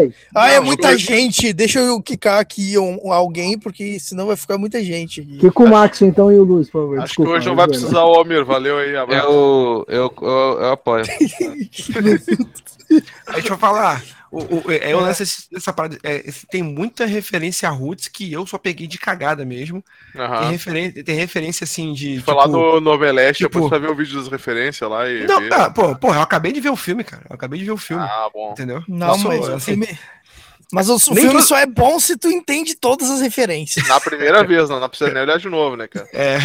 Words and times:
velho. 0.00 0.14
Ah, 0.34 0.50
é 0.50 0.60
muita 0.60 0.92
eu- 0.92 0.98
gente. 0.98 1.52
Deixa 1.52 1.78
eu 1.80 2.00
quicar 2.02 2.40
aqui 2.40 2.76
um, 2.78 2.98
um 3.04 3.12
alguém, 3.12 3.58
porque 3.58 3.98
senão 4.00 4.26
vai 4.26 4.36
ficar 4.36 4.58
muita 4.58 4.82
gente. 4.82 5.22
Fica 5.40 5.62
o 5.62 5.68
Max 5.68 6.02
então 6.02 6.32
e 6.32 6.36
o 6.38 6.44
Luiz, 6.44 6.68
por 6.70 6.82
favor. 6.82 6.98
Acho 6.98 7.06
Desculpa, 7.08 7.30
que 7.30 7.36
hoje 7.36 7.46
não 7.46 7.52
eu 7.52 7.56
vai 7.56 7.68
precisar 7.68 8.04
o 8.04 8.14
Almir. 8.14 8.44
Valeu 8.44 8.78
aí, 8.78 8.96
abraço. 8.96 9.26
Eu, 9.26 9.84
eu, 9.88 10.12
eu, 10.22 10.28
eu 10.60 10.72
apoio. 10.72 11.04
Deixa 13.34 13.52
eu 13.52 13.58
falar. 13.58 14.02
O, 14.30 14.38
o, 14.42 14.70
é, 14.72 14.92
eu 14.92 15.00
lance 15.00 15.22
esse- 15.22 15.46
essa 15.54 15.72
parada. 15.72 15.98
é, 16.02 16.24
tem 16.50 16.62
muita 16.62 17.06
referência 17.06 17.68
a 17.68 17.72
Roots 17.72 18.08
que 18.08 18.32
eu 18.32 18.46
só 18.46 18.58
peguei 18.58 18.86
de 18.86 18.98
cagada 18.98 19.44
mesmo. 19.44 19.84
Tem, 20.12 20.20
Aham. 20.20 20.48
referen 20.50 20.90
tem 20.90 21.14
referência 21.16 21.64
assim 21.64 21.92
de. 21.92 22.20
Foi 22.20 22.34
lá 22.34 22.42
tipo- 22.44 22.56
no 22.56 22.80
Noveleste, 22.80 23.44
tipo- 23.44 23.54
depois 23.60 23.64
você 23.70 23.78
vai 23.78 23.88
ver 23.88 23.94
o 23.94 23.96
vídeo 23.96 24.18
das 24.18 24.28
referências 24.28 24.90
lá 24.90 25.08
e 25.08 25.24
Não, 25.26 25.40
ah, 25.52 25.70
pô, 25.70 25.94
pô, 25.96 26.12
eu 26.12 26.20
acabei 26.20 26.52
de 26.52 26.60
ver 26.60 26.70
o 26.70 26.76
filme, 26.76 27.04
cara. 27.04 27.22
Eu 27.30 27.34
acabei 27.36 27.58
de 27.58 27.64
ver 27.64 27.70
o 27.72 27.76
filme. 27.76 28.02
Ah, 28.04 28.28
bom. 28.32 28.50
Entendeu? 28.52 28.82
Não, 28.88 29.18
sou, 29.18 29.30
mas 29.30 29.48
o 29.48 29.52
assim, 29.54 29.72
filme. 29.72 29.98
Mas 30.72 30.88
o, 30.88 30.94
o 30.96 31.14
Nem 31.14 31.22
filme 31.22 31.32
todo- 31.38 31.42
só 31.46 31.56
é 31.58 31.64
bom 31.64 32.00
se 32.00 32.16
tu 32.16 32.28
entende 32.28 32.74
todas 32.74 33.08
as 33.08 33.20
referências. 33.20 33.86
Na 33.86 34.00
primeira 34.00 34.42
vez, 34.42 34.68
não, 34.68 34.80
não 34.80 34.88
precisa 34.88 35.12
nem 35.12 35.22
olhar 35.22 35.38
de 35.38 35.48
novo, 35.48 35.76
né, 35.76 35.86
cara? 35.86 36.08
É, 36.12 36.38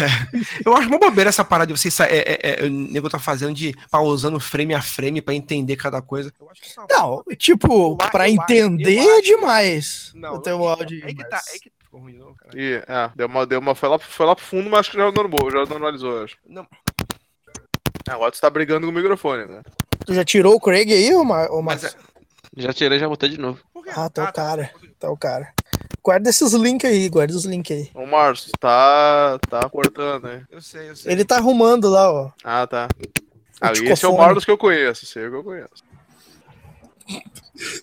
eu 0.64 0.76
acho 0.76 0.88
uma 0.88 0.98
bobeira 0.98 1.28
essa 1.28 1.44
parada 1.44 1.72
de 1.72 1.78
você 1.78 1.88
é, 2.04 2.18
é, 2.18 2.60
é, 2.60 2.66
o 2.66 2.70
nego 2.70 3.10
tá 3.10 3.18
fazendo 3.18 3.52
de 3.52 3.74
pausando 3.90 4.38
frame 4.38 4.74
a 4.74 4.80
frame 4.80 5.20
pra 5.20 5.34
entender 5.34 5.74
cada 5.74 6.00
coisa. 6.00 6.32
Eu 6.40 6.48
acho 6.50 6.60
que 6.60 6.68
isso 6.68 6.80
é 6.80 6.86
Não, 6.94 7.22
tipo, 7.36 7.96
acho- 8.00 8.22
entender 8.32 8.98
eu 8.98 9.10
é 9.10 9.12
acho- 9.14 9.22
demais. 9.22 10.12
Não, 10.14 10.34
o 10.34 10.38
teu 10.38 10.58
não, 10.58 10.68
áudio. 10.68 11.02
É 11.04 11.12
que 11.12 11.28
tá, 11.28 11.40
é 11.54 11.58
que 11.58 11.72
ficou 11.82 12.00
ruim, 12.00 12.12
não, 12.16 12.32
cara. 12.34 12.50
E, 12.56 12.74
é, 12.86 13.10
deu 13.16 13.26
uma, 13.26 13.44
deu 13.44 13.58
uma, 13.58 13.74
foi 13.74 13.88
lá, 13.88 13.98
foi 13.98 14.24
lá 14.26 14.36
pro 14.36 14.44
fundo, 14.44 14.70
mas 14.70 14.80
acho 14.80 14.92
que 14.92 14.96
já 14.98 15.10
normalizou, 15.10 15.50
já 15.50 15.66
normalizou, 15.66 16.12
eu 16.18 16.24
acho. 16.24 16.36
Não. 16.46 16.64
Agora 18.08 18.30
tu 18.30 18.40
tá 18.40 18.48
brigando 18.48 18.86
com 18.86 18.92
o 18.92 18.94
microfone, 18.94 19.46
né? 19.46 19.62
Tu 20.06 20.14
já 20.14 20.24
tirou 20.24 20.54
o 20.54 20.60
Craig 20.60 20.92
aí, 20.92 21.12
ô, 21.14 21.24
Mar 21.24 21.48
ô 21.50 21.60
é- 21.72 21.78
Já 22.56 22.72
tirei, 22.72 22.98
já 22.98 23.08
botei 23.08 23.28
de 23.30 23.38
novo. 23.38 23.58
Por 23.82 23.84
quê? 23.84 23.92
Ah, 23.94 24.08
tá 24.08 24.28
o 24.28 24.32
cara. 24.32 24.70
Tá 24.98 25.10
o 25.10 25.16
cara. 25.16 25.52
Guarda 26.02 26.30
esses 26.30 26.52
links 26.52 26.88
aí, 26.88 27.08
guarda 27.08 27.34
os 27.34 27.44
links 27.44 27.76
aí. 27.76 27.90
Ô, 27.94 28.06
Márcio, 28.06 28.52
tá, 28.58 29.38
tá 29.48 29.68
cortando, 29.68 30.24
né? 30.24 30.44
Eu 30.50 30.60
sei, 30.60 30.90
eu 30.90 30.96
sei. 30.96 31.12
Ele 31.12 31.24
tá 31.24 31.36
arrumando 31.36 31.88
lá, 31.88 32.10
ó. 32.10 32.30
Ah, 32.42 32.66
tá. 32.66 32.88
Ah, 33.60 33.72
esse 33.72 34.04
é 34.04 34.08
o. 34.08 34.16
Marlos 34.16 34.44
que 34.44 34.50
eu 34.50 34.58
conheço, 34.58 35.04
esse 35.04 35.18
é 35.18 35.26
o 35.26 35.30
que 35.30 35.36
eu 35.36 35.44
conheço. 35.44 35.84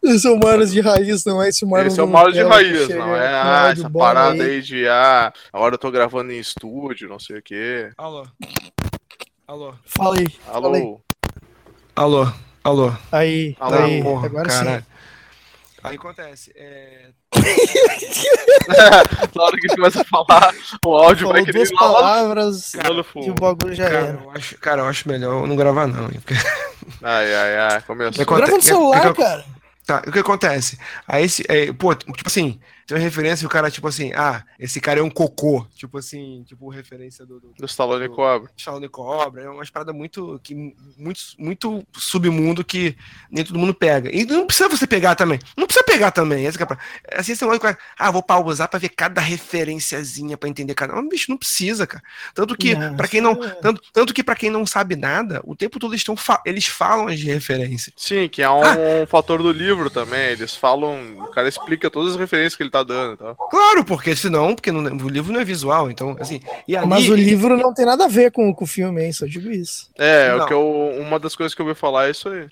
Esse 0.03 0.28
é 0.28 0.31
o 0.31 0.39
Marlos 0.39 0.72
de 0.72 0.81
raiz, 0.81 1.23
não 1.23 1.41
é 1.41 1.50
esse 1.50 1.66
Marlos 1.66 1.94
Esse 1.94 2.02
é 2.02 2.03
o 2.03 2.08
Marlos 2.08 2.34
de 2.34 2.41
raiz, 2.41 2.88
chega 2.88 3.00
não 3.00 3.16
é 3.16 3.28
ah, 3.28 3.69
essa 3.72 3.89
parada 3.89 4.44
aí 4.44 4.61
de, 4.61 4.88
ah, 4.88 5.31
agora 5.53 5.75
eu 5.75 5.80
tô 5.80 5.91
gravando 5.91 6.31
em 6.31 6.39
estúdio, 6.39 7.08
não 7.08 7.19
sei 7.19 7.38
o 7.38 7.41
quê. 7.41 7.91
Alô. 7.97 8.28
Alô. 9.47 9.73
Fala 9.86 10.17
aí. 10.17 10.30
Fala 10.30 10.75
aí. 10.75 10.81
Alô? 10.81 11.02
Alô. 11.95 12.34
Alô. 12.63 12.94
Aí, 13.11 13.56
Alô, 13.59 13.78
aí. 13.78 14.03
porra, 14.03 14.25
Agora 14.25 14.50
caralho. 14.50 14.81
sim. 14.81 14.98
Aí 15.83 15.95
acontece. 15.95 16.52
É... 16.55 17.09
Na 19.35 19.44
hora 19.44 19.58
que 19.58 19.67
começa 19.69 20.02
a 20.02 20.05
falar, 20.05 20.53
o 20.85 20.95
áudio 20.95 21.27
vai 21.27 21.41
Falou 21.41 21.45
querer 21.45 21.58
duas 21.58 21.72
palavras 21.80 22.72
no 22.73 23.05
e 23.25 23.30
o 23.30 23.33
bagulho 23.33 23.75
já 23.75 23.85
Cara, 23.89 23.97
era. 24.07 24.19
eu 24.23 24.31
acho, 24.31 24.57
cara, 24.57 24.81
eu 24.81 24.85
acho 24.88 25.07
melhor 25.07 25.41
eu 25.41 25.47
não 25.47 25.55
gravar, 25.55 25.88
não. 25.88 26.05
hein, 26.05 26.22
porque- 26.25 26.33
Ai, 27.03 27.33
ai, 27.35 27.57
ai, 27.57 27.81
começou. 27.83 28.22
É 28.22 28.25
Grava 28.25 28.52
no 28.52 28.61
celular, 28.61 29.13
que- 29.13 29.22
cara. 29.22 29.45
Tá, 29.85 30.03
o 30.05 30.11
que 30.11 30.19
acontece? 30.19 30.77
Aí 31.07 31.23
esse, 31.23 31.44
é, 31.47 31.72
pô, 31.73 31.95
tipo 31.95 32.27
assim, 32.27 32.59
tem 32.90 32.98
uma 32.98 33.04
referência 33.04 33.44
e 33.44 33.45
o 33.45 33.50
cara, 33.50 33.70
tipo 33.70 33.88
assim, 33.88 34.12
ah, 34.16 34.44
esse 34.58 34.82
cara 34.82 35.00
é 35.00 35.04
um 35.04 35.09
cocô. 35.12 35.66
Tipo 35.76 36.00
assim, 36.00 36.44
tipo 36.48 36.68
referência 36.70 37.23
do, 37.26 37.40
do, 37.40 37.54
Do 37.58 37.66
Stallone 37.68 38.09
Cobra. 38.09 38.50
Stallone 38.58 38.90
Cobra, 38.90 39.44
é 39.44 39.50
umas 39.50 39.70
paradas 39.70 39.94
muito, 39.96 40.40
que, 40.44 40.56
muito, 40.98 41.22
muito 41.38 41.86
submundo 41.94 42.64
que 42.66 42.98
nem 43.30 43.46
todo 43.46 43.59
mundo 43.59 43.73
pega. 43.76 44.09
E 44.12 44.26
não 44.26 44.48
precisa 44.48 44.68
você 44.68 44.88
pegar 44.88 45.14
também. 45.16 45.38
Não 45.56 45.68
precisa 45.68 45.84
pegar 45.86 46.09
também. 46.12 46.48
Essa 46.48 46.62
é 46.62 46.66
parada. 46.66 46.84
assim, 47.14 47.36
você 47.36 47.46
olha, 47.46 47.78
ah, 47.98 48.09
vou 48.12 48.23
pausar 48.23 48.68
pra 48.68 48.80
ver 48.80 48.90
cada 48.90 49.22
referenciazinha 49.22 50.38
pra 50.38 50.50
entender 50.50 50.74
cada. 50.74 50.94
Não, 50.96 51.08
bicho, 51.08 51.30
não 51.30 51.38
precisa, 51.38 51.86
cara. 51.86 52.03
Tanto 52.34 52.58
que, 52.58 52.76
pra 52.98 53.08
quem 53.08 53.22
não. 53.22 53.34
é. 53.44 53.50
Tanto, 53.62 53.81
tanto 53.94 54.13
que 54.13 54.24
pra 54.24 54.36
quem 54.36 54.50
não 54.50 54.66
sabe 54.66 54.96
nada, 54.96 55.42
o 55.44 55.56
tempo 55.56 55.78
todo 55.80 55.92
eles, 55.92 56.02
estão 56.02 56.16
fa- 56.18 56.42
eles 56.46 56.66
falam 56.66 57.08
as 57.08 57.22
referências. 57.22 57.94
Sim, 57.96 58.28
que 58.28 58.42
é 58.42 58.50
um 58.50 58.63
Ah. 58.63 58.75
fator 59.08 59.42
do 59.44 59.52
livro 59.52 59.90
também. 59.90 60.30
Eles 60.31 60.56
falam, 60.56 61.19
o 61.19 61.28
cara 61.28 61.47
explica 61.47 61.90
todas 61.90 62.13
as 62.13 62.19
referências 62.19 62.56
que 62.56 62.63
ele 62.63 62.69
tá 62.72 62.78
dando 62.84 63.13
e 63.13 63.17
tal. 63.17 63.35
Claro, 63.50 63.84
porque 63.85 64.16
senão, 64.16 64.56
porque 64.56 64.72
não- 64.72 64.81
o 65.06 65.09
livro 65.09 65.31
não 65.34 65.40
é 65.40 65.45
visual, 65.45 65.90
então, 65.90 66.16
assim. 66.19 66.40
E 66.67 66.75
ali, 66.75 66.88
Mas 66.88 67.07
o 67.09 67.16
livro 67.16 67.57
não 67.57 67.73
tem 67.73 67.85
nada 67.85 68.06
a 68.06 68.07
ver 68.07 68.31
com, 68.31 68.53
com 68.53 68.63
o 68.63 68.67
filme, 68.67 69.03
hein? 69.03 69.12
Só 69.13 69.25
digo 69.25 69.50
isso. 69.51 69.90
É, 69.97 70.28
é 70.28 70.35
o 70.35 70.45
que 70.45 70.53
eu, 70.53 70.94
uma 71.00 71.19
das 71.19 71.35
coisas 71.35 71.53
que 71.56 71.62
eu 71.62 71.66
ouvi 71.68 71.79
falar 71.79 72.07
é 72.07 72.12
isso 72.12 72.29
aí. 72.29 72.47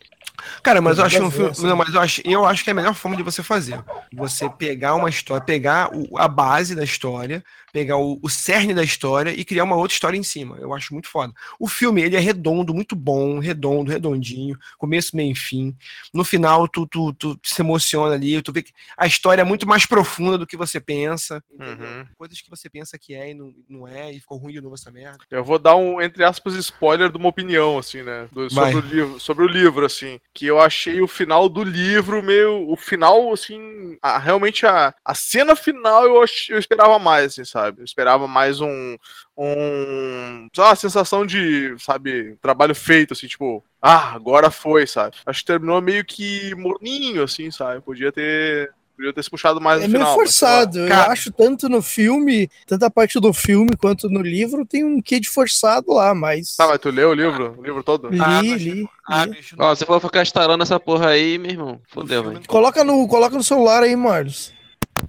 Cara, 0.61 0.79
mas 0.81 0.99
eu 0.99 1.05
acho 1.05 1.15
que 1.17 1.21
a 1.21 1.25
um 1.25 1.31
filme. 1.31 1.49
assim. 1.49 1.65
Não, 1.65 1.75
mas 1.75 1.93
eu 1.93 1.99
acho, 1.99 2.21
eu 2.23 2.45
acho 2.45 2.63
que 2.63 2.69
é 2.69 2.71
a 2.71 2.75
melhor 2.75 2.93
forma 2.93 3.17
de 3.17 3.23
você 3.23 3.41
fazer. 3.41 3.79
Você 4.13 4.47
pegar 4.49 4.93
uma 4.93 5.09
história, 5.09 5.43
pegar 5.43 5.89
o- 5.91 6.15
a 6.17 6.27
base 6.27 6.75
da 6.75 6.83
história, 6.83 7.43
pegar 7.71 7.97
o, 7.97 8.19
o 8.21 8.29
cerne 8.29 8.73
da 8.73 8.83
história 8.83 9.29
e 9.31 9.43
criar 9.43 9.63
uma 9.63 9.75
outra 9.75 9.93
história 9.93 10.17
em 10.17 10.23
cima. 10.23 10.57
Eu 10.59 10.73
acho 10.73 10.93
muito 10.93 11.07
foda. 11.07 11.33
O 11.59 11.67
filme, 11.67 12.01
ele 12.01 12.15
é 12.15 12.19
redondo, 12.19 12.73
muito 12.73 12.95
bom, 12.95 13.39
redondo, 13.39 13.91
redondinho, 13.91 14.57
começo, 14.77 15.15
meio 15.15 15.31
e 15.31 15.35
fim. 15.35 15.75
No 16.13 16.23
final, 16.23 16.67
tu, 16.67 16.87
tu, 16.87 17.13
tu 17.13 17.39
se 17.43 17.61
emociona 17.61 18.15
ali, 18.15 18.41
tu 18.41 18.51
vê 18.51 18.63
que 18.63 18.71
a 18.97 19.05
história 19.05 19.41
é 19.41 19.45
muito 19.45 19.67
mais 19.67 19.85
profunda 19.85 20.37
do 20.37 20.47
que 20.47 20.57
você 20.57 20.79
pensa. 20.79 21.43
Uhum. 21.51 22.05
Coisas 22.17 22.39
que 22.41 22.49
você 22.49 22.69
pensa 22.69 22.97
que 22.97 23.13
é 23.13 23.31
e 23.31 23.33
não, 23.33 23.53
não 23.69 23.87
é, 23.87 24.11
e 24.11 24.19
ficou 24.19 24.37
ruim 24.37 24.53
de 24.53 24.61
novo 24.61 24.75
essa 24.75 24.89
merda. 24.91 25.19
Eu 25.29 25.43
vou 25.43 25.59
dar 25.59 25.75
um, 25.75 26.01
entre 26.01 26.23
aspas, 26.23 26.53
spoiler 26.55 27.09
de 27.11 27.17
uma 27.17 27.29
opinião, 27.29 27.77
assim, 27.77 28.01
né? 28.01 28.27
do- 28.31 28.49
sobre, 28.49 28.75
o 28.75 28.79
livro, 28.81 29.19
sobre 29.19 29.43
o 29.45 29.47
livro, 29.47 29.85
assim. 29.85 30.19
Que 30.33 30.45
eu 30.45 30.59
achei 30.59 31.01
o 31.01 31.07
final 31.07 31.49
do 31.49 31.63
livro 31.63 32.23
meio. 32.23 32.69
O 32.69 32.75
final, 32.75 33.31
assim. 33.33 33.97
a- 34.01 34.17
realmente 34.17 34.65
a, 34.65 34.93
a 35.03 35.13
cena 35.13 35.55
final 35.55 36.03
eu, 36.05 36.21
ach, 36.21 36.49
eu 36.49 36.57
esperava 36.59 36.97
mais, 36.99 37.25
assim, 37.33 37.43
sabe? 37.45 37.56
Eu 37.77 37.83
esperava 37.83 38.27
mais 38.27 38.61
um. 38.61 38.95
Um. 39.37 40.47
Lá, 40.57 40.71
a 40.71 40.75
sensação 40.75 41.25
de, 41.25 41.75
sabe, 41.79 42.35
trabalho 42.41 42.75
feito, 42.75 43.13
assim, 43.13 43.27
tipo. 43.27 43.63
Ah, 43.81 44.13
agora 44.13 44.49
foi, 44.49 44.85
sabe? 44.87 45.15
Acho 45.25 45.39
que 45.41 45.45
terminou 45.45 45.81
meio 45.81 46.03
que 46.03 46.53
morninho, 46.55 47.23
assim, 47.23 47.49
sabe? 47.51 47.81
Podia 47.81 48.11
ter. 48.11 48.71
Podia 48.95 49.13
ter 49.13 49.21
se 49.23 49.29
puxado 49.29 49.61
mais 49.61 49.83
É 49.83 49.85
no 49.87 49.93
meio 49.93 50.03
final. 50.05 50.17
mas, 50.17 50.33
sei 50.33 50.47
lá. 50.47 50.53
forçado. 50.55 50.79
Eu 50.79 50.87
Cara. 50.87 51.11
acho 51.13 51.31
tanto 51.31 51.69
no 51.69 51.83
filme, 51.83 52.49
tanto 52.65 52.83
a 52.83 52.89
parte 52.89 53.19
do 53.19 53.31
filme 53.31 53.77
quanto 53.79 54.09
no 54.09 54.23
livro, 54.23 54.65
tem 54.65 54.83
um 54.83 54.99
quê 54.99 55.19
de 55.19 55.29
forçado 55.29 55.93
lá, 55.93 56.15
mas. 56.15 56.55
Tá, 56.55 56.67
mas 56.67 56.79
tu 56.79 56.89
leu 56.89 57.11
o 57.11 57.13
livro? 57.13 57.53
O 57.59 57.63
livro 57.63 57.83
todo? 57.83 58.09
Li, 58.09 58.19
Ah, 58.19 58.41
mas- 58.43 58.59
li. 58.61 58.89
Ah, 59.07 59.25
li. 59.25 59.33
bicho, 59.35 59.55
Ó, 59.59 59.75
se 59.75 59.85
for 59.85 60.01
ficar 60.01 60.23
estarando 60.23 60.63
essa 60.63 60.79
porra 60.79 61.09
aí, 61.09 61.37
meu 61.37 61.51
irmão, 61.51 61.81
fodeu, 61.89 62.23
velho. 62.23 62.41
Coloca 62.47 62.83
no, 62.83 63.07
coloca 63.07 63.35
no 63.37 63.43
celular 63.43 63.83
aí, 63.83 63.95
Marlos. 63.95 64.51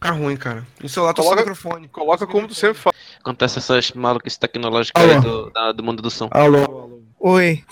Fica 0.01 0.11
ruim, 0.13 0.37
cara. 0.37 0.65
No 0.81 0.89
celular 0.89 1.13
tô 1.13 1.23
sem 1.23 1.31
Coloca- 1.31 1.51
microfone. 1.51 1.89
Coloca 1.89 2.27
como 2.27 2.47
tu 2.47 2.55
sempre 2.55 2.79
fala. 2.79 2.95
Acontece 3.21 3.59
essas 3.59 3.91
maluquices 3.93 4.39
tecnológicas 4.39 5.03
Alô. 5.03 5.13
aí 5.13 5.21
do, 5.21 5.51
da- 5.51 5.73
do 5.73 5.83
mundo 5.83 6.01
do 6.01 6.11
som. 6.11 6.29
Alô. 6.31 7.01
Oi. 7.19 7.65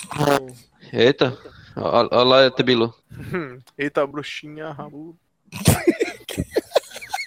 Eita. 0.92 1.36
Olha 1.76 2.08
lá, 2.24 2.50
Tebilu. 2.50 2.92
Eita, 3.78 4.04
bruxinha, 4.06 4.72
rabo. 4.72 5.16
O 5.54 6.26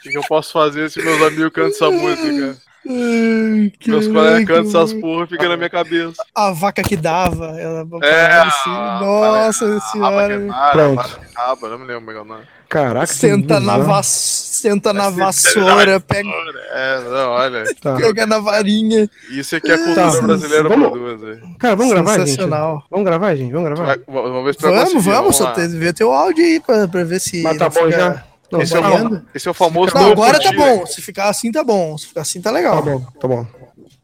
que, 0.04 0.10
que 0.12 0.18
eu 0.18 0.24
posso 0.28 0.52
fazer 0.52 0.90
se 0.92 1.02
meus 1.02 1.22
amigos 1.22 1.52
cantam 1.54 1.70
essa 1.70 1.90
música? 1.92 2.58
Ai, 2.90 3.72
Meus 3.86 4.08
colegas 4.08 4.46
cantam 4.46 4.82
essas 4.82 4.94
porra, 4.94 5.28
fica 5.28 5.48
na 5.48 5.56
minha 5.58 5.70
cabeça. 5.70 6.22
A 6.36 6.52
vaca 6.52 6.82
que 6.82 6.96
dava. 6.98 7.46
Ela 7.60 7.80
É, 8.04 8.26
aparece. 8.36 8.70
a- 8.70 9.00
Nossa 9.02 9.76
a- 9.78 9.82
senhora. 9.82 10.40
Pronto. 10.74 11.00
a 11.00 11.04
raba 11.04 11.58
queimada, 11.58 11.70
não 11.70 11.80
me 11.80 11.86
lembro 11.86 12.22
o 12.22 12.26
nome. 12.26 12.44
Caraca. 12.70 13.08
que 13.08 13.14
Senta 13.16 13.60
na, 13.60 13.78
vas... 13.80 14.06
Senta 14.08 14.94
na 14.94 15.10
vassoura, 15.10 16.00
pega, 16.00 16.30
É, 16.72 17.00
não, 17.10 17.30
olha. 17.32 17.64
Tá. 17.82 17.96
pega 17.96 18.28
na 18.28 18.40
varinha. 18.40 19.10
Isso 19.32 19.56
aqui 19.56 19.72
é 19.72 19.74
a 19.76 19.78
cultura 19.78 20.12
Tá. 20.12 20.22
brasileira 20.22 20.70
Vamos- 20.70 20.90
produz. 20.92 21.24
aí. 21.24 21.56
Cara, 21.58 21.76
vamos 21.76 21.94
gravar, 21.94 22.18
gente? 22.20 22.30
Sensacional. 22.30 22.84
Vamos 22.92 23.06
gravar, 23.06 23.36
gente? 23.36 23.52
Vamos 23.52 23.70
gravar? 23.70 23.86
Vai- 23.86 24.00
Vamos 24.08 24.44
ver 24.46 24.54
se 24.56 24.62
Vamos, 24.62 24.80
conseguir, 24.94 25.10
vamos, 25.10 25.36
só 25.36 25.52
que 25.52 25.68
ver 25.68 25.94
teu 25.94 26.12
áudio 26.12 26.44
aí 26.46 26.60
pra, 26.60 26.88
pra 26.88 27.04
ver 27.04 27.20
se. 27.20 27.42
Mas 27.42 27.58
tá 27.58 27.70
bom 27.70 27.86
fica 27.86 27.92
já? 27.92 28.24
Não, 28.52 28.62
Esse 28.62 28.76
é, 28.76 28.80
o, 28.80 29.22
esse 29.34 29.48
é 29.48 29.52
o 29.52 29.54
famoso. 29.54 29.96
Não, 29.96 30.12
agora 30.12 30.40
tá 30.42 30.52
bom. 30.52 30.86
Se 30.86 31.02
ficar 31.02 31.30
assim, 31.30 31.52
tá 31.52 31.64
bom. 31.64 31.98
Se 31.98 32.08
ficar 32.08 32.22
assim, 32.22 32.42
tá 32.42 32.52
legal. 32.52 32.76
Tá 32.78 32.82
bom, 32.92 33.00
tá 33.20 33.28
bom. 33.28 33.48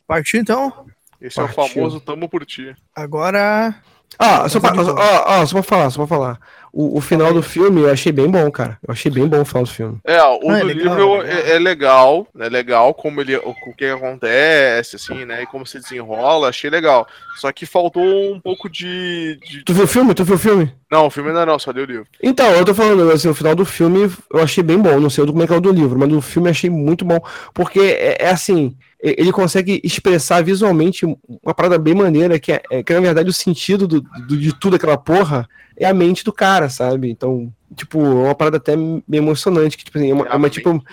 Partiu 0.08 0.40
então? 0.40 0.72
Esse 1.20 1.40
é 1.40 1.44
o 1.44 1.48
Partiu. 1.48 1.74
famoso 1.76 2.00
tamo 2.00 2.30
por 2.30 2.46
ti. 2.46 2.74
Agora. 2.96 3.76
Ah, 4.20 4.48
só 4.48 4.60
pra, 4.60 4.72
Tá 4.72 4.82
ó, 4.82 5.42
ó, 5.42 5.46
só 5.46 5.54
pra 5.56 5.64
falar, 5.64 5.90
só 5.90 6.06
pra 6.06 6.16
falar. 6.16 6.40
O, 6.76 6.98
o 6.98 7.02
final 7.02 7.34
do 7.34 7.42
filme 7.42 7.82
eu 7.82 7.90
achei 7.92 8.12
bem 8.12 8.30
bom, 8.30 8.52
cara. 8.52 8.78
Eu 8.88 8.92
achei 8.94 9.12
bem 9.12 9.28
bom 9.28 9.42
o 9.42 9.46
final 9.46 9.64
do 9.64 9.70
filme. 9.72 10.00
É, 10.08 10.22
o 10.24 10.40
Ah, 10.46 10.60
é 10.60 10.64
do 10.64 10.68
legal, 10.68 10.96
livro 10.96 11.02
é 11.24 11.26
legal. 11.26 11.50
é, 11.50 11.56
é 11.56 11.60
legal, 11.60 12.28
é 12.40 12.48
legal 12.50 12.94
como 12.94 13.22
ele, 13.22 13.36
o, 13.38 13.50
o 13.50 13.74
que 13.76 13.86
acontece, 13.86 14.98
assim, 14.98 15.26
né, 15.26 15.44
e 15.44 15.48
como 15.48 15.66
se 15.66 15.80
desenrola, 15.80 16.50
achei 16.50 16.70
legal. 16.70 17.08
Só 17.34 17.52
que 17.52 17.66
faltou 17.66 18.32
um 18.34 18.40
pouco 18.40 18.70
de, 18.70 19.38
de- 19.38 19.66
Tu 19.66 19.74
viu 19.74 19.84
o 19.84 19.88
filme? 19.88 20.14
Tu 20.16 20.24
viu 20.24 20.36
o 20.36 20.40
filme? 20.40 20.74
Não, 20.92 21.06
o 21.08 21.10
filme 21.12 21.30
ainda 21.30 21.46
não, 21.46 21.60
só 21.60 21.72
deu 21.72 21.84
o 21.84 21.88
livro. 21.88 22.08
Então, 22.24 22.50
eu 22.56 22.66
tô 22.66 22.74
falando, 22.74 23.12
assim, 23.12 23.28
o 23.28 23.36
final 23.36 23.54
do 23.56 23.66
filme 23.66 24.10
eu 24.34 24.40
achei 24.42 24.64
bem 24.64 24.80
bom. 24.80 25.00
Não 25.00 25.10
sei 25.10 25.26
como 25.26 25.44
é 25.44 25.48
que 25.48 25.54
é 25.54 25.58
o 25.58 25.62
do 25.62 25.72
livro, 25.72 26.00
mas 26.00 26.10
do 26.10 26.22
filme 26.22 26.48
eu 26.48 26.52
achei 26.52 26.70
muito 26.70 27.04
bom. 27.06 27.20
Porque 27.54 27.80
é, 27.80 28.18
é 28.24 28.30
assim, 28.30 28.76
ele 29.18 29.32
consegue 29.32 29.80
expressar 29.84 30.44
visualmente 30.44 31.06
uma 31.06 31.54
parada 31.54 31.78
bem 31.78 31.94
maneira, 31.94 32.40
que 32.40 32.52
é, 32.52 32.62
é 32.72 32.84
que 32.84 32.94
na 32.94 33.00
verdade 33.00 33.30
o 33.30 33.34
sentido 33.34 33.88
do, 33.88 34.02
do- 34.02 34.38
de 34.38 34.52
tudo 34.58 34.76
aquela 34.76 34.98
porra 34.98 35.48
é 35.78 35.86
a 35.86 35.94
mente 35.94 36.24
do 36.24 36.32
cara, 36.34 36.70
sabe? 36.70 37.10
Então, 37.12 37.52
tipo, 37.76 38.00
é 38.02 38.26
uma 38.26 38.36
parada 38.36 38.58
até 38.58 38.76
meio 38.76 39.04
emocionante, 39.12 39.78
que 39.78 39.84
tipo, 39.84 39.98
assim, 39.98 40.10
é 40.10 40.14
uma, 40.14 40.26
é 40.28 40.36
uma, 40.36 40.50
tipo, 40.50 40.84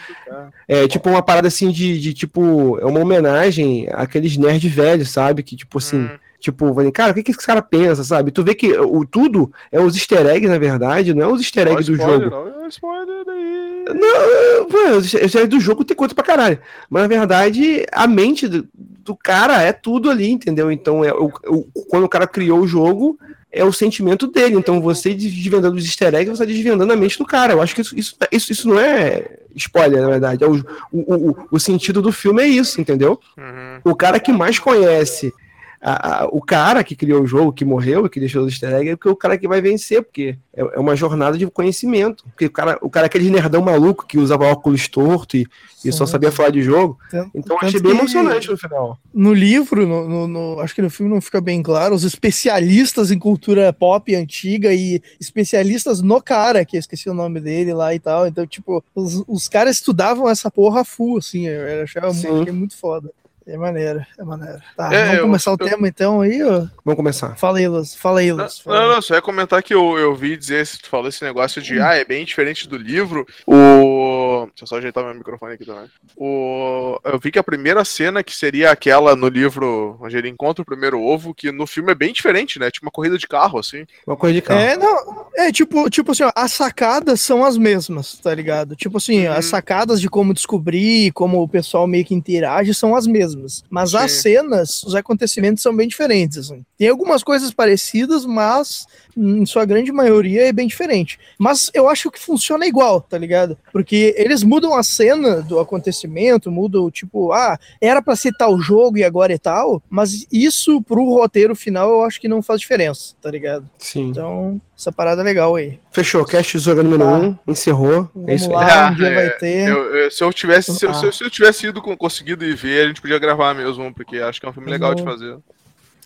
é 0.69 0.89
tipo 0.89 1.09
uma 1.09 1.23
parada 1.23 1.47
assim 1.49 1.71
de, 1.71 1.99
de, 2.01 2.13
tipo, 2.13 2.79
é 2.81 2.85
uma 2.85 3.01
homenagem 3.01 3.87
àqueles 3.93 4.37
nerds 4.37 4.73
velhos, 4.73 5.11
sabe? 5.11 5.43
Que 5.43 5.55
tipo 5.57 5.79
assim, 5.79 6.05
Hum. 6.05 6.09
Tipo, 6.43 6.73
vai, 6.75 6.91
cara, 6.91 7.13
o 7.13 7.15
que 7.15 7.23
que 7.23 7.31
esse 7.31 7.47
cara 7.47 7.63
pensa, 7.63 8.03
sabe? 8.03 8.33
Tu 8.33 8.43
vê 8.43 8.55
que 8.55 8.77
o 8.77 9.07
tudo 9.07 9.51
é 9.71 9.81
os 9.81 9.95
easter 9.97 10.27
eggs, 10.27 10.49
na 10.51 10.59
verdade, 10.59 11.15
não 11.15 11.23
é 11.23 11.33
os 11.33 11.41
easter 11.41 11.69
eggs 11.69 11.87
do 11.91 11.97
spoiler, 11.97 12.29
jogo. 12.29 12.51
não, 12.51 12.69
spoiler 12.69 13.25
aí. 13.29 13.85
Não, 13.95 14.67
pô, 14.67 14.97
os 14.99 15.15
easter 15.15 15.43
eggs 15.43 15.47
do 15.49 15.61
jogo 15.61 15.85
tem 15.85 15.97
coisa 15.97 16.15
pra 16.15 16.25
caralho. 16.25 16.59
Mas 16.91 17.03
na 17.03 17.09
verdade, 17.09 17.87
a 17.93 18.07
mente 18.07 18.49
do, 18.49 18.67
do 18.75 19.15
cara 19.17 19.63
é 19.63 19.73
tudo 19.73 20.11
ali, 20.11 20.31
entendeu? 20.31 20.71
Então, 20.71 21.05
é 21.05 21.13
o, 21.15 21.31
o- 21.47 21.65
quando 21.89 22.05
o 22.05 22.09
cara 22.09 22.27
criou 22.27 22.61
o 22.61 22.67
jogo, 22.67 23.17
é 23.51 23.65
o 23.65 23.73
sentimento 23.73 24.27
dele. 24.27 24.57
Então, 24.57 24.81
você 24.81 25.15
desvendando 25.15 25.77
os 25.77 25.85
easter 25.85 26.09
eggs, 26.15 26.27
você 26.37 26.43
está 26.43 26.45
desvendando 26.45 26.93
a 26.93 26.97
mente 26.97 27.19
do 27.19 27.25
cara. 27.27 27.53
Eu 27.53 27.63
acho 27.63 27.75
que 27.75 27.83
isso, 27.83 27.97
isso, 27.97 28.17
isso, 28.33 28.53
isso 28.53 28.69
não 28.69 28.81
é 28.81 29.27
spoiler, 29.55 30.01
na 30.03 30.09
verdade. 30.09 30.43
É 30.43 30.47
o, 30.49 30.55
o, 30.91 31.31
o, 31.31 31.37
o 31.53 31.61
sentido 31.61 32.01
do 32.03 32.11
filme 32.11 32.43
é 32.43 32.47
isso, 32.49 32.81
entendeu? 32.81 33.21
Uhum. 33.37 33.93
O 33.93 33.95
cara 33.95 34.19
que 34.19 34.33
mais 34.33 34.59
conhece 34.59 35.33
a- 35.83 36.23
a- 36.23 36.27
o 36.29 36.41
cara 36.41 36.85
que 36.85 36.95
criou 36.95 37.23
o 37.23 37.27
jogo, 37.27 37.53
que 37.53 37.65
morreu, 37.65 38.09
que 38.09 38.21
deixou 38.21 38.45
os 38.45 38.53
easter 38.53 38.71
eggs, 38.73 38.91
é 38.93 38.97
porque 38.97 39.09
o 39.09 39.17
cara 39.17 39.37
que 39.37 39.49
vai 39.49 39.61
vencer, 39.61 40.03
porque 40.03 40.37
é, 40.55 40.61
é 40.61 40.79
uma 40.79 40.95
jornada 40.95 41.37
de 41.37 41.47
conhecimento. 41.47 42.25
Porque 42.27 42.47
o 42.47 42.51
cara, 42.51 42.79
o 42.81 42.89
cara 42.89 43.07
é 43.07 43.09
aquele 43.09 43.29
nerdão 43.31 43.61
maluco 43.63 44.07
que 44.07 44.17
usava 44.19 44.45
óculos 44.47 44.87
torto 44.87 45.37
e, 45.37 45.47
e 45.85 45.91
só 45.93 46.07
sabia 46.07 46.31
falar 46.31 46.51
de 46.51 46.63
jogo. 46.63 46.97
Tanto- 47.11 47.31
Então 47.35 47.57
eu 47.57 47.61
tanto 47.61 47.67
achei 47.69 47.81
bem 47.81 47.91
emocionante 47.99 48.49
no 48.51 48.57
final. 48.57 48.99
No 49.13 49.33
livro, 49.35 49.87
no, 49.87 50.09
no- 50.09 50.29
no- 50.29 50.61
acho 50.61 50.75
que 50.75 50.83
no 50.83 50.89
filme 50.91 51.13
não 51.13 51.21
fica 51.21 51.41
bem 51.41 51.63
claro, 51.63 51.95
os 51.95 52.05
especialistas 52.05 53.11
em 53.11 53.19
cultura 53.19 53.73
pop 53.73 54.15
antiga 54.15 54.73
e 54.73 55.03
especialistas 55.21 56.01
no 56.01 56.23
cara, 56.23 56.65
que 56.65 56.77
eu 56.77 56.81
esqueci 56.81 57.09
o 57.11 57.15
nome 57.15 57.41
dele 57.41 57.73
lá 57.75 57.95
e 57.95 57.99
tal. 57.99 58.27
Então, 58.27 58.47
tipo, 58.47 58.85
os, 58.95 59.25
os 59.27 59.49
caras 59.49 59.77
estudavam 59.77 60.29
essa 60.29 60.51
porra 60.51 60.85
full, 60.85 61.19
assim, 61.19 61.47
eu, 61.49 61.83
achava 61.83 62.13
muito 62.53 62.77
foda. 62.77 63.11
É 63.47 63.57
maneiro, 63.57 64.05
é 64.19 64.23
maneiro. 64.25 64.61
Tá, 64.77 64.93
É, 64.93 65.03
vamos 65.05 65.19
eu- 65.19 65.23
começar 65.25 65.51
o 65.51 65.55
eu- 65.55 65.69
tema 65.69 65.89
então 65.89 66.21
aí, 66.21 66.43
ó. 66.43 66.67
Vamos 66.85 66.97
começar. 66.97 67.37
Fala 67.37 67.59
aí, 67.59 67.67
Luz. 67.69 67.95
Fala 67.95 68.21
aí, 68.21 68.31
Não, 68.33 68.45
Luz. 68.45 68.61
Fala 68.61 68.77
aí. 68.79 68.87
não, 68.89 68.95
não, 68.95 69.03
só 69.03 69.15
ia 69.15 69.23
comentar 69.23 69.63
que 69.63 69.75
eu, 69.75 69.99
eu 69.99 70.15
vi 70.15 70.37
dizer, 70.37 70.65
se 70.67 70.79
tu 70.79 70.89
falou 70.89 71.09
esse 71.09 71.25
negócio 71.25 71.61
de, 71.61 71.81
ah, 71.81 71.95
é 71.95 72.05
bem 72.05 72.25
diferente 72.25 72.69
do 72.69 72.77
livro. 72.77 73.27
O. 73.47 74.47
Deixa 74.47 74.63
eu 74.63 74.67
só 74.67 74.77
ajeitar 74.79 75.05
meu 75.05 75.15
microfone 75.15 75.55
aqui 75.55 75.65
também. 75.65 75.87
O. 76.17 76.99
Eu 77.05 77.19
vi 77.19 77.31
que 77.31 77.39
a 77.39 77.43
primeira 77.43 77.85
cena, 77.85 78.23
que 78.23 78.35
seria 78.35 78.71
aquela 78.71 79.17
no 79.17 79.29
livro 79.29 79.97
onde 80.01 80.17
ele 80.17 80.29
encontra 80.29 80.63
o 80.63 80.67
primeiro 80.67 81.01
ovo, 81.01 81.35
que 81.35 81.51
no 81.51 81.67
filme 81.67 81.93
é 81.93 81.95
bem 81.95 82.13
diferente, 82.13 82.59
né? 82.59 82.71
Tipo 82.71 82.87
uma 82.87 82.93
corrida 82.93 83.19
de 83.19 83.27
carro, 83.27 83.59
assim. 83.59 83.85
Uma 84.07 84.17
coisa 84.17 84.35
de 84.35 84.43
carro. 84.43 84.61
É, 84.61 84.77
não, 84.77 85.27
é 85.37 85.51
tipo, 85.53 85.89
tipo 85.91 86.13
assim, 86.13 86.23
ó, 86.25 86.33
as 86.35 86.53
sacadas 86.53 87.21
são 87.21 87.45
as 87.45 87.57
mesmas, 87.59 88.19
tá 88.19 88.35
ligado? 88.35 88.77
Tipo 88.77 88.99
assim, 88.99 89.27
Uhum. 89.27 89.33
as 89.33 89.47
sacadas 89.47 90.01
de 90.01 90.09
como 90.09 90.33
descobrir, 90.35 91.11
como 91.13 91.43
o 91.43 91.49
pessoal 91.49 91.87
meio 91.87 92.05
que 92.05 92.15
interage 92.15 92.73
são 92.75 92.95
as 92.95 93.07
mesmas. 93.07 93.32
Mas 93.71 93.95
as 93.95 94.13
Sim. 94.13 94.21
cenas, 94.23 94.83
os 94.83 94.95
acontecimentos 94.95 95.63
são 95.63 95.75
bem 95.75 95.89
diferentes, 95.89 96.39
assim. 96.39 96.65
Tem 96.77 96.89
algumas 96.89 97.23
coisas 97.23 97.53
parecidas, 97.53 98.25
mas 98.27 98.87
em 99.17 99.45
sua 99.47 99.65
grande 99.65 99.93
maioria 99.93 100.49
é 100.49 100.53
bem 100.53 100.67
diferente. 100.67 101.19
Mas 101.39 101.71
eu 101.75 101.89
acho 101.89 102.11
que 102.11 102.19
funciona 102.19 102.67
igual, 102.67 103.01
tá 103.01 103.19
ligado? 103.19 103.57
Porque 103.73 104.15
eles 104.17 104.43
mudam 104.43 104.75
a 104.75 104.83
cena 104.83 105.43
do 105.43 105.59
acontecimento, 105.59 106.51
mudam, 106.51 106.91
tipo, 106.91 107.33
ah, 107.33 107.59
era 107.81 108.03
pra 108.03 108.17
ser 108.17 108.33
tal 108.37 108.61
jogo 108.61 108.99
e 108.99 109.05
agora 109.05 109.35
é 109.35 109.39
tal, 109.39 109.83
mas 109.89 110.27
isso 110.33 110.81
pro 110.83 111.05
roteiro 111.05 111.55
final 111.55 111.91
eu 111.91 112.03
acho 112.03 112.21
que 112.21 112.29
não 112.29 112.43
faz 112.43 112.61
diferença, 112.61 113.15
tá 113.21 113.31
ligado? 113.31 113.69
Sim. 113.79 114.09
Então, 114.09 114.61
essa 114.83 114.93
parada 114.93 115.23
é 115.23 115.25
legal 115.25 115.55
aí. 115.55 115.79
Fechou. 115.93 116.25
Cast 116.25 116.59
Zoga 116.59 116.83
número 116.83 117.05
Tá. 117.05 117.11
1. 117.13 117.25
Um, 117.25 117.39
encerrou. 117.47 118.11
Vamos 118.15 118.29
é 118.29 118.35
isso 118.35 118.47
aí. 118.47 118.53
lá, 118.67 118.89
um 118.91 118.93
É, 118.93 118.95
dia 118.97 119.07
é, 119.07 119.15
vai 119.15 119.31
ter. 119.39 119.69
Eu- 119.69 119.95
eu- 119.97 120.11
se 120.11 120.25
eu 120.25 120.33
tivesse, 120.33 120.75
se, 120.75 120.85
eu- 120.85 120.91
Ah. 120.91 120.95
se 120.95 121.07
eu- 121.07 121.13
se 121.13 121.25
eu 121.25 121.31
tivesse 121.31 121.67
ido 121.69 121.81
com- 121.81 121.97
conseguido 121.97 122.45
ir 122.45 122.55
ver, 122.57 122.85
a 122.85 122.89
gente 122.89 123.01
podia 123.01 123.19
gravar 123.19 123.55
mesmo, 123.55 123.95
porque 123.95 124.19
acho 124.19 124.41
que 124.41 124.47
é 124.47 124.49
um 124.49 124.53
filme 124.53 124.71
legal 124.71 124.95
de 124.95 125.03
Vou- 125.03 125.13
fazer. 125.13 125.37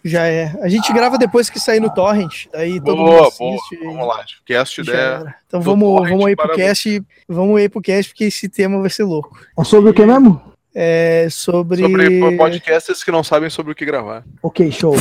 Já 0.04 0.24
é. 0.26 0.54
A 0.62 0.68
gente 0.68 0.92
grava 0.92 1.18
depois 1.18 1.50
que 1.50 1.58
sair 1.58 1.80
no 1.80 1.92
Torrent. 1.92 2.46
Daí 2.52 2.78
todo 2.78 2.96
Boa, 2.96 3.22
mundo 3.24 3.32
boa. 3.38 3.54
assiste. 3.56 3.74
e 3.74 3.84
Vamos 3.84 4.06
lá. 4.06 4.24
Cast 4.46 4.82
der. 4.84 4.94
era. 4.94 5.34
Então 5.48 5.60
vamos, 5.60 5.88
Torrent 5.96 6.10
vamos 6.10 6.26
aí 6.26 6.36
pro 6.36 6.54
cast. 6.54 7.02
Vamos 7.28 7.56
aí 7.58 7.68
pro 7.68 7.80
cast, 7.80 8.12
porque 8.12 8.24
esse 8.24 8.48
tema 8.48 8.78
vai 8.80 8.90
ser 8.90 9.02
louco. 9.02 9.36
É 9.58 9.64
sobre 9.64 9.90
o 9.90 9.94
que 9.94 10.04
mesmo? 10.06 10.40
É 10.78 11.26
sobre. 11.30 11.80
Sobre 11.80 12.36
podcasts 12.36 13.02
que 13.02 13.10
não 13.10 13.24
sabem 13.24 13.48
sobre 13.48 13.72
o 13.72 13.74
que 13.74 13.86
gravar. 13.86 14.22
Ok, 14.42 14.70
show. 14.70 14.94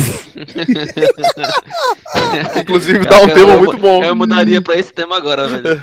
Inclusive, 2.61 2.99
dá 3.05 3.19
um 3.19 3.27
eu- 3.27 3.33
tema 3.35 3.53
eu- 3.53 3.57
muito 3.59 3.77
bom. 3.77 4.03
Eu 4.03 4.15
mudaria 4.15 4.61
pra 4.61 4.75
esse 4.77 4.93
tema 4.93 5.17
agora, 5.17 5.47
velho. 5.47 5.81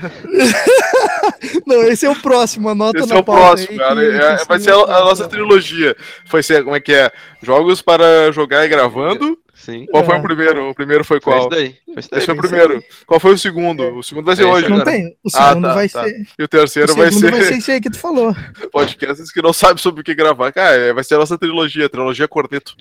Não, 1.66 1.82
esse 1.84 2.06
é 2.06 2.10
o 2.10 2.16
próximo. 2.16 2.68
Anota 2.68 2.98
Esse 3.00 3.08
na 3.08 3.16
é 3.16 3.18
o 3.18 3.24
pauta 3.24 3.40
próximo, 3.42 3.72
aí 3.72 3.78
cara. 3.78 4.00
que- 4.00 4.16
É- 4.16 4.36
que 4.38 4.48
vai 4.48 4.60
ser 4.60 4.70
a, 4.72 4.76
a 4.76 5.00
nossa 5.04 5.28
trilogia. 5.28 5.96
Vai 6.30 6.42
ser, 6.42 6.64
como 6.64 6.76
é 6.76 6.80
que 6.80 6.92
é? 6.94 7.10
Jogos 7.42 7.82
para 7.82 8.30
jogar 8.32 8.64
e 8.64 8.68
gravando. 8.68 9.38
Sim. 9.64 9.86
Qual 9.86 10.04
foi 10.04 10.16
É. 10.16 10.18
o 10.18 10.22
primeiro? 10.22 10.70
O 10.70 10.74
primeiro 10.74 11.04
foi 11.04 11.20
Foi 11.20 11.32
qual? 11.32 11.40
esse 11.42 11.50
daí. 11.50 11.76
Foi 11.86 11.94
esse 11.98 12.10
daí. 12.10 12.18
Esse 12.18 12.26
foi 12.26 12.34
o 12.34 12.38
primeiro. 12.38 12.84
Qual 13.06 13.20
foi 13.20 13.32
o 13.32 13.38
segundo? 13.38 13.96
O 13.96 14.02
segundo 14.02 14.24
vai 14.26 14.34
ser 14.34 14.42
Esse 14.42 14.50
hoje. 14.50 14.68
Não 14.68 14.82
tem. 14.82 15.06
O 15.22 15.28
Ah, 15.34 15.48
segundo 15.48 15.68
tá, 15.68 15.74
vai 15.74 15.88
tá. 15.88 16.02
ser. 16.04 16.26
E 16.38 16.42
o 16.42 16.44
O 16.44 16.48
terceiro 16.48 16.94
vai 16.96 17.06
segundo 17.12 17.20
ser, 17.20 17.30
vai 17.30 17.44
ser 17.44 17.56
isso 17.58 17.70
aí 17.70 17.80
que 17.80 17.90
tu 17.90 17.98
falou. 17.98 18.34
podcasts 18.72 19.30
que 19.30 19.40
não 19.40 19.52
sabem 19.52 19.76
sobre 19.78 20.00
o 20.00 20.04
que 20.04 20.14
gravar. 20.14 20.50
Cara, 20.52 20.74
é, 20.76 20.92
vai 20.92 21.04
ser 21.04 21.14
a 21.14 21.18
nossa 21.18 21.38
trilogia, 21.38 21.88
trilogia 21.88 22.26
Corneto. 22.26 22.74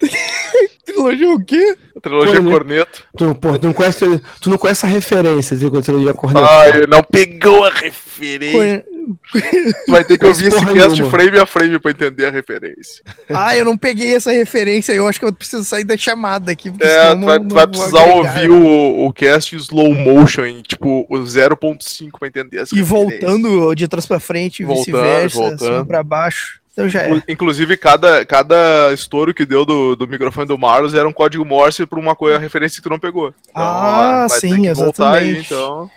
Trilogia 0.84 1.30
o 1.30 1.44
quê? 1.44 1.76
Trilogia 2.00 2.34
Corneto. 2.42 2.50
Corneto. 2.50 3.04
Tu, 3.16 3.34
pô, 3.34 3.58
tu, 3.58 3.66
não 3.66 3.72
conhece, 3.74 4.20
tu 4.40 4.50
não 4.50 4.58
conhece 4.58 4.86
a 4.86 4.88
referência 4.88 5.56
de 5.56 5.64
ele 5.66 6.12
corneto. 6.14 6.46
Ah, 6.48 6.68
ele 6.68 6.86
não 6.86 7.02
pegou 7.02 7.64
a 7.64 7.70
referência. 7.70 8.84
Tu 9.86 9.90
vai 9.92 10.04
ter 10.04 10.18
que 10.18 10.24
ouvir 10.26 10.46
esse 10.48 10.56
Porra 10.56 10.72
cast 10.74 10.90
nenhuma. 10.90 11.10
frame 11.10 11.38
a 11.38 11.46
frame 11.46 11.78
pra 11.78 11.90
entender 11.92 12.26
a 12.26 12.30
referência. 12.30 13.02
Ah, 13.28 13.56
eu 13.56 13.64
não 13.64 13.76
peguei 13.76 14.14
essa 14.14 14.32
referência. 14.32 14.92
Eu 14.92 15.06
acho 15.08 15.18
que 15.18 15.24
eu 15.26 15.32
preciso 15.32 15.64
sair 15.64 15.84
da 15.84 15.96
chamada 15.96 16.50
aqui. 16.52 16.68
É, 16.80 17.14
tu 17.14 17.20
vai, 17.24 17.38
não- 17.38 17.48
tu 17.48 17.54
vai 17.54 17.64
não 17.66 17.70
precisar 17.72 18.00
agregar. 18.02 18.16
ouvir 18.18 18.50
o, 18.50 19.06
o 19.06 19.12
cast 19.12 19.54
em 19.54 19.58
slow 19.58 19.94
motion, 19.94 20.44
em, 20.44 20.62
tipo, 20.62 21.06
o 21.08 21.18
0.5 21.18 22.10
pra 22.18 22.28
entender 22.28 22.58
essa 22.58 22.74
E 22.74 22.78
referência. 22.80 23.18
voltando 23.28 23.74
de 23.74 23.88
trás 23.88 24.06
pra 24.06 24.18
frente, 24.20 24.64
Voltando, 24.64 24.84
vice-versa, 24.84 25.36
voltando. 25.38 25.58
cima 25.58 25.84
pra 25.86 26.02
baixo. 26.02 26.60
Então 26.76 26.90
já 26.90 27.04
é. 27.04 27.06
Inclu- 27.08 27.22
Inclusive, 27.26 27.74
cada, 27.78 28.22
cada 28.26 28.92
estouro 28.92 29.32
que 29.32 29.46
deu 29.46 29.64
do, 29.64 29.96
do 29.96 30.06
microfone 30.06 30.46
do 30.46 30.58
Marlos 30.58 30.92
era 30.92 31.08
um 31.08 31.12
código 31.12 31.42
Morse 31.42 31.86
pra 31.86 31.98
uma 31.98 32.14
coisa, 32.14 32.38
referência 32.38 32.76
que 32.76 32.82
tu 32.82 32.90
não 32.90 32.98
pegou. 32.98 33.32
Ah, 33.54 34.26
vai 34.28 34.40
ter 34.40 34.48
sim, 34.48 34.72
voltar 34.74 35.14
aí, 35.14 35.30
exatamente. 35.38 35.54
então. 35.54 35.90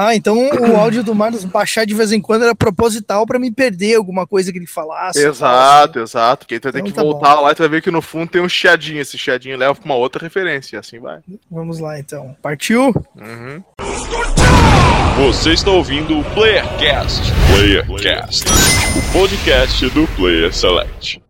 Ah, 0.00 0.14
então 0.14 0.38
o 0.38 0.76
áudio 0.76 1.02
do 1.02 1.12
Marlos 1.12 1.44
baixar 1.44 1.84
de 1.84 1.92
vez 1.92 2.12
em 2.12 2.20
quando 2.20 2.44
era 2.44 2.54
proposital 2.54 3.26
pra 3.26 3.36
me 3.36 3.50
perder 3.50 3.96
alguma 3.96 4.28
coisa 4.28 4.52
que 4.52 4.58
ele 4.58 4.64
falasse. 4.64 5.18
Exato, 5.18 5.98
exato. 5.98 6.46
Porque 6.46 6.54
aí 6.54 6.60
tu 6.60 6.70
vai 6.70 6.72
ter 6.72 6.78
Então 6.78 6.90
que 6.92 6.96
tá 6.96 7.02
voltar 7.02 7.40
lá 7.40 7.50
e 7.50 7.54
tu 7.56 7.58
vai 7.58 7.68
ver 7.68 7.82
que 7.82 7.90
no 7.90 8.00
fundo 8.00 8.30
tem 8.30 8.40
um 8.40 8.48
chiadinho. 8.48 9.00
Esse 9.00 9.18
chiadinho 9.18 9.58
leva 9.58 9.74
pra 9.74 9.84
uma 9.84 9.96
outra 9.96 10.22
referência, 10.22 10.76
e 10.76 10.78
assim 10.78 11.00
vai. 11.00 11.18
Vamos 11.50 11.80
lá 11.80 11.98
então. 11.98 12.36
Partiu? 12.40 12.94
Uhum. 13.16 13.60
Você 15.26 15.54
está 15.54 15.72
ouvindo 15.72 16.20
o 16.20 16.24
Playercast. 16.26 17.32
Playercast, 17.52 18.44
o 18.96 19.12
podcast 19.12 19.90
do 19.90 20.06
Player 20.14 20.54
Select. 20.54 21.20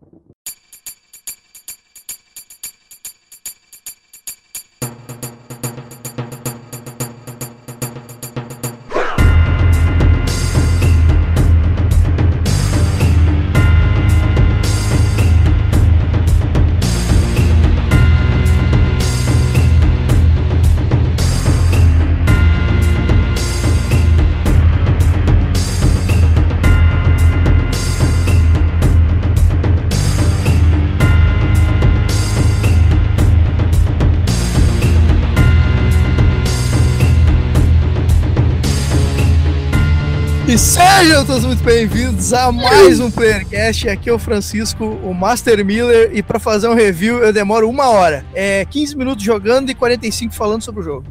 Sejam 40.99 41.25
todos 41.25 41.45
muito 41.45 41.63
bem-vindos 41.63 42.33
a 42.33 42.51
mais 42.51 42.99
um 42.99 43.09
Playercast. 43.09 43.87
Aqui 43.87 44.09
é 44.09 44.13
o 44.13 44.19
Francisco, 44.19 44.83
o 44.83 45.13
Master 45.13 45.63
Miller, 45.63 46.11
e 46.13 46.21
pra 46.21 46.39
fazer 46.39 46.67
um 46.67 46.73
review 46.73 47.19
eu 47.19 47.31
demoro 47.31 47.69
uma 47.69 47.87
hora. 47.87 48.25
É 48.33 48.65
15 48.65 48.97
minutos 48.97 49.23
jogando 49.23 49.69
e 49.69 49.73
45 49.73 50.35
falando 50.35 50.61
sobre 50.61 50.81
o 50.81 50.83
jogo. 50.83 51.05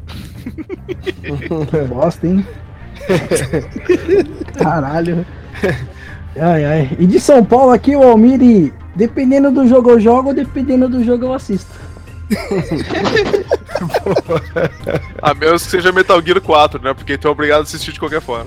Bosta, 1.89 2.27
hein? 2.27 2.47
Caralho. 4.59 5.25
Ai, 6.39 6.65
ai. 6.67 6.97
E 6.99 7.07
de 7.07 7.19
São 7.19 7.43
Paulo 7.43 7.73
aqui, 7.73 7.97
o 7.97 8.03
Almir 8.03 8.43
e 8.43 8.71
Dependendo 8.95 9.51
do 9.51 9.67
jogo 9.67 9.93
eu 9.93 10.01
jogo, 10.01 10.35
dependendo 10.35 10.87
do 10.87 11.03
jogo 11.03 11.25
eu 11.25 11.33
assisto. 11.33 11.71
A 15.23 15.35
menos 15.35 15.65
que 15.65 15.71
seja 15.71 15.93
Metal 15.93 16.21
Gear 16.23 16.41
4, 16.41 16.81
né? 16.83 16.95
Porque 16.95 17.17
tu 17.19 17.29
é 17.29 17.31
obrigado 17.31 17.61
a 17.61 17.63
assistir 17.63 17.93
de 17.93 18.01
qualquer 18.01 18.21
forma. 18.21 18.47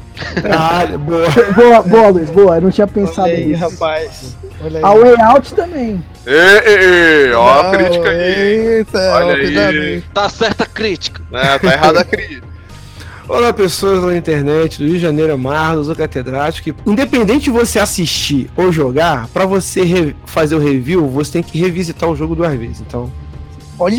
Ah, 0.51 0.85
boa. 0.97 1.27
Boa, 1.55 1.81
boa, 1.83 2.07
Luiz, 2.09 2.29
boa. 2.29 2.55
Eu 2.55 2.61
não 2.61 2.71
tinha 2.71 2.87
pensado 2.87 3.27
Olha 3.27 3.33
aí, 3.37 3.45
nisso. 3.47 3.59
rapaz. 3.61 4.35
Olha 4.63 4.77
aí. 4.79 4.83
A 4.83 4.89
Way 4.93 5.21
Out 5.21 5.53
também. 5.53 6.03
Ê, 6.25 7.27
ê, 7.29 7.33
ó 7.33 7.61
a 7.61 7.71
crítica 7.71 8.09
aí. 8.09 8.77
Eita, 8.77 8.97
Olha 8.97 9.25
ó, 9.25 9.29
aí. 9.31 9.41
cuidado 9.41 9.77
aí. 9.77 10.03
Tá 10.13 10.29
certa 10.29 10.63
a 10.63 10.67
crítica. 10.67 11.21
É, 11.31 11.59
tá 11.59 11.73
errada 11.73 12.01
a 12.01 12.05
crítica. 12.05 12.47
Olá, 13.27 13.53
pessoas 13.53 14.03
da 14.03 14.15
internet, 14.17 14.77
do 14.77 14.83
Rio 14.85 14.95
de 14.95 14.99
Janeiro, 14.99 15.37
Mar, 15.37 15.75
do 15.77 15.95
Catedrático. 15.95 16.73
que 16.73 16.89
Independente 16.89 17.45
de 17.45 17.49
você 17.51 17.79
assistir 17.79 18.49
ou 18.57 18.71
jogar, 18.71 19.27
pra 19.33 19.45
você 19.45 20.13
fazer 20.25 20.55
o 20.55 20.59
review, 20.59 21.07
você 21.07 21.33
tem 21.33 21.43
que 21.43 21.57
revisitar 21.57 22.09
o 22.09 22.15
jogo 22.15 22.35
duas 22.35 22.53
vezes. 22.57 22.81
Então, 22.81 23.09
Olha. 23.83 23.97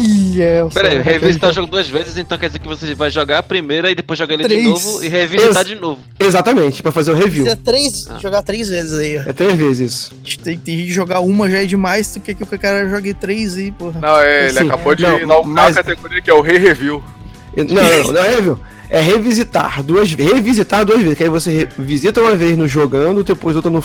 Pera 0.73 0.89
aí, 0.89 0.97
só, 0.97 1.03
revisitar 1.03 1.51
o 1.51 1.53
jogo 1.53 1.67
duas 1.69 1.89
vezes, 1.89 2.17
então 2.17 2.39
quer 2.39 2.47
dizer 2.47 2.59
que 2.61 2.69
você 2.69 2.95
vai 2.95 3.11
jogar 3.11 3.39
a 3.39 3.43
primeira 3.43 3.91
e 3.91 3.95
depois 3.95 4.19
jogar 4.19 4.35
ele 4.35 4.45
Três. 4.45 4.63
de 4.63 4.69
novo 4.69 5.05
e 5.05 5.09
revisitar 5.09 5.63
Ex- 5.63 5.67
de 5.69 5.75
novo. 5.75 6.01
exatamente, 6.21 6.83
pra 6.83 6.93
fazer 6.93 7.11
o 7.11 7.15
review. 7.15 7.45
Precisa 7.45 7.61
três, 7.65 8.09
jogar 8.21 8.43
três 8.43 8.69
vezes 8.69 8.99
aí, 8.99 9.19
ó. 9.19 9.23
É 9.29 9.33
três 9.33 9.55
vezes 9.55 9.93
isso. 9.93 10.39
Tem, 10.43 10.57
tem 10.57 10.77
gente 10.79 10.87
que 10.89 10.93
jogar 10.93 11.21
uma 11.21 11.51
já 11.51 11.63
é 11.63 11.67
demais, 11.67 12.13
tu 12.13 12.21
quer 12.21 12.35
que 12.35 12.43
o 12.43 12.47
cara 12.59 12.89
jogue 12.89 13.13
três 13.13 13.57
aí, 13.57 13.73
porra. 13.73 14.01
Não, 14.01 14.21
é, 14.21 14.49
ele 14.49 14.59
Sim, 14.61 14.67
acabou 14.69 14.95
de 14.95 15.03
não, 15.03 15.19
inaugurar 15.21 15.65
mas- 15.67 15.77
a 15.77 15.83
categoria 15.83 16.21
que 16.23 16.31
é 16.31 16.35
o 16.35 16.41
Rei 16.41 16.59
Review. 16.59 17.03
Não, 17.57 17.65
não, 17.65 18.13
não 18.13 18.25
é 18.25 18.29
review. 18.37 18.59
É 18.89 19.01
revisitar 19.01 19.83
duas 19.83 20.13
vezes. 20.13 20.33
Revisitar 20.33 20.85
duas 20.85 21.01
vezes. 21.01 21.17
Que 21.17 21.25
aí 21.25 21.29
você 21.31 21.67
visita 21.79 22.21
uma 22.21 22.37
vez 22.37 22.57
no 22.57 22.69
jogando, 22.69 23.25
depois 23.25 23.57
outra 23.57 23.71
no, 23.71 23.83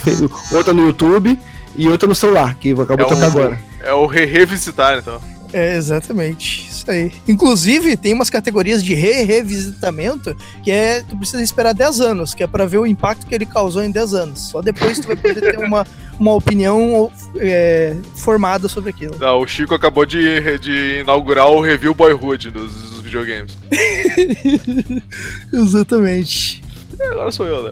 outra 0.51 0.73
no 0.73 0.85
YouTube 0.85 1.39
e 1.75 1.87
outra 1.87 2.07
no 2.07 2.13
celular, 2.15 2.55
que 2.55 2.71
acabou 2.71 2.93
É 3.05 3.09
de 3.09 3.15
tocar 3.15 3.27
um- 3.27 3.29
agora. 3.31 3.59
É 3.83 3.93
o 3.93 4.05
Rei 4.05 4.25
Revisitar, 4.25 4.97
então. 4.99 5.19
É, 5.53 5.75
exatamente. 5.75 6.67
Isso 6.69 6.89
aí. 6.89 7.11
Inclusive, 7.27 7.95
tem 7.97 8.13
umas 8.13 8.29
categorias 8.29 8.83
de 8.83 8.93
re-revisitamento 8.93 10.35
que 10.63 10.71
é. 10.71 11.01
Tu 11.01 11.17
precisa 11.17 11.41
esperar 11.41 11.73
10 11.73 12.01
anos, 12.01 12.33
que 12.33 12.43
é 12.43 12.47
pra 12.47 12.65
ver 12.65 12.77
o 12.77 12.85
impacto 12.85 13.25
que 13.25 13.33
ele 13.33 13.45
causou 13.45 13.83
em 13.83 13.91
10 13.91 14.13
anos. 14.13 14.49
Só 14.49 14.61
depois 14.61 14.99
tu 14.99 15.07
vai 15.07 15.15
poder 15.15 15.39
ter 15.39 15.59
uma, 15.59 15.85
uma 16.19 16.33
opinião 16.33 17.11
é, 17.37 17.95
formada 18.15 18.67
sobre 18.67 18.89
aquilo. 18.89 19.17
Não, 19.19 19.39
o 19.39 19.47
Chico 19.47 19.73
acabou 19.73 20.05
de, 20.05 20.57
de 20.59 20.99
inaugurar 21.01 21.49
o 21.49 21.61
Review 21.61 21.93
Boyhood 21.93 22.51
dos, 22.51 22.73
dos 22.73 23.01
videogames. 23.01 23.57
Exatamente. 25.53 26.63
E 26.99 27.03
agora 27.03 27.31
sou 27.31 27.45
eu, 27.45 27.63
né? 27.63 27.71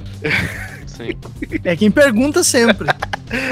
Sim. 0.86 1.10
É 1.64 1.76
quem 1.76 1.92
pergunta 1.92 2.44
sempre. 2.44 2.88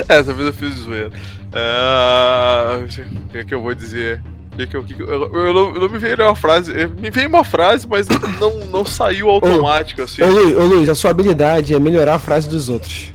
É, 0.08 0.20
Essa 0.20 0.32
vez 0.32 0.48
eu 0.48 0.54
fiz 0.54 0.76
zoeira. 0.76 1.12
Ah, 1.54 2.80
O 2.82 3.30
que, 3.30 3.38
é 3.38 3.44
que 3.44 3.54
eu 3.54 3.62
vou 3.62 3.74
dizer? 3.76 4.22
O 4.54 4.58
que 4.58 4.68
que 4.68 4.78
eu, 4.78 4.84
que 4.84 4.94
que 4.94 5.02
eu, 5.02 5.08
eu, 5.10 5.36
eu 5.48 5.54
não, 5.54 5.74
eu 5.76 5.82
não 5.82 5.90
me 5.90 5.98
veio 5.98 6.16
uma 6.22 6.36
frase. 6.36 6.72
eh, 6.80 6.88
Me 6.88 7.10
veio 7.10 7.28
uma 7.30 7.44
frase, 7.44 7.88
mas 7.90 8.08
não, 8.40 8.66
não 8.68 8.86
saiu 8.86 9.30
automático, 9.30 10.02
assim. 10.04 10.22
Ô 10.22 10.28
Luiz, 10.28 10.56
ô 10.58 10.62
Luiz, 10.66 10.90
a 10.90 10.96
sua 10.96 11.12
habilidade 11.12 11.74
é 11.74 11.80
melhorar 11.80 12.16
a 12.16 12.20
frase 12.20 12.48
dos 12.50 12.70
outros. 12.70 13.12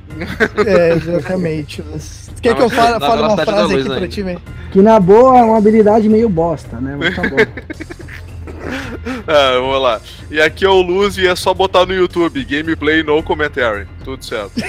É, 0.66 0.94
exatamente. 0.94 1.82
Quer 2.42 2.50
Na 2.50 2.56
que 2.56 2.62
eu 2.62 2.70
fale, 2.70 3.00
fale 3.00 3.22
uma 3.22 3.36
frase 3.36 3.74
aqui 3.74 3.84
pra 3.88 4.08
ti, 4.08 4.22
velho? 4.22 4.40
Que 4.72 4.80
na 4.82 4.98
boa 4.98 5.38
é 5.38 5.42
uma 5.42 5.58
habilidade 5.58 6.08
meio 6.08 6.28
bosta, 6.28 6.80
né? 6.80 6.96
Mas 6.98 7.14
tá 7.14 7.22
bom. 7.22 7.36
Ah, 9.26 9.58
vamos 9.60 9.80
lá. 9.80 10.00
E 10.30 10.40
aqui 10.40 10.64
é 10.64 10.68
o 10.68 10.80
Luz 10.82 11.16
e 11.16 11.26
é 11.26 11.34
só 11.36 11.54
botar 11.54 11.86
no 11.86 11.94
YouTube. 11.94 12.44
Gameplay 12.44 13.02
no 13.02 13.22
commentary. 13.22 13.86
Tudo 14.04 14.22
certo. 14.24 14.52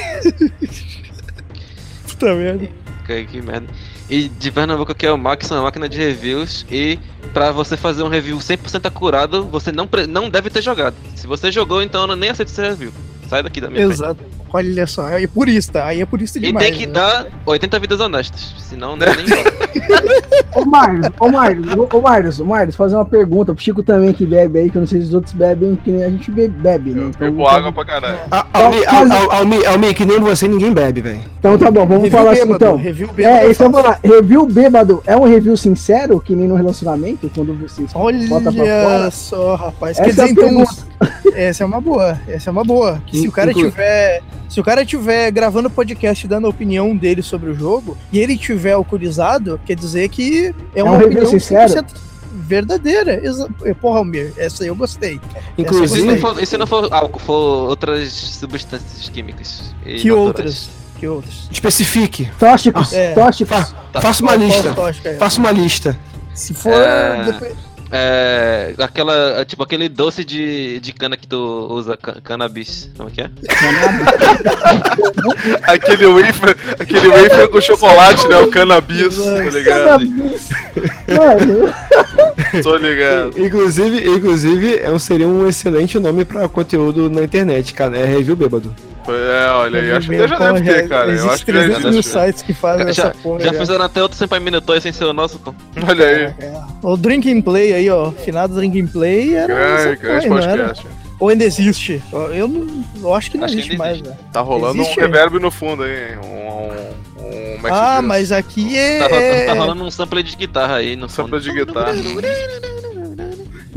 Puta 2.08 2.36
merda. 2.36 2.70
Que, 3.10 3.26
que 3.26 3.42
merda. 3.42 3.68
E 4.08 4.30
de 4.30 4.52
Pernambuco 4.52 4.92
aqui 4.92 5.08
é 5.08 5.12
o 5.12 5.18
Max, 5.18 5.50
uma 5.50 5.64
máquina 5.64 5.90
de 5.90 5.98
reviews. 5.98 6.64
E 6.70 7.00
pra 7.34 7.52
você 7.52 7.76
fazer 7.76 8.04
um 8.04 8.08
review 8.08 8.38
100% 8.38 8.86
acurado, 8.86 9.46
você 9.46 9.72
não, 9.72 9.90
não 10.08 10.30
deve 10.30 10.52
ter 10.52 10.62
jogado. 10.62 10.96
Se 11.16 11.26
você 11.26 11.52
jogou, 11.52 11.82
então 11.82 12.08
eu 12.08 12.16
nem 12.16 12.30
aceito 12.30 12.50
esse 12.50 12.62
review. 12.62 12.92
Sai 13.28 13.42
daqui 13.42 13.60
da 13.60 13.68
minha 13.70 13.82
frente. 13.88 14.16
Olha 14.52 14.88
só, 14.88 15.06
aí 15.08 15.24
é 15.24 15.28
purista, 15.28 15.86
aí 15.86 16.02
é 16.02 16.06
purista 16.06 16.38
E 16.38 16.42
demais. 16.42 16.66
tem 16.66 16.76
que 16.78 16.86
né? 16.88 16.94
dar 16.94 17.28
80 17.46 17.80
vidas 17.80 18.00
honestas. 18.00 18.54
Senão 18.60 18.96
não 18.96 19.06
é 19.06 19.16
nem. 19.16 19.44
Ô 20.56 20.66
Marlos, 20.66 21.08
ô 21.20 21.30
Marlos, 21.30 21.68
ô- 21.94 22.02
Marlos, 22.02 22.40
ô 22.40 22.46
Marlos, 22.46 22.76
fazer 22.76 22.96
uma 22.96 23.06
pergunta 23.06 23.54
pro 23.54 23.64
Chico 23.64 23.84
também 23.84 24.12
que 24.14 24.26
bebe 24.26 24.60
aí, 24.60 24.70
que 24.70 24.78
eu 24.78 24.82
não 24.82 24.88
sei 24.88 25.00
se 25.02 25.08
os 25.08 25.14
outros 25.14 25.34
bebem, 25.34 25.76
que 25.76 25.92
nem 25.92 26.04
a 26.04 26.10
gente 26.10 26.32
be- 26.32 26.48
bebe, 26.48 26.92
né? 26.92 27.04
Eu 27.04 27.10
Então, 27.10 27.32
bebo 27.32 27.48
água 27.48 27.72
pra 27.72 27.86
caralho. 27.86 28.18
Ah, 28.32 28.46
Almi, 28.54 28.86
Al- 28.86 29.12
Al- 29.12 29.32
Almi, 29.32 29.66
Almi, 29.66 29.94
que 29.94 30.06
nem 30.06 30.20
você, 30.20 30.48
ninguém 30.48 30.74
bebe, 30.74 31.02
velho. 31.02 31.22
então 31.40 31.58
tá 31.58 31.70
bom, 31.70 31.86
vamos 31.86 32.04
Review 32.04 32.12
falar 32.20 32.32
assim 32.32 32.42
bêbado, 32.42 32.56
então. 32.66 32.76
Review 32.78 33.08
bêbado. 33.14 33.36
É, 33.38 33.46
eu 33.46 33.56
faço. 33.56 33.70
vou 33.72 33.82
falar. 33.84 34.00
Review 34.04 34.46
bêbado 34.48 35.04
é 35.06 35.16
um 35.16 35.24
review 35.26 35.56
sincero, 35.56 36.20
que 36.20 36.36
nem 36.36 36.48
no 36.48 36.56
relacionamento, 36.56 37.30
quando 37.34 37.54
vocês 37.56 37.92
bota 37.94 38.52
pra 38.52 38.62
Olha 38.64 38.84
fora? 38.84 39.12
só, 39.12 39.56
rapaz. 39.56 39.98
Essa 40.00 40.04
Quer 40.04 40.10
dizer, 40.10 40.22
é 40.24 40.30
então, 40.32 40.44
pergunta. 40.46 40.89
Essa 41.34 41.64
é 41.64 41.66
uma 41.66 41.80
boa. 41.82 42.20
Essa 42.28 42.50
é 42.50 42.52
uma 42.52 42.64
boa. 42.64 43.02
Que 43.06 43.20
se 43.22 43.28
o 43.28 43.32
cara 43.32 43.54
tiver. 43.54 44.22
Se 44.50 44.60
o 44.60 44.64
cara 44.64 44.84
tiver 44.84 45.30
gravando 45.32 45.70
podcast 45.70 46.28
dando 46.28 46.48
a 46.48 46.50
opinião 46.50 46.96
dele 46.98 47.22
sobre 47.22 47.52
o 47.52 47.56
jogo 47.56 47.96
e 48.12 48.18
ele 48.20 48.36
tiver 48.36 48.72
alcoolizado, 48.74 49.60
quer 49.66 49.76
dizer 49.76 50.10
que 50.10 50.54
é 50.76 50.84
uma 50.84 50.94
um 50.94 50.98
review 50.98 51.24
opinião 51.24 51.40
sincero? 51.40 51.72
100% 51.84 51.86
verdadeira. 52.34 53.22
Porra, 53.80 54.00
Almir, 54.00 54.34
essa 54.38 54.64
aí 54.64 54.70
eu 54.70 54.76
gostei. 54.76 55.16
E 55.16 55.62
se 55.62 55.62
Inclusive, 55.62 56.08
não 56.08 56.18
for, 56.18 56.42
e 56.42 56.46
se 56.46 56.58
não 56.58 56.66
for 56.68 56.92
álcool, 56.92 57.20
for 57.20 57.70
outras 57.70 58.12
substâncias 58.12 59.08
químicas. 59.10 59.74
Que 59.84 59.92
naturais? 60.10 60.10
outras? 60.18 60.70
Que 60.98 61.08
outras? 61.08 61.48
especifique. 61.52 62.30
Tóxicos, 62.40 62.92
É. 62.92 63.14
tóxicos. 63.14 63.74
Tá. 63.94 64.02
Faça 64.02 64.24
uma 64.24 64.36
lista. 64.36 64.74
tóxica 64.74 65.10
é? 65.10 65.14
Faça 65.16 65.40
uma 65.40 65.52
lista. 65.52 65.98
Se 66.34 66.54
for. 66.54 66.74
É. 66.74 67.24
depois- 67.24 67.69
É. 67.92 68.74
Aquela. 68.78 69.44
Tipo, 69.46 69.64
aquele 69.64 69.90
doce 69.90 70.24
de, 70.24 70.80
de 70.80 70.94
cana 70.94 71.18
que 71.18 71.28
tu 71.28 71.68
usa, 71.72 71.98
ca- 71.98 72.22
cannabis. 72.22 72.90
Como 72.96 73.10
é 73.10 73.12
que 73.12 73.22
é? 73.22 73.30
Aquele 75.64 76.06
wafer, 76.06 76.56
aquele 76.80 77.08
wafer 77.08 77.48
com 77.50 77.62
chocolate, 77.62 78.28
né? 78.28 78.38
O 78.38 78.48
cannabis, 78.50 79.18
tá 79.18 79.44
ligado? 79.50 79.84
Cannabis. 79.86 80.50
Mano, 81.08 81.74
Tô 82.64 82.76
ligado. 82.78 83.34
Inclusive, 83.40 84.10
inclusive 84.10 84.78
é 84.80 84.90
um, 84.92 85.00
seria 85.00 85.28
um 85.28 85.48
excelente 85.48 86.00
nome 86.00 86.26
pra 86.26 86.48
conteúdo 86.48 87.10
na 87.10 87.24
internet, 87.24 87.74
cara. 87.74 87.98
É 87.98 88.06
review 88.06 88.36
bêbado. 88.36 88.74
É, 89.14 89.50
olha 89.52 89.82
aí, 89.82 89.92
acho 89.92 90.10
que 90.10 90.28
já 90.28 90.38
deve 90.38 90.62
ter, 90.62 90.88
cara. 90.90 91.08
Eu 91.10 91.14
Existe 91.16 91.30
acho 91.34 91.46
que 91.46 91.52
já 91.54 91.60
300 91.60 91.82
mil 91.84 91.90
existe. 92.00 92.12
sites 92.12 92.42
que 92.42 92.54
fazem 92.54 92.86
Já, 92.94 93.04
essa 93.08 93.16
porra. 93.22 93.40
já 93.42 93.54
já. 93.54 93.60
fizeram 93.60 93.86
até 93.86 94.02
outro 94.02 94.18
Senpai 94.18 94.40
Minotaur 94.40 94.80
sem 94.82 94.92
ser 94.92 95.06
o 95.06 95.14
nosso, 95.14 95.40
pô. 95.40 95.54
Olha 95.88 96.06
aí. 96.06 96.24
É. 96.40 96.62
O 96.82 96.96
Drinking 96.98 97.42
Play 97.42 97.74
aí, 97.74 97.90
ó. 97.90 98.12
Finado 98.12 98.56
Drinking 98.56 98.88
Play 98.88 99.36
era. 99.36 99.96
Grande, 99.96 100.28
porra, 100.28 100.42
podcast. 100.42 100.88
Ou 101.20 101.28
ainda 101.30 101.44
existe? 101.44 102.02
Eu, 102.34 102.48
não, 102.48 102.84
eu 103.02 103.14
acho 103.14 103.30
que 103.30 103.38
não 103.38 103.44
Acho 103.46 103.54
que 103.56 103.60
existe 103.60 103.78
mais, 103.78 103.92
existe. 103.98 104.08
velho. 104.08 104.20
Tá 104.32 104.40
rolando 104.42 104.82
Existe 104.82 105.00
um 105.00 105.04
reverb 105.04 105.40
no 105.40 105.52
fundo 105.52 105.84
aí. 105.84 106.18
Um. 106.18 106.30
um, 107.22 107.62
um 107.62 107.68
é 107.68 107.70
Ah, 107.72 108.02
mas 108.02 108.32
aqui 108.32 108.78
é. 108.78 109.00
Tá, 109.08 109.16
é 109.16 109.46
tá 109.48 109.54
rolando 109.54 109.84
um 109.84 109.92
sample 109.92 110.24
de 110.24 110.36
guitarra 110.38 110.76
aí 110.76 110.96
no 110.96 111.10
Sample 111.10 111.42
fundo. 111.42 111.42
de 111.42 111.66
guitarra. 111.66 111.94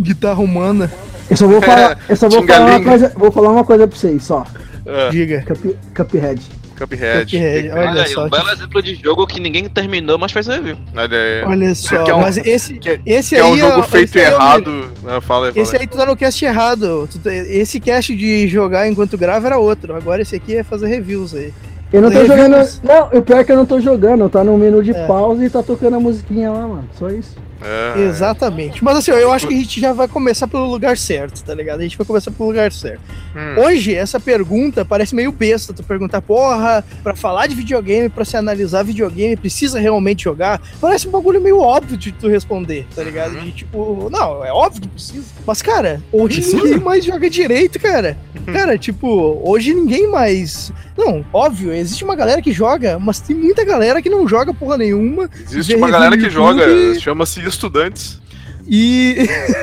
guitarra 0.00 0.40
humana. 0.40 0.90
eu 1.30 1.36
só 1.36 1.46
vou 1.46 1.60
falar, 1.62 1.98
eu 2.08 2.16
só 2.16 2.28
vou 2.28 2.46
falar 2.46 2.66
uma 2.76 2.84
coisa, 2.84 3.12
vou 3.16 3.32
falar 3.32 3.50
uma 3.50 3.64
coisa 3.64 3.88
pra 3.88 3.96
vocês, 3.98 4.22
só. 4.24 4.46
É, 4.86 5.10
Diga. 5.10 5.42
Cup, 5.42 5.58
Cuphead. 5.94 6.42
Cuphead. 6.76 7.24
Cuphead, 7.26 7.70
olha 7.70 7.90
Olha 7.90 8.02
aí, 8.02 8.08
só. 8.08 8.26
um 8.26 8.30
belo 8.30 8.50
exemplo 8.50 8.82
de 8.82 8.94
jogo 8.96 9.26
que 9.26 9.38
ninguém 9.38 9.68
terminou, 9.68 10.18
mas 10.18 10.32
fez 10.32 10.46
review. 10.48 10.76
Olha 10.96 11.16
aí. 11.18 11.44
Olha 11.44 11.74
só. 11.74 11.94
É 11.96 12.14
um- 12.14 12.20
mas 12.20 12.36
esse, 12.38 12.74
que- 12.74 13.00
esse 13.06 13.34
Que 13.36 13.40
é 13.40 13.44
aí. 13.44 13.50
um 13.52 13.56
jogo 13.58 13.78
ó, 13.78 13.82
feito 13.84 14.18
aí 14.18 14.24
é 14.24 14.28
errado. 14.28 14.70
Né, 14.70 15.20
Fala 15.20 15.46
aí, 15.46 15.52
fala 15.52 15.52
Esse 15.54 15.76
aí 15.76 15.86
tu 15.86 15.96
tá 15.96 16.06
no 16.06 16.16
cast 16.16 16.44
errado. 16.44 17.08
Tá- 17.22 17.32
Esse 17.32 17.78
cast 17.78 18.14
de 18.16 18.48
jogar 18.48 18.88
enquanto 18.88 19.16
grava 19.16 19.46
era 19.46 19.58
outro. 19.58 19.94
Agora 19.94 20.22
esse 20.22 20.34
aqui 20.34 20.56
é 20.56 20.64
fazer 20.64 20.88
reviews 20.88 21.34
aí. 21.34 21.52
Eu 21.92 22.00
não 22.02 22.10
tô 22.10 22.18
Reviews. 22.22 22.36
jogando. 22.40 22.80
Não, 22.82 23.18
o 23.18 23.22
pior 23.22 23.38
é 23.40 23.44
que 23.44 23.52
eu 23.52 23.56
não 23.56 23.66
tô 23.66 23.78
jogando. 23.78 24.28
Tá 24.30 24.42
no 24.42 24.56
menu 24.56 24.82
de 24.82 24.92
É. 24.92 25.06
pausa 25.06 25.44
e 25.44 25.50
tá 25.50 25.62
tocando 25.62 25.96
a 25.96 26.00
musiquinha 26.00 26.50
lá, 26.50 26.66
mano. 26.66 26.88
Só 26.98 27.08
isso. 27.10 27.36
É. 27.64 28.02
Exatamente. 28.02 28.82
Mas 28.82 28.98
assim, 28.98 29.10
eu 29.12 29.32
acho 29.32 29.46
que 29.46 29.54
a 29.54 29.56
gente 29.56 29.80
já 29.80 29.92
vai 29.92 30.08
começar 30.08 30.46
pelo 30.46 30.68
lugar 30.68 30.96
certo, 30.96 31.42
tá 31.42 31.54
ligado? 31.54 31.80
A 31.80 31.82
gente 31.82 31.96
vai 31.96 32.06
começar 32.06 32.30
pelo 32.30 32.48
lugar 32.48 32.72
certo. 32.72 33.00
Hum. 33.34 33.60
Hoje, 33.62 33.94
essa 33.94 34.18
pergunta 34.18 34.84
parece 34.84 35.14
meio 35.14 35.32
besta. 35.32 35.72
Tu 35.72 35.82
perguntar, 35.82 36.20
porra, 36.22 36.84
pra 37.02 37.14
falar 37.14 37.46
de 37.46 37.54
videogame, 37.54 38.08
pra 38.08 38.24
se 38.24 38.36
analisar 38.36 38.82
videogame, 38.82 39.36
precisa 39.36 39.78
realmente 39.78 40.24
jogar? 40.24 40.60
Parece 40.80 41.08
um 41.08 41.10
bagulho 41.10 41.40
meio 41.40 41.58
óbvio 41.60 41.96
de 41.96 42.12
tu 42.12 42.28
responder, 42.28 42.86
tá 42.94 43.02
ligado? 43.02 43.40
De 43.40 43.52
tipo, 43.52 44.08
não, 44.10 44.44
é 44.44 44.52
óbvio 44.52 44.82
que 44.82 44.88
precisa. 44.88 45.24
Mas, 45.46 45.62
cara, 45.62 46.02
hoje 46.12 46.40
Precisa? 46.40 46.62
ninguém 46.62 46.80
mais 46.80 47.04
joga 47.04 47.28
direito, 47.28 47.78
cara. 47.78 48.16
Cara, 48.52 48.76
tipo, 48.76 49.40
hoje 49.44 49.72
ninguém 49.74 50.10
mais. 50.10 50.72
Não, 50.96 51.24
óbvio, 51.32 51.72
existe 51.72 52.04
uma 52.04 52.14
galera 52.14 52.42
que 52.42 52.52
joga, 52.52 52.98
mas 52.98 53.20
tem 53.20 53.34
muita 53.34 53.64
galera 53.64 54.02
que 54.02 54.10
não 54.10 54.26
joga 54.26 54.52
porra 54.52 54.76
nenhuma. 54.76 55.28
Existe 55.44 55.74
uma 55.74 55.90
galera 55.90 56.16
que 56.16 56.28
joga, 56.28 56.64
chama-se 56.98 57.40
estudantes. 57.52 58.20
E, 58.66 59.16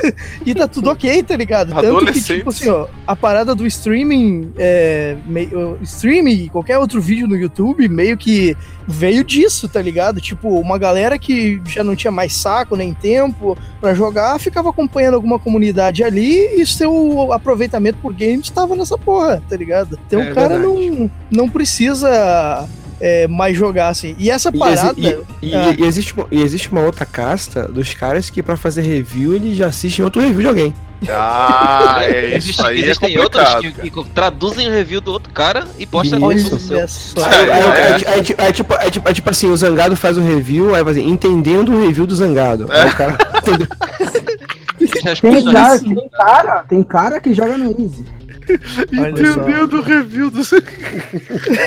e 0.44 0.54
tá 0.54 0.68
tudo 0.68 0.90
ok, 0.90 1.22
tá 1.22 1.36
ligado? 1.36 1.72
Tanto 1.74 2.12
que, 2.12 2.20
tipo 2.22 2.50
assim, 2.50 2.68
ó, 2.68 2.86
a 3.06 3.16
parada 3.16 3.54
do 3.54 3.66
streaming, 3.66 4.52
é, 4.58 5.16
meio, 5.26 5.78
streaming, 5.82 6.48
qualquer 6.48 6.78
outro 6.78 7.00
vídeo 7.00 7.26
no 7.26 7.34
YouTube, 7.34 7.88
meio 7.88 8.16
que 8.18 8.54
veio 8.86 9.24
disso, 9.24 9.68
tá 9.68 9.80
ligado? 9.80 10.20
Tipo, 10.20 10.48
uma 10.60 10.76
galera 10.76 11.18
que 11.18 11.60
já 11.64 11.82
não 11.82 11.96
tinha 11.96 12.10
mais 12.10 12.34
saco 12.34 12.76
nem 12.76 12.92
tempo 12.92 13.56
pra 13.80 13.94
jogar, 13.94 14.38
ficava 14.38 14.68
acompanhando 14.68 15.14
alguma 15.14 15.38
comunidade 15.38 16.04
ali 16.04 16.60
e 16.60 16.66
seu 16.66 17.32
aproveitamento 17.32 17.98
por 18.02 18.12
games 18.12 18.46
estava 18.46 18.76
nessa 18.76 18.98
porra, 18.98 19.42
tá 19.48 19.56
ligado? 19.56 19.98
Então 20.06 20.20
É 20.20 20.30
o 20.30 20.34
cara 20.34 20.58
verdade. 20.58 20.90
não, 20.90 21.10
não 21.30 21.48
precisa 21.48 22.68
é, 23.00 23.26
mais 23.28 23.56
jogar 23.56 23.88
assim. 23.88 24.14
E 24.18 24.30
essa 24.30 24.50
E, 24.54 24.58
parada. 24.58 24.94
exi- 24.96 25.16
e- 25.42 25.48
e- 25.50 25.54
Ah. 25.54 25.74
e 25.78 25.84
existe, 25.84 26.12
uma- 26.14 26.26
e 26.30 26.42
existe 26.42 26.70
uma 26.70 26.82
outra 26.82 27.04
casta 27.06 27.66
dos 27.66 27.94
caras 27.94 28.28
que 28.30 28.42
pra 28.42 28.56
fazer 28.56 28.82
review 28.82 29.34
eles 29.34 29.56
já 29.56 29.66
assistem 29.66 30.04
outro 30.04 30.20
review 30.20 30.40
de 30.42 30.46
alguém. 30.48 30.74
Ah, 31.08 32.00
é 32.02 32.26
isso 32.36 32.50
Existe- 32.50 32.62
aí 32.66 32.76
é 32.82 32.84
existem 32.84 33.18
outros 33.18 33.42
que, 33.54 33.72
que 33.90 34.04
traduzem 34.10 34.68
o 34.68 34.70
review 34.70 35.00
do 35.00 35.10
outro 35.12 35.32
cara 35.32 35.66
e 35.78 35.86
postam 35.86 36.18
no 36.20 36.38
seu. 36.38 36.78
É, 36.78 36.82
é. 38.18 38.22
tipo- 38.22 38.52
tipo, 38.52 38.90
tipo, 38.90 39.12
tipo 39.14 39.30
assim, 39.30 39.48
o 39.50 39.56
Zangado 39.56 39.96
faz 39.96 40.18
o 40.18 40.20
review, 40.20 40.74
aí 40.74 40.84
vai 40.84 40.92
dizer, 40.92 41.06
entendendo 41.08 41.72
o 41.72 41.80
review 41.80 42.06
do 42.06 42.14
Zangado. 42.14 42.66
Aí 42.70 42.88
o 42.90 42.94
cara? 42.94 43.16
Tem 45.20 45.42
cara, 45.52 45.78
tem 45.78 46.08
cara, 46.10 46.64
tem 46.68 46.82
cara 46.82 47.20
que 47.20 47.34
joga 47.34 47.56
no 47.56 47.70
Easy. 47.80 48.04
Olha 48.50 49.16
só. 49.16 49.40
Entendendo 49.40 49.74
o 49.78 49.82
review 49.82 50.30
do. 50.30 50.42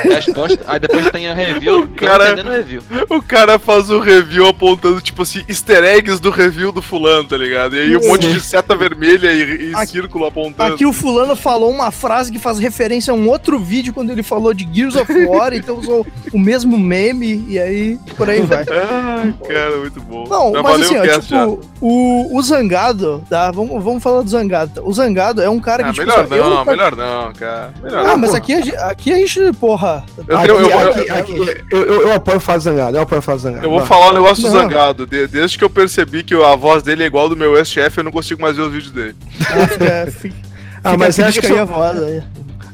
resposta. 0.03 0.59
Aí 0.67 0.79
depois 0.79 1.09
tem 1.11 1.27
a 1.27 1.33
review, 1.33 1.81
O 1.81 1.87
cara- 1.89 2.35
review. 2.35 2.81
O 3.09 3.21
cara 3.21 3.59
faz 3.59 3.89
o 3.89 3.99
review 3.99 4.47
apontando, 4.47 5.01
tipo 5.01 5.21
assim, 5.21 5.43
easter 5.47 5.83
eggs 5.83 6.19
do 6.21 6.29
review 6.29 6.71
do 6.71 6.81
fulano, 6.81 7.27
tá 7.27 7.37
ligado? 7.37 7.75
E 7.75 7.79
aí 7.79 7.97
um 7.97 8.07
monte 8.07 8.31
de 8.31 8.39
seta 8.39 8.75
vermelha 8.75 9.31
e, 9.31 9.71
e 9.71 9.75
Aqui- 9.75 9.91
círculo 9.91 10.25
apontando. 10.25 10.73
Aqui 10.73 10.85
o 10.85 10.93
fulano 10.93 11.35
falou 11.35 11.69
uma 11.71 11.91
frase 11.91 12.31
que 12.31 12.39
faz 12.39 12.59
referência 12.59 13.11
a 13.11 13.15
um 13.15 13.27
outro 13.29 13.59
vídeo 13.59 13.93
quando 13.93 14.11
ele 14.11 14.23
falou 14.23 14.53
de 14.53 14.67
Gears 14.71 14.95
of 14.95 15.11
War, 15.25 15.53
então 15.55 15.77
usou 15.77 16.05
o 16.31 16.39
mesmo 16.39 16.77
meme 16.77 17.45
e 17.47 17.59
aí 17.59 17.97
por 18.17 18.29
aí 18.29 18.41
vai. 18.41 18.63
Ai, 18.69 19.33
cara, 19.47 19.77
muito 19.77 20.01
bom. 20.01 20.25
Não, 20.27 20.51
Já 20.53 20.63
mas 20.63 20.81
assim, 20.81 20.95
o 20.95 21.01
ó, 21.01 21.19
tipo, 21.19 21.67
o, 21.81 22.37
o 22.37 22.41
Zangado, 22.41 23.23
tá? 23.29 23.51
Vamos, 23.51 23.83
vamos 23.83 24.01
falar 24.03 24.21
do 24.21 24.29
Zangado. 24.29 24.81
O 24.85 24.93
Zangado 24.93 25.41
é 25.41 25.49
um 25.49 25.59
cara 25.59 25.83
que, 25.83 25.89
Ah, 25.89 25.93
tipo, 25.93 26.05
melhor 26.07 26.27
eu 26.31 26.43
não, 26.49 26.59
nunca- 26.59 26.71
melhor 26.75 26.95
não, 26.95 27.33
cara. 27.33 27.73
Melhor 27.83 27.99
Ah, 28.05 28.07
não. 28.09 28.17
mas 28.17 28.33
aqui, 28.33 28.53
a 28.53 28.61
gente- 28.61 28.75
aqui 28.77 29.13
a 29.13 29.17
gente, 29.17 29.53
porra. 29.59 30.03
Eu, 30.27 30.37
Aqui- 30.37 30.49
eu, 30.49 30.59
eu- 30.61 30.89
aqui- 30.89 31.09
aqui- 31.11 31.63
eu, 31.71 31.77
eu, 31.85 32.01
eu 32.07 32.13
apoio 32.13 32.37
o 32.37 32.39
Fado 32.41 32.61
Zangado, 32.63 32.97
eu 32.97 33.01
apoio 33.01 33.19
o 33.19 33.21
Fado 33.21 33.39
Zangado. 33.39 33.65
eu 33.65 33.69
vou 33.69 33.85
falar 33.85 34.09
um 34.09 34.13
negócio 34.13 34.43
do 34.43 34.49
Não. 34.53 34.61
Zangado. 34.61 35.05
De- 35.05 35.27
desde 35.27 35.57
que 35.57 35.63
eu 35.63 35.69
percebi 35.69 36.23
que 36.23 36.33
a 36.35 36.55
voz 36.55 36.83
dele 36.83 37.03
é 37.03 37.05
igual 37.07 37.27
do 37.29 37.35
meu 37.37 37.55
ex-chefe, 37.57 37.99
eu 37.99 38.03
não 38.03 38.11
consigo 38.11 38.41
mais 38.41 38.55
ver 38.55 38.63
os 38.63 38.71
vídeos 38.71 38.91
dele. 38.91 39.15
Ah, 39.41 39.67
fica, 39.67 40.11
fica, 40.19 40.35
Ah, 40.83 40.97
mas 40.97 41.17
é, 41.17 41.23
a 41.27 41.31
fica 41.31 41.47
aí 41.47 41.59
a 41.59 41.65
voz 41.65 42.03
aí. 42.03 42.21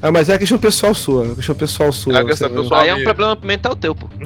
Ah, 0.02 0.12
mas 0.12 0.30
é 0.30 0.36
a 0.36 0.40
questão 0.40 0.58
pessoal 0.58 0.94
sua, 0.94 1.32
a 1.32 1.36
questão 1.36 1.56
pessoal 1.56 1.92
sua. 1.92 2.14
É 2.14 2.22
a 2.22 2.26
questão 2.26 2.50
pessoal. 2.50 2.82
Aí 2.82 2.90
é 2.90 2.96
um 2.96 3.04
problema 3.04 3.38
mental 3.44 3.76
teu, 3.76 3.94
pô. 3.94 4.08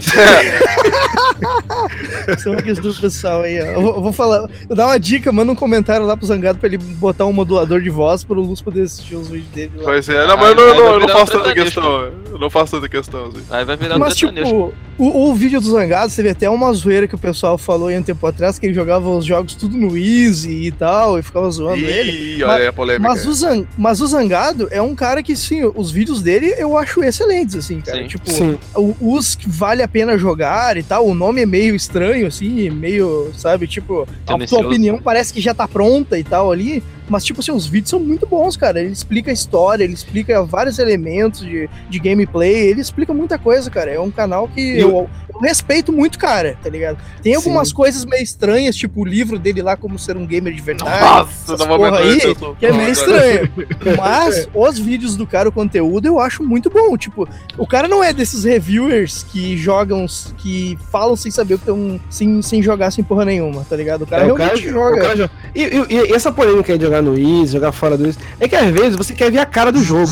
São 2.38 2.56
do 2.56 2.94
pessoal 2.94 3.42
aí, 3.42 3.60
ó. 3.62 3.66
Eu 3.66 3.82
vou, 3.82 3.96
eu 3.96 4.02
vou 4.02 4.14
falar, 4.14 4.50
eu 4.70 4.76
dar 4.76 4.86
uma 4.88 5.00
dica, 5.00 5.32
manda 5.32 5.52
um 5.52 5.56
comentário 5.56 6.06
lá 6.06 6.16
pro 6.16 6.26
Zangado 6.26 6.60
pra 6.60 6.68
ele 6.68 6.78
botar 6.78 7.26
um 7.26 7.34
modulador 7.34 7.82
de 7.82 7.90
voz 7.90 8.24
pro 8.24 8.40
Luz 8.40 8.62
poder 8.62 8.84
assistir 8.84 9.16
os 9.16 9.28
vídeos 9.30 9.50
dele 9.50 9.72
lá. 9.78 9.84
Pois 9.84 10.08
é, 10.08 10.28
não, 10.28 10.38
mas 10.38 10.56
não, 10.56 10.76
não, 10.76 10.94
eu 10.94 11.00
não 11.00 11.10
faço 11.10 11.38
um 11.38 11.40
tanta 11.40 11.54
questão. 11.54 12.12
Eu 12.32 12.40
não 12.40 12.50
faço 12.50 12.72
tanta 12.76 12.90
questão, 12.90 13.26
assim. 13.26 13.44
Aí 13.50 13.66
vai 13.66 13.76
virar 13.76 13.96
um 13.96 14.00
Mas, 14.00 14.14
sertanejo. 14.14 14.46
tipo, 14.46 14.74
o, 14.98 15.30
o 15.30 15.36
vídeo 15.36 15.60
do 15.60 15.70
Zangado, 15.70 16.14
teve 16.14 16.30
até 16.30 16.50
uma 16.50 16.72
zoeira 16.74 17.08
que 17.08 17.16
o 17.16 17.20
pessoal 17.20 17.58
falou 17.58 17.88
aí 17.88 17.98
um 17.98 18.04
tempo 18.04 18.26
atrás, 18.26 18.60
que 18.60 18.66
ele 18.66 18.74
jogava 18.74 19.10
os 19.10 19.26
jogos 19.26 19.56
tudo 19.56 19.76
no 19.76 19.98
Easy 19.98 20.68
e 20.68 20.72
tal, 20.72 21.18
e 21.18 21.24
ficava 21.24 21.50
zoando 21.50 21.84
ele. 21.84 22.38
Ih, 22.38 22.44
olha 22.44 22.54
aí 22.56 22.68
a 22.68 22.74
polêmica. 22.74 23.08
Mas 23.08 23.26
o, 23.26 23.34
Zang, 23.34 23.68
mas 23.78 24.02
o 24.02 24.08
Zangado 24.08 24.68
é 24.72 24.82
um 24.82 24.96
cara 24.96 25.22
que, 25.24 25.36
sim, 25.36 25.63
os 25.66 25.92
vídeos 25.92 26.22
dele 26.22 26.54
eu 26.58 26.78
acho 26.78 27.04
excelentes, 27.04 27.56
assim, 27.56 27.82
cara. 27.82 28.00
Sim. 28.02 28.08
Tipo, 28.08 28.32
Sim. 28.32 28.58
os 29.00 29.36
que 29.36 29.50
vale 29.50 29.82
a 29.82 29.88
pena 29.88 30.18
jogar 30.18 30.78
e 30.78 30.84
tal, 30.84 31.08
o 31.08 31.16
nome 31.16 31.42
é 31.42 31.46
meio 31.46 31.76
estranho, 31.76 32.28
assim, 32.28 32.70
meio, 32.70 33.32
sabe, 33.38 33.68
tipo, 33.68 34.08
a 34.28 34.38
tua 34.46 34.66
opinião 34.66 35.00
parece 35.00 35.34
que 35.34 35.42
já 35.42 35.54
tá 35.54 35.68
pronta 35.68 36.18
e 36.18 36.24
tal 36.24 36.52
ali, 36.52 36.84
mas, 37.08 37.24
tipo 37.24 37.40
assim, 37.40 37.52
os 37.52 37.66
vídeos 37.66 37.90
são 37.90 38.00
muito 38.00 38.26
bons, 38.26 38.56
cara. 38.58 38.80
Ele 38.80 38.92
explica 38.92 39.30
a 39.32 39.34
história, 39.34 39.84
ele 39.84 39.94
explica 39.94 40.44
vários 40.44 40.80
elementos 40.80 41.42
de, 41.42 41.70
de 41.90 42.00
gameplay, 42.00 42.54
ele 42.70 42.82
explica 42.82 43.14
muita 43.14 43.38
coisa, 43.38 43.70
cara. 43.70 43.92
É 43.92 44.00
um 44.00 44.12
canal 44.12 44.48
que 44.48 44.80
eu, 44.80 45.10
eu 45.34 45.40
respeito 45.42 45.92
muito, 45.92 46.18
cara, 46.18 46.58
tá 46.62 46.70
ligado? 46.70 46.98
Tem 47.22 47.36
algumas 47.36 47.70
Sim. 47.70 47.76
coisas 47.76 48.06
meio 48.06 48.24
estranhas, 48.24 48.76
tipo 48.76 49.02
o 49.02 49.06
livro 49.06 49.38
dele 49.40 49.62
lá, 49.62 49.76
como 49.76 49.98
ser 50.00 50.16
um 50.18 50.26
gamer 50.26 50.54
de 50.54 50.62
verdade. 50.62 51.00
Nossa, 51.02 51.58
porra 51.58 51.78
momento 51.92 51.96
aí, 51.98 52.36
tô- 52.36 52.56
que 52.56 52.66
é 52.66 52.72
meio 52.72 52.92
estranho. 52.92 53.50
Mas 53.98 54.48
os 54.54 54.80
vídeos 54.80 55.16
do 55.16 55.26
cara, 55.28 55.50
o 55.50 55.52
conteúdo, 55.52 56.06
eu 56.08 56.20
acho 56.20 56.44
muito 56.44 56.70
bom. 56.70 56.96
Tipo, 56.98 57.28
o 57.58 57.68
cara 57.68 57.88
não 57.88 58.04
é 58.04 58.14
desses 58.14 58.44
reviewers 58.44 59.24
que 59.24 59.58
jogam, 59.58 60.06
que 60.38 60.78
falam 60.92 61.16
sem 61.16 61.32
saber 61.32 61.56
o 61.56 61.58
que 61.58 61.64
estão. 61.64 62.00
Sem, 62.10 62.42
sem 62.42 62.62
jogar 62.62 62.92
sem 62.92 63.04
porra 63.04 63.26
nenhuma, 63.26 63.66
tá 63.68 63.76
ligado? 63.76 64.04
O 64.04 64.08
cara 64.08 64.24
É, 64.28 64.32
o 64.32 64.36
cara, 64.36 64.50
realmente 64.56 64.70
o 64.70 64.72
joga. 64.72 65.02
cara 65.02 65.16
joga. 65.18 65.32
E, 65.56 65.62
e- 65.64 65.86
e 66.10 66.14
essa 66.14 66.32
polêmica 66.32 66.72
aí 66.74 66.78
de 66.80 66.86
jogar 66.94 67.02
no 67.02 67.18
Easy, 67.18 67.54
jogar 67.54 67.72
fora 67.72 67.98
do 67.98 68.06
Easy, 68.06 68.20
é 68.40 68.48
que 68.48 68.56
às 68.56 68.70
vezes 68.72 68.96
você 68.96 69.14
quer 69.14 69.32
ver 69.32 69.40
a 69.40 69.46
cara 69.46 69.72
do 69.72 69.82
jogo. 69.84 70.12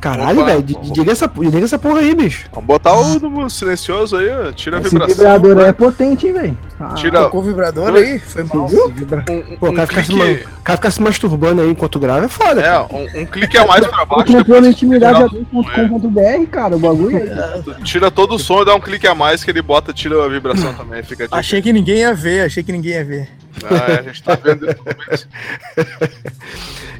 Caralho, 0.00 0.44
velho, 0.44 0.62
de- 0.64 0.76
diga 0.90 1.12
essa, 1.12 1.28
diga 1.28 1.60
essa 1.64 1.78
porra 1.78 2.00
aí, 2.00 2.12
bicho. 2.12 2.46
Vamos 2.52 2.66
botar 2.66 2.92
o 2.96 3.20
no 3.20 3.48
silencioso 3.48 4.16
aí, 4.16 4.28
ó. 4.30 4.50
Tira 4.50 4.78
a 4.78 4.80
Esse 4.80 4.90
vibração. 4.90 5.14
vibrador 5.14 5.58
aí 5.58 5.68
é 5.68 5.72
potente, 5.72 6.26
hein, 6.26 6.32
velho. 6.32 6.58
Ah, 6.80 6.94
Tira 6.94 7.20
Tocou 7.20 7.40
o 7.40 7.44
vibrador 7.44 7.94
aí, 7.94 8.18
foi 8.18 8.42
mal. 8.42 8.66
Viu? 8.66 8.86
um, 8.88 9.56
Pô, 9.58 9.66
o 9.68 9.70
um 9.70 9.74
cara, 9.74 9.86
ficar 9.86 10.02
se, 10.04 10.10
clique. 10.12 10.44
o 10.44 10.62
cara 10.64 10.76
ficar 10.76 10.90
se 10.90 11.00
masturbando 11.00 11.62
aí 11.62 11.70
enquanto 11.70 12.00
grava 12.00 12.24
é 12.24 12.28
foda. 12.28 12.60
É, 12.60 12.80
um, 12.80 13.20
um 13.22 13.26
clique 13.26 13.56
a 13.56 13.64
mais 13.64 13.86
pra 13.86 14.02
Eu 14.02 14.06
baixo. 14.06 14.32
depois 14.32 14.58
tira, 14.58 14.70
intimidade.com.br, 14.70 16.46
cara, 16.50 16.74
o 16.74 16.80
bagulho 16.80 17.16
aí. 17.18 17.84
tira 17.84 18.10
todo 18.10 18.34
o 18.34 18.38
som 18.40 18.62
e 18.62 18.64
dá 18.64 18.74
um 18.74 18.80
clique 18.80 19.06
a 19.06 19.14
mais 19.14 19.44
que 19.44 19.52
ele 19.52 19.62
bota, 19.62 19.92
tira 19.92 20.24
a 20.24 20.28
vibração 20.28 20.74
também. 20.74 21.00
Fica. 21.04 21.28
Achei 21.30 21.62
que 21.62 21.72
ninguém 21.72 21.98
ia 21.98 22.12
ver, 22.12 22.46
achei 22.46 22.64
que 22.64 22.72
ninguém 22.72 22.92
ia 22.94 23.04
ver. 23.04 23.28
Ah, 23.64 23.98
a 24.00 24.02
gente 24.02 24.22
tá 24.22 24.34
vendo 24.36 24.66
isso. 25.12 25.28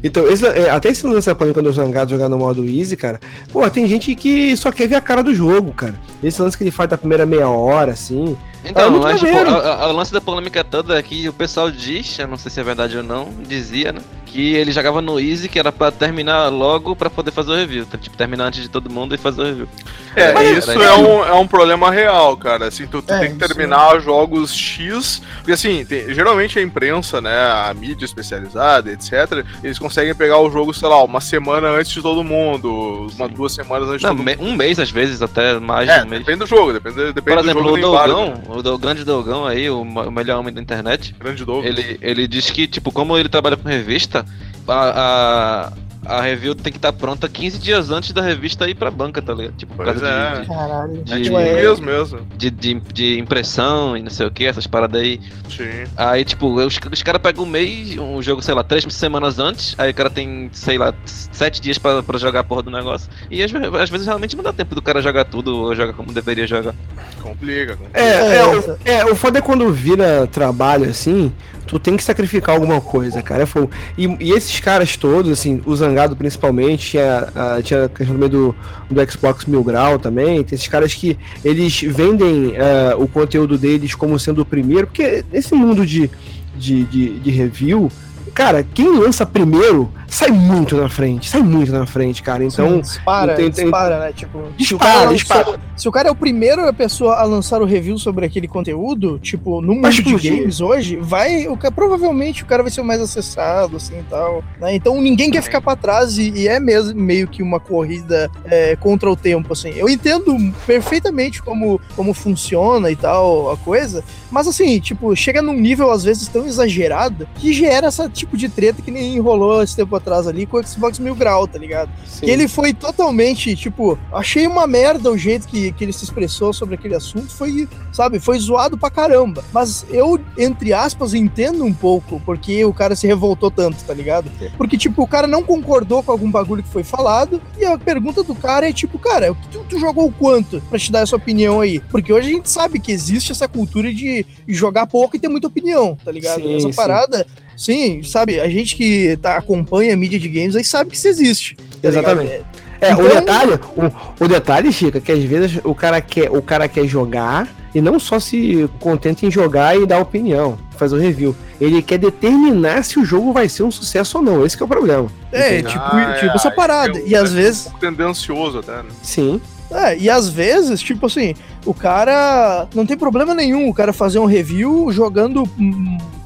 Então, 0.05 0.27
esse, 0.27 0.45
é, 0.45 0.69
até 0.69 0.89
esse 0.89 1.07
lance 1.07 1.29
da 1.29 1.35
polêmica 1.35 1.63
do 1.63 1.73
Zangado 1.73 2.11
jogar 2.11 2.29
no 2.29 2.37
modo 2.37 2.65
Easy, 2.65 2.97
cara. 2.97 3.21
Pô, 3.53 3.69
tem 3.71 3.87
gente 3.87 4.13
que 4.17 4.57
só 4.57 4.73
quer 4.73 4.89
ver 4.89 4.97
a 4.97 5.01
cara 5.01 5.23
do 5.23 5.33
jogo, 5.33 5.73
cara. 5.73 5.95
Esse 6.21 6.43
lance 6.43 6.59
que 6.59 6.65
ele 6.65 6.73
faz 6.73 6.91
da 6.91 6.99
primeira 6.99 7.25
meia 7.25 7.49
hora, 7.49 7.93
assim. 7.93 8.37
Ah, 8.65 8.69
Então, 8.69 8.91
muito 8.91 9.05
mas, 9.05 9.21
tipo, 9.21 9.33
a- 9.33 9.85
a- 9.85 9.89
o 9.89 9.93
lance 9.93 10.13
da 10.13 10.21
polêmica 10.21 10.65
toda 10.65 10.99
é 10.99 11.03
que 11.05 11.29
o 11.29 11.33
pessoal 11.33 11.71
diz, 11.71 12.19
eu 12.19 12.27
não 12.27 12.37
sei 12.37 12.51
se 12.51 12.59
é 12.59 12.65
verdade 12.65 12.97
ou 12.97 13.05
não, 13.05 13.29
dizia, 13.47 13.93
né? 13.93 14.01
Que 14.33 14.55
ele 14.55 14.73
jogava 14.73 15.03
no 15.03 15.21
Easy, 15.21 15.47
que 15.49 15.59
era 15.59 15.71
pra 15.71 15.91
terminar 15.91 16.49
logo 16.49 16.97
pra 16.97 17.11
poder 17.11 17.31
fazer 17.31 17.51
o 17.51 17.55
review. 17.55 17.85
tá? 17.85 17.99
Tipo, 17.99 18.17
terminar 18.17 18.47
antes 18.47 18.63
de 18.63 18.69
todo 18.71 18.89
mundo 18.89 19.15
e 19.15 19.19
fazer 19.19 19.43
o 19.43 19.45
review. 19.45 19.69
É, 20.17 20.33
Mas- 20.33 20.57
isso 20.59 20.71
é 20.71 20.95
um, 20.97 21.25
é 21.25 21.33
um 21.35 21.47
problema 21.47 21.91
real, 21.91 22.35
cara. 22.37 22.69
Assim, 22.69 22.87
tu, 22.87 23.03
tu 23.03 23.13
É, 23.13 23.19
tem 23.21 23.37
que 23.37 23.45
isso 23.45 23.55
terminar 23.55 24.01
jogos 24.01 24.55
X. 24.55 25.21
Porque 25.37 25.53
assim, 25.53 25.85
tem- 25.85 26.15
geralmente 26.15 26.59
a 26.59 26.63
imprensa, 26.63 27.21
né, 27.21 27.31
a 27.37 27.73
mídia 27.75 28.05
especializada, 28.07 28.91
etc., 28.91 29.45
eles 29.63 29.79
conseguem 29.79 30.15
pegar 30.15 30.39
o 30.39 30.51
jogo, 30.51 30.73
sei 30.73 30.89
lá, 30.89 31.03
uma 31.05 31.21
semana 31.21 31.69
antes 31.69 31.93
de 31.93 32.01
todo 32.01 32.25
mundo, 32.25 33.09
uma, 33.17 33.29
duas 33.29 33.53
semanas 33.53 33.89
antes 33.89 34.01
de 34.01 34.07
Não, 34.07 34.17
todo 34.17 34.25
me- 34.25 34.37
um 34.41 34.55
mês 34.57 34.79
às 34.79 34.91
vezes, 34.91 35.21
até 35.23 35.59
mais 35.61 35.89
É, 35.89 36.01
de 36.01 36.07
um 36.07 36.11
mês. 36.11 36.23
depende 36.25 36.39
do 36.41 36.47
jogo, 36.47 36.73
depende, 36.73 36.97
depende 37.13 37.23
Por 37.23 37.39
exemplo, 37.39 37.63
do 37.63 37.69
o 37.69 37.71
jogo 37.77 37.81
do 37.83 37.89
embargo. 37.89 38.15
Dogão, 38.15 38.43
o 38.59 38.63
do- 38.63 38.79
grande 38.79 39.05
Dogão 39.05 39.47
aí, 39.47 39.69
o, 39.69 39.83
o 39.83 40.11
melhor 40.11 40.41
homem 40.41 40.53
da 40.55 40.61
internet, 40.61 41.15
Grande 41.19 41.45
Dogo. 41.45 41.67
ele, 41.67 41.99
ele 42.01 42.27
diz 42.27 42.51
que, 42.51 42.67
tipo, 42.67 42.91
como 42.93 43.17
ele 43.19 43.29
trabalha 43.29 43.57
com 43.57 43.69
revista, 43.69 44.22
a, 44.69 45.73
a, 46.07 46.19
a 46.19 46.21
review 46.23 46.55
tem 46.55 46.73
que 46.73 46.79
estar 46.79 46.93
pronta 46.93 47.29
15 47.29 47.59
dias 47.59 47.91
antes 47.91 48.13
da 48.13 48.21
revista 48.23 48.69
ir 48.69 48.75
pra 48.75 48.91
banca, 48.91 49.23
tá 49.23 49.33
ligado? 49.33 49.55
Tipo, 49.57 49.75
por 49.75 49.85
Pois 49.85 50.01
causa 50.01 50.13
é. 50.15 50.41
de, 50.41 50.47
Caralho. 50.47 51.05
É 51.09 51.17
de, 51.17 51.23
tipo 51.23 51.83
mesmo. 51.83 52.21
de, 52.37 52.51
de, 52.51 52.75
de 52.93 53.19
impressão 53.19 53.97
e 53.97 54.03
não 54.03 54.11
sei 54.11 54.27
o 54.27 54.31
que, 54.31 54.45
essas 54.45 54.67
paradas 54.67 55.01
aí. 55.01 55.21
Sim. 55.49 55.85
Aí, 55.97 56.25
tipo, 56.25 56.49
os, 56.55 56.79
os 56.91 57.03
caras 57.03 57.21
pegam 57.23 57.45
um 57.45 57.47
mês, 57.47 57.97
um 57.99 58.21
jogo, 58.23 58.43
sei 58.43 58.55
lá, 58.55 58.65
três 58.65 58.85
semanas 58.93 59.39
antes, 59.39 59.75
aí 59.79 59.91
o 59.91 59.95
cara 59.95 60.11
tem, 60.11 60.51
sei 60.53 60.77
lá, 60.79 60.93
sete 61.05 61.61
dias 61.61 61.79
pra, 61.79 62.03
pra 62.03 62.19
jogar 62.19 62.41
a 62.41 62.45
porra 62.45 62.63
do 62.63 62.71
negócio. 62.71 63.09
E 63.31 63.43
às, 63.43 63.53
às 63.55 63.91
vezes 63.91 64.07
realmente 64.07 64.37
não 64.37 64.43
dá 64.43 64.53
tempo 64.53 64.75
do 64.75 64.83
cara 64.83 65.01
jogar 65.01 65.25
tudo 65.25 65.57
ou 65.57 65.75
jogar 65.75 65.93
como 65.93 66.13
deveria 66.13 66.47
jogar. 66.47 66.75
Complica, 67.23 67.77
complica. 67.77 68.01
É, 68.01 68.03
É, 68.03 68.37
é, 68.37 68.47
o, 68.47 68.79
é, 68.85 69.05
o 69.07 69.15
foda 69.15 69.39
é 69.39 69.43
quando 69.43 69.71
vira 69.73 70.27
trabalho 70.27 70.89
assim, 70.91 71.33
tu 71.73 71.79
tem 71.79 71.97
que 71.97 72.05
sacrificar 72.05 72.55
alguma 72.55 72.83
coisa, 72.83 73.23
cara. 73.23 73.45
É 73.45 73.47
fogo. 73.47 73.71
E, 73.97 74.05
e 74.21 74.33
esses 74.33 74.61
caras 74.61 74.95
todos, 74.95 75.33
assim, 75.33 75.63
o 75.65 75.75
Zangado 75.75 76.15
principalmente, 76.15 76.91
tinha, 76.91 77.29
a, 77.35 77.63
tinha 77.63 77.87
a 77.87 77.89
questão 77.89 78.15
também 78.15 78.29
do, 78.29 78.55
do 78.91 79.11
Xbox 79.11 79.47
Mil 79.47 79.65
Grau 79.65 79.99
também, 79.99 80.45
tem 80.45 80.55
esses 80.55 80.69
caras 80.69 80.93
que 80.93 81.19
eles 81.43 81.81
vendem 81.81 82.53
eh, 82.55 82.95
o 82.99 83.09
conteúdo 83.09 83.57
deles 83.57 83.95
como 83.95 84.19
sendo 84.19 84.43
o 84.43 84.45
primeiro, 84.45 84.87
porque 84.87 85.25
nesse 85.33 85.55
mundo 85.55 85.87
de, 85.87 86.11
de, 86.55 86.85
de, 86.85 87.19
de 87.21 87.31
review, 87.31 87.91
cara, 88.35 88.63
quem 88.65 88.89
lança 88.99 89.25
primeiro 89.27 89.91
sai 90.09 90.31
muito 90.31 90.77
na 90.77 90.89
frente, 90.91 91.29
sai 91.31 91.41
muito 91.43 91.73
na 91.73 91.87
frente, 91.87 92.23
cara. 92.23 92.45
Então, 92.45 92.81
dispara, 92.81 93.35
tem- 93.35 93.51
tem- 93.51 93.65
dispara, 93.65 93.99
né? 93.99 94.13
Tipo, 94.13 94.39
se 94.39 94.45
o, 94.45 94.57
Dispara, 94.79 94.95
lançou- 95.01 95.15
dispara. 95.15 95.61
se 95.75 95.89
o 95.89 95.93
cara 95.93 96.09
é 96.09 96.11
o 96.13 96.15
primeiro 96.15 96.69
a 96.69 96.73
pessoa 96.73 97.15
a 97.17 97.23
lançar 97.25 97.63
o 97.63 97.65
review 97.65 97.97
sobre 97.99 98.27
aquele 98.27 98.47
conteúdo, 98.47 99.19
tipo, 99.19 99.63
no 99.63 99.75
mundo 99.75 99.91
de 99.91 100.03
games 100.31 100.61
hoje, 100.61 100.97
vai, 100.97 101.49
o 101.49 101.57
cara, 101.57 101.73
provavelmente 101.73 102.43
o 102.43 102.47
cara 102.47 102.63
vai 102.63 102.71
ser 102.71 102.83
o 102.83 102.85
mais 102.85 103.01
acessado, 103.01 103.77
assim, 103.77 103.99
e 104.01 104.03
tal. 104.03 104.45
né? 104.61 104.75
Então 104.75 105.01
ninguém 105.01 105.31
quer 105.31 105.43
ficar 105.43 105.61
pra 105.63 105.75
trás 105.77 106.19
e, 106.19 106.31
e 106.31 106.47
é 106.49 106.61
mesmo 106.61 107.01
meio 107.01 107.27
que 107.27 107.43
uma 107.43 107.59
corrida 107.59 108.31
é, 108.45 108.77
contra 108.77 109.11
o 109.11 109.17
tempo, 109.17 109.53
assim. 109.55 109.71
Eu 109.77 109.89
entendo 109.89 110.37
perfeitamente 110.67 111.43
como, 111.43 111.81
como 111.97 112.13
funciona 112.13 112.91
e 112.91 112.97
tal 112.97 113.51
a 113.51 113.57
coisa, 113.57 114.05
mas 114.31 114.47
assim, 114.47 114.79
tipo, 114.79 115.15
chega 115.17 115.41
num 115.41 115.55
nível 115.55 115.91
às 115.91 116.05
vezes 116.05 116.29
tão 116.29 116.47
exagerado 116.47 117.27
que 117.37 117.53
gera 117.53 117.89
esse 117.89 118.03
tipo 118.23 118.37
de 118.37 118.49
treta 118.49 118.81
que 118.81 118.91
nem 118.91 119.19
rolou 119.19 119.63
esse 119.63 119.75
tempo 119.75 119.95
atrás 119.97 120.27
ali 120.27 120.47
com 120.47 120.57
o 120.57 120.67
Xbox 120.67 120.99
Mil 120.99 121.15
Grau, 121.15 121.47
tá 121.47 121.59
ligado? 121.59 121.91
Que 122.21 122.31
ele 122.31 122.47
foi 122.47 122.73
totalmente, 122.73 123.55
tipo, 123.57 123.99
achei 124.13 124.47
uma 124.47 124.67
merda 124.67 125.11
o 125.11 125.19
jeito 125.19 125.49
que, 125.49 125.73
que 125.73 125.85
ele 125.85 125.93
se 125.93 126.05
expressou 126.05 126.53
sobre 126.53 126.77
aquele 126.77 126.95
assunto, 126.95 127.31
foi, 127.31 127.69
sabe, 127.93 128.21
foi 128.21 128.39
zoado 128.39 128.79
pra 128.79 128.91
caramba. 128.91 129.45
Mas 129.53 129.85
eu, 129.91 130.21
entre 130.39 130.73
aspas, 130.73 131.15
entendo 131.15 131.65
um 131.65 131.75
pouco 131.75 132.21
porque 132.25 132.65
o 132.65 132.73
cara 132.73 132.95
se 132.95 133.07
revoltou 133.07 133.51
tanto, 133.51 133.83
tá 133.85 133.93
ligado? 133.93 134.31
Porque, 134.57 134.79
tipo, 134.79 135.03
o 135.03 135.07
cara 135.07 135.27
não 135.27 135.43
concordou 135.43 136.03
com 136.03 136.13
algum 136.13 136.31
bagulho 136.31 136.63
que 136.63 136.69
foi 136.69 136.85
falado, 136.85 137.43
e 137.59 137.65
a 137.65 137.77
pergunta 137.77 138.23
do 138.23 138.35
cara 138.35 138.69
é, 138.69 138.73
tipo, 138.73 138.99
cara, 138.99 139.35
tu, 139.51 139.65
tu 139.69 139.79
jogou 139.79 140.13
quanto 140.13 140.61
pra 140.71 140.79
te 140.79 140.93
dar 140.93 141.01
essa 141.01 141.17
opinião 141.17 141.61
aí? 141.61 141.81
Porque 141.81 142.13
hoje 142.13 142.29
a 142.31 142.35
gente 142.35 142.51
sabe 142.51 142.79
que 142.79 142.93
existe 142.93 143.33
essa 143.33 143.49
cultura 143.49 143.93
de 143.93 144.25
jogar 144.47 144.87
pouco 144.87 145.17
e 145.17 145.19
ter 145.19 145.29
muita 145.29 145.49
opinião, 145.49 145.97
tá 146.05 146.13
ligado? 146.13 146.43
Sim, 146.43 146.57
essa 146.57 146.69
sim. 146.69 146.77
parada, 146.77 147.27
sim, 147.65 148.03
sabe, 148.03 148.41
a 148.41 148.49
gente 148.49 148.75
que 148.77 149.17
tá, 149.23 149.37
acompanha 149.37 149.95
a 149.95 149.97
mídia 149.97 150.19
de 150.19 150.29
games 150.29 150.57
aí 150.57 150.65
sabe 150.65 150.91
que 150.91 150.97
isso 150.97 151.09
existe. 151.09 151.57
tá 151.81 151.89
Exatamente. 151.89 152.31
ligado? 152.31 152.47
É, 152.81 152.89
o 152.97 153.01
Então- 153.07 153.15
detalhe, 153.21 153.53
o, 153.77 154.25
o 154.25 154.29
detalhe, 154.29 154.73
Chica, 154.73 155.01
que 155.01 155.13
às 155.13 155.23
vezes 155.23 155.61
o 155.63 155.73
cara 155.75 156.01
quer, 156.01 156.29
o 156.31 156.43
cara 156.43 156.67
quer 156.67 156.85
jogar 156.87 157.49
e 157.73 157.81
não 157.81 157.99
só 158.01 158.19
se 158.19 158.69
contenta 158.81 159.25
em 159.25 159.31
jogar 159.31 159.77
e 159.81 159.87
dar 159.87 160.01
opinião, 160.01 160.59
fazer 160.77 160.97
o 160.97 160.99
review. 160.99 161.35
Ele 161.61 161.81
quer 161.81 161.99
determinar 161.99 162.83
se 162.83 162.99
o 162.99 163.05
jogo 163.05 163.33
vai 163.33 163.49
ser 163.49 163.63
um 163.63 163.71
sucesso 163.71 164.19
ou 164.19 164.25
não. 164.25 164.45
Esse 164.45 164.57
que 164.57 164.65
é 164.65 164.67
o 164.67 164.69
problema. 164.69 165.07
É, 165.31 165.55
Entendeu? 165.61 165.71
tipo, 165.71 165.85
Ah, 165.85 166.17
tipo 166.19 166.33
é, 166.33 166.35
essa 166.35 166.51
parada. 166.51 166.99
é 166.99 167.03
um- 167.03 167.07
E 167.07 167.15
às 167.15 167.31
é 167.31 167.35
vezes. 167.37 167.61
um 167.61 167.65
pouco 167.71 167.79
tendencioso 167.79 168.59
até, 168.59 168.77
né? 168.83 168.89
Sim. 169.01 169.41
É, 169.71 169.97
e 169.97 170.11
às 170.11 170.29
vezes, 170.29 170.83
tipo 170.83 171.07
assim, 171.07 171.35
o 171.65 171.73
cara 171.73 172.67
não 172.75 172.85
tem 172.85 172.97
problema 172.97 173.33
nenhum 173.33 173.69
o 173.69 173.73
cara 173.75 173.93
fazer 173.93 174.19
um 174.19 174.27
review 174.27 174.91
jogando. 174.93 175.49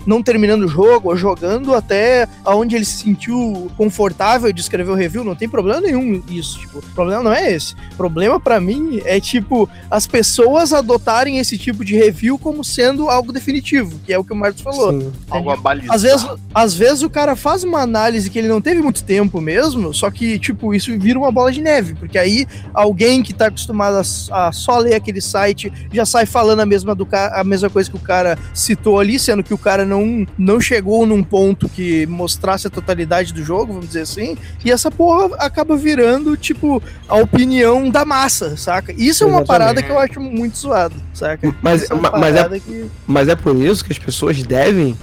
Não 0.07 0.23
terminando 0.23 0.65
o 0.65 0.69
jogo, 0.69 1.11
ou 1.11 1.17
jogando 1.17 1.75
até 1.75 2.29
aonde 2.45 2.77
ele 2.77 2.85
se 2.85 3.03
sentiu 3.03 3.71
confortável 3.77 4.53
de 4.53 4.61
escrever 4.61 4.91
o 4.91 4.95
review, 4.95 5.25
não 5.25 5.35
tem 5.35 5.49
problema 5.49 5.81
nenhum 5.81 6.23
isso. 6.29 6.59
Tipo, 6.61 6.79
o 6.79 6.83
problema 6.95 7.23
não 7.23 7.33
é 7.33 7.53
esse. 7.53 7.75
O 7.93 7.97
problema 7.97 8.39
pra 8.39 8.61
mim 8.61 9.01
é, 9.05 9.21
tipo, 9.21 9.69
as 9.91 10.07
pessoas 10.07 10.73
adotarem 10.73 11.39
esse 11.39 11.59
tipo 11.59 11.85
de 11.85 11.97
review 11.97 12.39
como 12.39 12.63
sendo 12.65 13.09
algo 13.09 13.33
definitivo, 13.33 13.99
que 14.05 14.13
é 14.13 14.19
o 14.19 14.25
que 14.25 14.33
o 14.33 14.37
Marcos 14.37 14.63
falou. 14.63 15.13
Algo 15.29 15.51
a 15.51 15.57
balizar. 15.57 15.95
Às 15.95 16.03
vezes, 16.03 16.27
às 16.55 16.75
vezes 16.75 17.03
o 17.03 17.11
cara 17.11 17.35
faz 17.35 17.65
uma 17.65 17.81
análise 17.81 18.31
que 18.31 18.39
ele 18.39 18.49
não 18.49 18.61
teve 18.61 18.81
muito 18.83 19.03
tempo 19.05 19.41
mesmo, 19.41 19.93
só 19.93 20.11
que, 20.11 20.39
tipo, 20.39 20.75
isso 20.75 20.97
vira 20.99 21.19
uma 21.19 21.33
bola 21.33 21.51
de 21.51 21.61
neve, 21.61 21.95
porque 21.95 22.19
aí 22.19 22.47
alguém 22.73 23.23
que 23.23 23.33
tá 23.33 23.47
acostumado 23.47 23.97
a, 23.97 24.49
a 24.49 24.53
só 24.53 24.79
ler 24.79 24.95
aquele 24.95 25.21
site 25.21 25.73
já 25.93 26.05
sai 26.05 26.27
falando 26.27 26.61
a 26.61 26.67
mesma, 26.67 26.95
do, 26.95 27.07
a 27.11 27.45
mesma 27.45 27.71
coisa 27.71 27.91
que 27.91 27.97
o 27.97 28.01
cara 28.01 28.39
citou 28.55 29.01
ali, 29.01 29.19
sendo 29.19 29.43
que 29.43 29.55
o 29.55 29.59
cara 29.59 29.85
não, 29.85 29.96
não 30.39 30.61
chegou 30.61 31.07
num 31.07 31.23
ponto 31.23 31.69
que 31.69 32.07
mostrasse 32.07 32.67
a 32.67 32.71
totalidade 32.71 33.33
do 33.33 33.45
jogo, 33.45 33.73
vamos 33.75 33.89
dizer 33.89 34.03
assim, 34.03 34.37
e 34.65 34.71
essa 34.71 34.91
porra 34.91 35.35
acaba 35.39 35.77
virando, 35.77 36.37
tipo, 36.37 36.83
a 37.09 37.17
opinião 37.17 37.89
da 37.91 38.05
massa, 38.05 38.57
saca? 38.57 38.93
Isso 38.97 39.25
é 39.25 39.27
uma 39.27 39.39
Exatamente. 39.41 39.47
parada 39.47 39.83
que 39.83 39.91
eu 39.91 39.99
acho 39.99 40.21
muito 40.21 40.59
zoado, 40.59 40.95
saca? 41.15 41.55
Mas, 41.63 41.91
é 41.91 41.95
ma- 41.95 42.13
mas, 42.19 42.37
é, 42.37 42.59
que... 42.61 42.87
mas 43.07 43.29
é 43.29 43.37
por 43.37 43.55
isso 43.57 43.85
que 43.85 43.93
as 43.93 43.99
pessoas 43.99 44.43
devem. 44.43 44.97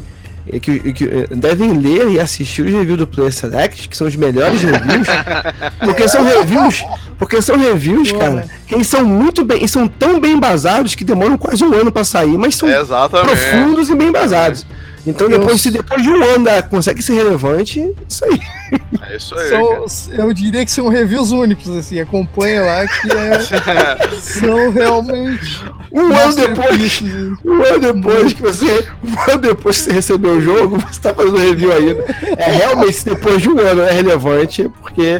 é 0.52 0.60
Que, 0.60 0.92
que, 0.94 1.04
é, 1.06 1.28
devem 1.36 1.72
ler 1.78 2.10
e 2.12 2.20
assistir 2.20 2.64
os 2.64 2.72
reviews 2.74 2.98
do 2.98 3.08
Player 3.08 3.32
Select, 3.32 3.88
que 3.88 3.96
são 3.96 4.08
os 4.08 4.16
melhores 4.16 4.62
reviews, 4.62 5.08
porque 5.80 6.08
são 6.08 6.24
reviews, 6.24 6.84
porque 7.18 7.42
são 7.42 7.58
reviews, 7.58 8.12
Pô, 8.12 8.20
cara, 8.20 8.32
né? 8.32 8.46
que 8.68 8.76
eles 8.76 8.88
são 8.88 9.06
muito 9.06 9.46
bem, 9.46 9.64
e 9.64 9.68
são 9.70 9.88
tão 9.88 10.20
bem 10.20 10.34
embasados 10.34 10.96
que 10.96 11.04
demoram 11.06 11.38
quase 11.38 11.64
um 11.64 11.74
ano 11.74 11.92
pra 11.92 12.04
sair, 12.04 12.38
mas 12.38 12.56
são 12.56 12.68
É, 12.70 12.80
exatamente. 12.82 13.30
profundos 13.40 13.90
e 13.90 13.96
bem 13.96 14.10
embasados. 14.10 14.66
Então 15.06 15.28
Eu- 15.30 15.40
depois, 15.40 15.60
se 15.62 15.70
depois 15.70 16.02
de 16.02 16.10
um 16.10 16.24
ano 16.24 16.46
da- 16.46 16.62
consegue 16.64 17.02
ser 17.02 17.14
relevante, 17.16 17.94
isso 18.08 18.24
aí. 18.26 18.40
É 19.10 19.18
isso 19.18 19.36
aí. 19.38 19.50
São, 19.50 20.16
eu 20.18 20.34
diria 20.34 20.64
que 20.66 20.72
são 20.72 20.88
reviews 20.88 21.32
únicos, 21.32 21.70
assim, 21.76 22.00
acompanha 22.00 22.62
lá 22.62 22.88
que 22.88 23.12
é, 23.12 23.40
são 24.22 24.72
realmente. 24.72 25.62
Um 25.92 26.16
ano 26.16 26.36
depois, 26.36 27.02
um 27.46 27.64
ano 27.64 27.80
depois 27.94 28.34
que 28.34 28.42
você, 28.42 28.88
um 29.04 29.32
ano 29.32 29.42
depois 29.42 29.78
que 29.78 29.84
você 29.84 29.92
recebeu 29.92 30.38
o 30.38 30.42
jogo, 30.42 30.78
você 30.80 31.00
tá 31.02 31.14
fazendo 31.14 31.38
review 31.38 31.72
ainda. 31.72 32.04
É 32.38 32.52
realmente 32.52 32.94
se 32.94 33.06
depois 33.06 33.42
de 33.42 33.50
um 33.50 33.60
ano 33.60 33.82
é 33.82 33.92
relevante, 33.92 34.70
porque 34.82 35.20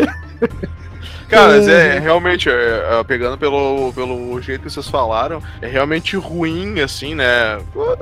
Cara, 1.34 1.54
mas 1.54 1.68
é 1.68 2.00
realmente, 2.00 2.50
é, 2.50 2.54
é, 3.00 3.04
pegando 3.04 3.38
pelo, 3.38 3.92
pelo 3.94 4.42
jeito 4.42 4.64
que 4.64 4.70
vocês 4.72 4.88
falaram, 4.88 5.42
é 5.62 5.68
realmente 5.68 6.16
ruim, 6.18 6.80
assim, 6.80 7.16
né? 7.16 7.60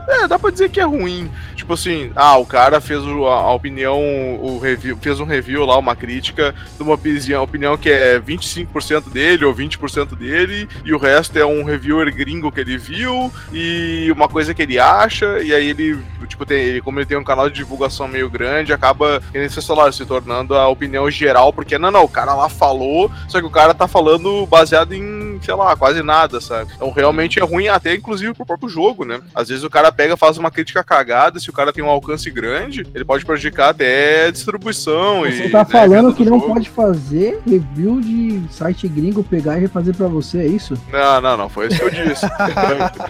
É, 0.07 0.27
dá 0.27 0.37
pra 0.37 0.51
dizer 0.51 0.69
que 0.69 0.79
é 0.79 0.83
ruim. 0.85 1.29
Tipo 1.55 1.73
assim, 1.73 2.11
ah, 2.15 2.37
o 2.37 2.45
cara 2.45 2.81
fez 2.81 3.01
o- 3.05 3.27
a, 3.27 3.35
a 3.35 3.53
opinião, 3.53 3.99
o 4.41 4.59
review, 4.59 4.97
fez 5.01 5.19
um 5.19 5.25
review 5.25 5.65
lá, 5.65 5.77
uma 5.77 5.95
crítica 5.95 6.53
de 6.77 6.83
uma 6.83 6.93
opinião, 6.95 7.43
opinião 7.43 7.77
que 7.77 7.89
é 7.89 8.19
25% 8.19 9.09
dele 9.09 9.45
ou 9.45 9.53
20% 9.53 10.15
dele, 10.15 10.67
e 10.83 10.93
o 10.93 10.97
resto 10.97 11.37
é 11.37 11.45
um 11.45 11.63
reviewer 11.63 12.13
gringo 12.13 12.51
que 12.51 12.59
ele 12.59 12.77
viu, 12.77 13.31
e 13.53 14.11
uma 14.11 14.27
coisa 14.27 14.53
que 14.53 14.61
ele 14.61 14.79
acha, 14.79 15.39
e 15.39 15.53
aí 15.53 15.69
ele, 15.69 15.97
tipo, 16.27 16.45
tem, 16.45 16.59
ele, 16.61 16.81
como 16.81 16.99
ele 16.99 17.05
tem 17.05 17.17
um 17.17 17.23
canal 17.23 17.49
de 17.49 17.55
divulgação 17.55 18.07
meio 18.07 18.29
grande, 18.29 18.73
acaba, 18.73 19.21
que 19.31 19.37
nem 19.37 19.47
vocês 19.47 19.65
falaram, 19.65 19.91
se 19.91 20.05
tornando 20.05 20.55
a 20.55 20.67
opinião 20.67 21.09
geral, 21.09 21.53
porque 21.53 21.77
não, 21.77 21.91
não, 21.91 22.03
o 22.03 22.09
cara 22.09 22.33
lá 22.33 22.49
falou, 22.49 23.11
só 23.27 23.39
que 23.39 23.45
o 23.45 23.49
cara 23.51 23.73
tá 23.73 23.87
falando 23.87 24.45
baseado 24.45 24.93
em, 24.93 25.39
sei 25.41 25.53
lá, 25.53 25.75
quase 25.75 26.01
nada, 26.03 26.39
sabe? 26.41 26.71
Então 26.75 26.91
realmente 26.91 27.39
é 27.39 27.43
ruim 27.43 27.67
até 27.67 27.93
inclusive 27.95 28.33
pro 28.33 28.45
próprio 28.45 28.69
jogo, 28.69 29.05
né? 29.05 29.19
Às 29.35 29.49
vezes 29.49 29.63
o 29.63 29.69
cara 29.69 29.91
pega, 29.91 30.15
faz 30.17 30.37
uma 30.37 30.51
crítica 30.51 30.83
cagada, 30.83 31.39
se 31.39 31.49
o 31.49 31.53
cara 31.53 31.71
tem 31.73 31.83
um 31.83 31.89
alcance 31.89 32.29
grande, 32.31 32.85
ele 32.93 33.05
pode 33.05 33.25
prejudicar 33.25 33.69
até 33.69 34.25
a 34.27 34.31
distribuição 34.31 35.25
e 35.25 35.31
Você 35.43 35.49
tá 35.49 35.59
né, 35.59 35.65
falando 35.65 36.13
que 36.13 36.23
do 36.23 36.31
não 36.31 36.39
jogo. 36.39 36.53
pode 36.53 36.69
fazer 36.69 37.39
review 37.47 38.01
de 38.01 38.41
site 38.51 38.87
gringo 38.87 39.23
pegar 39.23 39.57
e 39.57 39.61
refazer 39.61 39.95
pra 39.95 40.07
você, 40.07 40.39
é 40.39 40.45
isso? 40.47 40.77
Não, 40.91 41.21
não, 41.21 41.37
não, 41.37 41.49
foi 41.49 41.67
isso 41.67 41.77
que 41.77 41.83
eu 41.85 41.89
disse. 41.89 42.25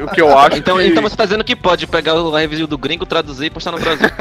o 0.03 0.07
que 0.07 0.21
eu 0.21 0.37
acho 0.37 0.57
Então, 0.57 0.77
que... 0.77 0.83
então 0.87 1.01
você 1.03 1.15
tá 1.15 1.25
dizendo 1.25 1.43
que 1.43 1.55
pode 1.55 1.87
pegar 1.87 2.15
o 2.15 2.31
review 2.31 2.67
do 2.67 2.77
gringo, 2.77 3.05
traduzir 3.05 3.45
e 3.45 3.49
postar 3.49 3.71
no 3.71 3.79
Brasil. 3.79 4.07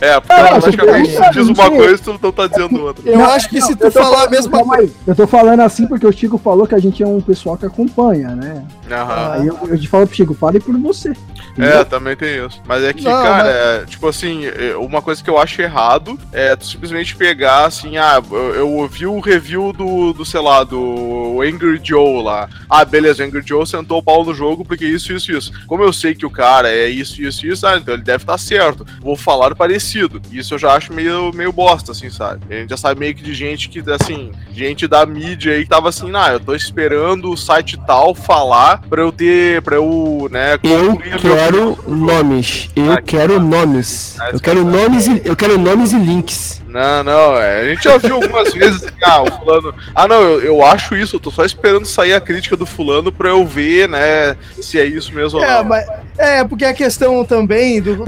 É, 0.00 0.20
porque 0.20 0.32
Ah, 0.34 0.60
tu 0.60 1.30
diz 1.32 1.48
uma 1.48 1.70
coisa 1.70 1.94
e 1.94 1.98
tu 1.98 2.18
não 2.22 2.32
tá 2.32 2.46
dizendo 2.46 2.82
outra. 2.82 3.08
Eu 3.08 3.24
acho 3.24 3.48
que 3.48 3.60
se 3.60 3.74
tu 3.76 3.90
falar 3.90 4.24
a 4.24 4.30
mesma 4.30 4.58
aí, 4.74 4.90
Eu 5.06 5.14
tô 5.14 5.26
falando 5.26 5.60
assim 5.60 5.86
porque 5.86 6.06
o 6.06 6.12
Chico 6.12 6.36
falou 6.38 6.66
que 6.66 6.74
a 6.74 6.78
gente 6.78 7.02
é 7.02 7.06
um 7.06 7.20
pessoal 7.20 7.56
que 7.56 7.64
acompanha, 7.66 8.34
né? 8.34 8.64
Aham. 8.90 9.32
Aí 9.32 9.46
eu, 9.46 9.58
eu 9.68 9.78
te 9.78 9.88
falo 9.88 10.06
pro 10.06 10.16
Chico, 10.16 10.34
fale 10.34 10.60
por 10.60 10.76
você. 10.78 11.12
É, 11.58 11.84
também 11.84 12.14
tem 12.16 12.44
isso. 12.44 12.60
Mas 12.66 12.82
é 12.84 12.92
que, 12.92 13.04
Não, 13.04 13.10
cara, 13.12 13.44
mas- 13.44 13.54
é, 13.82 13.84
tipo 13.86 14.06
assim, 14.08 14.44
é, 14.46 14.76
uma 14.76 15.00
coisa 15.00 15.22
que 15.22 15.30
eu 15.30 15.38
acho 15.38 15.62
errado 15.62 16.18
é 16.32 16.54
tu 16.54 16.66
simplesmente 16.66 17.16
pegar 17.16 17.64
assim, 17.64 17.96
ah, 17.96 18.20
eu, 18.30 18.54
eu 18.54 18.72
ouvi 18.72 19.06
o 19.06 19.20
review 19.20 19.72
do, 19.72 20.12
do, 20.12 20.24
sei 20.24 20.40
lá, 20.40 20.64
do 20.64 21.40
Angry 21.40 21.80
Joe 21.82 22.22
lá. 22.22 22.48
Ah, 22.68 22.84
beleza, 22.84 23.22
o 23.22 23.26
Angry 23.26 23.42
Joe 23.46 23.66
sentou 23.66 23.98
o 23.98 24.02
pau 24.02 24.24
no 24.24 24.34
jogo 24.34 24.64
porque 24.64 24.84
isso, 24.84 25.12
isso, 25.12 25.32
isso. 25.32 25.52
Como 25.66 25.82
eu 25.82 25.92
sei 25.92 26.14
que 26.14 26.26
o 26.26 26.30
cara 26.30 26.68
é 26.68 26.88
isso, 26.88 27.22
isso, 27.22 27.46
isso, 27.46 27.66
ah, 27.66 27.76
então 27.78 27.94
ele 27.94 28.02
deve 28.02 28.24
estar 28.24 28.36
certo. 28.38 28.84
Vou 29.00 29.16
falar 29.16 29.54
parecido. 29.54 30.20
Isso 30.30 30.54
eu 30.54 30.58
já 30.58 30.72
acho 30.74 30.92
meio, 30.92 31.32
meio 31.32 31.52
bosta, 31.52 31.92
assim, 31.92 32.10
sabe? 32.10 32.42
A 32.50 32.58
gente 32.58 32.70
já 32.70 32.76
sabe 32.76 33.00
meio 33.00 33.14
que 33.14 33.22
de 33.22 33.32
gente 33.32 33.68
que, 33.68 33.82
assim, 33.90 34.32
gente 34.52 34.75
da 34.88 35.06
mídia 35.06 35.52
aí 35.52 35.62
que 35.62 35.68
tava 35.70 35.88
assim, 35.90 36.10
ah, 36.14 36.32
eu 36.32 36.40
tô 36.40 36.54
esperando 36.54 37.30
o 37.30 37.36
site 37.36 37.78
tal 37.86 38.12
falar 38.16 38.80
pra 38.90 39.00
eu 39.02 39.12
ter, 39.12 39.62
pra 39.62 39.76
eu, 39.76 40.28
né, 40.30 40.54
eu 40.64 40.96
quero 41.20 41.78
nomes. 41.86 42.68
Eu 42.74 42.92
Ah, 42.92 42.96
que 43.00 43.16
quero 43.16 43.38
nomes. 43.40 44.16
Eu 44.32 44.40
quero 44.40 44.64
nomes 44.64 45.06
e 45.06 45.22
eu 45.24 45.36
quero 45.36 45.56
nomes 45.56 45.92
e 45.92 45.98
links. 45.98 46.60
Não, 46.66 47.02
não, 47.04 47.38
é. 47.38 47.60
A 47.60 47.68
gente 47.68 47.84
já 47.84 47.96
viu 47.96 48.16
algumas 48.16 48.52
vezes 48.54 48.82
assim, 48.84 48.94
ah, 49.04 49.22
o 49.22 49.32
fulano. 49.32 49.72
Ah, 49.94 50.06
não, 50.08 50.20
eu, 50.20 50.42
eu 50.42 50.64
acho 50.66 50.94
isso, 50.96 51.16
eu 51.16 51.20
tô 51.20 51.30
só 51.30 51.44
esperando 51.44 51.86
sair 51.86 52.12
a 52.12 52.20
crítica 52.20 52.56
do 52.56 52.66
fulano 52.66 53.10
pra 53.12 53.28
eu 53.30 53.46
ver, 53.46 53.88
né, 53.88 54.36
se 54.60 54.78
é 54.78 54.84
isso 54.84 55.14
mesmo 55.14 55.38
ou 55.38 55.44
É, 55.44 55.58
não. 55.58 55.64
mas, 55.64 55.86
é, 56.18 56.44
porque 56.44 56.64
a 56.66 56.74
questão 56.74 57.24
também 57.24 57.80
do. 57.80 57.96
do 57.96 58.04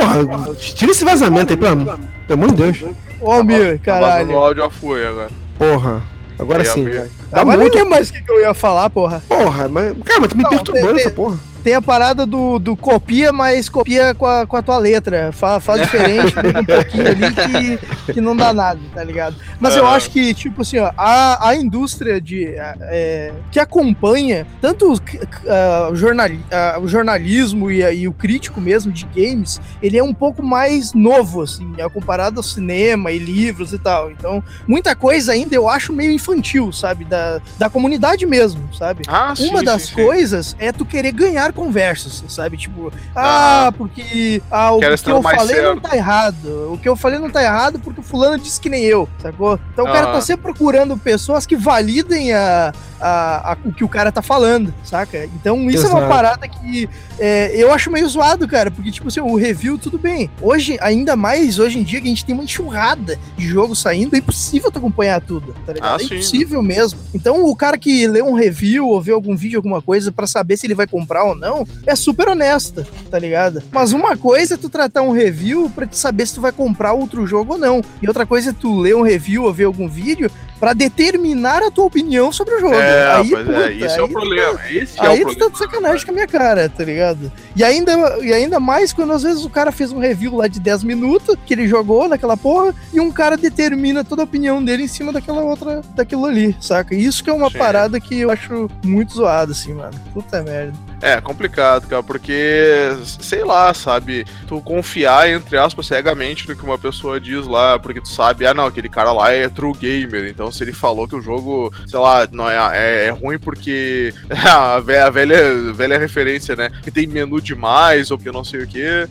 Porra, 0.00 0.54
tira 0.54 0.92
esse 0.92 1.04
vazamento 1.04 1.52
aí, 1.52 1.56
pelo 1.56 1.72
amor 1.72 1.98
pelo 2.26 2.42
amor 2.44 2.54
de 2.54 2.62
Deus. 2.72 2.94
Ô, 3.20 3.32
Almir, 3.32 3.80
Tá 3.84 3.98
vazando 4.00 4.30
o 4.30 4.34
caralho. 4.34 4.36
áudio 4.38 4.62
já 4.64 4.70
foi 4.70 5.06
agora. 5.06 5.30
Porra, 5.58 6.02
agora 6.38 6.64
sim. 6.64 6.84
Dá 7.30 7.40
Agora 7.40 7.56
nem 7.56 7.66
muito. 7.66 7.74
lembro 7.74 7.90
mais 7.90 8.10
o 8.10 8.12
que 8.12 8.22
eu 8.30 8.40
ia 8.40 8.54
falar, 8.54 8.88
porra. 8.90 9.22
Porra, 9.28 9.68
mas. 9.68 9.94
Cara, 10.04 10.20
mas 10.20 10.28
tu 10.30 10.36
me 10.36 10.42
Não, 10.44 10.50
perturbando 10.50 10.86
tem- 10.94 11.00
essa 11.00 11.10
porra. 11.10 11.36
Tem 11.68 11.74
a 11.74 11.82
parada 11.82 12.24
do, 12.24 12.58
do 12.58 12.74
copia, 12.74 13.30
mas 13.30 13.68
copia 13.68 14.14
com 14.14 14.24
a, 14.24 14.46
com 14.46 14.56
a 14.56 14.62
tua 14.62 14.78
letra. 14.78 15.32
Fala, 15.32 15.60
fala 15.60 15.80
diferente, 15.80 16.34
muda 16.34 16.60
um 16.60 16.64
pouquinho 16.64 17.08
ali 17.08 17.30
que, 17.34 18.12
que 18.14 18.20
não 18.22 18.34
dá 18.34 18.54
nada, 18.54 18.80
tá 18.94 19.04
ligado? 19.04 19.36
Mas 19.60 19.76
eu 19.76 19.84
Aham. 19.84 19.94
acho 19.94 20.08
que, 20.08 20.32
tipo 20.32 20.62
assim, 20.62 20.78
ó, 20.78 20.90
a, 20.96 21.50
a 21.50 21.54
indústria 21.54 22.22
de, 22.22 22.54
é, 22.56 23.34
que 23.50 23.60
acompanha 23.60 24.46
tanto 24.62 24.94
o, 24.94 25.94
jornali, 25.94 26.42
ah, 26.50 26.78
o 26.80 26.88
jornalismo 26.88 27.70
e, 27.70 27.82
e 27.82 28.08
o 28.08 28.14
crítico 28.14 28.62
mesmo 28.62 28.90
de 28.90 29.04
games, 29.04 29.60
ele 29.82 29.98
é 29.98 30.02
um 30.02 30.14
pouco 30.14 30.42
mais 30.42 30.94
novo, 30.94 31.42
assim, 31.42 31.70
é 31.76 31.86
comparado 31.90 32.40
ao 32.40 32.42
cinema 32.42 33.12
e 33.12 33.18
livros 33.18 33.74
e 33.74 33.78
tal. 33.78 34.10
Então, 34.10 34.42
muita 34.66 34.96
coisa 34.96 35.32
ainda 35.32 35.54
eu 35.54 35.68
acho 35.68 35.92
meio 35.92 36.12
infantil, 36.12 36.72
sabe? 36.72 37.04
Da, 37.04 37.42
da 37.58 37.68
comunidade 37.68 38.24
mesmo, 38.24 38.72
sabe? 38.72 39.02
Ah, 39.06 39.36
sim, 39.36 39.50
Uma 39.50 39.58
sim, 39.58 39.64
das 39.66 39.82
sim. 39.82 39.94
coisas 39.96 40.56
é 40.58 40.72
tu 40.72 40.86
querer 40.86 41.12
ganhar 41.12 41.52
conversas, 41.58 42.22
sabe? 42.28 42.56
Tipo, 42.56 42.92
ah, 43.14 43.64
Aham. 43.64 43.72
porque 43.72 44.40
ah, 44.50 44.72
o 44.72 44.78
que 44.78 44.86
eu 45.10 45.22
falei 45.22 45.56
não 45.62 45.72
certo. 45.74 45.80
tá 45.80 45.96
errado. 45.96 46.72
O 46.72 46.78
que 46.78 46.88
eu 46.88 46.96
falei 46.96 47.18
não 47.18 47.30
tá 47.30 47.42
errado 47.42 47.78
porque 47.80 48.00
o 48.00 48.02
fulano 48.02 48.38
disse 48.38 48.60
que 48.60 48.68
nem 48.68 48.84
eu, 48.84 49.08
sacou? 49.20 49.58
Então 49.72 49.84
o 49.84 49.92
cara 49.92 50.06
tá 50.12 50.20
sempre 50.20 50.42
procurando 50.44 50.96
pessoas 50.96 51.44
que 51.46 51.56
validem 51.56 52.32
a, 52.32 52.72
a, 53.00 53.52
a- 53.52 53.56
o 53.64 53.72
que 53.72 53.82
o 53.84 53.88
cara 53.88 54.12
tá 54.12 54.22
falando, 54.22 54.72
saca? 54.84 55.24
Então 55.24 55.68
isso 55.68 55.86
é 55.86 55.88
uma 55.90 55.98
Exato. 56.00 56.14
parada 56.14 56.48
que 56.48 56.88
é, 57.18 57.50
eu 57.56 57.72
acho 57.72 57.90
meio 57.90 58.08
zoado, 58.08 58.46
cara, 58.46 58.70
porque, 58.70 58.90
tipo 58.92 59.08
assim, 59.08 59.20
o 59.20 59.34
review, 59.36 59.76
tudo 59.78 59.98
bem. 59.98 60.30
Hoje, 60.40 60.78
ainda 60.80 61.16
mais 61.16 61.58
hoje 61.58 61.78
em 61.78 61.82
dia, 61.82 62.00
que 62.00 62.06
a 62.06 62.10
gente 62.10 62.24
tem 62.24 62.34
uma 62.34 62.44
enxurrada 62.44 63.18
de 63.36 63.46
jogo 63.46 63.74
saindo, 63.74 64.14
é 64.14 64.18
impossível 64.18 64.70
tu 64.70 64.78
acompanhar 64.78 65.20
tudo, 65.20 65.54
tá 65.66 65.72
ligado? 65.72 65.92
Ah, 65.92 65.96
é 65.96 66.06
sim. 66.06 66.14
impossível 66.14 66.62
mesmo. 66.62 67.00
Então, 67.12 67.44
o 67.44 67.56
cara 67.56 67.76
que 67.76 68.06
lê 68.06 68.22
um 68.22 68.34
review 68.34 68.86
ou 68.88 69.00
vê 69.02 69.10
algum 69.12 69.36
vídeo, 69.36 69.58
alguma 69.58 69.82
coisa, 69.82 70.12
pra 70.12 70.26
saber 70.26 70.56
se 70.56 70.66
ele 70.66 70.74
vai 70.74 70.86
comprar 70.86 71.24
ou 71.24 71.34
não, 71.34 71.47
é 71.86 71.94
super 71.94 72.28
honesta, 72.28 72.86
tá 73.10 73.18
ligado? 73.18 73.62
Mas 73.70 73.92
uma 73.92 74.16
coisa 74.16 74.54
é 74.54 74.56
tu 74.56 74.68
tratar 74.68 75.02
um 75.02 75.12
review 75.12 75.70
pra 75.74 75.86
te 75.86 75.96
saber 75.96 76.26
se 76.26 76.34
tu 76.34 76.40
vai 76.40 76.52
comprar 76.52 76.92
outro 76.92 77.26
jogo 77.26 77.54
ou 77.54 77.58
não. 77.58 77.82
E 78.02 78.08
outra 78.08 78.26
coisa 78.26 78.50
é 78.50 78.52
tu 78.52 78.78
ler 78.80 78.96
um 78.96 79.02
review 79.02 79.44
ou 79.44 79.52
ver 79.52 79.64
algum 79.64 79.88
vídeo 79.88 80.30
pra 80.58 80.72
determinar 80.72 81.62
a 81.62 81.70
tua 81.70 81.84
opinião 81.84 82.32
sobre 82.32 82.54
o 82.56 82.60
jogo. 82.60 82.74
É, 82.74 83.12
aí, 83.16 83.32
é, 83.32 83.36
puta, 83.36 83.72
isso 83.72 83.84
é 83.84 83.94
aí 83.94 84.00
o 84.00 84.08
tu 84.08 84.12
problema. 84.12 84.60
Esse 84.68 84.98
é 85.00 85.06
Aí 85.06 85.24
o 85.24 85.28
tu 85.28 85.36
tá 85.36 85.48
de 85.48 85.58
sacanagem 85.58 86.04
com 86.04 86.10
a 86.10 86.14
minha 86.14 86.26
cara, 86.26 86.68
tá 86.68 86.84
ligado? 86.84 87.32
E 87.54 87.64
ainda, 87.64 87.92
e 88.22 88.32
ainda 88.32 88.58
mais 88.60 88.92
quando 88.92 89.12
às 89.12 89.22
vezes 89.22 89.44
o 89.44 89.50
cara 89.50 89.70
fez 89.72 89.92
um 89.92 89.98
review 89.98 90.36
lá 90.36 90.48
de 90.48 90.60
10 90.60 90.84
minutos 90.84 91.36
que 91.46 91.54
ele 91.54 91.68
jogou 91.68 92.08
naquela 92.08 92.36
porra 92.36 92.74
e 92.92 93.00
um 93.00 93.10
cara 93.10 93.36
determina 93.36 94.04
toda 94.04 94.22
a 94.22 94.24
opinião 94.24 94.62
dele 94.62 94.84
em 94.84 94.88
cima 94.88 95.12
daquela 95.12 95.42
outra, 95.42 95.80
daquilo 95.94 96.26
ali, 96.26 96.56
saca? 96.60 96.94
Isso 96.94 97.22
que 97.22 97.30
é 97.30 97.32
uma 97.32 97.50
Sim. 97.50 97.58
parada 97.58 98.00
que 98.00 98.18
eu 98.18 98.30
acho 98.30 98.68
muito 98.84 99.14
zoado, 99.14 99.52
assim, 99.52 99.72
mano. 99.72 99.98
Puta 100.12 100.42
merda. 100.42 100.87
É 101.00 101.20
complicado, 101.20 101.86
cara, 101.86 102.02
porque, 102.02 102.90
sei 103.04 103.44
lá, 103.44 103.72
sabe, 103.72 104.26
tu 104.46 104.60
confiar, 104.60 105.30
entre 105.30 105.56
aspas, 105.56 105.86
cegamente 105.86 106.48
no 106.48 106.56
que 106.56 106.64
uma 106.64 106.78
pessoa 106.78 107.20
diz 107.20 107.46
lá, 107.46 107.78
porque 107.78 108.00
tu 108.00 108.08
sabe, 108.08 108.46
ah, 108.46 108.54
não, 108.54 108.66
aquele 108.66 108.88
cara 108.88 109.12
lá 109.12 109.32
é 109.32 109.48
true 109.48 109.72
gamer, 109.74 110.28
então 110.28 110.50
se 110.50 110.64
ele 110.64 110.72
falou 110.72 111.06
que 111.06 111.14
o 111.14 111.20
jogo, 111.20 111.72
sei 111.86 111.98
lá, 111.98 112.28
não 112.32 112.50
é, 112.50 112.56
é, 112.76 113.06
é 113.06 113.10
ruim 113.10 113.38
porque 113.38 114.12
a 114.44 114.80
velha, 114.80 115.06
a 115.06 115.10
velha, 115.10 115.72
velha 115.72 115.98
referência, 115.98 116.56
né, 116.56 116.70
que 116.82 116.90
tem 116.90 117.06
menu 117.06 117.40
demais, 117.40 118.10
ou 118.10 118.18
porque 118.18 118.32
não 118.32 118.44
sei 118.44 118.62
o 118.62 118.66
que, 118.66 119.08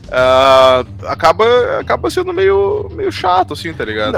acaba, 1.07 1.45
acaba 1.79 2.09
sendo 2.09 2.33
meio, 2.33 2.89
meio 2.93 3.11
chato, 3.11 3.53
assim, 3.53 3.73
tá 3.73 3.85
ligado? 3.85 4.17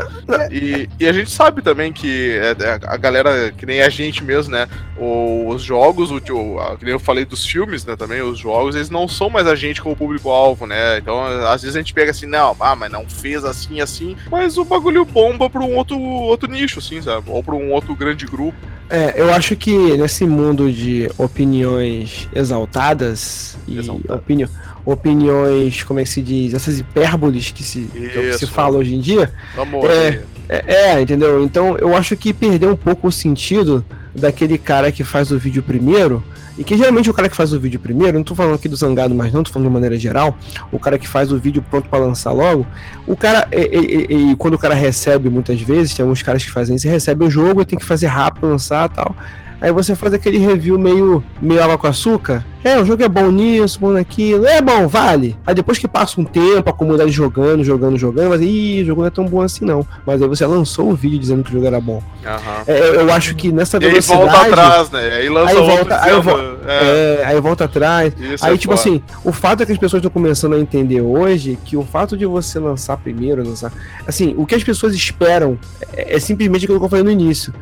E, 0.52 0.90
e 1.00 1.08
a 1.08 1.14
gente 1.14 1.30
sabe 1.30 1.62
também 1.62 1.94
que 1.94 2.32
é, 2.32 2.56
é, 2.64 2.80
a 2.84 2.98
galera, 2.98 3.52
que 3.52 3.66
nem 3.66 3.82
a 3.82 3.90
gente 3.90 4.24
mesmo, 4.24 4.54
né, 4.54 4.68
os 4.98 5.62
jogos, 5.62 6.12
o, 6.12 6.20
que 6.20 6.86
nem 6.86 6.94
eu 6.94 7.00
falei 7.00 7.26
dos 7.26 7.46
filmes, 7.46 7.59
né, 7.86 7.96
também, 7.96 8.22
os 8.22 8.38
jogos, 8.40 8.76
eles 8.76 8.90
não 8.90 9.08
são 9.08 9.30
mais 9.30 9.48
a 9.48 9.56
gente 9.56 9.82
como 9.82 9.96
público-alvo, 9.96 10.66
né? 10.66 10.98
Então, 10.98 11.24
às 11.48 11.62
vezes 11.62 11.76
a 11.76 11.80
gente 11.80 11.94
pega 11.94 12.12
assim, 12.12 12.26
não, 12.26 12.56
ah, 12.60 12.76
mas 12.76 12.92
não 12.92 13.08
fez 13.08 13.44
assim, 13.44 13.80
assim, 13.82 14.16
mas 14.32 14.58
o 14.58 14.66
bagulho 14.66 15.04
bomba 15.06 15.50
pra 15.50 15.62
um 15.62 15.76
outro, 15.76 16.00
outro 16.00 16.50
nicho, 16.50 16.80
assim, 16.80 17.02
sabe? 17.02 17.24
Ou 17.30 17.44
pra 17.44 17.56
um 17.56 17.72
outro 17.72 17.96
grande 17.96 18.26
grupo. 18.26 18.58
É, 18.90 19.14
eu 19.16 19.32
acho 19.34 19.56
que 19.56 19.72
nesse 19.98 20.26
mundo 20.26 20.72
de 20.72 21.10
opiniões 21.18 22.28
exaltadas 22.34 23.58
e 23.68 23.78
Exaltadas. 23.78 24.18
opini- 24.22 24.50
opiniões, 24.86 25.84
como 25.84 26.00
é 26.00 26.04
que 26.04 26.10
se 26.10 26.22
diz, 26.22 26.54
essas 26.54 26.80
hipérboles 26.80 27.52
que 27.52 27.64
se, 27.64 27.82
que 27.82 28.06
é 28.18 28.32
que 28.32 28.34
se 28.38 28.48
fala 28.48 28.78
hoje 28.78 28.96
em 28.96 29.00
dia, 29.00 29.32
Vamos 29.56 29.86
É. 29.86 30.22
é, 30.50 30.64
é, 30.96 31.02
entendeu? 31.02 31.44
Então 31.44 31.78
eu 31.78 31.96
acho 31.96 32.16
que 32.18 32.34
perdeu 32.34 32.72
um 32.72 32.76
pouco 32.76 33.08
o 33.08 33.12
sentido 33.12 33.86
daquele 34.16 34.58
cara 34.58 34.92
que 34.92 35.04
faz 35.04 35.32
o 35.32 35.38
vídeo 35.38 35.62
primeiro, 35.62 36.24
e 36.60 36.64
que 36.64 36.78
geralmente 36.78 37.10
o 37.10 37.14
cara 37.14 37.30
que 37.30 37.36
faz 37.36 37.54
o 37.54 37.60
vídeo 37.60 37.80
primeiro, 37.80 38.18
não 38.18 38.24
tô 38.24 38.36
falando 38.36 38.56
aqui 38.56 38.68
do 38.70 38.76
Zangado, 38.76 39.16
mas 39.16 39.32
não, 39.34 39.42
tô 39.44 39.52
falando 39.52 39.68
de 39.70 39.74
maneira 39.74 39.98
geral, 39.98 40.38
o 40.72 40.78
cara 40.78 41.00
que 41.00 41.08
faz 41.08 41.32
o 41.32 41.40
vídeo 41.40 41.64
pronto 41.72 41.88
pra 41.90 41.98
lançar 41.98 42.32
logo, 42.34 42.68
o 43.08 43.16
cara, 43.16 43.48
e, 43.52 43.58
e- 43.58 44.32
e- 44.32 44.36
quando 44.36 44.54
o 44.56 44.58
cara 44.60 44.76
recebe 44.76 45.30
muitas 45.30 45.60
vezes, 45.62 45.94
tem 45.96 46.04
alguns 46.04 46.22
caras 46.22 46.44
que 46.44 46.52
fazem 46.52 46.76
isso, 46.76 46.88
recebe 46.88 47.24
o 47.26 47.30
jogo 47.32 47.64
tem 47.66 47.80
que 47.80 47.86
fazer 47.86 48.08
rápido, 48.08 48.48
lançar 48.48 48.90
tal. 48.90 49.16
Aí 49.62 49.72
você 49.72 49.94
faz 49.96 50.14
aquele 50.14 50.38
review 50.38 50.80
meio, 50.80 51.24
meio 51.42 51.62
água 51.64 51.78
com 51.78 51.88
açúcar. 51.88 52.46
É, 52.64 52.78
o 52.80 52.86
jogo 52.86 53.02
é 53.04 53.08
bom 53.08 53.30
nisso, 53.32 53.80
bom 53.80 53.92
naquilo. 53.92 54.46
É 54.46 54.62
bom, 54.62 54.88
vale. 54.88 55.36
Aí 55.48 55.54
depois 55.56 55.78
que 55.78 55.88
passa 55.88 56.20
um 56.20 56.26
tempo, 56.26 56.70
a 56.70 56.74
comunidade 56.74 57.10
jogando, 57.12 57.64
jogando, 57.64 57.98
jogando, 57.98 58.30
mas 58.30 58.42
ih, 58.42 58.82
o 58.82 58.86
jogo 58.86 59.02
não 59.02 59.08
é 59.08 59.12
tão 59.12 59.26
bom 59.26 59.42
assim 59.42 59.64
não. 59.66 59.86
Mas 60.06 60.22
aí 60.22 60.28
você 60.28 60.46
lançou 60.46 60.90
o 60.90 60.96
vídeo 60.96 61.20
dizendo 61.20 61.44
que 61.44 61.50
o 61.50 61.54
jogo 61.54 61.66
era 61.66 61.80
bom. 61.80 62.02
Aham. 62.26 62.64
É, 62.68 62.96
eu, 62.96 63.12
acho 63.14 63.34
que 63.36 63.52
nessa 63.52 63.78
E 63.78 63.86
aí 63.86 63.90
velocidade... 63.92 64.22
volta 64.22 64.42
atrás, 64.42 64.92
né? 64.92 65.10
Aí 65.14 65.30
lança 65.30 65.52
Aí 65.52 65.58
outro 65.58 65.76
volta- 65.76 65.96
aí 65.96 66.10
dizendo, 66.10 66.22
vol- 66.24 66.40
é, 66.68 67.18
É, 67.22 67.26
aí 67.26 67.42
volta 67.42 67.64
atrás. 67.66 68.14
isso 68.20 68.46
Aí, 68.46 68.54
é 68.54 68.58
tipo 68.58 68.76
foda. 68.78 68.90
assim, 68.90 69.02
o 69.24 69.32
fato 69.32 69.64
é 69.64 69.66
que 69.66 69.72
as 69.72 69.78
pessoas 69.78 70.00
estão 70.02 70.12
começando 70.12 70.54
a 70.56 70.60
entender 70.60 71.02
hoje 71.02 71.58
que 71.66 71.78
o 71.78 71.84
fato 71.84 72.18
de 72.18 72.26
você 72.26 72.60
lançar 72.60 72.98
primeiro, 72.98 73.42
lançar. 73.48 73.72
Assim, 74.06 74.34
o 74.38 74.46
que 74.46 74.56
as 74.56 74.64
pessoas 74.64 74.94
esperam 74.94 75.58
é, 75.94 76.16
é 76.16 76.20
simplesmente 76.20 76.66
aquilo 76.66 76.80
que 76.80 76.86
eu 76.86 76.90
falei 76.90 77.04
no 77.06 77.12
início. 77.12 77.54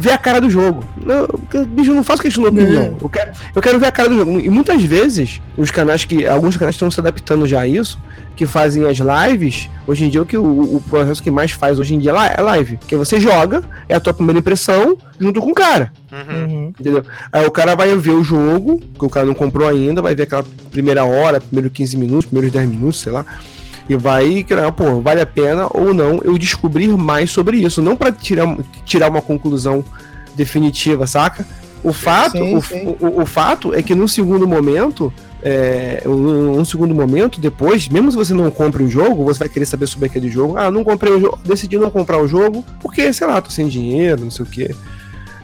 Ver 0.00 0.12
a 0.12 0.18
cara 0.18 0.40
do 0.40 0.48
jogo. 0.50 0.84
Eu- 1.06 1.64
bicho, 1.66 1.90
eu 1.90 1.94
não 1.94 2.02
faço 2.04 2.22
questão 2.22 2.42
da 2.44 2.48
opinião. 2.50 2.96
Eu 3.00 3.08
quero, 3.08 3.30
eu 3.54 3.62
quero 3.62 3.78
ver 3.78 3.86
a 3.86 3.92
cara 3.92 4.08
do 4.08 4.16
jogo. 4.16 4.40
E 4.40 4.48
muitas 4.48 4.82
vezes, 4.82 5.40
os 5.56 5.70
canais 5.70 6.04
que. 6.04 6.26
Alguns 6.26 6.56
canais 6.56 6.74
estão 6.74 6.90
se 6.90 6.98
adaptando 7.00 7.46
já 7.46 7.60
a 7.60 7.66
isso, 7.68 7.98
que 8.34 8.46
fazem 8.46 8.84
as 8.88 8.98
lives. 8.98 9.68
Hoje 9.86 10.04
em 10.04 10.08
dia, 10.08 10.22
o 10.22 10.26
que 10.26 10.36
o, 10.36 10.76
o 10.76 10.82
processo 10.88 11.22
que 11.22 11.30
mais 11.30 11.50
faz 11.52 11.78
hoje 11.78 11.94
em 11.94 11.98
dia 11.98 12.12
é 12.12 12.34
é 12.38 12.42
live. 12.42 12.78
Que 12.86 12.96
você 12.96 13.20
joga, 13.20 13.62
é 13.88 13.94
a 13.94 14.00
tua 14.00 14.14
primeira 14.14 14.38
impressão, 14.38 14.96
junto 15.18 15.40
com 15.40 15.50
o 15.50 15.54
cara. 15.54 15.92
Uhum. 16.10 16.44
Uhum. 16.44 16.72
Entendeu? 16.80 17.04
Aí 17.32 17.44
o 17.46 17.50
cara 17.50 17.74
vai 17.74 17.94
ver 17.96 18.12
o 18.12 18.24
jogo, 18.24 18.80
que 18.98 19.04
o 19.04 19.10
cara 19.10 19.26
não 19.26 19.34
comprou 19.34 19.68
ainda, 19.68 20.00
vai 20.00 20.14
ver 20.14 20.22
aquela 20.24 20.44
primeira 20.70 21.04
hora, 21.04 21.40
primeiros 21.40 21.72
15 21.72 21.96
minutos, 21.96 22.26
primeiros 22.26 22.52
10 22.52 22.68
minutos, 22.68 23.00
sei 23.00 23.12
lá. 23.12 23.26
E 23.90 23.96
vai 23.96 24.44
criar, 24.44 24.70
pô, 24.70 25.00
vale 25.00 25.20
a 25.20 25.26
pena 25.26 25.66
ou 25.74 25.92
não 25.92 26.20
eu 26.22 26.38
descobrir 26.38 26.86
mais 26.96 27.32
sobre 27.32 27.56
isso. 27.56 27.82
Não 27.82 27.96
pra 27.96 28.12
tirar, 28.12 28.56
tirar 28.84 29.10
uma 29.10 29.20
conclusão 29.20 29.84
definitiva, 30.36 31.08
saca? 31.08 31.44
O 31.82 31.92
fato, 31.92 32.38
sim, 32.38 32.54
o, 32.56 32.62
sim. 32.62 32.96
o- 33.00 33.20
o 33.22 33.26
fato 33.26 33.74
é 33.74 33.82
que 33.82 33.92
no 33.92 34.06
segundo 34.06 34.46
momento, 34.46 35.12
é, 35.42 36.04
um, 36.06 36.60
um 36.60 36.64
segundo 36.64 36.94
momento, 36.94 37.40
depois, 37.40 37.88
mesmo 37.88 38.12
se 38.12 38.16
você 38.16 38.32
não 38.32 38.48
compre 38.48 38.84
o 38.84 38.88
jogo, 38.88 39.24
você 39.24 39.40
vai 39.40 39.48
querer 39.48 39.66
saber 39.66 39.88
sobre 39.88 40.06
aquele 40.06 40.30
jogo. 40.30 40.56
Ah, 40.56 40.70
não 40.70 40.84
comprei 40.84 41.12
o 41.12 41.18
jogo, 41.20 41.40
decidi 41.44 41.76
não 41.76 41.90
comprar 41.90 42.22
o 42.22 42.28
jogo, 42.28 42.64
porque, 42.80 43.12
sei 43.12 43.26
lá, 43.26 43.40
tô 43.40 43.50
sem 43.50 43.66
dinheiro, 43.66 44.22
não 44.22 44.30
sei 44.30 44.44
o 44.44 44.48
quê. 44.48 44.72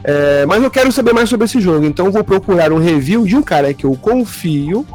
É, 0.05 0.45
mas 0.45 0.63
eu 0.63 0.71
quero 0.71 0.89
saber 0.89 1.11
mais 1.11 1.27
sobre 1.27 1.43
esse 1.43 1.59
jogo, 1.59 1.85
então 1.85 2.09
vou 2.13 2.23
procurar 2.23 2.71
um 2.71 2.77
review 2.77 3.25
de 3.25 3.35
um 3.35 3.41
cara 3.41 3.73
que 3.73 3.83
eu 3.85 3.93
confio 3.95 4.85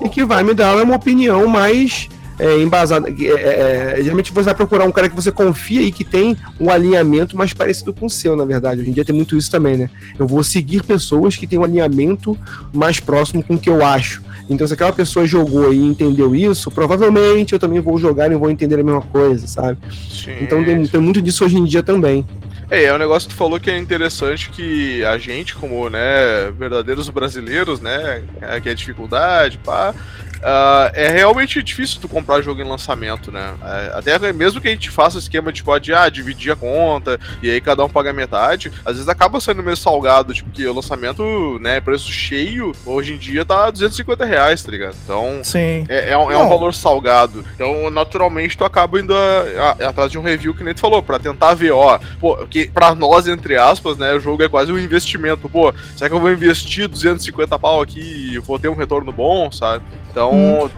e 0.00 0.08
que 0.08 0.24
vai 0.24 0.44
me 0.44 0.54
dar 0.54 0.76
uma 0.80 0.94
opinião 0.94 1.48
mais 1.48 2.08
é, 2.40 2.58
embasada. 2.58 3.10
É, 3.10 3.24
é, 3.24 3.94
é, 3.98 4.02
geralmente 4.02 4.32
você 4.32 4.46
vai 4.46 4.54
procurar 4.54 4.86
um 4.86 4.90
cara 4.90 5.08
que 5.08 5.14
você 5.14 5.30
confia 5.30 5.82
e 5.82 5.92
que 5.92 6.02
tem 6.02 6.36
um 6.58 6.70
alinhamento 6.70 7.36
mais 7.36 7.52
parecido 7.52 7.92
com 7.92 8.06
o 8.06 8.10
seu, 8.10 8.34
na 8.34 8.46
verdade. 8.46 8.80
Hoje 8.80 8.90
em 8.90 8.92
dia 8.94 9.04
tem 9.04 9.14
muito 9.14 9.36
isso 9.36 9.50
também, 9.50 9.76
né? 9.76 9.90
Eu 10.18 10.26
vou 10.26 10.42
seguir 10.42 10.82
pessoas 10.82 11.36
que 11.36 11.46
têm 11.46 11.58
um 11.58 11.64
alinhamento 11.64 12.36
mais 12.72 12.98
próximo 12.98 13.42
com 13.42 13.54
o 13.54 13.58
que 13.58 13.68
eu 13.68 13.84
acho. 13.84 14.22
Então, 14.48 14.66
se 14.66 14.74
aquela 14.74 14.92
pessoa 14.92 15.24
jogou 15.26 15.72
e 15.72 15.78
entendeu 15.78 16.34
isso, 16.34 16.70
provavelmente 16.72 17.52
eu 17.52 17.58
também 17.58 17.78
vou 17.80 17.98
jogar 17.98 18.32
e 18.32 18.34
vou 18.34 18.50
entender 18.50 18.80
a 18.80 18.82
mesma 18.82 19.02
coisa, 19.02 19.46
sabe? 19.46 19.78
Sim, 20.10 20.32
Então 20.40 20.64
tem, 20.64 20.84
tem 20.86 21.00
muito 21.00 21.22
disso 21.22 21.44
hoje 21.44 21.56
em 21.56 21.64
dia 21.64 21.84
também. 21.84 22.26
É, 22.68 22.84
é 22.84 22.94
um 22.94 22.98
negócio 22.98 23.28
que 23.28 23.34
tu 23.34 23.38
falou 23.38 23.60
que 23.60 23.70
é 23.70 23.78
interessante 23.78 24.50
que 24.50 25.04
a 25.04 25.18
gente, 25.18 25.54
como, 25.54 25.88
né, 25.88 26.52
verdadeiros 26.56 27.08
brasileiros, 27.08 27.80
né, 27.80 28.22
é, 28.40 28.60
que 28.60 28.68
é 28.68 28.74
dificuldade, 28.74 29.58
pá, 29.58 29.94
ah, 30.42 30.90
é 30.94 31.08
realmente 31.08 31.62
difícil 31.62 32.00
tu 32.00 32.08
comprar 32.08 32.42
jogo 32.42 32.60
em 32.60 32.68
lançamento, 32.68 33.30
né? 33.30 33.54
É, 33.64 33.92
até 33.98 34.32
mesmo 34.32 34.60
que 34.60 34.68
a 34.68 34.70
gente 34.70 34.90
faça 34.90 35.18
esquema 35.18 35.52
tipo, 35.52 35.78
de 35.78 35.92
ah, 35.94 36.08
dividir 36.08 36.52
a 36.52 36.56
conta 36.56 37.18
e 37.42 37.50
aí 37.50 37.60
cada 37.60 37.84
um 37.84 37.88
paga 37.88 38.12
metade, 38.12 38.72
às 38.84 38.94
vezes 38.94 39.08
acaba 39.08 39.40
sendo 39.40 39.62
meio 39.62 39.76
salgado, 39.76 40.32
tipo, 40.34 40.50
que 40.50 40.66
o 40.66 40.72
lançamento, 40.74 41.58
né, 41.60 41.80
preço 41.80 42.10
cheio, 42.10 42.72
hoje 42.84 43.14
em 43.14 43.18
dia 43.18 43.44
tá 43.44 43.70
250 43.70 44.24
reais, 44.24 44.62
tá 44.62 44.70
ligado? 44.70 44.96
Então, 45.04 45.40
Sim. 45.42 45.84
é, 45.88 46.10
é 46.10 46.18
um, 46.18 46.30
é 46.30 46.36
um 46.36 46.48
valor 46.48 46.72
salgado. 46.74 47.44
Então, 47.54 47.90
naturalmente, 47.90 48.56
tu 48.56 48.64
acaba 48.64 48.98
indo 49.00 49.14
a- 49.14 49.76
a- 49.80 49.88
atrás 49.88 50.10
de 50.10 50.18
um 50.18 50.22
review 50.22 50.54
que 50.54 50.64
nem 50.64 50.74
tu 50.74 50.80
falou, 50.80 51.02
pra 51.02 51.18
tentar 51.18 51.54
ver, 51.54 51.70
ó, 51.72 51.98
pô, 52.18 52.36
que 52.46 52.68
pra 52.70 52.94
nós, 52.94 53.28
entre 53.28 53.56
aspas, 53.56 53.96
né, 53.96 54.12
o 54.14 54.20
jogo 54.20 54.42
é 54.42 54.48
quase 54.48 54.72
um 54.72 54.78
investimento. 54.78 55.48
Pô, 55.48 55.72
será 55.96 56.08
que 56.08 56.14
eu 56.16 56.20
vou 56.20 56.32
investir 56.32 56.88
250 56.88 57.58
pau 57.58 57.80
aqui 57.80 58.00
e 58.34 58.38
vou 58.38 58.58
ter 58.58 58.68
um 58.68 58.74
retorno 58.74 59.12
bom, 59.12 59.50
sabe? 59.50 59.84
Então, 60.10 60.29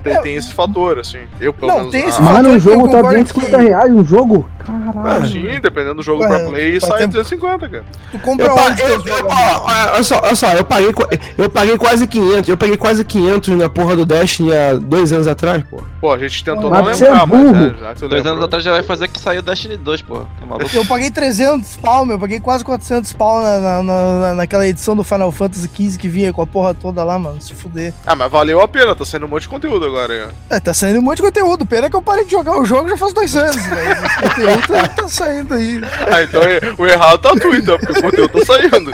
tem, 0.03 0.23
tem 0.23 0.35
esse 0.37 0.53
fator, 0.53 0.99
assim. 0.99 1.21
Eu, 1.41 1.53
pelo 1.53 1.69
Não, 1.71 1.79
menos. 1.79 1.93
tem 1.93 2.01
esse 2.07 2.19
ah, 2.21 2.25
fator. 2.25 2.33
Mano, 2.33 2.49
o 2.55 2.59
jogo 2.59 2.89
tá 2.89 2.97
concordo 2.97 3.23
250 3.23 3.57
que- 3.59 3.63
reais, 3.65 3.93
um 3.93 4.05
jogo? 4.05 4.49
Caralho. 4.63 5.27
sim, 5.29 5.61
dependendo 5.61 5.95
do 5.97 6.03
jogo 6.03 6.23
Ué, 6.23 6.29
pra 6.29 6.49
play, 6.49 6.81
sai 6.81 6.99
tempo- 7.01 7.13
250, 7.13 7.69
cara. 7.69 7.85
Tu 8.11 8.19
compra 8.19 8.47
Eu, 8.47 8.55
onde 8.55 8.83
eu, 8.83 8.89
eu, 8.89 9.27
ó, 9.29 9.93
olha 9.95 10.03
só, 10.03 10.21
olha 10.23 10.35
só, 10.35 10.53
eu 10.53 10.65
paguei, 10.65 10.93
eu 11.39 11.51
paguei 11.51 11.79
quase 11.79 12.07
500, 12.07 12.49
eu 12.49 12.57
paguei 12.57 12.77
quase 12.77 13.05
500 13.05 13.57
na 13.57 13.69
porra 13.69 13.97
do 13.97 14.05
Destiny 14.07 14.55
há 14.55 14.75
dois 14.75 15.13
anos 15.13 15.27
atrás, 15.27 15.63
pô. 15.71 15.83
Pô, 16.01 16.13
a 16.13 16.19
gente 16.19 16.43
tentou 16.43 16.69
Mas 16.69 16.83
não 16.83 16.91
é 16.91 16.95
lembrar, 17.11 17.27
mas 17.27 17.41
burro. 17.41 17.53
né, 17.53 17.75
já 17.81 17.95
que 17.95 18.01
você 18.01 18.09
Dois 18.09 18.27
anos 18.27 18.43
atrás 18.45 18.65
já 18.65 18.73
vai 18.73 18.83
fazer 18.83 19.09
que 19.09 19.21
saiu 19.21 19.41
Destiny 19.43 19.77
2, 19.77 20.03
porra. 20.03 20.25
Tá? 20.25 20.67
Eu 20.75 20.85
paguei 20.85 21.11
300 21.11 21.77
pau, 21.77 22.05
meu. 22.05 22.17
Eu 22.17 22.21
paguei 22.21 22.41
quase 22.41 22.65
400 22.65 23.13
pau 23.13 23.41
na, 23.43 23.59
na- 23.59 23.83
na- 23.83 24.35
naquela 24.35 24.67
edição 24.67 24.97
do 24.97 25.05
Final 25.05 25.31
Fantasy 25.31 25.69
XV 25.73 25.99
que 25.99 26.09
vinha 26.09 26.33
com 26.33 26.43
a 26.43 26.47
porra 26.47 26.75
toda 26.75 27.05
lá, 27.05 27.19
mano. 27.19 27.41
Se 27.41 27.55
fuder. 27.55 27.95
Ah, 28.05 28.17
mas 28.17 28.31
valeu 28.31 28.61
a 28.61 28.67
pena, 28.67 28.95
tá 28.97 29.05
saindo 29.05 29.27
um 29.27 29.29
monte 29.29 29.43
de 29.43 29.49
conteúdo 29.49 29.87
agora, 29.87 30.13
hein? 30.15 30.23
É, 30.51 30.59
tá 30.59 30.75
saindo 30.75 30.99
um 30.99 31.03
monte 31.03 31.19
de 31.19 31.23
conteúdo. 31.23 31.65
Pena 31.65 31.89
que 31.89 31.95
eu 31.97 32.03
parei 32.03 32.25
de 32.25 32.33
jogar 32.33 32.59
o 32.59 32.65
jogo 32.65 32.89
já 32.89 32.97
faz 32.97 33.13
dois 33.15 33.37
anos, 33.37 33.65
velho. 33.65 33.97
Conteúdo 34.57 34.67
tá, 34.69 34.89
tá 34.89 35.09
saindo 35.09 35.55
aí. 35.55 35.81
Ah, 36.11 36.23
então 36.23 36.43
é- 36.43 36.61
o 36.79 36.87
errado 36.87 37.19
tá 37.19 37.31
tu, 37.41 37.55
então, 37.55 37.79
porque 37.79 37.99
o 37.99 38.03
conteúdo 38.03 38.39
tá 38.41 38.45
saindo. 38.47 38.91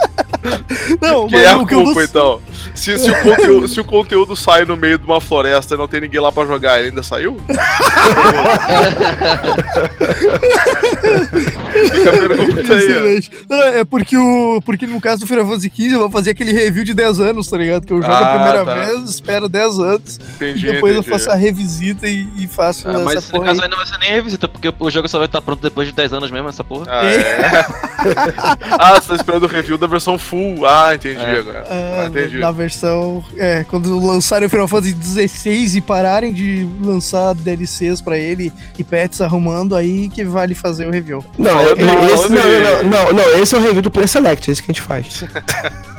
Não, 1.00 1.26
Quem 1.28 1.40
é 1.40 1.48
a 1.48 1.56
o 1.58 1.66
que 1.66 1.74
eu 1.74 1.82
culpa, 1.84 2.00
não- 2.00 2.04
então? 2.04 2.40
Se, 2.74 2.96
se 2.98 3.10
o 3.10 3.22
conteúdo, 3.22 3.68
se 3.68 3.80
o 3.80 3.84
conteúdo 3.84 4.36
sai 4.36 4.64
no 4.64 4.76
meio 4.76 4.98
de 4.98 5.04
uma 5.04 5.20
floresta 5.20 5.74
e 5.74 5.78
não 5.78 5.88
tem 5.88 6.00
ninguém 6.00 6.20
lá 6.20 6.30
pra 6.30 6.46
jogar, 6.46 6.78
ele 6.78 6.88
ainda 6.90 7.02
saiu? 7.02 7.40
Fica 11.86 12.10
a 12.10 12.12
pergunta 12.28 12.74
aí. 12.74 12.78
Excelente. 12.78 13.30
Não, 13.48 13.62
é 13.62 13.84
porque, 13.84 14.16
o, 14.16 14.60
porque 14.64 14.86
no 14.86 15.00
caso 15.00 15.20
do 15.20 15.26
Final 15.26 15.46
Fantasy 15.46 15.72
XV 15.74 15.94
eu 15.94 15.98
vou 16.00 16.10
fazer 16.10 16.30
aquele 16.30 16.52
review 16.52 16.84
de 16.84 16.94
10 16.94 17.20
anos, 17.20 17.48
tá 17.48 17.56
ligado? 17.56 17.86
Que 17.86 17.92
eu 17.92 18.00
jogo 18.02 18.12
Ah, 18.12 18.18
a 18.18 18.34
primeira 18.38 18.64
tá. 18.64 18.74
vez, 18.74 19.10
espero 19.10 19.48
10 19.48 19.78
anos, 19.78 20.20
Entendi, 20.36 20.66
e 20.68 20.72
depois 20.72 20.94
eu 20.94 21.00
entendi. 21.00 21.10
faço 21.18 21.30
a 21.30 21.34
revisita 21.34 22.08
e, 22.08 22.26
e 22.36 22.46
faço 22.46 22.88
Ah, 22.88 22.92
essa 22.92 23.04
mas 23.04 23.30
no 23.32 23.40
caso 23.42 23.62
aí. 23.62 23.68
não 23.68 23.76
vai 23.76 23.86
ser 23.86 23.98
nem 23.98 24.10
revisita, 24.12 24.48
porque 24.48 24.72
o 24.78 24.90
jogo 24.90 25.08
só 25.08 25.18
vai 25.18 25.26
estar 25.26 25.40
pronto 25.42 25.60
depois 25.62 25.86
de 25.88 25.94
10 25.94 26.12
anos 26.12 26.30
mesmo, 26.30 26.48
essa 26.48 26.64
porra. 26.64 26.86
Ah, 26.88 27.04
é. 27.04 27.66
ah, 28.78 29.00
você 29.00 29.08
tá 29.08 29.14
esperando 29.16 29.44
o 29.44 29.46
review 29.48 29.76
da 29.78 29.86
versão 29.86 30.18
full. 30.18 30.66
Ah, 30.66 30.94
entendi 30.94 31.20
É. 31.20 31.38
agora. 31.38 31.64
Ah, 31.68 32.02
Ah, 32.02 32.06
entendi. 32.06 32.38
na 32.38 32.50
versão. 32.50 33.24
É, 33.36 33.64
quando 33.64 33.98
lançarem 34.04 34.46
o 34.46 34.50
Final 34.50 34.68
Fantasy 34.68 34.96
XVI 35.02 35.76
e 35.78 35.80
pararem 35.80 36.32
de 36.32 36.68
lançar 36.80 37.34
DLCs 37.34 38.00
pra 38.00 38.16
ele 38.18 38.52
e 38.78 38.84
pets 38.84 39.20
arrumando, 39.20 39.74
aí 39.74 40.08
que 40.08 40.24
vale 40.24 40.54
fazer 40.54 40.86
o 40.86 40.90
review. 40.90 41.24
Não, 41.38 41.60
eu- 41.62 41.67
esse, 41.72 42.28
não, 42.30 42.82
não, 42.82 42.90
não, 42.90 43.12
não, 43.12 43.38
esse 43.42 43.54
é 43.54 43.58
o 43.58 43.60
review 43.62 43.82
do 43.82 43.90
Play 43.90 44.06
Select, 44.08 44.48
é 44.48 44.52
esse 44.52 44.62
que 44.62 44.70
a 44.70 44.74
gente 44.74 44.82
faz. 44.82 45.24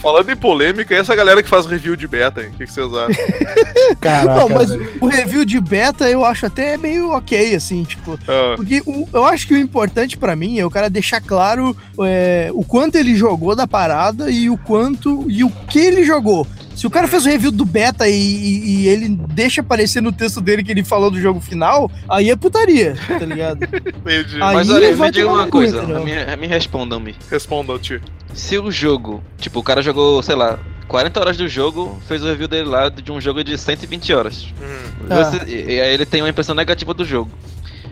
Falando 0.00 0.30
em 0.30 0.36
polêmica, 0.36 0.94
e 0.94 0.96
essa 0.96 1.14
galera 1.14 1.42
que 1.42 1.48
faz 1.50 1.66
review 1.66 1.96
de 1.96 2.08
beta, 2.08 2.40
hein? 2.40 2.48
O 2.48 2.56
que, 2.56 2.64
que 2.64 2.72
vocês 2.72 2.86
acham? 2.94 3.24
Caraca, 4.00 4.40
não, 4.40 4.48
mas 4.48 4.70
velho. 4.70 4.90
o 5.02 5.06
review 5.06 5.44
de 5.44 5.60
beta 5.60 6.08
eu 6.08 6.24
acho 6.24 6.46
até 6.46 6.78
meio 6.78 7.10
ok, 7.10 7.54
assim, 7.54 7.84
tipo. 7.84 8.18
Ah, 8.26 8.54
Porque 8.56 8.82
o- 8.86 9.06
eu 9.12 9.24
acho 9.26 9.46
que 9.46 9.52
o 9.52 9.58
importante 9.58 10.16
pra 10.16 10.34
mim 10.34 10.58
é 10.58 10.64
o 10.64 10.70
cara 10.70 10.88
deixar 10.88 11.20
claro 11.20 11.76
é, 12.00 12.48
o 12.54 12.64
quanto 12.64 12.96
ele 12.96 13.14
jogou 13.14 13.54
da 13.54 13.66
parada 13.66 14.30
e 14.30 14.48
o 14.48 14.56
quanto 14.56 15.26
e 15.28 15.44
o 15.44 15.50
que 15.68 15.78
ele 15.78 16.04
jogou. 16.04 16.46
Se 16.76 16.86
o 16.86 16.90
cara 16.90 17.08
fez 17.08 17.24
o 17.24 17.28
review 17.28 17.50
do 17.50 17.64
beta 17.64 18.06
e, 18.06 18.12
e- 18.14 18.82
e 18.82 18.88
ele 18.88 19.08
deixa 19.08 19.62
aparecer 19.62 20.02
no 20.02 20.12
texto 20.12 20.40
dele 20.42 20.62
que 20.62 20.70
ele 20.70 20.84
falou 20.84 21.10
do 21.10 21.18
jogo 21.20 21.40
final, 21.40 21.90
aí 22.08 22.30
é 22.30 22.36
putaria, 22.36 22.94
tá 23.08 23.24
ligado? 23.24 23.64
entendi. 23.64 24.34
Aí 24.42 24.54
Mas 24.54 24.68
olha, 24.70 24.94
vai 24.94 25.08
me 25.08 25.12
diga 25.14 25.28
uma 25.28 25.48
coisa, 25.48 25.82
entendeu? 25.82 26.04
me, 26.04 26.36
me 26.36 26.46
respondam-me. 26.46 27.14
Respondam, 27.30 27.78
tio. 27.78 28.00
Se 28.34 28.58
o 28.58 28.70
jogo, 28.70 29.24
tipo, 29.38 29.58
o 29.58 29.62
cara 29.62 29.80
jogou, 29.82 30.22
sei 30.22 30.34
lá, 30.36 30.58
40 30.86 31.18
horas 31.18 31.36
do 31.38 31.48
jogo, 31.48 31.98
fez 32.06 32.22
o 32.22 32.26
review 32.26 32.46
dele 32.46 32.68
lá 32.68 32.90
de 32.90 33.10
um 33.10 33.20
jogo 33.20 33.42
de 33.42 33.56
120 33.56 34.12
horas. 34.12 34.46
Hum. 34.62 35.06
Ah. 35.08 35.24
Você- 35.24 35.44
e, 35.50 35.74
e 35.76 35.80
aí 35.80 35.94
ele 35.94 36.04
tem 36.04 36.20
uma 36.20 36.28
impressão 36.28 36.54
negativa 36.54 36.92
do 36.92 37.04
jogo. 37.06 37.30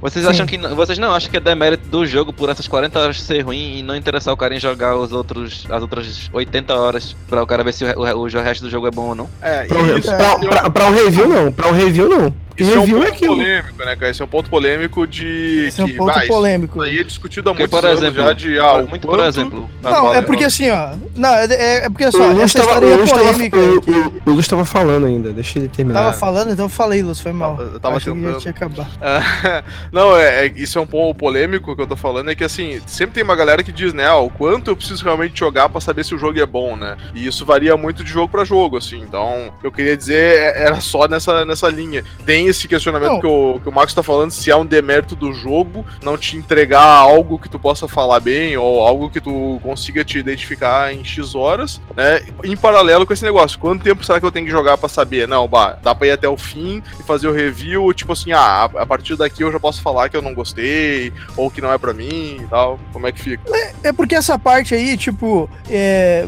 Vocês 0.05 0.23
Sim. 0.23 0.31
acham 0.33 0.47
que 0.47 0.59
não- 0.59 0.77
vocês 0.77 0.99
não 0.99 1.15
acham 1.15 1.31
que 1.31 1.39
é 1.39 1.41
demérito 1.41 1.89
do 1.89 2.05
jogo 2.07 2.31
por 2.31 2.51
essas 2.51 2.69
40 2.69 3.01
horas 3.01 3.23
ser 3.23 3.41
ruim 3.41 3.79
e 3.79 3.83
não 3.83 3.97
interessar 3.97 4.35
o 4.35 4.37
cara 4.37 4.55
em 4.55 4.61
jogar 4.61 4.95
os 4.97 5.13
outros 5.13 5.65
as 5.71 5.81
outras 5.81 6.29
80 6.31 6.75
horas 6.75 7.17
pra 7.27 7.43
o 7.43 7.47
cara 7.47 7.65
ver 7.65 7.73
se 7.73 7.87
o, 7.87 7.89
o, 8.19 8.23
o 8.25 8.27
resto 8.29 8.61
do 8.65 8.69
jogo 8.71 8.87
é 8.87 8.91
bom 8.91 9.09
ou 9.09 9.15
não? 9.15 9.31
É, 9.41 9.65
Pra 9.65 9.79
um, 9.79 9.97
isso, 9.97 10.15
pra, 10.15 10.39
pra- 10.39 10.71
pra 10.71 10.85
um 10.89 10.91
review 10.93 11.27
não, 11.27 11.51
pra 11.51 11.69
um 11.69 11.73
review 11.73 12.07
não. 12.11 12.35
Isso 12.57 12.73
é 12.75 12.79
um 12.79 12.89
ponto 12.89 13.09
aquilo. 13.09 13.37
polêmico, 13.37 13.79
né, 13.85 13.97
cara? 13.97 14.11
Esse 14.11 14.23
é 14.23 14.25
um 14.25 14.29
ponto 14.29 14.49
polêmico 14.51 15.07
de. 15.07 15.65
Esse 15.69 15.81
é 15.81 15.85
um 15.85 15.89
que, 15.89 15.95
ponto 15.95 16.13
vai, 16.15 16.27
polêmico. 16.27 16.79
Isso 16.79 16.91
aí 16.93 16.99
é 17.01 17.05
discutido 17.05 17.51
há 17.51 17.55
muitos 17.55 17.81
por 17.81 17.89
exemplo, 17.89 18.23
já 18.23 18.33
de. 18.33 18.59
Ah, 18.59 18.75
o 18.75 18.89
muito 18.89 19.07
por 19.09 19.21
exemplo. 19.21 19.69
Ah, 19.83 19.91
Não, 19.91 20.15
é 20.15 20.23
porque 20.23 20.45
assim, 20.45 20.71
ó. 20.71 20.91
Não, 21.17 21.35
é, 21.35 21.45
é- 21.85 21.89
porque 21.91 22.11
só, 22.13 22.19
O 22.23 22.33
Luz 22.33 22.43
essa 22.45 22.59
tava, 22.61 22.71
história 22.71 22.89
o 22.89 22.93
é 22.93 22.97
Luz 22.97 23.11
tava- 23.11 23.23
polêmica. 23.25 23.59
o- 23.59 23.81
que- 23.83 23.91
o- 23.91 24.23
o 24.27 24.31
Luz 24.33 24.49
tava 24.49 24.65
falando 24.65 25.07
ainda, 25.07 25.33
deixa 25.33 25.59
ele 25.59 25.69
terminar. 25.69 26.01
Tava 26.05 26.13
falando, 26.13 26.53
então 26.53 26.65
eu 26.67 26.69
falei, 26.71 27.03
Luz, 27.03 27.21
foi 27.21 27.33
mal. 27.33 27.59
Eu 27.61 27.81
tava 27.81 27.99
que 27.99 28.05
tentando. 28.11 28.49
acabado. 28.49 28.87
Ah, 29.03 29.63
não, 29.93 30.17
é, 30.17 30.47
é- 30.47 30.53
isso 30.57 30.79
é 30.79 30.81
um 30.83 30.87
ponto 30.87 31.17
polêmico 31.17 31.75
que 31.75 31.83
eu 31.83 31.87
tô 31.87 31.97
falando, 31.97 32.31
é 32.31 32.35
que 32.35 32.45
assim, 32.45 32.81
sempre 32.87 33.15
tem 33.15 33.25
uma 33.25 33.37
galera 33.37 33.63
que 33.63 33.73
diz, 33.73 33.93
né, 33.93 34.09
ó, 34.11 34.25
o 34.25 34.31
quanto 34.31 34.71
eu 34.71 34.77
preciso 34.77 35.03
realmente 35.05 35.39
jogar 35.39 35.69
pra 35.69 35.81
saber 35.81 36.05
se 36.05 36.15
o 36.15 36.19
jogo 36.19 36.39
é 36.39 36.47
bom, 36.47 36.77
né? 36.77 36.97
E 37.15 37.27
isso 37.27 37.45
varia 37.45 37.77
muito 37.77 38.05
de 38.05 38.11
jogo 38.11 38.29
pra 38.29 38.45
jogo, 38.45 38.77
assim. 38.77 39.01
Então, 39.01 39.53
eu 39.63 39.73
queria 39.73 39.97
dizer, 39.97 40.15
é- 40.39 40.63
era 40.67 40.81
só 40.81 41.07
nessa, 41.09 41.45
nessa 41.45 41.69
linha. 41.69 42.05
Tem 42.25 42.44
esse 42.47 42.69
questionamento 42.69 43.13
Não. 43.13 43.21
que 43.21 43.27
o, 43.27 43.61
que 43.63 43.69
o 43.69 43.73
Marcos 43.73 43.95
tá 43.95 44.03
falando, 44.03 44.31
se 44.31 44.51
é 44.51 44.57
um 44.57 44.67
demérito 44.67 45.15
do 45.17 45.33
jogo 45.33 45.85
não 46.03 46.17
te 46.17 46.37
entregar 46.37 46.83
algo 46.83 47.39
que 47.39 47.49
tu 47.49 47.59
possa 47.59 47.87
falar 47.89 48.21
bem, 48.21 48.57
ou 48.57 48.81
algo 48.87 49.11
que 49.11 49.21
tu 49.21 49.59
consiga 49.63 50.05
te 50.05 50.19
identificar 50.19 50.93
em 50.93 51.05
X 51.05 51.35
horas, 51.35 51.81
né? 51.97 52.23
Em 52.43 52.57
paralelo 52.57 53.07
com 53.07 53.13
esse 53.13 53.25
negócio, 53.25 53.59
quanto 53.59 53.83
tempo 53.83 54.05
será 54.05 54.21
que 54.21 54.27
eu 54.27 54.33
tenho 54.33 54.47
que 54.47 54.53
jogar 54.53 54.79
pra 54.79 54.89
saber? 54.89 55.29
Não, 55.29 55.47
bah, 55.49 55.79
dá 55.83 55.95
pra 55.95 56.07
ir 56.07 56.13
até 56.13 56.29
o 56.29 56.37
fim 56.37 56.83
e 56.99 57.03
fazer 57.03 57.29
o 57.29 57.33
review, 57.33 57.93
tipo 57.93 58.13
assim, 58.13 58.33
ah, 58.33 58.65
a 58.65 58.87
partir 58.87 59.17
daqui 59.17 59.43
eu 59.43 59.53
já 59.53 59.61
posso 59.61 59.81
falar 59.83 60.09
que 60.09 60.17
eu 60.17 60.23
não 60.23 60.35
gostei, 60.35 61.13
ou 61.37 61.51
que 61.51 61.61
não 61.61 61.73
é 61.73 61.79
pra 61.79 61.93
mim 61.93 62.39
e 62.41 62.47
tal. 62.49 62.79
Como 62.93 63.07
é 63.07 63.13
que 63.13 63.21
fica? 63.21 63.43
É 63.83 63.93
porque 63.93 64.15
essa 64.15 64.39
parte 64.39 64.75
aí, 64.75 64.97
tipo, 64.97 65.49
é, 65.69 66.27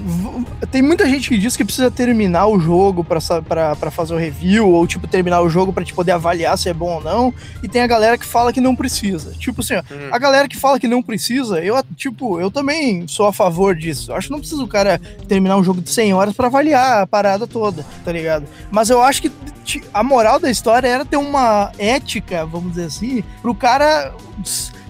tem 0.71 0.83
muita 0.83 1.09
gente 1.09 1.29
que 1.29 1.39
diz 1.39 1.57
que 1.57 1.65
precisa 1.65 1.91
terminar 1.91 2.47
o 2.47 2.59
jogo 2.59 3.05
pra 3.05 3.21
fazer 3.91 4.15
o 4.15 4.19
review, 4.19 4.69
ou 4.69 4.87
tipo, 4.87 5.07
terminar 5.07 5.41
o 5.41 5.49
jogo 5.49 5.73
pra 5.73 5.85
te 5.85 5.95
poder 5.95 6.06
avaliar 6.13 6.57
se 6.59 6.69
é 6.69 6.75
bom 6.75 6.95
ou 6.97 7.03
não, 7.03 7.33
e 7.63 7.69
tem 7.69 7.83
a 7.83 7.87
galera 7.87 8.17
que 8.19 8.25
fala 8.27 8.53
que 8.53 8.61
não 8.61 8.75
precisa. 8.77 9.33
Tipo 9.33 9.61
assim, 9.61 9.75
ó, 9.75 9.81
Hum. 9.91 10.09
a 10.13 10.19
galera 10.19 10.49
que 10.49 10.57
fala 10.57 10.79
que 10.81 10.89
não 10.89 11.03
precisa, 11.03 11.61
eu, 11.61 11.77
tipo, 11.97 12.41
eu 12.41 12.51
também 12.51 13.07
sou 13.09 13.27
a 13.27 13.33
favor 13.33 13.75
disso. 13.75 14.11
Eu 14.13 14.17
acho 14.17 14.29
que 14.29 14.33
não 14.33 14.41
precisa 14.41 14.63
o 14.63 14.69
cara 14.69 15.01
terminar 15.29 15.57
um 15.57 15.65
jogo 15.65 15.81
de 15.81 15.91
100 15.91 16.15
horas 16.15 16.35
pra 16.35 16.47
avaliar 16.47 17.03
a 17.03 17.07
parada 17.07 17.47
toda, 17.47 17.85
tá 18.05 18.13
ligado? 18.13 18.47
Mas 18.71 18.91
eu 18.91 19.03
acho 19.03 19.23
que 19.23 19.33
a 19.93 20.03
moral 20.03 20.39
da 20.39 20.51
história 20.51 20.87
era 20.89 21.05
ter 21.05 21.17
uma 21.17 21.73
ética, 21.79 22.47
vamos 22.47 22.71
dizer 22.73 22.87
assim, 22.87 23.25
pro 23.43 23.55
cara 23.55 24.13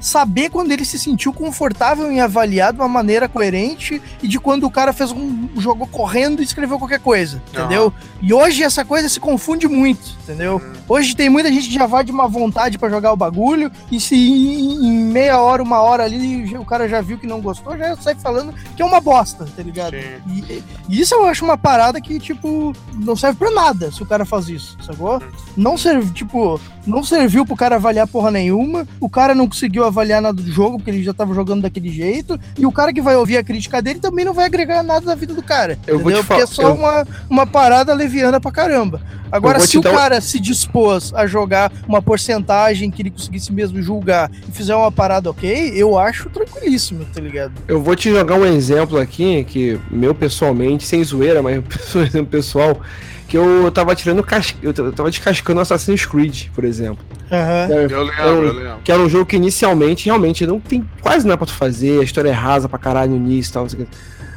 saber 0.06 0.50
quando 0.50 0.70
ele 0.70 0.84
se 0.84 0.98
sentiu 1.00 1.32
confortável 1.32 2.10
em 2.10 2.20
avaliar 2.20 2.72
de 2.72 2.78
uma 2.78 2.86
maneira 2.88 3.28
coerente 3.28 4.00
e 4.22 4.28
de 4.28 4.38
quando 4.38 4.64
o 4.64 4.70
cara 4.70 4.92
fez 4.92 5.10
um 5.10 5.48
jogo 5.56 5.84
correndo 5.88 6.40
e 6.40 6.44
escreveu 6.44 6.78
qualquer 6.78 7.00
coisa, 7.00 7.42
entendeu? 7.48 7.92
E 8.22 8.32
hoje 8.32 8.62
essa 8.62 8.84
coisa 8.84 9.08
se 9.08 9.18
confunde 9.18 9.66
muito, 9.66 10.16
entendeu? 10.22 10.62
Hoje 10.88 11.16
tem 11.16 11.28
muita 11.28 11.52
gente 11.52 11.66
que 11.68 11.74
já 11.74 11.86
vai 11.86 12.04
de 12.04 12.12
uma 12.12 12.28
vontade 12.28 12.78
pra 12.78 12.88
jogar 12.88 13.12
o 13.12 13.16
bagulho 13.16 13.70
e 13.90 13.98
se 13.98 14.14
em, 14.14 14.86
em 14.86 14.92
meia 14.92 15.40
hora, 15.40 15.60
uma 15.60 15.80
hora 15.80 16.04
ali 16.04 16.56
o 16.56 16.64
cara 16.64 16.88
já 16.88 17.00
viu 17.00 17.18
que 17.18 17.26
não 17.26 17.40
gostou, 17.40 17.76
já 17.76 17.96
sai 17.96 18.14
falando 18.14 18.54
que 18.76 18.82
é 18.82 18.84
uma 18.84 19.00
bosta, 19.00 19.44
tá 19.56 19.62
ligado? 19.62 19.96
E, 20.28 20.62
e 20.88 21.00
isso 21.00 21.14
eu 21.14 21.26
acho 21.26 21.44
uma 21.44 21.58
parada 21.58 22.00
que, 22.00 22.20
tipo, 22.20 22.72
não 22.94 23.16
serve 23.16 23.38
pra 23.38 23.50
nada 23.50 23.90
se 23.90 24.02
o 24.02 24.06
cara 24.06 24.24
faz 24.24 24.48
isso, 24.48 24.76
sacou? 24.84 25.20
Não 25.56 25.76
serve, 25.76 26.12
tipo, 26.12 26.60
não 26.86 27.02
serviu 27.02 27.44
pro 27.44 27.56
cara 27.56 27.74
avaliar 27.74 28.06
porra 28.06 28.30
nenhuma, 28.30 28.86
o 29.00 29.08
cara 29.08 29.34
não 29.34 29.48
conseguiu 29.48 29.84
avaliar 29.84 29.95
avaliar 29.96 30.20
nada 30.20 30.40
do 30.42 30.50
jogo, 30.52 30.76
porque 30.76 30.90
ele 30.90 31.02
já 31.02 31.14
tava 31.14 31.34
jogando 31.34 31.62
daquele 31.62 31.88
jeito, 31.88 32.38
e 32.58 32.66
o 32.66 32.72
cara 32.72 32.92
que 32.92 33.00
vai 33.00 33.16
ouvir 33.16 33.38
a 33.38 33.42
crítica 33.44 33.80
dele 33.80 33.98
também 33.98 34.24
não 34.24 34.34
vai 34.34 34.44
agregar 34.46 34.82
nada 34.82 35.06
na 35.06 35.14
vida 35.14 35.32
do 35.34 35.42
cara. 35.42 35.78
Eu 35.86 35.98
vou 35.98 36.10
entendeu? 36.10 36.22
te 36.22 36.26
Porque 36.26 36.42
é 36.42 36.46
falar- 36.46 36.54
só 36.54 36.62
eu- 36.68 36.74
uma, 36.74 37.06
uma 37.30 37.46
parada 37.46 37.94
leviana 37.94 38.38
pra 38.40 38.50
caramba. 38.52 39.00
Agora, 39.32 39.58
vou 39.58 39.66
se 39.66 39.78
o 39.78 39.80
dar 39.80 39.92
cara 39.92 40.20
se 40.20 40.38
dispôs 40.38 41.12
a 41.14 41.26
jogar 41.26 41.72
uma 41.88 42.00
porcentagem 42.00 42.90
que 42.90 43.02
ele 43.02 43.10
conseguisse 43.10 43.52
mesmo 43.52 43.82
julgar 43.82 44.30
e 44.48 44.52
fizer 44.52 44.74
uma 44.76 44.92
parada 44.92 45.28
ok, 45.30 45.72
eu 45.74 45.98
acho 45.98 46.30
tranquilíssimo, 46.30 47.04
tá 47.12 47.20
ligado? 47.20 47.52
Eu 47.66 47.82
vou 47.82 47.96
te 47.96 48.08
jogar 48.10 48.36
um 48.36 48.44
exemplo 48.46 48.98
aqui, 48.98 49.42
que 49.44 49.80
meu 49.90 50.14
pessoalmente, 50.14 50.86
sem 50.86 51.02
zoeira, 51.02 51.42
mas 51.42 51.56
um 51.94 52.02
exemplo 52.02 52.26
pessoal, 52.28 52.80
que 53.28 53.36
eu 53.36 53.70
tava 53.72 53.94
tirando 53.94 54.22
cas... 54.22 54.54
eu 54.62 54.72
eu 54.76 54.92
tava 54.92 55.10
descascando 55.10 55.60
Assassin's 55.60 56.06
Creed, 56.06 56.48
por 56.54 56.64
exemplo. 56.64 57.04
Aham. 57.30 57.68
Eu 57.70 58.02
lembro, 58.02 58.20
eu 58.20 58.52
lembro. 58.52 58.78
Que 58.84 58.92
era 58.92 59.00
um 59.00 59.08
jogo 59.08 59.26
que 59.26 59.36
inicialmente 59.36 60.06
realmente 60.06 60.46
não 60.46 60.60
tem 60.60 60.88
quase 61.00 61.26
nada 61.26 61.38
pra 61.38 61.46
tu 61.46 61.52
fazer, 61.52 62.00
a 62.00 62.04
história 62.04 62.28
é 62.28 62.32
rasa 62.32 62.68
pra 62.68 62.78
caralho 62.78 63.10
no 63.12 63.16
início 63.16 63.50
e 63.50 63.52
tal, 63.52 63.62
não 63.64 63.70
sei 63.70 63.80
o 63.80 63.86
que. 63.86 63.92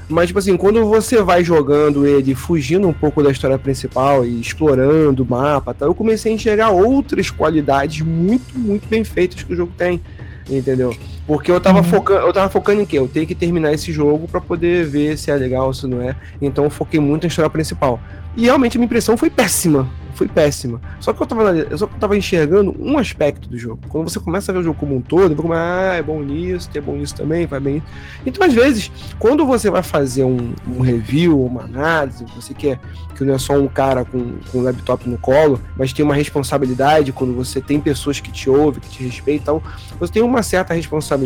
Mas, 0.09 0.25
tipo 0.25 0.39
assim, 0.39 0.57
quando 0.57 0.83
você 0.87 1.21
vai 1.21 1.43
jogando 1.43 2.07
ele, 2.07 2.33
fugindo 2.33 2.87
um 2.87 2.93
pouco 2.93 3.21
da 3.21 3.29
história 3.29 3.59
principal 3.59 4.25
e 4.25 4.41
explorando 4.41 5.21
o 5.21 5.25
mapa, 5.25 5.69
e 5.69 5.73
tal, 5.75 5.89
eu 5.89 5.93
comecei 5.93 6.31
a 6.31 6.35
enxergar 6.35 6.69
outras 6.69 7.29
qualidades 7.29 8.01
muito, 8.01 8.57
muito 8.57 8.87
bem 8.87 9.03
feitas 9.03 9.43
que 9.43 9.53
o 9.53 9.55
jogo 9.55 9.71
tem. 9.77 10.01
Entendeu? 10.49 10.97
Porque 11.29 11.51
eu 11.51 11.61
tava, 11.61 11.77
Uhum. 11.77 11.83
focando, 11.83 12.25
eu 12.25 12.33
tava 12.33 12.49
focando 12.49 12.81
em 12.81 12.85
quê? 12.87 12.97
Eu 12.97 13.07
tenho 13.07 13.27
que 13.27 13.35
terminar 13.35 13.71
esse 13.71 13.91
jogo 13.91 14.27
pra 14.27 14.41
poder 14.41 14.87
ver 14.87 15.15
se 15.15 15.29
é 15.29 15.35
legal 15.35 15.67
ou 15.67 15.73
se 15.75 15.85
não 15.85 16.01
é. 16.01 16.15
Então 16.41 16.63
eu 16.63 16.71
foquei 16.71 16.99
muito 16.99 17.21
na 17.21 17.27
história 17.27 17.47
principal. 17.51 17.99
E 18.35 18.45
realmente 18.45 18.77
a 18.77 18.79
minha 18.79 18.87
impressão 18.87 19.15
foi 19.15 19.29
péssima. 19.29 19.87
Foi 20.15 20.27
péssima. 20.27 20.81
Só 20.99 21.13
que 21.13 21.21
eu 21.21 21.27
tava, 21.27 21.51
eu 21.55 21.77
só 21.77 21.87
tava 21.99 22.17
enxergando 22.17 22.75
um 22.79 22.97
aspecto 22.97 23.47
do 23.47 23.57
jogo. 23.57 23.79
Quando 23.87 24.09
você 24.09 24.19
começa 24.19 24.51
a 24.51 24.53
ver 24.53 24.59
o 24.59 24.63
jogo 24.63 24.77
como 24.77 24.95
um 24.95 25.01
todo, 25.01 25.33
você 25.35 25.41
começa, 25.41 25.61
ah, 25.61 25.95
é 25.95 26.01
bom 26.01 26.21
nisso, 26.21 26.69
é 26.73 26.81
bom 26.81 26.95
nisso 26.95 27.15
também, 27.15 27.45
vai 27.45 27.59
bem. 27.59 27.81
Então, 28.25 28.45
às 28.45 28.53
vezes, 28.53 28.91
quando 29.17 29.45
você 29.45 29.69
vai 29.69 29.81
fazer 29.83 30.23
um, 30.25 30.53
um 30.67 30.81
review, 30.81 31.41
uma 31.45 31.61
análise, 31.63 32.25
você 32.35 32.53
quer 32.53 32.79
que 33.15 33.23
não 33.25 33.33
é 33.33 33.37
só 33.37 33.53
um 33.53 33.67
cara 33.67 34.03
com, 34.05 34.35
com 34.51 34.59
um 34.59 34.61
laptop 34.61 35.07
no 35.09 35.17
colo, 35.17 35.59
mas 35.77 35.91
tem 35.91 36.03
uma 36.05 36.15
responsabilidade 36.15 37.11
quando 37.11 37.33
você 37.33 37.59
tem 37.61 37.77
pessoas 37.79 38.19
que 38.21 38.31
te 38.31 38.49
ouvem, 38.49 38.79
que 38.81 38.89
te 38.89 39.03
respeitam, 39.03 39.61
você 39.99 40.13
tem 40.13 40.21
uma 40.23 40.41
certa 40.41 40.73
responsabilidade 40.73 41.18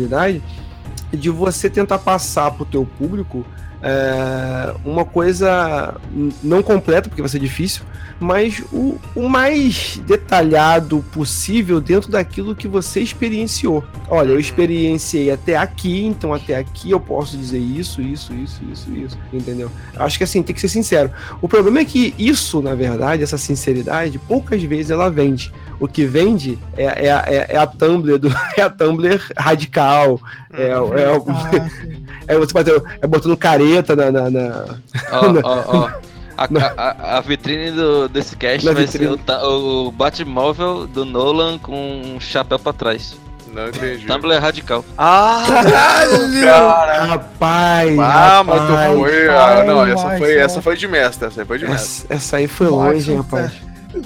de 1.12 1.30
você 1.30 1.70
tentar 1.70 1.98
passar 1.98 2.50
para 2.50 2.62
o 2.62 2.66
teu 2.66 2.84
público 2.84 3.44
é, 3.86 4.74
uma 4.82 5.04
coisa 5.04 6.00
não 6.42 6.62
completa, 6.62 7.06
porque 7.06 7.20
vai 7.20 7.28
ser 7.28 7.38
difícil, 7.38 7.82
mas 8.18 8.62
o, 8.72 8.98
o 9.14 9.28
mais 9.28 10.00
detalhado 10.06 11.04
possível 11.12 11.82
dentro 11.82 12.10
daquilo 12.10 12.56
que 12.56 12.66
você 12.66 13.00
experienciou. 13.00 13.84
Olha, 14.08 14.30
eu 14.30 14.40
experienciei 14.40 15.30
até 15.30 15.56
aqui, 15.56 16.02
então 16.02 16.32
até 16.32 16.56
aqui 16.56 16.92
eu 16.92 17.00
posso 17.00 17.36
dizer 17.36 17.58
isso, 17.58 18.00
isso, 18.00 18.32
isso, 18.32 18.62
isso, 18.72 18.90
isso, 18.90 19.18
entendeu? 19.30 19.70
Acho 19.96 20.16
que 20.16 20.24
assim, 20.24 20.42
tem 20.42 20.54
que 20.54 20.62
ser 20.62 20.68
sincero. 20.68 21.10
O 21.42 21.48
problema 21.48 21.80
é 21.80 21.84
que 21.84 22.14
isso, 22.18 22.62
na 22.62 22.74
verdade, 22.74 23.22
essa 23.22 23.36
sinceridade, 23.36 24.18
poucas 24.18 24.62
vezes 24.62 24.90
ela 24.90 25.10
vende. 25.10 25.52
O 25.80 25.88
que 25.88 26.04
vende 26.04 26.58
é, 26.76 26.84
é, 26.84 27.08
é, 27.08 27.46
é 27.50 27.56
a 27.58 27.66
Tumblr 27.66 28.18
do, 28.18 28.28
é 28.56 28.62
a 28.62 28.70
Tumblr 28.70 29.20
radical. 29.36 30.20
É, 30.52 30.68
é, 30.68 30.78
o- 30.78 31.24
Ah, 31.28 31.50
sim. 31.68 32.06
é 32.28 32.36
você 32.38 32.52
bater, 32.52 32.82
é 33.02 33.06
botando 33.06 33.36
careta 33.36 33.94
na. 33.96 34.10
na, 34.10 34.30
na- 34.30 34.64
Ó, 35.12 35.26
ó, 35.42 35.64
ó. 35.66 35.90
A, 36.36 36.48
a- 36.76 37.16
a 37.18 37.20
vitrine 37.20 37.70
do, 37.70 38.08
desse 38.08 38.34
cast 38.36 38.66
Na 38.66 38.72
vai 38.72 38.86
vitrine. 38.86 39.16
ser 39.24 39.32
o, 39.44 39.86
o 39.86 39.92
Batmóvel 39.92 40.86
do 40.86 41.04
Nolan 41.04 41.58
com 41.58 41.74
um 42.04 42.18
chapéu 42.18 42.58
pra 42.58 42.72
trás. 42.72 43.16
Não 43.52 43.68
entendi. 43.68 44.04
Tumblr 44.04 44.36
radical. 44.40 44.84
Ah, 44.98 45.44
Caralho! 45.46 46.42
cara. 46.44 47.04
Rapaz! 47.04 47.98
Ah, 48.00 48.42
mas 48.44 48.62
tu 48.66 48.72
rapaz. 48.72 48.98
foi. 48.98 49.28
Ah, 49.28 49.64
não, 49.64 49.86
essa 49.86 50.18
foi, 50.18 50.34
essa 50.38 50.62
foi 50.62 50.76
de 50.76 50.88
mestre. 50.88 51.28
Essa 51.28 51.40
aí 51.42 51.46
foi 51.46 51.58
de 51.58 51.68
mestre. 51.68 52.06
Essa, 52.06 52.14
essa 52.14 52.36
aí 52.38 52.48
foi 52.48 52.66
longe, 52.66 53.14
rapaz. 53.14 53.52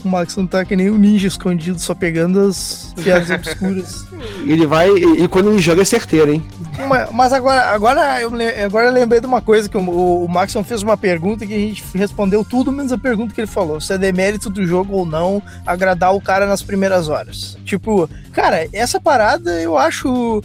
O 0.04 0.08
Max 0.08 0.36
não 0.36 0.46
tá 0.46 0.64
que 0.64 0.76
nem 0.76 0.90
um 0.90 0.96
ninja 0.96 1.28
escondido, 1.28 1.78
só 1.78 1.94
pegando 1.94 2.40
as 2.40 2.94
piadas 3.02 3.30
obscuras. 3.30 4.06
Ele 4.46 4.66
vai. 4.66 4.90
E, 4.90 5.24
e 5.24 5.28
quando 5.28 5.50
ele 5.50 5.60
joga 5.60 5.82
é 5.82 5.84
certeiro, 5.84 6.32
hein? 6.32 6.42
Mas, 6.88 7.10
mas 7.12 7.32
agora, 7.32 7.70
agora, 7.70 8.20
eu, 8.20 8.30
agora 8.64 8.86
eu 8.86 8.92
lembrei 8.92 9.20
de 9.20 9.26
uma 9.26 9.40
coisa 9.40 9.68
que 9.68 9.76
o, 9.76 10.24
o 10.24 10.28
Maxon 10.28 10.64
fez 10.64 10.82
uma 10.82 10.96
pergunta 10.96 11.46
que 11.46 11.54
a 11.54 11.58
gente 11.58 11.84
respondeu 11.94 12.44
tudo 12.44 12.72
menos 12.72 12.92
a 12.92 12.98
pergunta 12.98 13.34
que 13.34 13.40
ele 13.40 13.48
falou. 13.48 13.80
Se 13.80 13.92
é 13.92 13.98
demérito 13.98 14.50
do 14.50 14.66
jogo 14.66 14.94
ou 14.94 15.06
não 15.06 15.42
agradar 15.66 16.14
o 16.14 16.20
cara 16.20 16.46
nas 16.46 16.62
primeiras 16.62 17.08
horas. 17.08 17.56
Tipo, 17.64 18.08
cara, 18.32 18.68
essa 18.72 19.00
parada 19.00 19.60
eu 19.60 19.76
acho 19.76 20.42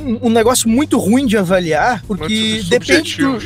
um, 0.00 0.26
um 0.28 0.30
negócio 0.30 0.68
muito 0.68 0.98
ruim 0.98 1.26
de 1.26 1.36
avaliar, 1.36 2.02
porque 2.06 2.26
depende 2.70 3.02
do. 3.34 3.40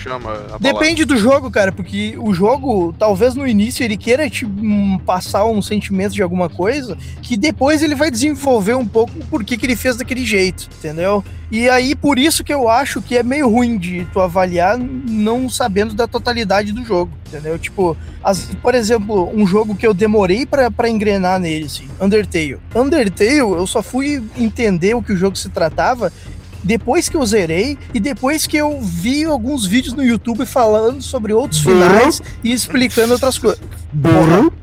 Depende 0.60 1.04
do 1.04 1.16
jogo, 1.16 1.50
cara, 1.50 1.72
porque 1.72 2.14
o 2.18 2.32
jogo, 2.32 2.94
talvez 2.98 3.34
no 3.34 3.46
início 3.46 3.84
ele 3.84 3.96
queira 3.96 4.28
te 4.30 4.44
hum, 4.46 4.98
passar 5.04 5.44
um 5.44 5.60
sentimento 5.60 6.12
de 6.14 6.22
alguma 6.22 6.48
coisa, 6.48 6.96
que 7.22 7.36
depois 7.36 7.82
ele 7.82 7.94
vai 7.94 8.10
desenvolver 8.10 8.74
um 8.74 8.86
pouco 8.86 9.12
o 9.18 9.24
porquê 9.26 9.56
que 9.56 9.66
ele 9.66 9.76
fez 9.76 9.96
daquele 9.96 10.24
jeito, 10.24 10.68
entendeu? 10.78 11.24
E 11.50 11.68
aí, 11.68 11.94
por 11.94 12.18
isso 12.18 12.42
que 12.42 12.52
eu 12.52 12.68
acho 12.68 13.00
que 13.02 13.16
é 13.16 13.22
meio 13.22 13.48
ruim 13.48 13.78
de 13.78 14.06
tu 14.12 14.20
avaliar 14.20 14.76
não 14.78 15.48
sabendo 15.48 15.94
da 15.94 16.08
totalidade 16.08 16.72
do 16.72 16.84
jogo, 16.84 17.12
entendeu? 17.28 17.58
Tipo, 17.58 17.96
as- 18.24 18.48
por 18.62 18.74
exemplo, 18.74 19.30
um 19.32 19.46
jogo 19.46 19.76
que 19.76 19.86
eu 19.86 19.94
demorei 19.94 20.46
pra 20.46 20.70
pra 20.70 20.88
engrenar 20.88 21.38
nele, 21.38 21.66
assim, 21.66 21.86
Undertale. 22.00 22.58
Undertale, 22.74 23.38
eu 23.38 23.66
só 23.66 23.82
fui 23.82 24.22
entender 24.36 24.94
o 24.94 25.02
que 25.02 25.12
o 25.12 25.16
jogo 25.16 25.36
se 25.36 25.48
tratava 25.48 26.12
depois 26.64 27.08
que 27.08 27.16
eu 27.16 27.24
zerei 27.26 27.78
e 27.92 28.00
depois 28.00 28.46
que 28.46 28.56
eu 28.56 28.80
vi 28.80 29.24
alguns 29.24 29.66
vídeos 29.66 29.94
no 29.94 30.02
YouTube 30.02 30.46
falando 30.46 31.02
sobre 31.02 31.32
outros 31.32 31.60
finais 31.60 32.22
e 32.42 32.52
explicando 32.52 33.12
outras 33.12 33.38
coisas. 33.38 33.60
Burro. 33.92 34.52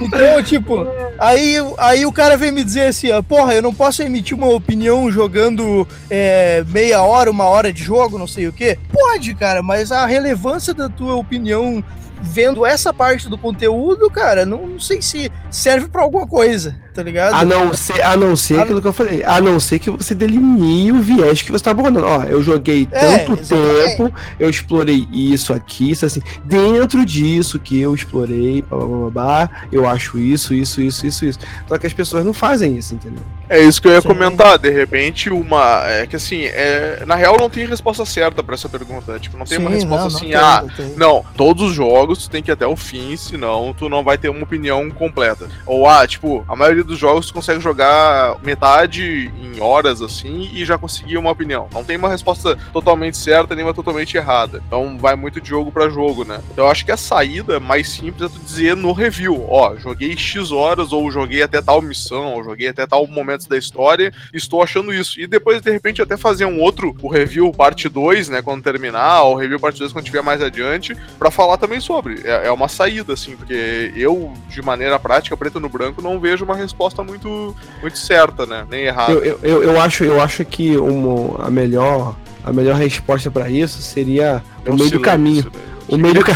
Então, 0.00 0.42
tipo, 0.42 0.84
aí, 1.16 1.54
aí 1.78 2.04
o 2.04 2.12
cara 2.12 2.36
vem 2.36 2.50
me 2.50 2.64
dizer 2.64 2.86
assim, 2.86 3.12
ó, 3.12 3.22
porra, 3.22 3.54
eu 3.54 3.62
não 3.62 3.72
posso 3.72 4.02
emitir 4.02 4.36
uma 4.36 4.48
opinião 4.48 5.10
jogando 5.12 5.86
é, 6.10 6.64
meia 6.68 7.02
hora, 7.02 7.30
uma 7.30 7.44
hora 7.44 7.72
de 7.72 7.82
jogo, 7.82 8.18
não 8.18 8.26
sei 8.26 8.48
o 8.48 8.52
quê. 8.52 8.76
Pode, 8.92 9.34
cara, 9.36 9.62
mas 9.62 9.92
a 9.92 10.04
relevância 10.06 10.74
da 10.74 10.88
tua 10.88 11.14
opinião 11.14 11.84
vendo 12.20 12.66
essa 12.66 12.92
parte 12.92 13.28
do 13.28 13.38
conteúdo, 13.38 14.10
cara, 14.10 14.44
não, 14.44 14.66
não 14.66 14.80
sei 14.80 15.00
se 15.00 15.30
serve 15.50 15.88
pra 15.88 16.02
alguma 16.02 16.26
coisa, 16.26 16.76
tá 16.98 17.02
ligado? 17.04 17.32
A 17.32 17.44
não 17.44 17.72
ser, 17.72 18.02
a 18.02 18.16
não 18.16 18.34
ser 18.34 18.58
A- 18.58 18.62
aquilo 18.64 18.82
que 18.82 18.88
eu 18.88 18.92
falei. 18.92 19.22
A 19.24 19.40
não 19.40 19.60
ser 19.60 19.78
que 19.78 19.88
você 19.88 20.16
delinee 20.16 20.90
o 20.90 21.00
viés 21.00 21.42
que 21.42 21.52
você 21.52 21.62
tá 21.62 21.70
abordando. 21.70 22.04
Ó, 22.04 22.24
eu 22.24 22.42
joguei 22.42 22.88
É, 22.90 23.18
tanto 23.18 23.40
exatamente. 23.40 23.96
tempo, 23.96 24.12
eu 24.38 24.50
explorei 24.50 25.06
isso 25.12 25.52
aqui, 25.52 25.92
isso 25.92 26.04
assim. 26.04 26.20
Dentro 26.44 27.04
disso 27.06 27.58
que 27.60 27.80
eu 27.80 27.94
explorei, 27.94 28.62
blá, 28.62 28.78
blá, 28.78 28.86
blá, 28.86 29.10
blá, 29.10 29.50
eu 29.70 29.88
acho 29.88 30.18
isso, 30.18 30.52
isso, 30.52 30.80
isso, 30.82 31.06
isso, 31.06 31.24
isso. 31.24 31.38
Só 31.68 31.78
que 31.78 31.86
as 31.86 31.92
pessoas 31.92 32.24
não 32.24 32.32
fazem 32.32 32.76
isso, 32.76 32.94
entendeu? 32.96 33.22
É 33.48 33.60
isso 33.60 33.80
que 33.80 33.86
eu 33.88 33.92
ia 33.92 34.00
Sim. 34.00 34.08
comentar. 34.08 34.58
De 34.58 34.70
repente, 34.70 35.30
uma. 35.30 35.82
É 35.86 36.06
que 36.06 36.16
assim, 36.16 36.42
é, 36.46 37.04
na 37.06 37.14
real 37.14 37.36
não 37.38 37.48
tem 37.48 37.64
resposta 37.66 38.04
certa 38.04 38.42
pra 38.42 38.54
essa 38.54 38.68
pergunta. 38.68 39.12
né? 39.12 39.18
Tipo, 39.20 39.38
não 39.38 39.46
tem 39.46 39.58
uma 39.58 39.70
Sim, 39.70 39.76
resposta 39.76 40.04
não, 40.04 40.10
não 40.10 40.16
assim, 40.16 40.26
tem, 40.26 40.34
ah, 40.34 40.62
não 40.62 40.68
tem. 40.74 40.94
Não, 40.96 41.24
todos 41.36 41.62
os 41.70 41.74
jogos 41.74 42.18
tu 42.24 42.30
tem 42.30 42.42
que 42.42 42.50
ir 42.50 42.52
até 42.54 42.66
o 42.66 42.74
fim, 42.76 43.16
senão 43.16 43.72
tu 43.76 43.88
não 43.88 44.02
vai 44.02 44.18
ter 44.18 44.28
uma 44.28 44.42
opinião 44.42 44.90
completa. 44.90 45.46
Ou, 45.64 45.88
ah, 45.88 46.06
tipo, 46.06 46.44
a 46.48 46.56
maioria 46.56 46.82
dos 46.88 46.98
jogos 46.98 47.26
tu 47.26 47.34
consegue 47.34 47.60
jogar 47.60 48.36
metade 48.42 49.30
em 49.40 49.60
horas, 49.60 50.02
assim, 50.02 50.50
e 50.52 50.64
já 50.64 50.78
conseguir 50.78 51.18
uma 51.18 51.30
opinião. 51.30 51.68
Não 51.72 51.84
tem 51.84 51.96
uma 51.96 52.08
resposta 52.08 52.56
totalmente 52.72 53.16
certa, 53.16 53.54
nem 53.54 53.64
uma 53.64 53.74
totalmente 53.74 54.16
errada. 54.16 54.62
Então 54.66 54.98
vai 54.98 55.14
muito 55.14 55.40
de 55.40 55.48
jogo 55.48 55.70
pra 55.70 55.88
jogo, 55.88 56.24
né? 56.24 56.40
Então 56.50 56.64
eu 56.64 56.70
acho 56.70 56.84
que 56.84 56.92
a 56.92 56.96
saída 56.96 57.60
mais 57.60 57.88
simples 57.88 58.30
é 58.30 58.34
tu 58.34 58.40
dizer 58.42 58.74
no 58.74 58.92
review, 58.92 59.46
ó, 59.48 59.76
joguei 59.76 60.16
X 60.16 60.50
horas, 60.50 60.92
ou 60.92 61.10
joguei 61.10 61.42
até 61.42 61.60
tal 61.60 61.82
missão, 61.82 62.34
ou 62.34 62.42
joguei 62.42 62.68
até 62.68 62.86
tal 62.86 63.06
momento 63.06 63.48
da 63.48 63.58
história, 63.58 64.12
estou 64.32 64.62
achando 64.62 64.92
isso. 64.92 65.20
E 65.20 65.26
depois, 65.26 65.60
de 65.60 65.70
repente, 65.70 66.00
até 66.00 66.16
fazer 66.16 66.46
um 66.46 66.60
outro, 66.60 66.96
o 67.02 67.08
review 67.08 67.52
parte 67.52 67.88
2, 67.88 68.30
né, 68.30 68.42
quando 68.42 68.62
terminar, 68.62 69.22
ou 69.22 69.36
review 69.36 69.60
parte 69.60 69.78
2 69.78 69.92
quando 69.92 70.04
tiver 70.04 70.22
mais 70.22 70.40
adiante, 70.40 70.96
pra 71.18 71.30
falar 71.30 71.58
também 71.58 71.80
sobre. 71.80 72.22
É, 72.24 72.46
é 72.46 72.50
uma 72.50 72.68
saída, 72.68 73.12
assim, 73.12 73.36
porque 73.36 73.92
eu, 73.94 74.32
de 74.48 74.62
maneira 74.62 74.98
prática, 74.98 75.36
preto 75.36 75.60
no 75.60 75.68
branco, 75.68 76.00
não 76.00 76.18
vejo 76.18 76.44
uma 76.44 76.56
resposta 76.56 76.77
muito, 77.04 77.54
muito 77.80 77.98
certa, 77.98 78.46
né? 78.46 78.66
Nem 78.70 78.84
errada. 78.84 79.12
Eu, 79.12 79.38
eu, 79.42 79.62
eu, 79.62 79.80
acho, 79.80 80.04
eu 80.04 80.20
acho 80.20 80.44
que 80.44 80.76
uma, 80.76 81.44
a 81.46 81.50
melhor. 81.50 82.16
A 82.44 82.52
melhor 82.52 82.76
resposta 82.76 83.30
pra 83.30 83.50
isso 83.50 83.82
seria 83.82 84.42
É 84.64 84.70
o 84.70 84.74
meio 84.74 84.90
do 84.90 85.00
caminho. 85.00 85.44
né? 85.44 85.50
O 85.88 85.96
meio 85.98 86.14
do 86.14 86.24
ca- 86.24 86.32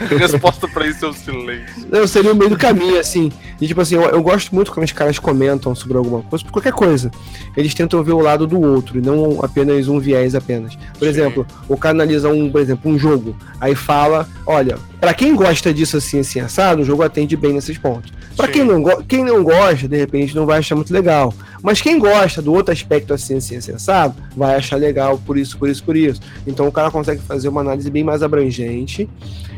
A 0.00 0.04
resposta 0.16 0.66
pra 0.66 0.86
isso 0.86 1.04
é 1.04 1.08
o 1.08 1.12
silêncio. 1.12 1.86
Não, 1.90 2.06
seria 2.06 2.32
o 2.32 2.36
meio 2.36 2.50
do 2.50 2.56
caminho, 2.58 2.98
assim. 2.98 3.30
E 3.62 3.66
tipo 3.68 3.80
assim, 3.80 3.94
eu, 3.94 4.02
eu 4.02 4.20
gosto 4.20 4.52
muito 4.52 4.72
quando 4.72 4.84
os 4.84 4.90
caras 4.90 5.20
comentam 5.20 5.72
sobre 5.72 5.96
alguma 5.96 6.20
coisa, 6.22 6.44
por 6.44 6.50
qualquer 6.50 6.72
coisa. 6.72 7.12
Eles 7.56 7.72
tentam 7.72 8.02
ver 8.02 8.10
o 8.10 8.18
lado 8.18 8.44
do 8.44 8.60
outro, 8.60 8.98
e 8.98 9.00
não 9.00 9.38
apenas 9.40 9.86
um 9.86 10.00
viés 10.00 10.34
apenas. 10.34 10.74
Por 10.74 11.04
Sim. 11.04 11.06
exemplo, 11.06 11.46
o 11.68 11.76
cara 11.76 11.94
analisa 11.94 12.28
um, 12.28 12.50
por 12.50 12.60
exemplo, 12.60 12.90
um 12.90 12.98
jogo, 12.98 13.36
aí 13.60 13.76
fala, 13.76 14.28
olha, 14.44 14.78
pra 15.00 15.14
quem 15.14 15.36
gosta 15.36 15.72
disso 15.72 15.96
assim, 15.96 16.18
assim, 16.18 16.40
assado, 16.40 16.82
o 16.82 16.84
jogo 16.84 17.04
atende 17.04 17.36
bem 17.36 17.52
nesses 17.52 17.78
pontos. 17.78 18.12
Pra 18.36 18.46
Sim. 18.46 18.52
quem 18.52 18.64
não, 18.64 19.02
quem 19.04 19.24
não 19.24 19.44
gosta, 19.44 19.86
de 19.86 19.96
repente, 19.96 20.34
não 20.34 20.44
vai 20.44 20.58
achar 20.58 20.74
muito 20.74 20.92
legal. 20.92 21.32
Mas 21.62 21.80
quem 21.80 22.00
gosta 22.00 22.42
do 22.42 22.52
outro 22.52 22.72
aspecto 22.72 23.14
assim, 23.14 23.36
assim, 23.36 23.54
assim, 23.54 23.70
assado, 23.70 24.16
vai 24.36 24.56
achar 24.56 24.74
legal 24.74 25.16
por 25.24 25.38
isso, 25.38 25.56
por 25.56 25.68
isso, 25.68 25.84
por 25.84 25.96
isso. 25.96 26.20
Então 26.44 26.66
o 26.66 26.72
cara 26.72 26.90
consegue 26.90 27.22
fazer 27.22 27.48
uma 27.48 27.60
análise 27.60 27.88
bem 27.88 28.02
mais 28.02 28.24
abrangente 28.24 29.08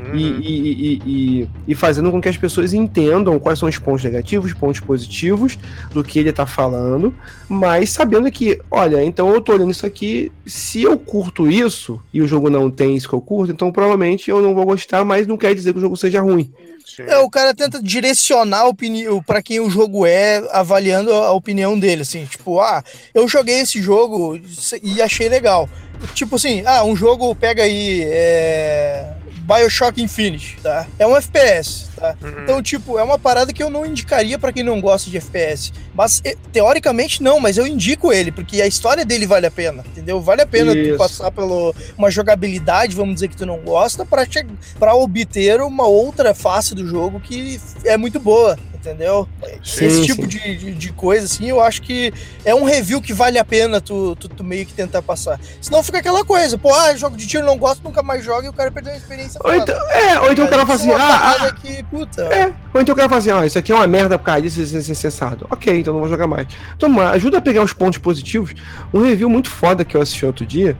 Uhum. 0.07 0.17
e, 0.17 0.23
e, 0.23 1.01
e, 1.05 1.41
e- 1.43 1.49
e 1.69 1.75
fazendo 1.75 2.11
com 2.11 2.21
que 2.21 2.29
as 2.29 2.37
pessoas 2.37 2.73
entendam 2.73 3.39
quais 3.39 3.59
são 3.59 3.69
os 3.69 3.79
pontos 3.79 4.05
negativos, 4.05 4.53
pontos 4.53 4.81
positivos 4.81 5.59
do 5.93 6.05
que 6.05 6.19
ele 6.19 6.33
tá 6.33 6.47
falando, 6.47 7.15
mas 7.49 7.91
sabendo 7.91 8.31
que, 8.31 8.61
olha, 8.71 9.03
então 9.05 9.33
eu 9.33 9.41
tô 9.41 9.53
olhando 9.53 9.71
isso 9.71 9.87
aqui, 9.87 10.31
se 10.47 10.83
eu 10.83 10.99
curto 10.99 11.51
isso 11.51 12.01
e 12.13 12.21
o 12.21 12.27
jogo 12.27 12.51
não 12.51 12.71
tem 12.71 12.97
isso 12.97 13.09
que 13.09 13.15
eu 13.15 13.21
curto, 13.21 13.53
então 13.53 13.73
provavelmente 13.73 14.31
eu 14.31 14.43
não 14.43 14.55
vou 14.55 14.65
gostar, 14.67 15.05
mas 15.05 15.27
não 15.27 15.37
quer 15.37 15.55
dizer 15.55 15.73
que 15.73 15.79
o 15.79 15.83
jogo 15.83 15.97
seja 15.97 16.21
ruim. 16.21 16.53
É, 16.99 17.17
o 17.19 17.31
cara 17.31 17.55
tenta 17.55 17.83
direcionar 17.83 18.61
a 18.61 18.69
opinião 18.69 19.21
para 19.23 19.43
quem 19.43 19.59
o 19.59 19.71
jogo 19.71 20.07
é, 20.07 20.47
avaliando 20.53 21.13
a 21.13 21.33
opinião 21.33 21.79
dele, 21.79 22.03
assim, 22.03 22.25
tipo, 22.27 22.61
ah, 22.61 22.85
eu 23.15 23.27
joguei 23.27 23.61
esse 23.61 23.81
jogo 23.81 24.39
e 24.83 25.01
achei 25.03 25.29
legal. 25.29 25.69
Tipo 26.15 26.37
assim, 26.37 26.63
ah, 26.67 26.85
um 26.85 26.95
jogo 26.95 27.35
pega 27.35 27.63
aí 27.63 28.03
é, 28.05 29.07
BioShock 29.45 30.03
Infinite, 30.03 30.57
tá? 30.63 30.87
É 30.99 31.07
um 31.07 31.15
FPS, 31.15 31.91
tá? 31.95 32.17
Uhum. 32.23 32.43
Então, 32.43 32.63
tipo, 32.63 32.99
é 32.99 33.03
uma 33.03 33.19
parada 33.19 33.53
que 33.53 33.63
eu 33.63 33.69
não 33.69 33.85
indicaria 33.85 34.39
pra 34.39 34.53
quem 34.53 34.63
não 34.63 34.81
gosta 34.81 35.11
de 35.11 35.19
FPS. 35.19 35.71
Mas, 35.95 36.23
teoricamente, 36.51 37.23
não, 37.23 37.39
mas 37.39 37.59
eu 37.59 37.67
indico 37.67 38.13
ele, 38.13 38.33
porque 38.33 38.63
a 38.63 38.67
história 38.67 39.05
dele 39.05 39.27
vale 39.27 39.47
a 39.47 39.51
pena, 39.51 39.85
entendeu? 39.87 40.21
Vale 40.21 40.43
a 40.43 40.47
pena 40.47 40.75
tu 40.75 40.97
passar 40.97 41.31
pelo 41.31 41.75
uma 41.97 42.11
jogabilidade, 42.11 42.97
vamos 42.97 43.15
dizer 43.15 43.29
que 43.29 43.37
tu 43.37 43.45
não 43.45 43.59
gosta, 43.59 44.07
pra 44.07 44.95
obter 44.95 45.61
uma 45.61 45.87
outra 45.87 46.35
face 46.35 46.75
do 46.75 46.87
jogo 46.87 47.21
que 47.21 47.61
é 47.85 47.97
muito 47.97 48.19
boa, 48.19 48.59
entendeu? 48.85 49.27
Sim, 49.63 49.87
Esse 49.87 50.05
tipo 50.05 50.27
de, 50.27 50.39
de, 50.57 50.75
de 50.75 50.93
coisa, 50.93 51.25
assim, 51.25 51.49
eu 51.49 51.61
acho 51.61 51.81
que 51.81 52.13
é 52.45 52.55
um 52.55 52.65
review 52.65 53.01
que 53.01 53.13
vale 53.13 53.39
a 53.39 53.45
pena 53.45 53.81
tu, 53.81 54.15
tu, 54.17 54.29
tu 54.29 54.45
meio 54.45 54.67
que 54.67 54.75
tentar 54.75 55.01
passar. 55.01 55.41
Senão 55.61 55.83
fica 55.83 55.99
aquela 55.99 56.25
coisa, 56.25 56.59
pô, 56.59 56.73
ah, 56.75 56.95
jogo 56.95 57.17
de 57.17 57.27
tiro 57.27 57.47
não 57.47 57.57
gosto, 57.57 57.83
nunca 57.83 58.03
mais 58.03 58.23
joga 58.25 58.47
e 58.47 58.51
o 58.51 58.53
cara 58.53 58.71
perdeu 58.71 58.93
a 58.93 58.97
experiência. 58.97 59.41
Ou 59.43 59.55
então, 59.55 59.91
é, 59.91 60.21
ou 60.21 60.33
então 60.33 60.45
o 60.45 60.49
cara 60.49 60.67
fala 60.67 60.75
assim, 60.75 60.91
é 60.91 60.95
ah, 60.95 61.37
ah, 61.41 61.53
que, 61.53 61.83
puta, 61.85 62.23
É, 62.25 62.53
ou 62.73 62.81
então 62.81 62.93
o 62.93 62.97
cara 62.97 63.09
fala 63.09 63.21
assim, 63.21 63.31
ó, 63.31 63.45
isso 63.45 63.59
aqui 63.59 63.73
é 63.73 63.75
uma 63.75 63.87
merda 63.87 64.19
por 64.19 64.25
causa 64.27 64.43
disso, 64.43 64.61
isso, 64.61 64.93
isso, 64.93 65.07
assado. 65.07 65.47
Ok, 65.51 65.79
então 65.79 65.95
não 65.95 66.01
vou 66.01 66.09
jogar 66.09 66.27
mais. 66.27 66.47
Então, 66.77 67.01
ajuda 67.01 67.39
a 67.39 67.41
pegar 67.41 67.63
os 67.63 67.73
pontos 67.73 67.99
positivos. 67.99 68.55
Um 68.93 69.03
review 69.03 69.31
muito 69.31 69.49
foda 69.51 69.85
que 69.85 69.97
eu 69.97 70.03
assisti 70.03 70.27
outro 70.27 70.45
dia 70.45 70.77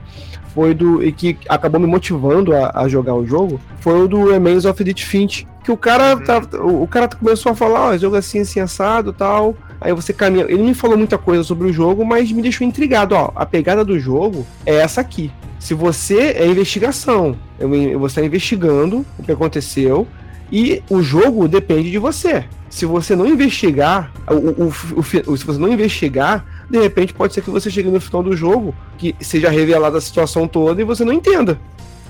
foi 0.55 0.73
do. 0.73 1.03
e 1.03 1.11
que 1.11 1.37
acabou 1.47 1.79
me 1.79 1.85
motivando 1.85 2.55
a, 2.55 2.71
a 2.73 2.87
jogar 2.87 3.13
o 3.13 3.27
jogo. 3.27 3.59
Foi 3.81 4.01
o 4.01 4.07
do 4.07 4.31
Remains 4.31 4.65
of 4.65 4.81
Edith 4.81 5.03
Finch. 5.05 5.45
Que 5.63 5.71
o 5.71 5.77
cara, 5.77 6.15
tá, 6.17 6.37
o, 6.63 6.87
cara 6.87 7.07
começou 7.07 7.51
a 7.51 7.55
falar, 7.55 7.89
ó, 7.89 7.97
jogo 7.97 8.15
assim, 8.15 8.39
assim, 8.39 8.59
assado 8.59 9.11
tal. 9.11 9.55
Aí 9.81 9.91
você 9.93 10.13
caminha. 10.13 10.45
Ele 10.47 10.63
me 10.63 10.73
falou 10.73 10.97
muita 10.97 11.17
coisa 11.17 11.43
sobre 11.43 11.67
o 11.67 11.73
jogo, 11.73 12.05
mas 12.05 12.31
me 12.31 12.41
deixou 12.41 12.65
intrigado, 12.65 13.13
ó. 13.15 13.31
A 13.35 13.45
pegada 13.45 13.83
do 13.83 13.99
jogo 13.99 14.45
é 14.65 14.75
essa 14.75 15.01
aqui. 15.01 15.31
Se 15.59 15.73
você 15.73 16.35
é 16.37 16.47
investigação, 16.47 17.35
eu- 17.59 17.69
você 17.99 18.19
está 18.19 18.23
investigando 18.25 19.03
o 19.17 19.23
que 19.23 19.31
aconteceu, 19.31 20.07
e 20.51 20.83
o 20.89 21.01
jogo 21.01 21.47
depende 21.47 21.89
de 21.89 21.97
você. 21.97 22.45
Se 22.69 22.85
você 22.85 23.15
não 23.15 23.25
investigar, 23.25 24.11
o, 24.29 24.65
o- 24.65 24.73
o- 24.97 25.37
se 25.37 25.45
você 25.45 25.59
não 25.59 25.67
investigar, 25.71 26.45
de 26.69 26.79
repente 26.79 27.13
pode 27.13 27.33
ser 27.33 27.41
que 27.41 27.49
você 27.49 27.69
chegue 27.69 27.89
no 27.89 27.99
final 28.01 28.23
do 28.23 28.35
jogo, 28.35 28.73
que 28.97 29.15
seja 29.21 29.49
revelada 29.49 29.97
a 29.97 30.01
situação 30.01 30.47
toda 30.47 30.81
e 30.81 30.85
você 30.85 31.03
não 31.05 31.13
entenda. 31.13 31.59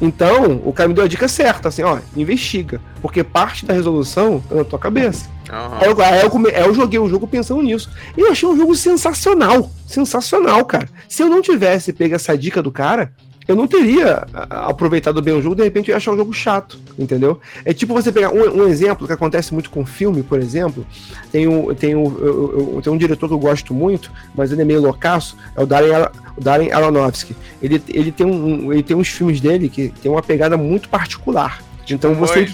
Então, 0.01 0.61
o 0.65 0.73
cara 0.73 0.89
me 0.89 0.93
deu 0.93 1.05
a 1.05 1.07
dica 1.07 1.25
certa, 1.27 1.69
assim, 1.69 1.81
ó, 1.81 1.99
investiga. 2.17 2.81
Porque 3.01 3.23
parte 3.23 3.65
da 3.65 3.73
resolução 3.73 4.41
tá 4.41 4.55
na 4.55 4.63
tua 4.65 4.77
cabeça. 4.77 5.29
Aham. 5.49 5.77
Aí 5.79 5.89
eu, 5.89 6.01
aí 6.01 6.21
eu, 6.21 6.29
come- 6.29 6.49
aí 6.49 6.63
eu 6.65 6.73
joguei 6.73 6.99
o 6.99 7.07
jogo 7.07 7.25
pensando 7.27 7.61
nisso. 7.61 7.89
E 8.17 8.19
eu 8.21 8.29
achei 8.31 8.47
um 8.49 8.57
jogo 8.57 8.75
sensacional. 8.75 9.71
Sensacional, 9.87 10.65
cara. 10.65 10.89
Se 11.07 11.23
eu 11.23 11.29
não 11.29 11.41
tivesse 11.41 11.93
pego 11.93 12.13
essa 12.15 12.37
dica 12.37 12.61
do 12.61 12.71
cara, 12.73 13.13
eu 13.47 13.55
não 13.55 13.67
teria 13.67 14.25
aproveitado 14.49 15.21
bem 15.21 15.33
o 15.33 15.41
jogo, 15.41 15.55
de 15.55 15.63
repente 15.63 15.89
eu 15.89 15.93
ia 15.93 15.97
achar 15.97 16.11
um 16.11 16.17
jogo 16.17 16.33
chato, 16.33 16.79
entendeu? 16.97 17.39
É 17.63 17.73
tipo 17.73 17.93
você 17.93 18.11
pegar 18.11 18.31
um, 18.31 18.63
um 18.63 18.67
exemplo 18.67 19.05
que 19.07 19.13
acontece 19.13 19.53
muito 19.53 19.69
com 19.69 19.85
filme, 19.85 20.23
por 20.23 20.39
exemplo. 20.39 20.85
Tem 21.31 21.47
um, 21.47 21.73
tem, 21.73 21.95
um, 21.95 22.05
eu- 22.19 22.71
eu- 22.75 22.81
tem 22.81 22.91
um 22.91 22.97
diretor 22.97 23.27
que 23.27 23.33
eu 23.33 23.39
gosto 23.39 23.73
muito, 23.73 24.11
mas 24.35 24.51
ele 24.51 24.61
é 24.61 24.65
meio 24.65 24.81
loucaço, 24.81 25.37
é 25.55 25.61
o 25.61 25.65
Darren, 25.65 25.91
Ar- 25.93 26.11
o 26.37 26.41
Darren 26.41 26.71
Aronofsky. 26.71 27.35
Ele, 27.61 27.81
ele, 27.89 28.11
tem 28.11 28.25
um, 28.25 28.71
ele 28.73 28.83
tem 28.83 28.95
uns 28.95 29.07
filmes 29.09 29.39
dele 29.39 29.69
que 29.69 29.89
tem 30.01 30.11
uma 30.11 30.21
pegada 30.23 30.57
muito 30.57 30.89
particular. 30.89 31.61
Então 31.87 32.15
você 32.15 32.45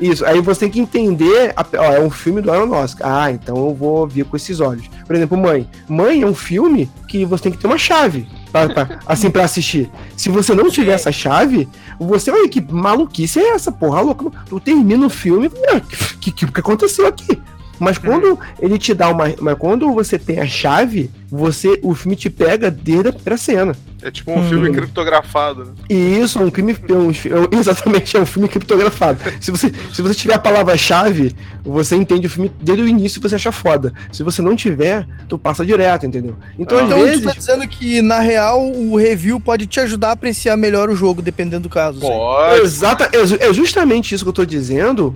isso, 0.00 0.26
aí 0.26 0.40
você 0.40 0.60
tem 0.60 0.70
que 0.70 0.80
entender. 0.80 1.52
a- 1.56 1.64
ó, 1.78 1.92
é 1.92 2.00
um 2.00 2.10
filme 2.10 2.42
do 2.42 2.50
Aronofsky. 2.50 3.00
Ah, 3.04 3.30
então 3.30 3.56
eu 3.56 3.72
vou 3.72 4.04
ver 4.08 4.24
com 4.24 4.36
esses 4.36 4.58
olhos. 4.58 4.88
Por 5.06 5.14
exemplo, 5.14 5.38
Mãe. 5.38 5.68
Mãe 5.88 6.22
é 6.22 6.26
um 6.26 6.34
filme 6.34 6.90
que 7.06 7.24
você 7.24 7.44
tem 7.44 7.52
que 7.52 7.58
ter 7.58 7.68
uma 7.68 7.78
chave. 7.78 8.26
Pra- 8.52 8.68
pra- 8.68 8.98
assim, 9.06 9.30
pra 9.30 9.44
assistir. 9.44 9.90
Se 10.16 10.28
você 10.28 10.54
não 10.54 10.70
tiver 10.70 10.92
essa 10.92 11.10
chave, 11.12 11.68
você 11.98 12.30
olha 12.30 12.48
que 12.48 12.60
maluquice 12.60 13.38
é 13.38 13.50
essa, 13.54 13.70
porra 13.72 14.00
louca. 14.00 14.30
Tu 14.48 14.60
termina 14.60 15.06
o 15.06 15.10
filme, 15.10 15.50
meu, 15.54 15.80
que, 16.20 16.30
que, 16.32 16.46
que 16.46 16.60
aconteceu 16.60 17.06
aqui? 17.06 17.40
Mas 17.78 17.96
quando 17.96 18.38
ele 18.60 18.78
te 18.78 18.92
dá 18.92 19.08
uma. 19.08 19.24
Mas 19.40 19.56
quando 19.58 19.90
você 19.92 20.18
tem 20.18 20.38
a 20.38 20.46
chave, 20.46 21.10
você 21.30 21.80
o 21.82 21.94
filme 21.94 22.14
te 22.14 22.28
pega 22.28 22.70
desde 22.70 23.08
a 23.08 23.12
primeira 23.12 23.38
cena. 23.38 23.74
É 24.02 24.10
tipo 24.10 24.32
um 24.32 24.48
filme 24.48 24.70
criptografado, 24.70 25.64
né? 25.66 25.72
E 25.90 25.94
isso 26.18 26.38
é 26.38 26.42
um 26.42 26.50
crime. 26.50 26.76
é 26.88 26.92
um- 26.92 27.10
é 27.10 27.56
um- 27.56 27.58
exatamente, 27.60 28.16
é 28.16 28.20
um 28.20 28.26
filme 28.26 28.48
criptografado. 28.48 29.18
Se 29.40 29.50
você, 29.50 29.72
se 29.92 30.00
você 30.02 30.14
tiver 30.14 30.34
a 30.34 30.38
palavra-chave, 30.38 31.34
você 31.64 31.96
entende 31.96 32.26
o 32.26 32.30
filme 32.30 32.50
desde 32.62 32.82
o 32.84 32.88
início 32.88 33.18
e 33.18 33.22
você 33.22 33.34
acha 33.34 33.52
foda. 33.52 33.92
Se 34.12 34.22
você 34.22 34.40
não 34.40 34.56
tiver, 34.56 35.06
tu 35.28 35.38
passa 35.38 35.64
direto, 35.66 36.06
entendeu? 36.06 36.36
Então, 36.58 36.78
às 36.78 36.84
Então 36.86 37.02
vezes. 37.02 37.20
tu 37.20 37.26
tá 37.26 37.34
dizendo 37.36 37.68
que, 37.68 38.00
na 38.00 38.20
real, 38.20 38.64
o 38.66 38.96
review 38.96 39.38
pode 39.40 39.66
te 39.66 39.80
ajudar 39.80 40.08
a 40.08 40.12
apreciar 40.12 40.56
melhor 40.56 40.88
o 40.88 40.96
jogo, 40.96 41.20
dependendo 41.20 41.64
do 41.64 41.68
caso. 41.68 41.98
assim. 41.98 42.06
Pode. 42.08 42.60
Exata, 42.62 43.10
é 43.12 43.48
é 43.50 43.52
justamente 43.52 44.14
isso 44.14 44.24
que 44.24 44.28
eu 44.28 44.32
tô 44.32 44.44
dizendo, 44.44 45.14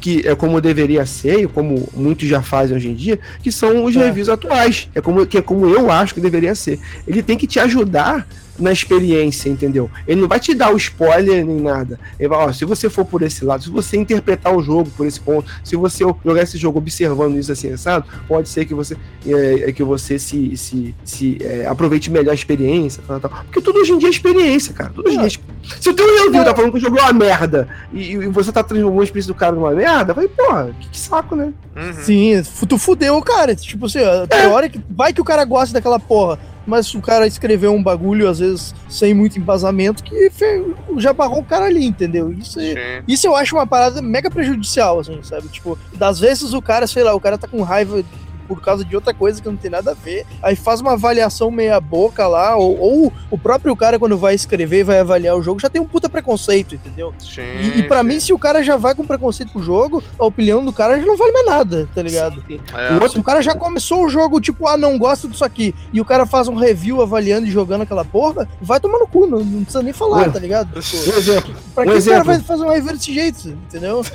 que 0.00 0.26
é 0.26 0.34
como 0.34 0.60
deveria 0.60 1.04
ser, 1.06 1.40
e 1.40 1.46
como 1.46 1.88
muitos 1.94 2.28
já 2.28 2.42
fazem 2.42 2.76
hoje 2.76 2.88
em 2.88 2.94
dia, 2.94 3.18
que 3.42 3.50
são 3.50 3.84
os 3.84 3.96
É. 3.96 4.04
reviews 4.04 4.28
atuais. 4.28 4.88
É 4.94 5.00
como, 5.00 5.26
que 5.26 5.38
é 5.38 5.42
como 5.42 5.66
eu 5.66 5.90
acho 5.90 6.14
que 6.14 6.20
deveria 6.20 6.54
ser. 6.54 6.78
Ele 7.06 7.22
tem 7.22 7.36
que 7.36 7.46
te 7.46 7.58
ajudar 7.58 8.19
na 8.60 8.72
experiência, 8.72 9.48
entendeu? 9.48 9.90
Ele 10.06 10.20
não 10.20 10.28
vai 10.28 10.38
te 10.38 10.54
dar 10.54 10.72
o 10.72 10.76
spoiler 10.76 11.44
nem 11.44 11.60
nada. 11.60 11.98
Ele 12.18 12.28
vai, 12.28 12.38
ó, 12.38 12.52
se 12.52 12.64
você 12.64 12.88
for 12.88 13.04
por 13.04 13.22
esse 13.22 13.44
lado, 13.44 13.64
se 13.64 13.70
você 13.70 13.96
interpretar 13.96 14.54
o 14.54 14.62
jogo 14.62 14.90
por 14.96 15.06
esse 15.06 15.20
ponto, 15.20 15.50
se 15.64 15.76
você 15.76 16.04
jogar 16.24 16.42
esse 16.42 16.58
jogo 16.58 16.78
observando 16.78 17.38
isso 17.38 17.50
assim, 17.50 17.76
sabe? 17.76 18.06
Pode 18.28 18.48
ser 18.48 18.64
que 18.64 18.74
você 18.74 18.96
é, 19.26 19.70
é 19.70 19.72
que 19.72 19.82
você 19.82 20.18
se, 20.18 20.56
se, 20.56 20.94
se 21.04 21.38
é, 21.40 21.66
aproveite 21.66 22.10
melhor 22.10 22.32
a 22.32 22.34
experiência, 22.34 23.02
tal, 23.06 23.20
tal. 23.20 23.30
Porque 23.30 23.60
tudo 23.60 23.80
hoje 23.80 23.92
em 23.92 23.98
dia 23.98 24.08
é 24.08 24.10
experiência, 24.10 24.74
cara. 24.74 24.90
Tudo 24.90 25.08
hoje 25.08 25.16
em 25.16 25.26
dia 25.26 25.38
é 25.38 25.80
Se 25.80 25.88
o 25.88 25.94
teu 25.94 26.06
review 26.24 26.44
tá 26.44 26.54
falando 26.54 26.72
que 26.72 26.78
o 26.78 26.80
jogo 26.80 26.98
é 26.98 27.02
uma 27.02 27.12
merda 27.12 27.68
e, 27.92 28.12
e 28.12 28.26
você 28.28 28.52
tá 28.52 28.62
transformando 28.62 29.00
a 29.00 29.04
experiência 29.04 29.32
do 29.32 29.36
cara 29.36 29.52
numa 29.52 29.72
merda, 29.72 30.12
vai, 30.12 30.28
porra, 30.28 30.74
que, 30.78 30.88
que 30.88 30.98
saco, 30.98 31.34
né? 31.34 31.52
Uhum. 31.76 31.92
Sim, 31.92 32.42
tu 32.68 32.78
fudeu 32.78 33.16
o 33.16 33.22
cara. 33.22 33.54
Tipo 33.54 33.86
assim, 33.86 34.00
ó, 34.02 34.26
teórica, 34.26 34.82
vai 34.90 35.12
que 35.12 35.20
o 35.20 35.24
cara 35.24 35.44
gosta 35.44 35.72
daquela 35.72 35.98
porra. 35.98 36.38
Mas 36.66 36.94
o 36.94 37.00
cara 37.00 37.26
escreveu 37.26 37.72
um 37.74 37.82
bagulho, 37.82 38.28
às 38.28 38.38
vezes, 38.38 38.74
sem 38.88 39.14
muito 39.14 39.38
embasamento, 39.38 40.02
que 40.04 40.28
fe- 40.30 40.62
já 40.98 41.12
barrou 41.12 41.40
o 41.40 41.44
cara 41.44 41.64
ali, 41.64 41.84
entendeu? 41.86 42.30
Isso 42.32 42.60
é, 42.60 43.02
isso 43.08 43.26
eu 43.26 43.34
acho 43.34 43.56
uma 43.56 43.66
parada 43.66 44.00
mega 44.02 44.30
prejudicial, 44.30 45.00
assim, 45.00 45.18
sabe? 45.22 45.48
Tipo, 45.48 45.78
das 45.94 46.20
vezes 46.20 46.52
o 46.52 46.60
cara, 46.62 46.86
sei 46.86 47.02
lá, 47.02 47.14
o 47.14 47.20
cara 47.20 47.38
tá 47.38 47.48
com 47.48 47.62
raiva 47.62 48.04
por 48.50 48.60
causa 48.60 48.84
de 48.84 48.96
outra 48.96 49.14
coisa 49.14 49.40
que 49.40 49.48
não 49.48 49.56
tem 49.56 49.70
nada 49.70 49.92
a 49.92 49.94
ver, 49.94 50.26
aí 50.42 50.56
faz 50.56 50.80
uma 50.80 50.94
avaliação 50.94 51.52
meia 51.52 51.80
boca 51.80 52.26
lá, 52.26 52.56
ou, 52.56 52.76
ou 52.76 53.12
o 53.30 53.38
próprio 53.38 53.76
cara, 53.76 53.96
quando 53.96 54.18
vai 54.18 54.34
escrever 54.34 54.80
e 54.80 54.82
vai 54.82 54.98
avaliar 54.98 55.36
o 55.36 55.42
jogo, 55.42 55.60
já 55.60 55.70
tem 55.70 55.80
um 55.80 55.86
puta 55.86 56.08
preconceito, 56.08 56.74
entendeu? 56.74 57.14
Sim. 57.20 57.42
E, 57.60 57.78
e 57.78 57.82
pra 57.84 58.02
mim, 58.02 58.18
se 58.18 58.32
o 58.32 58.38
cara 58.38 58.60
já 58.64 58.76
vai 58.76 58.92
com 58.92 59.06
preconceito 59.06 59.52
pro 59.52 59.62
jogo, 59.62 60.02
a 60.18 60.24
opinião 60.26 60.64
do 60.64 60.72
cara 60.72 60.98
já 60.98 61.06
não 61.06 61.16
vale 61.16 61.30
mais 61.30 61.46
nada, 61.46 61.88
tá 61.94 62.02
ligado? 62.02 62.42
É. 62.74 63.08
Se 63.08 63.18
o 63.20 63.22
cara 63.22 63.40
já 63.40 63.54
começou 63.54 64.04
o 64.04 64.08
jogo, 64.08 64.40
tipo, 64.40 64.66
ah, 64.66 64.76
não 64.76 64.98
gosto 64.98 65.28
disso 65.28 65.44
aqui, 65.44 65.72
e 65.92 66.00
o 66.00 66.04
cara 66.04 66.26
faz 66.26 66.48
um 66.48 66.56
review 66.56 67.00
avaliando 67.00 67.46
e 67.46 67.50
jogando 67.52 67.82
aquela 67.82 68.04
porra, 68.04 68.48
vai 68.60 68.80
tomar 68.80 68.98
no 68.98 69.06
cu, 69.06 69.28
não, 69.28 69.44
não 69.44 69.62
precisa 69.62 69.82
nem 69.82 69.92
falar, 69.92 70.22
Ué. 70.22 70.28
tá 70.30 70.40
ligado? 70.40 70.76
Um 70.76 70.80
Tipo, 70.80 71.16
exemplo. 71.16 71.54
pra 71.72 71.84
um 71.84 71.92
que 71.92 71.98
o 71.98 72.04
cara 72.04 72.24
vai 72.24 72.40
fazer 72.40 72.64
um 72.64 72.70
review 72.70 72.92
desse 72.94 73.14
jeito, 73.14 73.48
entendeu? 73.48 74.04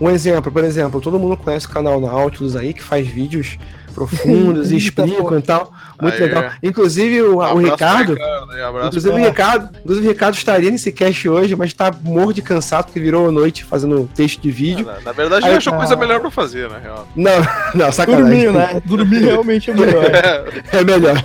Um, 0.00 0.06
um 0.06 0.10
exemplo, 0.10 0.50
por 0.52 0.62
exemplo, 0.64 1.00
todo 1.00 1.18
mundo 1.18 1.36
conhece 1.36 1.66
o 1.66 1.68
canal 1.70 2.00
na 2.00 2.06
Nautilus 2.12 2.56
aí 2.56 2.72
que 2.72 2.82
faz 2.82 3.05
vídeos 3.08 3.58
profundos 3.96 4.70
e 4.72 4.76
explicam 4.76 5.38
e 5.38 5.42
tal. 5.42 5.72
Muito 6.00 6.14
Aí, 6.14 6.20
legal. 6.20 6.50
Inclusive 6.62 7.22
o, 7.22 7.36
o 7.36 7.40
Abraço 7.40 7.72
Ricardo. 7.72 8.12
Ricardo, 8.12 8.46
né? 8.48 8.62
Abraço 8.62 8.88
Inclusive 8.88 9.14
o, 9.14 9.18
É. 9.18 9.28
Ricardo, 9.28 9.70
inclusive 9.80 10.06
o 10.06 10.10
Ricardo 10.10 10.34
estaria 10.34 10.70
nesse 10.70 10.92
cast 10.92 11.28
hoje, 11.28 11.56
mas 11.56 11.72
tá 11.72 11.90
morto 12.02 12.34
de 12.34 12.42
cansado 12.42 12.84
porque 12.86 13.00
virou 13.00 13.28
a 13.28 13.32
noite 13.32 13.64
fazendo 13.64 14.08
texto 14.14 14.42
de 14.42 14.50
vídeo. 14.50 14.84
Na, 14.84 15.00
na 15.00 15.12
verdade, 15.12 15.44
Aí, 15.46 15.52
ele 15.52 15.58
achou 15.58 15.72
ah. 15.72 15.78
coisa 15.78 15.96
melhor 15.96 16.20
pra 16.20 16.30
fazer, 16.30 16.68
na 16.68 16.78
real. 16.78 17.08
Não, 17.16 17.32
não, 17.74 17.90
sacanagem. 17.90 18.44
Dormir, 18.44 18.52
né? 18.52 18.82
Dormir 18.84 19.18
realmente 19.20 19.70
é 19.70 19.74
melhor. 19.74 20.04
É 20.72 20.84
melhor. 20.84 21.24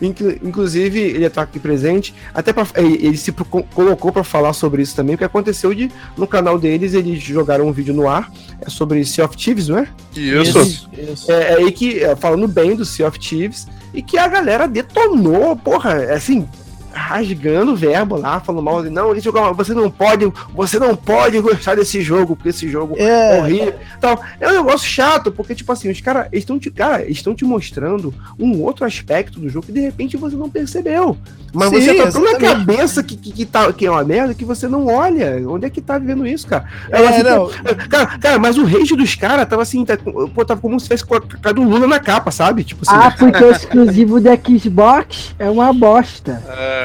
Inclu- 0.00 0.38
Inclusive, 0.42 1.00
ele 1.00 1.28
tá 1.30 1.42
aqui 1.42 1.58
presente. 1.58 2.14
Até 2.32 2.52
pra, 2.52 2.66
ele 2.76 3.08
ele 3.08 3.16
se 3.16 3.32
colocou 3.32 4.12
pra 4.12 4.22
falar 4.22 4.52
sobre 4.52 4.82
isso 4.82 4.94
também, 4.94 5.16
porque 5.16 5.24
aconteceu 5.24 5.74
de 5.74 5.90
no 6.16 6.26
canal 6.26 6.58
deles 6.58 6.94
eles 6.94 7.22
jogaram 7.22 7.66
um 7.66 7.72
vídeo 7.72 7.94
no 7.94 8.08
ar 8.08 8.30
é 8.60 8.68
sobre 8.68 9.04
Sea 9.04 9.24
of 9.24 9.36
Thieves, 9.36 9.68
não 9.68 9.78
é? 9.78 9.88
Isso. 10.16 10.88
Isso. 10.92 11.30
É, 11.30 11.52
é 11.52 11.56
aí 11.58 11.70
que, 11.72 11.87
é, 11.96 12.14
falando 12.16 12.46
bem 12.46 12.74
do 12.74 12.84
Sea 12.84 13.08
of 13.08 13.18
Thieves, 13.18 13.66
e 13.92 14.02
que 14.02 14.18
a 14.18 14.28
galera 14.28 14.68
detonou, 14.68 15.56
porra, 15.56 16.12
assim, 16.12 16.48
rasgando 16.92 17.72
o 17.72 17.76
verbo 17.76 18.16
lá, 18.16 18.40
falando 18.40 18.64
mal, 18.64 18.82
não, 18.82 19.14
esse 19.14 19.24
jogo, 19.24 19.54
você 19.54 19.74
não 19.74 19.90
pode, 19.90 20.30
você 20.54 20.78
não 20.78 20.96
pode 20.96 21.40
gostar 21.40 21.76
desse 21.76 22.00
jogo, 22.02 22.36
porque 22.36 22.50
esse 22.50 22.68
jogo 22.68 22.94
é 22.96 23.36
É, 23.36 23.40
horrível. 23.40 23.74
Então, 23.96 24.18
é 24.40 24.48
um 24.48 24.52
negócio 24.52 24.88
chato, 24.88 25.30
porque, 25.32 25.54
tipo 25.54 25.70
assim, 25.72 25.90
os 25.90 26.00
caras 26.00 26.28
estão 26.32 26.58
te, 26.58 26.70
cara, 26.70 27.08
estão 27.08 27.34
te 27.34 27.44
mostrando 27.44 28.12
um 28.38 28.60
outro 28.62 28.84
aspecto 28.84 29.40
do 29.40 29.48
jogo 29.48 29.66
que 29.66 29.72
de 29.72 29.80
repente 29.80 30.16
você 30.16 30.36
não 30.36 30.50
percebeu. 30.50 31.16
Mas 31.52 31.70
Sim, 31.70 31.80
você 31.80 31.94
tá 31.94 32.12
tão 32.12 32.22
na 32.22 32.38
cabeça 32.38 33.02
que, 33.02 33.16
que, 33.16 33.32
que, 33.32 33.46
tá, 33.46 33.72
que 33.72 33.86
é 33.86 33.90
uma 33.90 34.04
merda 34.04 34.34
que 34.34 34.44
você 34.44 34.68
não 34.68 34.86
olha. 34.86 35.42
Onde 35.48 35.66
é 35.66 35.70
que 35.70 35.80
tá 35.80 35.98
vivendo 35.98 36.26
isso, 36.26 36.46
cara? 36.46 36.64
É, 36.90 37.06
assim, 37.06 37.22
não. 37.22 37.48
Cara, 37.88 38.18
cara, 38.18 38.38
mas 38.38 38.58
o 38.58 38.64
rage 38.64 38.94
dos 38.94 39.14
caras 39.14 39.48
tava 39.48 39.62
assim, 39.62 39.84
tá, 39.84 39.96
pô, 39.96 40.44
tava 40.44 40.60
como 40.60 40.78
se 40.78 40.84
tivesse 40.84 41.06
colocado 41.06 41.60
o 41.60 41.64
Lula 41.64 41.86
na 41.86 41.98
capa, 41.98 42.30
sabe? 42.30 42.64
Tipo 42.64 42.82
assim. 42.86 42.94
Ah, 42.94 43.10
porque 43.10 43.42
o 43.42 43.50
exclusivo 43.50 44.20
da 44.20 44.36
Xbox 44.36 45.34
é 45.38 45.48
uma 45.48 45.72
bosta. 45.72 46.42
É, 46.48 46.77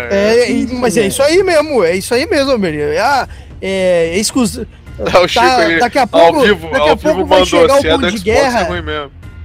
e- 0.52 0.74
mas 0.74 0.98
é 0.98 1.08
isso 1.08 1.22
aí 1.24 1.44
mesmo, 1.44 1.84
é 1.84 1.96
isso 1.96 2.14
aí 2.14 2.26
mesmo, 2.28 2.52
Amelie. 2.52 2.98
Ah, 2.98 3.28
é, 3.62 4.12
é 4.14 4.18
exclusivo. 4.18 4.66
o 5.24 5.28
Chico 5.28 5.46
Tá, 5.46 5.68
daqui 5.80 5.98
a 5.98 6.02
ao 6.04 6.08
pouco, 6.08 6.42
vivo, 6.42 6.70
daqui 6.70 6.88
a 6.88 6.92
ao 6.92 6.98
pouco 6.98 7.26
vai 7.26 7.46
chegar 7.46 7.80
o 7.80 7.86
é 7.86 7.98
do 7.98 8.12
de 8.12 8.18
é 8.30 8.34
guerra. 8.34 8.68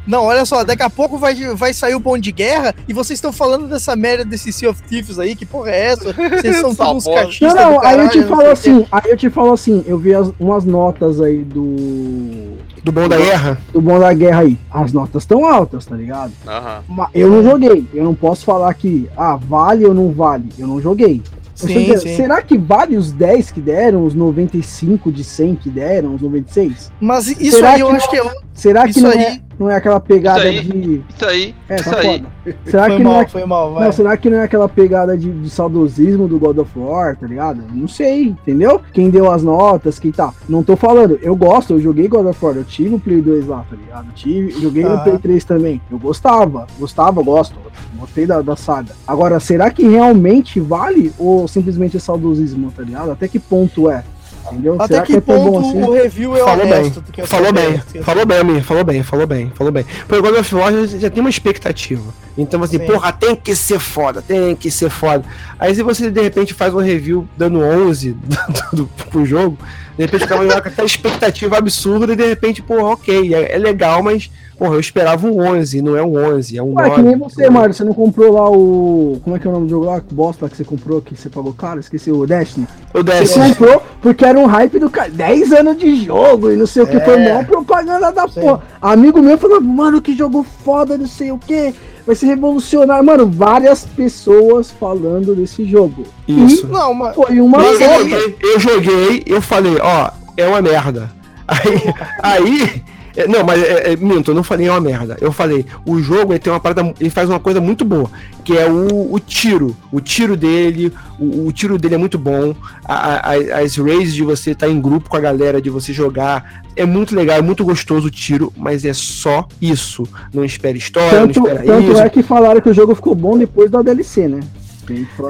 Não, 0.09 0.25
olha 0.25 0.45
só, 0.47 0.65
daqui 0.65 0.83
a 0.83 0.89
pouco 0.91 1.19
vai, 1.19 1.35
vai 1.55 1.73
sair 1.75 1.95
o 1.95 2.01
ponto 2.01 2.21
de 2.21 2.33
guerra 2.33 2.75
e 2.89 2.93
vocês 2.95 3.19
estão 3.19 3.31
falando 3.33 3.69
dessa 3.69 3.95
merda 3.95 4.25
desse 4.25 4.51
Sea 4.53 4.71
of 4.71 4.83
Thieves 4.83 5.19
aí, 5.19 5.37
que 5.37 5.45
porra 5.45 5.71
é 5.71 5.85
essa? 5.89 6.13
Vocês 6.13 6.57
são 6.57 6.75
todos 6.75 7.05
cachistas 7.05 7.55
Não, 7.55 7.73
não, 7.75 7.81
do 7.81 7.87
aí 7.87 7.99
eu 7.99 8.09
te 8.09 8.19
caralho, 8.21 8.29
falo 8.29 8.43
não 8.45 8.51
assim, 8.53 8.87
aí 8.91 9.03
eu 9.11 9.17
te 9.17 9.31
falo 9.31 9.53
assim, 9.53 9.85
eu 9.87 9.99
vi 9.99 10.15
as- 10.15 10.33
umas 10.41 10.65
notas 10.65 11.21
aí 11.21 11.45
do. 11.45 12.57
Do 12.83 12.93
bom 12.93 13.07
da 13.09 13.17
guerra? 13.19 13.59
Do 13.73 13.81
Bom 13.83 13.99
da 13.99 14.13
Guerra 14.15 14.41
aí. 14.43 14.59
As 14.71 14.93
notas 14.93 15.25
estão 15.25 15.45
altas, 15.45 15.85
tá 15.85 15.95
ligado? 15.97 16.33
Aham. 16.47 17.09
Eu 17.13 17.29
não 17.29 17.43
joguei. 17.43 17.85
Eu 17.93 18.05
não 18.05 18.15
posso 18.15 18.45
falar 18.45 18.73
que, 18.75 19.11
ah, 19.17 19.37
vale 19.37 19.85
ou 19.85 19.93
não 19.93 20.11
vale. 20.13 20.49
Eu 20.57 20.67
não 20.69 20.81
joguei. 20.81 21.21
Eu 21.61 21.69
Sim, 21.69 21.85
que- 21.87 21.99
sim. 21.99 22.17
Será 22.17 22.41
que 22.41 22.57
vale 22.57 22.97
os 22.97 23.11
10 23.13 23.51
que 23.51 23.61
deram, 23.61 24.05
os 24.07 24.15
95 24.15 25.11
de 25.11 25.25
100 25.25 25.57
que 25.57 25.69
deram, 25.69 26.15
os 26.15 26.23
96? 26.23 26.91
Mas 27.01 27.27
isso 27.27 27.57
Será 27.57 27.73
aí 27.73 27.81
eu 27.81 27.89
que 27.89 27.97
acho 27.97 28.11
que 28.11 28.17
é. 28.17 28.33
Será 28.55 28.85
que 28.85 28.91
Isso 28.91 29.01
não, 29.03 29.11
aí- 29.11 29.19
é, 29.25 29.41
não 29.59 29.71
é 29.71 29.77
aquela 29.77 29.99
pegada 30.01 30.49
Isso 30.49 30.73
aí- 30.73 30.81
de. 30.81 31.05
Isso 31.09 31.25
aí, 31.27 31.55
É, 31.69 31.77
isso 31.77 31.91
tá 31.91 31.99
aí. 31.99 32.07
foda. 32.07 32.29
Será 32.65 32.85
Foi 32.87 32.97
que 32.97 33.03
não 33.03 33.11
mal, 33.13 33.21
é 33.23 33.29
foi 33.29 33.45
mal, 33.45 33.75
vai. 33.75 33.85
Não, 33.85 33.93
será 33.93 34.17
que 34.17 34.31
não 34.31 34.39
é 34.39 34.43
aquela 34.45 34.69
pegada 34.69 35.17
de, 35.19 35.31
de 35.31 35.51
saudosismo 35.51 36.27
do 36.29 36.39
God 36.39 36.59
of 36.59 36.71
War, 36.79 37.17
tá 37.17 37.27
ligado? 37.27 37.63
Não 37.73 37.87
sei, 37.89 38.29
entendeu? 38.29 38.81
Quem 38.93 39.11
deu 39.11 39.31
as 39.31 39.43
notas, 39.43 39.99
quem 39.99 40.11
tá. 40.13 40.33
Não 40.49 40.63
tô 40.63 40.77
falando, 40.77 41.19
eu 41.21 41.37
gosto, 41.37 41.75
eu 41.75 41.81
joguei 41.81 42.09
God 42.09 42.27
of 42.27 42.43
War, 42.45 42.57
eu 42.57 42.65
tive 42.65 42.95
o 42.95 43.01
Play 43.01 43.21
2 43.21 43.47
lá, 43.47 43.65
tá 43.69 43.77
ligado? 43.77 44.07
Eu 44.07 44.13
tive, 44.15 44.51
joguei 44.61 44.85
Ah. 44.85 44.91
no 44.97 45.03
Play 45.03 45.19
3 45.19 45.45
também. 45.45 45.81
Eu 45.91 45.99
gostava, 45.99 46.67
gostava, 46.79 47.23
gosto. 47.23 47.57
Gostei 47.99 48.27
da, 48.27 48.41
da 48.41 48.55
saga. 48.57 48.93
Agora, 49.07 49.41
será 49.41 49.71
que 49.71 49.87
realmente 49.87 50.61
vale 50.61 51.13
ou 51.19 51.49
simplesmente 51.49 51.97
é 51.97 52.01
saudosismo, 52.01 52.73
tá 52.75 52.83
ligado? 52.83 53.11
Até 53.11 53.27
que 53.29 53.39
ponto 53.39 53.91
é? 53.91 54.05
Entendeu? 54.53 54.75
Até 54.75 54.95
será 54.95 55.07
que, 55.07 55.17
é 55.17 55.21
tão 55.21 55.45
ponto 55.45 55.77
o 55.77 55.93
review 55.93 56.37
é 56.37 56.41
Falou 56.41 56.67
bem, 56.67 56.75
honesto? 56.75 57.01
do 57.01 57.13
que 57.13 57.21
é 57.21 57.27
Falou 57.27 57.53
bem, 57.53 57.67
honesto? 57.67 58.03
falou 58.03 58.27
bem, 58.27 58.39
amigo, 58.39 58.61
falou 58.63 58.85
bem, 58.85 59.03
falou 59.03 59.27
bem, 59.27 59.53
falou 59.55 59.73
bem. 59.73 59.85
Porque 60.07 60.17
o 60.17 60.23
God 60.23 60.41
of 60.41 60.55
War 60.55 60.73
já, 60.73 60.99
já 60.99 61.11
tem 61.11 61.21
uma 61.21 61.31
expectativa. 61.31 62.15
Então, 62.37 62.63
assim, 62.63 62.79
Sim. 62.79 62.87
porra, 62.87 63.13
tem 63.13 63.35
que 63.35 63.55
ser 63.55 63.79
foda, 63.81 64.23
tem 64.23 64.55
que 64.55 64.71
ser 64.71 64.91
foda. 64.91 65.25
Aí 65.59 65.75
se 65.75 65.83
você 65.83 66.11
de 66.11 66.23
repente 66.23 66.55
faz 66.55 66.73
um 66.73 66.79
review 66.79 67.29
dando 67.37 67.61
11 67.61 68.13
do, 68.73 68.77
do, 68.77 68.87
pro 69.11 69.27
jogo, 69.27 69.59
de 69.97 70.05
repente 70.05 70.25
o 70.25 70.29
cara 70.29 70.47
vai 70.47 70.63
com 70.63 70.69
aquela 70.69 70.87
expectativa 70.87 71.59
absurda 71.59 72.13
e 72.13 72.17
de 72.17 72.27
repente, 72.27 72.63
porra, 72.63 72.91
ok, 72.91 73.35
é, 73.35 73.55
é 73.55 73.59
legal, 73.59 74.03
mas, 74.03 74.31
porra, 74.59 74.75
eu 74.75 74.81
esperava 74.81 75.27
um 75.27 75.41
11, 75.41 75.81
não 75.81 75.97
é 75.97 76.03
um 76.03 76.17
11, 76.35 76.59
é 76.59 76.63
um 76.63 76.75
Ué, 76.75 76.89
9. 76.89 76.95
que 76.97 77.03
nem 77.03 77.17
você, 77.17 77.49
Mário, 77.49 77.73
você 77.73 77.85
não 77.85 77.95
comprou 77.95 78.33
lá 78.33 78.51
o. 78.51 79.21
Como 79.23 79.37
é 79.37 79.39
que 79.39 79.47
é 79.47 79.51
o 79.51 79.53
nome 79.53 79.67
do 79.67 79.71
jogo 79.71 79.87
lá? 79.87 80.01
Que 80.01 80.13
bosta 80.13 80.45
lá 80.45 80.51
que 80.51 80.57
você 80.57 80.65
comprou, 80.65 81.01
que 81.01 81.15
você 81.17 81.31
pagou 81.31 81.53
caro? 81.53 81.79
Esqueci, 81.79 82.11
o 82.11 82.27
Destiny. 82.27 82.67
Eu 82.93 83.05
Você 83.05 83.11
desce. 83.21 83.39
comprou 83.39 83.83
porque 84.03 84.25
era 84.25 84.39
um 84.39 84.47
hype 84.47 84.79
do 84.79 84.91
cara. 84.91 85.11
10 85.11 85.53
anos 85.53 85.77
de 85.79 86.05
jogo 86.05 86.51
e 86.51 86.57
não 86.57 86.67
sei 86.67 86.83
o 86.83 86.87
que. 86.87 86.97
É. 86.97 87.01
Foi 87.01 87.17
mó 87.19 87.45
propaganda 87.45 88.11
da 88.11 88.27
Sim. 88.27 88.41
porra. 88.41 88.63
Amigo 88.83 89.23
meu 89.23 89.39
falou, 89.39 89.61
mano, 89.61 90.03
que 90.03 90.17
jogo 90.17 90.45
foda, 90.65 90.99
não 90.99 91.07
sei 91.07 91.31
o 91.31 91.39
que. 91.39 91.75
Vai 92.07 92.17
ser 92.17 92.27
revolucionário. 92.27 93.05
Mano, 93.05 93.27
várias 93.27 93.85
pessoas 93.85 94.71
falando 94.71 95.35
desse 95.35 95.65
jogo. 95.65 96.05
Isso. 96.27 96.67
Não, 96.67 96.93
mas. 96.95 97.15
Foi 97.15 97.41
uma 97.41 97.59
eu 97.59 97.79
merda. 97.79 97.99
joguei, 97.99 98.37
eu 98.41 98.61
joguei, 98.61 99.23
eu 99.27 99.43
falei, 99.43 99.77
ó, 99.81 100.11
é 100.37 100.47
uma 100.49 100.61
merda. 100.61 101.11
Aí, 101.47 101.95
aí 102.23 102.83
é, 103.23 103.27
não, 103.29 103.45
mas 103.45 103.63
é, 103.63 103.93
é, 103.93 103.97
minto, 103.97 104.31
eu 104.31 104.35
não 104.35 104.43
falei 104.43 104.67
é 104.67 104.71
uma 104.71 104.81
merda. 104.81 105.17
Eu 105.21 105.33
falei, 105.33 105.65
o 105.87 105.99
jogo 106.01 106.33
ele 106.33 106.39
tem 106.39 106.53
uma 106.53 106.61
parada, 106.61 106.95
ele 107.01 107.11
faz 107.11 107.29
uma 107.29 107.41
coisa 107.41 107.61
muito 107.61 107.85
boa, 107.85 108.11
que 108.45 108.57
é 108.57 108.69
o, 108.71 109.13
o 109.13 109.19
tiro. 109.19 109.77
O 109.93 110.01
tiro 110.01 110.37
dele, 110.37 110.93
o, 111.19 111.47
o 111.47 111.53
tiro 111.53 111.77
dele 111.79 111.95
é 111.95 111.99
muito 111.99 112.19
bom. 112.19 112.55
A- 112.85 113.31
a- 113.33 113.59
as 113.61 113.77
raids 113.77 114.15
de 114.15 114.23
você 114.23 114.53
estar 114.53 114.69
em 114.69 114.81
grupo 114.81 115.09
com 115.09 115.17
a 115.17 115.21
galera, 115.21 115.61
de 115.61 115.69
você 115.71 115.93
jogar, 115.93 116.63
é 116.77 116.85
muito 116.87 117.15
legal, 117.15 117.37
é 117.39 117.43
muito 117.43 117.65
gostoso 117.65 118.07
o 118.07 118.11
tiro, 118.11 118.53
mas 118.57 118.85
é 118.85 118.93
só 118.93 119.47
isso. 119.61 120.05
Não 120.33 120.45
espera 120.45 120.77
história, 120.79 121.11
Tanto, 121.11 121.41
não 121.41 121.47
espera 121.49 121.65
tanto 121.67 121.93
isso. 121.93 122.01
é 122.01 122.09
que 122.09 122.23
falaram 122.23 122.61
que 122.61 122.69
o 122.71 122.75
jogo 122.75 122.95
ficou 122.95 123.15
bom 123.15 123.37
depois 123.37 123.71
da 123.71 123.83
DLC, 123.83 124.29
né? 124.29 124.41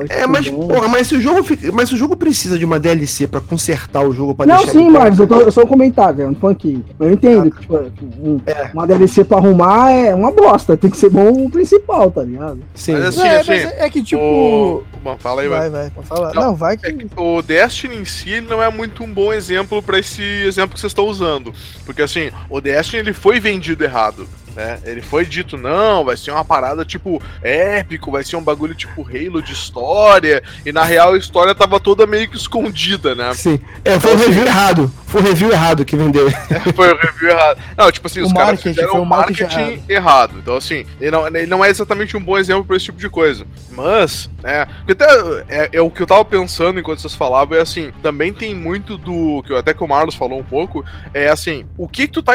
É, 0.08 0.26
mas, 0.26 0.48
porra, 0.48 0.88
mas 0.88 1.06
se 1.08 1.14
o 1.16 1.20
jogo 1.20 1.42
fica, 1.42 1.70
mas 1.72 1.88
se 1.88 1.94
o 1.94 1.98
jogo 1.98 2.16
precisa 2.16 2.58
de 2.58 2.64
uma 2.64 2.78
DLC 2.78 3.26
pra 3.26 3.40
consertar 3.40 4.02
o 4.02 4.12
jogo, 4.12 4.34
pra 4.34 4.46
Não, 4.46 4.56
deixar 4.58 4.72
sim, 4.72 4.82
ele- 4.82 4.90
Marcos, 4.90 5.18
eu, 5.18 5.26
tô, 5.26 5.40
eu 5.40 5.52
sou 5.52 5.64
um 5.64 5.66
comentário, 5.66 6.20
eu 6.22 6.36
não 6.40 6.50
aqui. 6.50 6.84
Eu 6.98 7.12
entendo 7.12 7.50
que, 7.50 7.60
tipo, 7.60 7.76
um- 8.20 8.40
É. 8.46 8.70
uma 8.72 8.86
DLC 8.86 9.24
pra 9.24 9.38
arrumar 9.38 9.90
é 9.90 10.14
uma 10.14 10.30
bosta, 10.30 10.76
tem 10.76 10.90
que 10.90 10.96
ser 10.96 11.10
bom 11.10 11.46
o 11.46 11.50
principal, 11.50 12.10
tá 12.10 12.22
ligado? 12.22 12.60
Sim. 12.74 12.92
Mas 12.92 13.04
assim, 13.06 13.22
é, 13.22 13.40
assim, 13.40 13.50
mas 13.50 13.64
é 13.64 13.90
que 13.90 14.02
tipo. 14.02 14.22
o... 14.22 14.82
Bom, 15.02 15.16
fala 15.18 15.42
aí, 15.42 15.48
vai. 15.48 15.70
Vai, 15.70 15.90
vai, 15.90 16.04
falar. 16.04 16.34
Não, 16.34 16.42
Não, 16.48 16.54
vai 16.56 16.74
É 16.74 16.92
que. 16.92 16.92
que 16.92 17.08
o 17.16 17.42
Destiny 17.42 17.96
em 17.96 18.04
si 18.04 18.30
ele 18.30 18.46
não 18.48 18.62
é 18.62 18.70
muito 18.70 19.02
um 19.04 19.12
bom 19.12 19.32
exemplo 19.32 19.82
pra 19.82 19.98
esse 19.98 20.22
exemplo 20.22 20.74
que 20.74 20.80
vocês 20.80 20.90
estão 20.90 21.06
usando. 21.06 21.52
Porque 21.84 22.02
assim, 22.02 22.30
o 22.50 22.60
Destiny 22.60 23.00
ele 23.00 23.12
foi 23.12 23.38
vendido 23.40 23.84
errado. 23.84 24.26
Né? 24.58 24.80
Ele 24.84 25.00
foi 25.00 25.24
dito, 25.24 25.56
não, 25.56 26.04
vai 26.04 26.16
ser 26.16 26.32
uma 26.32 26.44
parada 26.44 26.84
tipo 26.84 27.22
épico, 27.44 28.10
vai 28.10 28.24
ser 28.24 28.34
um 28.34 28.42
bagulho 28.42 28.74
tipo 28.74 29.06
Halo 29.08 29.40
de 29.40 29.52
história. 29.52 30.42
E 30.66 30.72
na 30.72 30.82
real 30.82 31.12
a 31.14 31.16
história 31.16 31.54
tava 31.54 31.78
toda 31.78 32.08
meio 32.08 32.28
que 32.28 32.36
escondida, 32.36 33.14
né? 33.14 33.32
Sim. 33.34 33.60
É, 33.84 34.00
foi 34.00 34.14
o 34.14 34.16
review 34.16 34.44
errado. 34.44 34.92
Foi 35.06 35.20
o 35.22 35.24
review 35.24 35.52
errado 35.52 35.84
que 35.84 35.96
vendeu. 35.96 36.28
Foi 36.76 36.92
o 36.92 36.96
review 36.98 37.30
errado. 37.30 37.58
Não, 37.76 37.90
tipo 37.90 38.06
assim, 38.08 38.20
O 38.20 38.26
os 38.26 38.32
caras 38.32 38.48
marketing, 38.48 38.68
fizeram 38.68 38.90
foi 38.92 39.00
o 39.00 39.04
marketing 39.06 39.42
marketing 39.44 39.82
errado. 39.88 40.34
Então, 40.38 40.56
assim, 40.56 40.84
ele 41.00 41.10
não, 41.10 41.26
ele 41.28 41.46
não 41.46 41.64
é 41.64 41.70
exatamente 41.70 42.14
um 42.16 42.20
bom 42.22 42.36
exemplo 42.36 42.64
pra 42.64 42.76
esse 42.76 42.86
tipo 42.86 42.98
de 42.98 43.08
coisa. 43.08 43.46
Mas, 43.70 44.28
né, 44.42 44.66
porque 44.84 44.92
até 44.92 45.06
é, 45.48 45.68
é 45.74 45.80
o 45.80 45.90
que 45.90 46.02
eu 46.02 46.06
tava 46.06 46.24
pensando 46.26 46.78
enquanto 46.78 47.00
vocês 47.00 47.14
falavam, 47.14 47.56
é 47.56 47.60
assim, 47.62 47.90
também 48.02 48.34
tem 48.34 48.54
muito 48.54 48.98
do, 48.98 49.42
que 49.46 49.52
eu- 49.52 49.56
até 49.56 49.72
que 49.72 49.82
o 49.82 49.88
Marlos 49.88 50.14
falou 50.14 50.38
um 50.38 50.44
pouco, 50.44 50.84
é 51.14 51.28
assim, 51.30 51.64
o 51.78 51.88
que 51.88 52.06
que 52.06 52.12
tu 52.12 52.22
tá, 52.22 52.34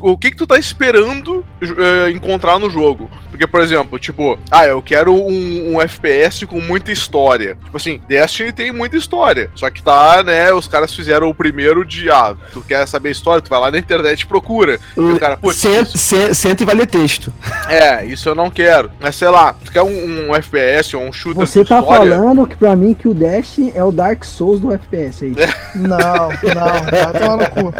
o 0.00 0.16
que 0.16 0.30
que 0.30 0.36
tu 0.36 0.46
tá 0.46 0.56
esperando 0.58 1.44
eh, 1.62 2.10
encontrar 2.10 2.58
no 2.58 2.68
jogo? 2.70 3.10
Porque, 3.30 3.46
por 3.46 3.60
exemplo, 3.60 3.98
tipo, 3.98 4.38
ah, 4.50 4.66
eu 4.66 4.82
quero 4.82 5.14
um, 5.14 5.74
um 5.74 5.80
FPS 5.80 6.46
com 6.46 6.60
muita 6.60 6.92
história. 6.92 7.56
Tipo 7.64 7.76
assim, 7.76 8.00
Destiny 8.06 8.52
tem 8.52 8.72
muita 8.72 8.96
história. 8.96 9.50
Só 9.54 9.70
que 9.70 9.82
tá, 9.82 10.22
né, 10.22 10.52
os 10.52 10.68
caras 10.68 10.94
fizeram 10.94 11.28
o 11.28 11.34
primeiro 11.34 11.84
de, 11.84 12.10
ah, 12.10 12.34
tu 12.52 12.60
quer 12.60 12.86
saber 12.86 13.08
a 13.08 13.12
história, 13.12 13.40
tu 13.42 13.48
vai 13.48 13.60
lá 13.60 13.70
na 13.70 13.78
internet 13.78 14.20
e 14.22 14.26
procura. 14.26 14.78
E 14.96 15.00
o 15.00 15.18
cara, 15.18 15.38
Senta, 15.52 15.96
se- 15.96 16.34
senta 16.34 16.62
e 16.62 16.66
vai 16.66 16.74
ler 16.74 16.86
texto. 16.86 17.32
é, 17.68 18.04
isso 18.04 18.28
eu 18.28 18.34
não 18.34 18.50
quero. 18.50 18.90
Mas 19.00 19.16
sei 19.16 19.28
lá, 19.28 19.54
tu 19.54 19.72
quer 19.72 19.82
um, 19.82 20.28
um 20.30 20.34
FPS 20.36 20.94
ou 20.96 21.02
um 21.02 21.12
shooter 21.12 21.40
Você 21.46 21.64
tá 21.64 21.80
história? 21.80 22.14
falando 22.16 22.46
que 22.46 22.56
pra 22.56 22.76
mim 22.76 22.92
que 22.94 23.08
o 23.08 23.14
Dash 23.14 23.58
é 23.74 23.82
o 23.82 23.90
Dark 23.92 24.24
Souls 24.24 24.60
do 24.60 24.72
FPS 24.72 25.24
aí. 25.24 25.34
Não, 25.74 25.96
não, 25.98 26.28
vai 26.30 27.12
tomar 27.20 27.36
no 27.36 27.50
cu. 27.50 27.74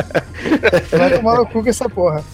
Vai 0.97 1.11
tomar 1.17 1.37
no 1.37 1.47
cu 1.47 1.63
com 1.63 1.69
essa 1.69 1.89
porra. 1.89 2.25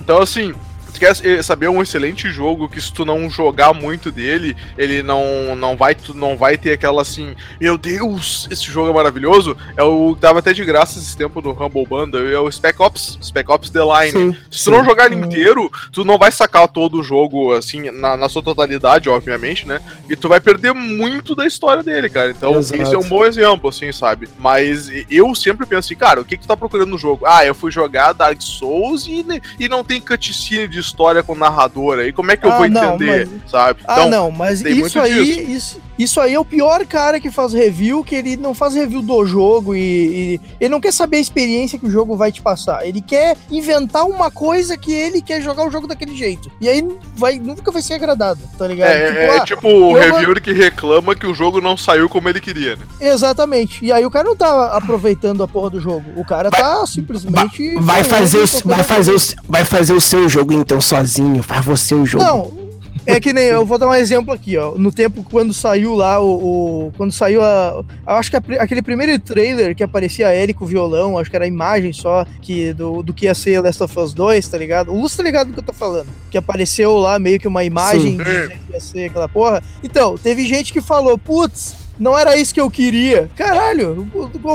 Então, 0.00 0.22
assim, 0.22 0.54
quer 0.98 1.14
eh, 1.22 1.42
saber 1.42 1.68
um 1.68 1.82
excelente 1.82 2.30
jogo 2.30 2.68
que 2.68 2.80
se 2.80 2.92
tu 2.92 3.04
não 3.04 3.28
jogar 3.30 3.72
muito 3.72 4.10
dele, 4.10 4.56
ele 4.76 5.02
não, 5.02 5.54
não, 5.56 5.76
vai, 5.76 5.94
tu 5.94 6.14
não 6.14 6.36
vai 6.36 6.56
ter 6.56 6.72
aquela 6.72 7.02
assim, 7.02 7.34
meu 7.60 7.78
Deus, 7.78 8.46
esse 8.50 8.64
jogo 8.64 8.90
é 8.90 8.92
maravilhoso. 8.92 9.56
É 9.76 9.82
o 9.82 10.14
que 10.14 10.20
dava 10.20 10.38
até 10.40 10.52
de 10.52 10.64
graça 10.64 10.98
esse 10.98 11.16
tempo 11.16 11.40
no 11.40 11.50
Humble 11.52 11.86
Bundle, 11.86 12.28
é 12.28 12.38
o 12.38 12.50
Spec 12.50 12.80
Ops, 12.80 13.18
Spec 13.22 13.50
Ops 13.50 13.70
The 13.70 13.80
Line. 13.80 14.12
Sim, 14.12 14.36
se 14.50 14.64
tu 14.64 14.70
não 14.70 14.84
jogar 14.84 15.06
ele 15.06 15.16
inteiro, 15.16 15.70
tu 15.92 16.04
não 16.04 16.18
vai 16.18 16.32
sacar 16.32 16.68
todo 16.68 16.98
o 16.98 17.02
jogo, 17.02 17.52
assim, 17.52 17.90
na, 17.90 18.16
na 18.16 18.28
sua 18.28 18.42
totalidade, 18.42 19.08
obviamente, 19.08 19.66
né? 19.66 19.80
E 20.08 20.16
tu 20.16 20.28
vai 20.28 20.40
perder 20.40 20.72
muito 20.74 21.34
da 21.34 21.46
história 21.46 21.82
dele, 21.82 22.08
cara. 22.08 22.30
Então, 22.30 22.56
Exato. 22.58 22.82
esse 22.82 22.94
é 22.94 22.98
um 22.98 23.08
bom 23.08 23.24
exemplo, 23.24 23.68
assim, 23.68 23.92
sabe? 23.92 24.28
Mas 24.38 24.90
eu 25.10 25.34
sempre 25.34 25.66
penso 25.66 25.78
assim, 25.80 25.96
cara, 25.96 26.20
o 26.20 26.24
que, 26.24 26.36
que 26.36 26.44
tu 26.44 26.48
tá 26.48 26.56
procurando 26.56 26.90
no 26.90 26.98
jogo? 26.98 27.24
Ah, 27.26 27.44
eu 27.44 27.54
fui 27.54 27.70
jogar 27.70 28.12
Dark 28.12 28.40
Souls 28.40 29.06
e, 29.06 29.22
ne- 29.22 29.40
e 29.58 29.68
não 29.68 29.84
tem 29.84 30.00
cutscene 30.00 30.68
de 30.68 30.78
história 30.88 31.22
com 31.22 31.34
narrador 31.34 31.98
aí. 31.98 32.12
Como 32.12 32.30
é 32.32 32.36
que 32.36 32.46
eu 32.46 32.52
Ah, 32.52 32.58
vou 32.58 32.68
não, 32.68 32.94
entender, 32.94 33.28
sabe? 33.46 33.80
Ah, 33.86 34.06
não, 34.06 34.30
mas 34.30 34.60
isso 34.62 34.98
aí, 35.00 35.24
disso. 35.24 35.50
isso, 35.50 35.80
isso 35.98 36.20
aí 36.20 36.34
é 36.34 36.40
o 36.40 36.44
pior 36.44 36.86
cara 36.86 37.20
que 37.20 37.30
faz 37.30 37.52
review, 37.52 38.04
que 38.04 38.14
ele 38.14 38.36
não 38.36 38.54
faz 38.54 38.74
review 38.74 39.02
do 39.02 39.26
jogo 39.26 39.74
e, 39.74 39.80
e 39.80 40.40
ele 40.60 40.70
não 40.70 40.80
quer 40.80 40.92
saber 40.92 41.16
a 41.16 41.20
experiência 41.20 41.78
que 41.78 41.86
o 41.86 41.90
jogo 41.90 42.16
vai 42.16 42.30
te 42.30 42.40
passar. 42.40 42.86
Ele 42.86 43.00
quer 43.00 43.36
inventar 43.50 44.06
uma 44.06 44.30
coisa 44.30 44.76
que 44.76 44.92
ele 44.92 45.20
quer 45.20 45.42
jogar 45.42 45.66
o 45.66 45.70
jogo 45.70 45.86
daquele 45.86 46.14
jeito. 46.14 46.50
E 46.60 46.68
aí 46.68 46.86
vai, 47.16 47.38
nunca 47.38 47.70
vai 47.70 47.82
ser 47.82 47.94
agradado, 47.94 48.40
tá 48.56 48.66
ligado? 48.66 48.90
É, 48.90 49.08
Tipo, 49.08 49.18
é 49.18 49.36
ah, 49.36 49.44
tipo 49.44 49.68
o 49.68 49.94
reviewer 49.94 50.40
que 50.40 50.52
reclama 50.52 51.14
que 51.14 51.26
o 51.26 51.34
jogo 51.34 51.60
não 51.60 51.76
saiu 51.76 52.08
como 52.08 52.28
ele 52.28 52.40
queria, 52.40 52.76
né? 52.76 52.82
Exatamente. 53.00 53.84
E 53.84 53.92
aí 53.92 54.04
o 54.04 54.10
cara 54.10 54.28
não 54.28 54.36
tá 54.36 54.76
aproveitando 54.76 55.42
a 55.42 55.48
porra 55.48 55.70
do 55.70 55.80
jogo. 55.80 56.04
O 56.16 56.24
cara 56.24 56.50
tá 56.50 56.86
simplesmente. 56.86 57.74
Vai 57.80 58.04
fazer, 58.04 58.38
o, 58.38 58.46
vai, 58.64 58.82
fazer 58.82 59.12
o, 59.12 59.18
vai 59.48 59.64
fazer 59.64 59.92
o 59.92 60.00
seu 60.00 60.28
jogo 60.28 60.52
então 60.52 60.80
sozinho. 60.80 61.42
Faz 61.42 61.64
você 61.64 61.94
o 61.94 62.06
jogo. 62.06 62.24
Não, 62.24 62.67
é 63.06 63.18
que 63.20 63.32
nem 63.32 63.44
eu 63.46 63.64
vou 63.64 63.78
dar 63.78 63.88
um 63.88 63.94
exemplo 63.94 64.32
aqui, 64.32 64.56
ó. 64.56 64.72
No 64.76 64.90
tempo 64.92 65.24
quando 65.30 65.52
saiu 65.54 65.94
lá 65.94 66.20
o. 66.20 66.86
o- 66.88 66.92
quando 66.96 67.12
saiu 67.12 67.42
a. 67.42 67.84
Eu 68.06 68.14
acho 68.14 68.30
que 68.30 68.36
a 68.36 68.42
aquele 68.62 68.82
primeiro 68.82 69.18
trailer 69.18 69.74
que 69.74 69.82
aparecia 69.82 70.34
ele 70.34 70.52
com 70.54 70.64
o 70.64 70.68
violão, 70.68 71.18
acho 71.18 71.30
que 71.30 71.36
era 71.36 71.44
a 71.44 71.48
imagem 71.48 71.92
só 71.92 72.24
que, 72.40 72.72
do, 72.72 73.02
do 73.02 73.12
que 73.14 73.26
ia 73.26 73.34
ser 73.34 73.60
Last 73.60 73.82
of 73.82 73.98
Us 73.98 74.12
2, 74.14 74.48
tá 74.48 74.58
ligado? 74.58 74.92
O 74.92 75.00
Lúcio 75.00 75.18
tá 75.18 75.24
ligado 75.24 75.48
do 75.48 75.52
que 75.54 75.60
eu 75.60 75.64
tô 75.64 75.72
falando. 75.72 76.08
Que 76.30 76.38
apareceu 76.38 76.96
lá 76.98 77.18
meio 77.18 77.38
que 77.40 77.48
uma 77.48 77.64
imagem 77.64 78.12
Sim. 78.12 78.16
dizendo 78.18 78.48
que 78.50 78.72
ia 78.72 78.80
ser 78.80 79.04
aquela 79.06 79.28
porra. 79.28 79.62
Então, 79.82 80.16
teve 80.18 80.46
gente 80.46 80.72
que 80.72 80.80
falou, 80.80 81.16
putz. 81.18 81.74
Não 81.98 82.16
era 82.16 82.36
isso 82.36 82.54
que 82.54 82.60
eu 82.60 82.70
queria. 82.70 83.28
Caralho, 83.34 84.06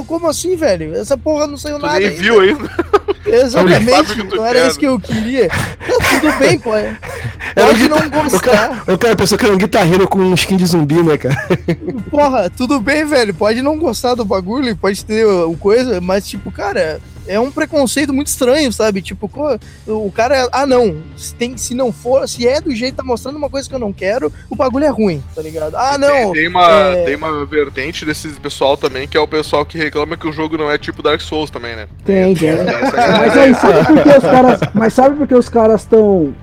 como 0.08 0.30
assim, 0.30 0.56
velho? 0.56 0.96
Essa 0.96 1.18
porra 1.18 1.46
não 1.46 1.58
saiu 1.58 1.78
Tu 1.78 1.82
nada. 1.86 2.00
nem 2.00 2.12
viu 2.12 2.40
ainda. 2.40 2.72
Exatamente, 3.26 4.36
não 4.36 4.46
era 4.46 4.68
isso 4.68 4.78
que 4.80 4.86
eu 4.88 5.00
queria. 5.00 5.48
Tá, 5.48 6.20
tudo 6.20 6.38
bem, 6.40 6.60
pô. 6.60 6.76
é. 6.76 6.96
Era 7.56 7.68
Pode 7.68 7.84
um 7.84 7.88
não 7.90 8.00
guitar- 8.02 8.20
O 8.20 8.30
gostar. 8.30 8.52
cara, 8.52 8.94
o 8.94 8.98
cara 8.98 9.16
pensou 9.16 9.38
que 9.38 9.46
era 9.46 9.54
um 9.54 9.58
guitarreiro 9.58 10.08
com 10.08 10.20
um 10.20 10.34
skin 10.34 10.58
de 10.58 10.66
zumbi, 10.66 11.02
né, 11.04 11.18
cara? 11.18 11.36
Porra, 12.10 12.50
tudo 12.50 12.80
bem, 12.80 13.06
velho. 13.06 13.34
Pode 13.34 13.62
não 13.62 13.78
gostar 13.78 14.16
do 14.16 14.26
bagulho, 14.26 14.76
pode 14.76 15.04
ter 15.06 15.26
o 15.26 15.56
coisa, 15.58 16.00
mas, 16.02 16.28
tipo, 16.28 16.52
cara, 16.52 17.00
é 17.28 17.40
um 17.40 17.52
preconceito 17.52 18.14
muito 18.14 18.28
estranho, 18.28 18.72
sabe? 18.72 19.02
Tipo, 19.02 19.30
o 19.88 20.12
cara, 20.12 20.48
ah, 20.52 20.66
não, 20.66 20.98
se, 21.16 21.34
tem, 21.36 21.56
se 21.58 21.74
não 21.74 21.92
for, 21.92 22.28
se 22.28 22.48
é 22.48 22.60
do 22.62 22.76
jeito, 22.76 22.96
tá 22.96 23.04
mostrando 23.04 23.36
uma 23.38 23.50
coisa 23.50 23.68
que 23.70 23.76
eu 23.76 23.80
não 23.80 23.94
quero, 23.94 24.32
o 24.50 24.56
bagulho 24.56 24.86
é 24.86 24.90
ruim, 24.90 25.24
tá 25.36 25.42
ligado? 25.42 25.76
Ah, 25.76 25.98
Tem, 25.98 26.00
não. 26.00 26.32
tem 26.34 26.48
uma, 26.48 26.70
é- 26.72 27.06
tem 27.06 27.16
uma 27.16 27.46
vertente 27.46 28.06
desse 28.06 28.28
pessoal 28.40 28.76
também, 28.78 29.08
que 29.08 29.18
é 29.18 29.20
o 29.20 29.28
pessoal 29.28 29.66
que 29.66 29.78
reclama 29.78 30.18
que 30.18 30.28
o 30.28 30.32
jogo 30.34 30.58
não 30.58 30.70
é 30.72 30.78
tipo 30.78 31.02
Dark 31.04 31.22
Souls 31.22 31.50
também, 31.50 31.76
né? 31.76 31.88
Tem, 32.06 32.34
tem. 32.36 32.50
Essa 32.50 33.08
Mas 33.18 33.38
aí, 33.38 33.54
sabe 33.56 33.86
por 33.86 34.04
que 34.04 34.10
os 34.10 34.24
caras. 34.24 34.60
Mas 34.74 34.94
sabe 34.94 35.16
por 35.18 35.28
que 35.28 35.36
os 35.36 35.50
caras 35.50 35.82
estão 35.82 36.34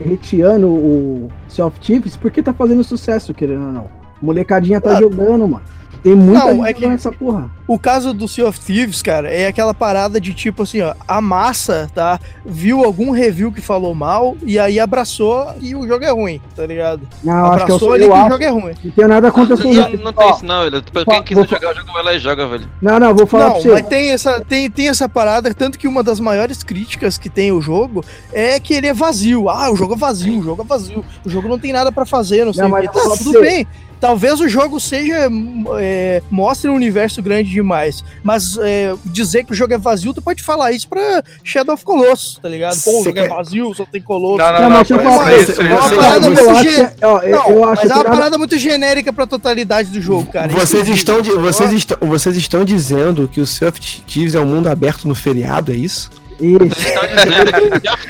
reteando 0.00 0.68
o 0.68 1.30
Sea 1.48 1.66
of 1.66 1.78
Thieves? 1.80 2.16
Porque 2.16 2.42
tá 2.42 2.52
fazendo 2.52 2.82
sucesso, 2.84 3.32
querendo 3.34 3.66
ou 3.66 3.72
não. 3.72 3.90
Molecadinha 4.20 4.80
tá 4.80 4.96
Ah. 4.96 5.00
jogando, 5.00 5.48
mano. 5.48 5.62
Tem 6.02 6.16
muita 6.16 6.40
Não, 6.40 6.56
gente 6.56 6.66
é 6.66 6.72
que- 6.74 6.80
jogando 6.80 6.94
essa 6.98 7.12
porra. 7.12 7.50
O 7.68 7.78
caso 7.78 8.12
do 8.12 8.26
Sea 8.26 8.46
of 8.48 8.58
Thieves, 8.60 9.00
cara, 9.02 9.30
é 9.30 9.46
aquela 9.46 9.72
parada 9.72 10.20
de 10.20 10.34
tipo 10.34 10.64
assim, 10.64 10.80
ó, 10.82 10.94
a 11.06 11.20
massa, 11.20 11.88
tá? 11.94 12.18
Viu 12.44 12.84
algum 12.84 13.12
review 13.12 13.52
que 13.52 13.60
falou 13.60 13.94
mal 13.94 14.36
e 14.42 14.58
aí 14.58 14.80
abraçou 14.80 15.54
e 15.60 15.74
o 15.76 15.86
jogo 15.86 16.04
é 16.04 16.10
ruim, 16.10 16.40
tá 16.56 16.66
ligado? 16.66 17.02
Não, 17.22 17.32
eu 17.32 17.44
acho 17.46 17.50
que 17.50 17.70
eu, 17.70 17.76
abraçou 17.76 17.78
sou, 17.78 17.92
ali 17.92 18.02
eu 18.02 18.08
que 18.10 18.14
o 18.14 18.20
acho. 18.20 18.30
jogo 18.30 18.44
é 18.44 18.48
ruim. 18.48 18.74
Não 18.84 18.90
tenho 18.90 19.08
nada 19.08 19.30
contra 19.32 19.56
Não, 19.56 19.70
essa 19.70 19.88
não, 19.90 20.04
não 20.04 20.12
tem 20.12 20.30
isso 20.30 20.44
não, 20.44 20.62
velho. 20.64 20.82
Quem 20.82 21.22
quiser 21.22 21.34
vou 21.40 21.48
fa- 21.48 21.56
jogar 21.56 21.70
o 21.72 21.74
jogo, 21.78 21.92
vai 21.92 22.02
lá 22.04 22.14
e 22.14 22.18
joga, 22.18 22.48
velho. 22.48 22.68
Não, 22.82 22.98
não, 22.98 23.14
vou 23.14 23.26
falar 23.26 23.44
Não, 23.44 23.52
pra 23.52 23.60
você. 23.62 23.68
mas 23.70 23.86
tem 23.86 24.10
essa, 24.10 24.40
tem, 24.40 24.68
tem 24.70 24.88
essa 24.88 25.08
parada, 25.08 25.54
tanto 25.54 25.78
que 25.78 25.86
uma 25.86 26.02
das 26.02 26.18
maiores 26.18 26.64
críticas 26.64 27.16
que 27.16 27.30
tem 27.30 27.52
o 27.52 27.60
jogo 27.62 28.04
é 28.32 28.58
que 28.58 28.74
ele 28.74 28.88
é 28.88 28.92
vazio. 28.92 29.48
Ah, 29.48 29.70
o 29.70 29.76
jogo 29.76 29.94
é 29.94 29.96
vazio, 29.96 30.40
o 30.40 30.42
jogo 30.42 30.62
é 30.62 30.64
vazio. 30.66 31.04
O 31.24 31.30
jogo 31.30 31.48
não 31.48 31.58
tem 31.60 31.72
nada 31.72 31.92
pra 31.92 32.04
fazer, 32.04 32.44
não 32.44 32.52
sei 32.52 32.64
Não, 32.66 32.72
o 32.76 32.80
que. 32.80 32.88
Tá, 32.88 33.16
tudo 33.22 33.40
bem. 33.40 33.66
Talvez 34.02 34.40
o 34.40 34.48
jogo 34.48 34.80
seja. 34.80 35.30
é, 35.78 36.20
mostre 36.28 36.68
um 36.68 36.74
universo 36.74 37.22
grande 37.22 37.48
demais. 37.50 38.02
Mas 38.22 38.58
é, 38.60 38.92
dizer 39.04 39.44
que 39.44 39.52
o 39.52 39.54
jogo 39.54 39.72
é 39.74 39.78
vazio, 39.78 40.12
tu 40.12 40.20
pode 40.20 40.42
falar 40.42 40.72
isso 40.72 40.88
pra 40.88 41.22
Shadow 41.44 41.72
of 41.76 41.84
Colossus, 41.84 42.36
tá 42.42 42.48
ligado? 42.48 42.76
Pô, 42.82 43.00
o 43.00 43.04
jogo 43.04 43.18
é 43.18 43.22
quer- 43.22 43.28
vazio, 43.28 43.72
só 43.74 43.86
tem 43.86 44.02
Colosso. 44.02 44.38
Não, 44.38 44.46
não, 44.46 44.52
Não, 44.54 44.60
não, 44.62 44.70
mas 44.70 44.88
deixa 44.88 45.00
eu 45.02 45.04
mas 45.04 45.16
falar 45.16 45.36
isso- 45.36 45.62
É 45.62 45.64
uma 45.72 45.88
parada 46.02 46.26
eu 46.26 46.32
muito 46.32 46.50
acho 46.50 46.62
ge- 46.64 46.84
que- 46.88 47.04
ó, 47.06 47.18
eu- 47.20 47.30
Não, 47.38 47.50
eu 47.50 47.64
acho 47.64 47.70
mas 47.70 47.80
que 47.80 47.86
é 47.86 47.94
uma 47.94 48.02
nada- 48.02 48.16
parada 48.16 48.38
muito 48.38 48.58
genérica 48.58 49.12
pra 49.12 49.24
totalidade 49.24 49.90
do 49.90 50.00
jogo, 50.02 50.26
cara. 50.32 50.48
Vocês 50.48 50.88
estão, 50.88 51.22
de- 51.22 51.30
vocês, 51.30 51.72
estão, 51.72 51.96
vocês 52.08 52.36
estão 52.36 52.64
dizendo 52.64 53.28
que 53.32 53.40
o 53.40 53.44
of 53.44 54.02
Thieves 54.04 54.34
é 54.34 54.40
um 54.40 54.46
mundo 54.46 54.66
aberto 54.66 55.06
no 55.06 55.14
feriado, 55.14 55.70
é 55.70 55.76
isso? 55.76 56.10
Isso. 56.42 56.74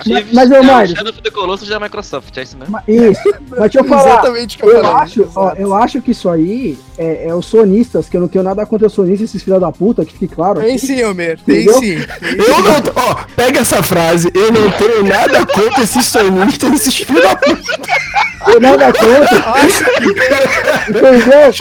Thieves 0.03 0.33
mas, 0.33 0.51
é 0.51 0.61
o 0.61 0.65
Mário- 0.65 0.97
Shadow 0.97 1.11
of 1.13 1.23
the 1.23 1.31
Colossus 1.31 1.69
da 1.69 1.79
Microsoft, 1.79 2.37
é 2.37 2.43
isso 2.43 2.57
mesmo? 2.57 2.73
Mas- 2.73 2.85
Isso. 2.89 3.23
Mas 3.51 3.61
deixa 3.61 3.81
eu 3.81 3.85
falar. 3.85 4.03
Exatamente 4.13 4.57
o 4.57 4.61
que 4.61 4.65
eu, 4.67 4.71
Eu 4.71 4.83
falei. 4.83 5.03
acho, 5.03 5.31
ó, 5.37 5.53
eu 5.53 5.75
acho 5.75 6.01
que 6.01 6.11
isso 6.13 6.29
aí 6.29 6.79
é, 6.97 7.29
é 7.29 7.35
os 7.35 7.47
sonistas, 7.47 8.09
que 8.09 8.17
eu 8.17 8.21
não 8.21 8.29
tenho 8.29 8.45
nada 8.45 8.65
contra 8.67 8.87
os 8.87 8.93
sonistas, 8.93 9.29
esses 9.31 9.43
filha 9.43 9.61
da 9.61 9.71
puta, 9.71 10.05
que 10.05 10.13
fique 10.13 10.35
claro. 10.35 10.61
Tem 10.61 10.79
sim, 10.79 11.03
Homer. 11.05 11.39
Tem 11.45 11.69
sim. 11.69 11.97
Eu 12.23 12.59
não. 12.63 12.83
Ó, 12.97 13.15
pega 13.37 13.61
essa 13.61 13.83
frase. 13.83 14.31
Eu 14.35 14.51
não 14.53 14.71
tenho 14.73 15.05
nada 15.05 15.45
contra 15.47 15.83
esses 15.83 16.07
sonistas, 16.07 16.73
esses 16.73 16.97
filhos 16.97 17.23
da 17.23 17.37
puta. 17.37 17.63
Eu 18.47 18.61
nada 18.61 18.93
contra, 18.93 19.39
entendeu? 20.89 21.53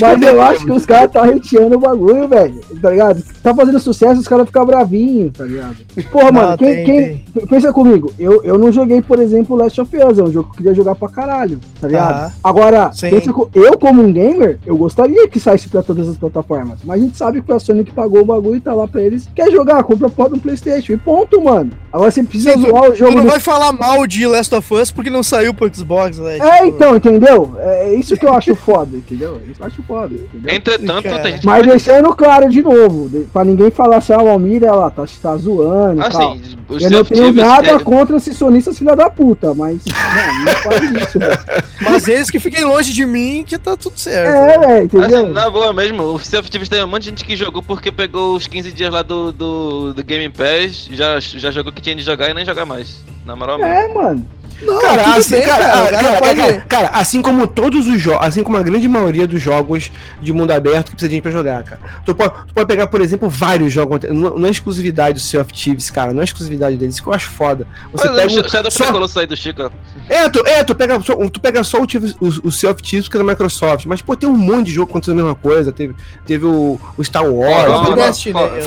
Mas 0.00 0.22
eu 0.22 0.42
acho 0.42 0.64
que 0.64 0.72
os 0.72 0.86
caras 0.86 1.10
tá 1.10 1.24
hateando 1.24 1.76
o 1.76 1.80
bagulho, 1.80 2.28
velho. 2.28 2.60
Tá 2.80 2.90
ligado? 2.90 3.22
Tá 3.42 3.54
fazendo 3.54 3.78
sucesso, 3.80 4.20
os 4.20 4.28
caras 4.28 4.46
ficam 4.46 4.64
bravinhos, 4.64 5.32
tá 5.36 5.44
ligado? 5.44 5.76
Porra, 6.10 6.32
Não, 6.32 6.32
mano, 6.42 6.58
quem, 6.58 6.74
tem, 6.74 6.84
quem- 6.84 7.46
Pensa 7.46 7.72
comigo, 7.72 8.12
eu, 8.18 8.42
eu 8.44 8.58
não 8.58 8.70
joguei, 8.72 9.00
por 9.02 9.18
exemplo, 9.18 9.56
Last 9.56 9.80
of 9.80 9.96
Us, 9.96 10.18
é 10.18 10.22
um 10.22 10.32
jogo 10.32 10.48
que 10.50 10.54
eu 10.54 10.56
queria 10.58 10.74
jogar 10.74 10.94
pra 10.94 11.08
caralho, 11.08 11.58
tá 11.80 11.86
ligado? 11.88 12.10
Aham. 12.14 12.32
Agora, 12.44 12.90
Sim. 12.92 13.10
pensa 13.10 13.32
co- 13.32 13.50
eu 13.54 13.78
como 13.78 14.02
um 14.02 14.12
gamer, 14.12 14.58
eu 14.66 14.76
gostaria 14.76 15.28
que 15.28 15.38
saísse 15.40 15.68
pra 15.68 15.82
todas 15.82 16.08
as 16.08 16.16
plataformas. 16.16 16.78
Mas 16.84 17.00
a 17.00 17.04
gente 17.04 17.16
sabe 17.16 17.42
que 17.42 17.52
a 17.52 17.58
Sony 17.58 17.84
que 17.84 17.92
pagou 17.92 18.20
o 18.22 18.24
bagulho 18.24 18.56
e 18.56 18.60
tá 18.60 18.72
lá 18.74 18.86
pra 18.86 19.02
eles. 19.02 19.28
Quer 19.34 19.50
jogar, 19.50 19.82
compra 19.84 20.06
a 20.06 20.10
porra 20.10 20.30
do 20.30 20.38
Playstation. 20.40 20.92
E 20.92 20.96
ponto, 20.96 21.40
mano. 21.42 21.70
Agora 21.92 22.10
você 22.10 22.22
precisa 22.22 22.52
Sim, 22.52 22.60
zoar 22.62 22.84
o 22.84 22.92
Tu 22.92 22.98
jogo. 22.98 23.16
não 23.16 23.24
do- 23.24 23.30
vai 23.30 23.40
falar 23.40 23.72
mal 23.72 24.06
de 24.06 24.24
Last 24.26 24.54
of 24.54 24.74
Us 24.74 24.90
porque 24.92 25.10
não 25.10 25.22
saiu 25.22 25.52
pro 25.52 25.68
Xbox, 25.74 26.18
né? 26.18 26.38
É, 26.38 26.66
então, 26.66 26.94
entendeu? 26.96 27.54
É 27.58 27.92
isso 27.94 28.16
que 28.16 28.24
eu 28.24 28.32
acho 28.32 28.54
foda, 28.54 28.96
entendeu? 28.96 29.40
Isso 29.50 29.60
eu 29.60 29.66
acho 29.66 29.82
foda, 29.82 30.14
entendeu? 30.14 30.54
Entretanto, 30.54 31.02
Cara. 31.02 31.18
tem 31.22 31.32
gente 31.32 31.46
Mas 31.46 31.66
deixando 31.66 32.14
claro 32.14 32.48
de 32.48 32.62
novo, 32.62 33.08
de- 33.08 33.24
pra 33.32 33.44
ninguém 33.44 33.70
falar 33.70 33.96
assim, 33.96 34.12
ah, 34.12 34.22
o 34.22 34.28
Almir, 34.28 34.62
ela 34.62 34.88
tá, 34.90 35.04
tá 35.20 35.36
zoando 35.36 36.00
e 36.00 36.08
tal. 36.10 36.32
Assim, 36.32 36.42
o 36.68 36.78
Eu 36.78 36.90
não 36.90 37.04
tenho 37.04 37.32
nada 37.32 37.70
é- 37.72 37.78
contra 37.80 38.16
esses 38.16 38.36
sonistas 38.36 38.78
filha 38.78 38.94
da 38.94 39.10
puta, 39.10 39.52
mas 39.52 39.80
não, 39.84 40.44
não 40.44 40.52
faz 40.62 40.90
isso, 41.02 41.18
velho. 41.18 41.38
Mas 41.82 42.06
eles 42.06 42.30
que 42.30 42.38
fiquem 42.38 42.62
longe 42.62 42.92
de 42.92 43.06
mim 43.06 43.42
que 43.44 43.56
tá 43.58 43.74
tudo 43.74 43.98
certo. 43.98 44.28
É, 44.36 44.58
velho, 44.58 44.84
entendeu? 44.84 45.22
Assim, 45.24 45.32
na 45.32 45.48
boa 45.48 45.72
mesmo, 45.72 46.02
o 46.02 46.18
Sea 46.18 46.38
of 46.40 46.50
Thieves 46.50 46.68
tem 46.68 46.84
um 46.84 46.86
monte 46.86 47.04
de 47.04 47.08
gente 47.08 47.24
que 47.24 47.34
jogou 47.34 47.62
porque 47.62 47.90
pegou 47.90 48.36
os 48.36 48.46
15 48.46 48.70
dias 48.70 48.92
lá 48.92 49.00
do, 49.02 49.32
do, 49.32 49.94
do 49.94 50.04
Game 50.04 50.28
Pass, 50.28 50.88
já, 50.92 51.18
já 51.18 51.50
jogou 51.50 51.72
que 51.80 51.84
tinha 51.84 51.96
de 51.96 52.02
jogar 52.02 52.30
e 52.30 52.34
nem 52.34 52.44
joga 52.44 52.64
mais. 52.66 53.02
Na 53.24 53.34
moral 53.34 53.58
mesmo. 53.58 53.72
É, 53.72 53.88
mano. 53.94 54.26
Não, 54.62 54.78
Cara, 54.80 55.04
tudo 55.04 55.18
assim, 55.18 55.30
bem, 55.36 55.42
cara, 55.46 55.64
cara, 55.64 55.84
o 55.84 55.90
cara, 55.90 56.18
pode- 56.20 56.60
cara, 56.68 56.88
assim 56.92 57.22
como 57.22 57.46
todos 57.46 57.86
os 57.86 58.00
jogos, 58.00 58.26
assim 58.26 58.42
como 58.42 58.56
a 58.58 58.62
grande 58.62 58.86
maioria 58.88 59.26
dos 59.26 59.40
jogos 59.40 59.90
de 60.20 60.32
mundo 60.32 60.50
aberto 60.50 60.86
que 60.86 60.92
precisa 60.92 61.08
de 61.08 61.14
gente 61.14 61.22
pra 61.22 61.30
jogar, 61.32 61.62
cara. 61.62 61.80
Tu 62.04 62.14
pode, 62.14 62.32
tu 62.48 62.54
pode 62.54 62.66
pegar, 62.66 62.86
por 62.86 63.00
exemplo, 63.00 63.28
vários 63.28 63.72
jogos, 63.72 64.00
não, 64.10 64.38
não 64.38 64.46
é 64.46 64.50
exclusividade 64.50 65.14
do 65.14 65.20
Sea 65.20 65.40
of 65.40 65.52
Thieves, 65.52 65.90
cara, 65.90 66.12
não 66.12 66.20
é 66.20 66.24
exclusividade 66.24 66.76
deles, 66.76 66.94
isso 66.96 67.02
que 67.02 67.08
eu 67.08 67.14
acho 67.14 67.30
foda. 67.30 67.66
Você 67.92 68.08
Mas 68.08 68.16
pega 68.16 68.32
um- 68.46 68.48
Shadow 68.48 69.02
of 69.02 69.12
só- 69.12 69.20
aí 69.20 69.26
do 69.26 69.36
Chico. 69.36 69.70
É, 70.08 70.28
tu, 70.28 70.46
é, 70.46 70.62
tu 70.64 70.74
pega 70.74 71.00
só, 71.00 71.14
tu 71.28 71.40
pega 71.40 71.64
só 71.64 71.78
o, 71.78 71.84
o, 71.84 72.48
o 72.48 72.52
Sea 72.52 72.70
of 72.70 72.82
Thieves 72.82 73.08
que 73.08 73.16
é 73.16 73.20
da 73.20 73.24
Microsoft, 73.24 73.86
mas 73.86 74.02
pô, 74.02 74.14
tem 74.16 74.28
um 74.28 74.36
monte 74.36 74.66
de 74.66 74.72
jogo 74.72 74.90
acontecendo 74.90 75.20
a 75.20 75.22
mesma 75.22 75.34
coisa, 75.34 75.72
teve, 75.72 75.94
teve 76.26 76.44
o, 76.44 76.78
o 76.96 77.04
Star 77.04 77.24
Wars, 77.24 77.94
Destiny, 77.96 78.34
né? 78.34 78.60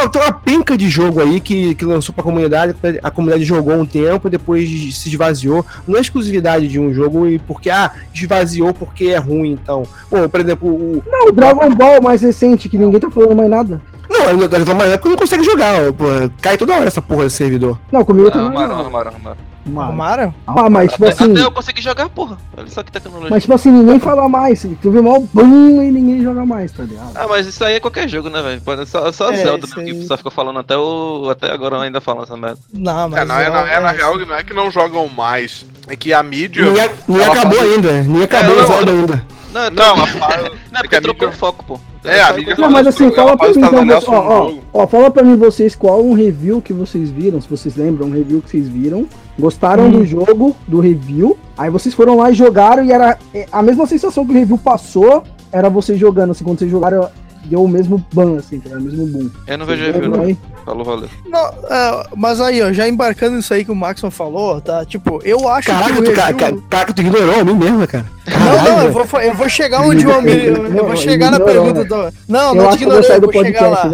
Uma, 0.00 0.08
tem 0.10 0.22
uma 0.22 0.32
penca 0.32 0.76
de 0.76 0.88
jogo 0.88 1.20
aí 1.20 1.40
que, 1.40 1.74
que 1.74 1.84
lançou 1.84 2.14
pra 2.14 2.24
comunidade, 2.24 2.74
a 3.02 3.10
comunidade 3.10 3.44
jogou 3.44 3.74
um 3.74 3.86
tempo, 3.86 4.28
depois 4.30 4.71
se 4.92 5.08
esvaziou. 5.08 5.64
Não 5.86 5.96
é 5.96 6.00
exclusividade 6.00 6.68
de 6.68 6.78
um 6.78 6.92
jogo 6.92 7.26
e 7.26 7.38
porque, 7.38 7.70
ah, 7.70 7.90
esvaziou 8.14 8.72
porque 8.72 9.06
é 9.06 9.18
ruim, 9.18 9.52
então. 9.52 9.82
Pô, 10.08 10.28
por 10.28 10.40
exemplo, 10.40 10.68
o. 10.68 11.02
Não, 11.06 11.28
o 11.28 11.32
Dragon 11.32 11.74
Ball 11.74 12.00
mais 12.02 12.22
recente, 12.22 12.68
que 12.68 12.78
ninguém 12.78 13.00
tá 13.00 13.10
falando 13.10 13.36
mais 13.36 13.50
nada. 13.50 13.80
Não, 14.08 14.36
Não, 14.36 14.48
tá 14.48 14.58
reclamando 14.58 14.92
é 14.92 14.96
porque 14.96 15.08
não 15.08 15.16
consegue 15.16 15.42
jogar, 15.44 15.74
ó, 15.88 15.92
pô. 15.92 16.04
Cai 16.40 16.58
toda 16.58 16.74
hora 16.74 16.86
essa 16.86 17.00
porra 17.00 17.24
desse 17.24 17.36
servidor. 17.36 17.78
Não, 17.90 18.04
comigo 18.04 18.26
Não, 18.26 18.32
também. 18.32 18.46
arrumaram, 18.48 18.74
não. 18.74 18.80
arrumaram, 18.80 19.12
arrumaram. 19.66 20.24
Mano. 20.26 20.34
Arrumaram? 20.46 20.66
Ah, 20.66 20.70
mas 20.70 20.92
tipo 20.92 21.04
Até, 21.04 21.12
assim. 21.24 21.32
até 21.32 21.42
eu 21.42 21.50
consegui 21.52 21.82
jogar, 21.82 22.08
porra. 22.08 22.38
Olha 22.56 22.68
só 22.68 22.82
que 22.82 22.90
tecnologia. 22.92 23.30
Mas 23.30 23.42
tipo 23.42 23.54
assim, 23.54 23.70
ninguém 23.70 23.98
fala 23.98 24.28
mais. 24.28 24.66
Tu 24.80 24.90
vê 24.90 25.00
mal 25.00 25.20
bum 25.32 25.82
e 25.82 25.90
ninguém 25.90 26.22
joga 26.22 26.44
mais, 26.44 26.72
tá 26.72 26.82
ligado? 26.82 27.10
Ah, 27.14 27.26
mas 27.28 27.46
isso 27.46 27.64
aí 27.64 27.74
é 27.74 27.80
qualquer 27.80 28.08
jogo, 28.08 28.28
né, 28.30 28.42
velho? 28.42 28.86
Só, 28.86 29.10
só 29.12 29.30
É, 29.32 29.36
Zelda 29.36 29.66
mesmo, 29.66 29.80
aí. 29.80 29.94
que 30.00 30.06
só 30.06 30.16
ficou 30.16 30.32
falando 30.32 30.58
até, 30.58 30.76
o, 30.76 31.28
até 31.30 31.50
agora 31.52 31.80
ainda 31.80 32.00
falam 32.00 32.22
essa 32.24 32.36
merda. 32.36 32.58
Não, 32.72 33.08
mas. 33.08 33.20
É, 33.20 33.24
não, 33.24 33.38
é, 33.38 33.50
na, 33.50 33.60
é 33.72 33.80
na 33.80 33.92
é- 33.92 33.96
real, 33.96 34.18
não 34.18 34.34
é 34.34 34.42
que 34.42 34.54
não 34.54 34.70
jogam 34.70 35.08
mais. 35.08 35.64
É 35.88 35.96
que 35.96 36.12
a 36.12 36.22
mídia. 36.22 36.64
Ela 36.64 37.32
acabou 37.32 37.58
faz- 37.58 37.72
ainda. 37.72 38.02
Nem 38.02 38.22
acabou 38.22 38.56
não, 38.56 38.64
o 38.64 38.66
Zelda 38.66 38.90
ainda. 38.92 39.26
Não, 39.52 39.70
Não, 39.70 39.96
não, 39.98 40.06
fala- 40.06 40.36
não 40.38 40.44
é 40.46 40.48
é 40.48 40.50
que 40.50 40.88
porque 40.88 41.00
trocou 41.00 41.28
o 41.28 41.32
foco, 41.32 41.64
pô. 41.64 41.80
É, 42.04 42.20
a 42.22 42.32
mídia 42.32 42.56
Não, 42.58 42.68
mas 42.70 42.86
assim, 42.86 43.12
fala 43.12 43.36
pra 43.36 43.48
mim, 43.50 43.54
então, 43.58 44.02
ó, 44.08 44.48
ó, 44.72 44.82
ó, 44.82 44.86
fala 44.88 45.08
pra 45.10 45.22
mim 45.22 45.36
vocês 45.36 45.76
qual 45.76 46.02
um 46.04 46.14
review 46.14 46.60
que 46.60 46.72
vocês 46.72 47.10
viram, 47.10 47.40
se 47.40 47.48
vocês 47.48 47.76
lembram, 47.76 48.08
um 48.08 48.10
review 48.10 48.40
que 48.42 48.50
vocês 48.50 48.66
viram, 48.68 49.06
gostaram 49.38 49.90
do 49.90 50.04
jogo, 50.04 50.54
do 50.66 50.80
review, 50.80 51.38
aí 51.56 51.70
vocês 51.70 51.94
foram 51.94 52.16
lá 52.16 52.30
e 52.30 52.34
jogaram 52.34 52.84
e 52.84 52.92
era 52.92 53.18
é, 53.34 53.46
a 53.50 53.62
mesma 53.62 53.86
sensação 53.86 54.24
que 54.24 54.32
o 54.32 54.34
review 54.34 54.58
passou, 54.58 55.22
era 55.50 55.68
vocês 55.68 55.98
jogando, 55.98 56.30
assim, 56.30 56.44
quando 56.44 56.58
vocês 56.58 56.70
jogaram, 56.70 57.08
deu 57.44 57.62
o 57.62 57.68
mesmo 57.68 58.04
ban, 58.12 58.38
assim, 58.38 58.62
o 58.64 58.80
mesmo 58.80 59.06
boom. 59.06 59.30
Eu 59.46 59.58
não 59.58 59.66
vejo 59.66 59.84
review, 59.84 60.08
não. 60.08 60.36
Falou, 60.64 60.84
valeu. 60.84 61.08
Não, 61.26 61.46
é, 61.46 62.06
mas 62.16 62.40
aí, 62.40 62.62
ó, 62.62 62.72
já 62.72 62.88
embarcando 62.88 63.36
nisso 63.36 63.52
aí 63.52 63.64
que 63.64 63.70
o 63.72 63.74
Maxon 63.74 64.10
falou, 64.10 64.60
tá? 64.60 64.84
Tipo, 64.84 65.20
eu 65.24 65.48
acho 65.48 65.66
Caraca, 65.68 65.92
que 65.92 65.98
o 66.00 66.04
tu, 66.04 66.12
ca- 66.12 66.32
ca- 66.32 66.52
caraca, 66.70 66.92
tu 66.92 67.00
ignorou 67.02 67.40
a 67.40 67.44
mim 67.44 67.54
mesmo, 67.54 67.86
cara. 67.88 68.06
Não, 68.28 68.62
não, 68.76 68.82
eu 68.84 68.92
vou, 68.92 69.20
eu 69.20 69.34
vou 69.34 69.48
chegar 69.48 69.80
onde 69.82 70.06
o 70.06 70.12
Almir. 70.12 70.44
Eu, 70.44 70.66
eu 70.66 70.86
vou 70.86 70.96
chegar 70.96 71.30
na 71.30 71.40
pergunta 71.40 71.84
do. 71.84 72.12
Não, 72.28 72.50
Eu 72.50 72.54
não 72.54 72.70
te 72.70 72.78
que 72.78 72.84
eu 72.84 72.90
vou 72.90 73.00
ignorei, 73.00 73.16
eu 73.16 73.20
vou 73.32 73.44
chegar 73.44 73.68
lá. 73.68 73.90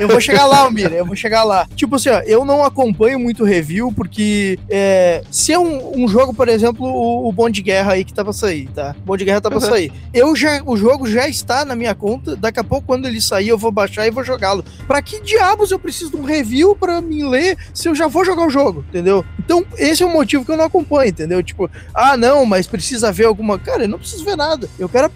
Eu 0.00 0.08
vou 0.08 0.20
chegar 0.20 0.46
lá, 0.46 0.58
Almir, 0.60 0.92
eu 0.92 1.06
vou 1.06 1.14
chegar 1.14 1.44
lá. 1.44 1.66
Tipo 1.76 1.94
assim, 1.94 2.08
ó, 2.08 2.20
eu 2.26 2.44
não 2.44 2.64
acompanho 2.64 3.18
muito 3.20 3.44
review, 3.44 3.92
porque 3.92 4.58
é, 4.68 5.22
se 5.30 5.52
é 5.52 5.58
um, 5.58 6.02
um 6.02 6.08
jogo, 6.08 6.34
por 6.34 6.48
exemplo, 6.48 6.84
o, 6.84 7.28
o 7.28 7.32
Bom 7.32 7.48
de 7.48 7.62
Guerra 7.62 7.92
aí 7.92 8.04
que 8.04 8.12
tá 8.12 8.24
pra 8.24 8.32
sair, 8.32 8.68
tá? 8.74 8.94
Bom 9.04 9.16
de 9.16 9.24
Guerra 9.24 9.40
tá 9.40 9.48
pra 9.50 9.60
Uhum. 9.60 9.64
sair. 9.66 9.92
Eu 10.12 10.34
já, 10.34 10.60
o 10.66 10.76
jogo 10.76 11.06
já 11.06 11.28
está 11.28 11.64
na 11.64 11.76
minha 11.76 11.94
conta, 11.94 12.34
daqui 12.34 12.58
a 12.58 12.64
pouco, 12.64 12.86
quando 12.88 13.06
ele 13.06 13.20
sair, 13.20 13.48
eu 13.48 13.58
vou 13.58 13.70
baixar 13.70 14.04
e 14.06 14.10
vou 14.10 14.24
jogá-lo. 14.24 14.64
Pra 14.88 15.00
que 15.00 15.20
diabos 15.20 15.70
eu 15.70 15.78
preciso 15.84 16.10
de 16.12 16.16
um 16.16 16.22
review 16.24 16.74
pra 16.74 17.00
me 17.02 17.22
ler 17.22 17.56
se 17.74 17.88
eu 17.88 17.94
já 17.94 18.08
vou 18.08 18.24
jogar 18.24 18.46
o 18.46 18.50
jogo, 18.50 18.84
entendeu? 18.88 19.24
Então, 19.38 19.64
esse 19.76 20.02
é 20.02 20.06
o 20.06 20.10
motivo 20.12 20.44
que 20.44 20.50
eu 20.50 20.56
não 20.56 20.64
acompanho, 20.64 21.10
entendeu? 21.10 21.42
Tipo, 21.42 21.70
ah, 21.92 22.16
não, 22.16 22.46
mas 22.46 22.66
precisa 22.66 23.12
ver 23.12 23.26
alguma. 23.26 23.58
Cara, 23.58 23.84
eu 23.84 23.88
não 23.88 23.98
preciso 23.98 24.24
ver 24.24 24.36
nada. 24.36 24.68
Eu 24.78 24.88
quero 24.88 25.10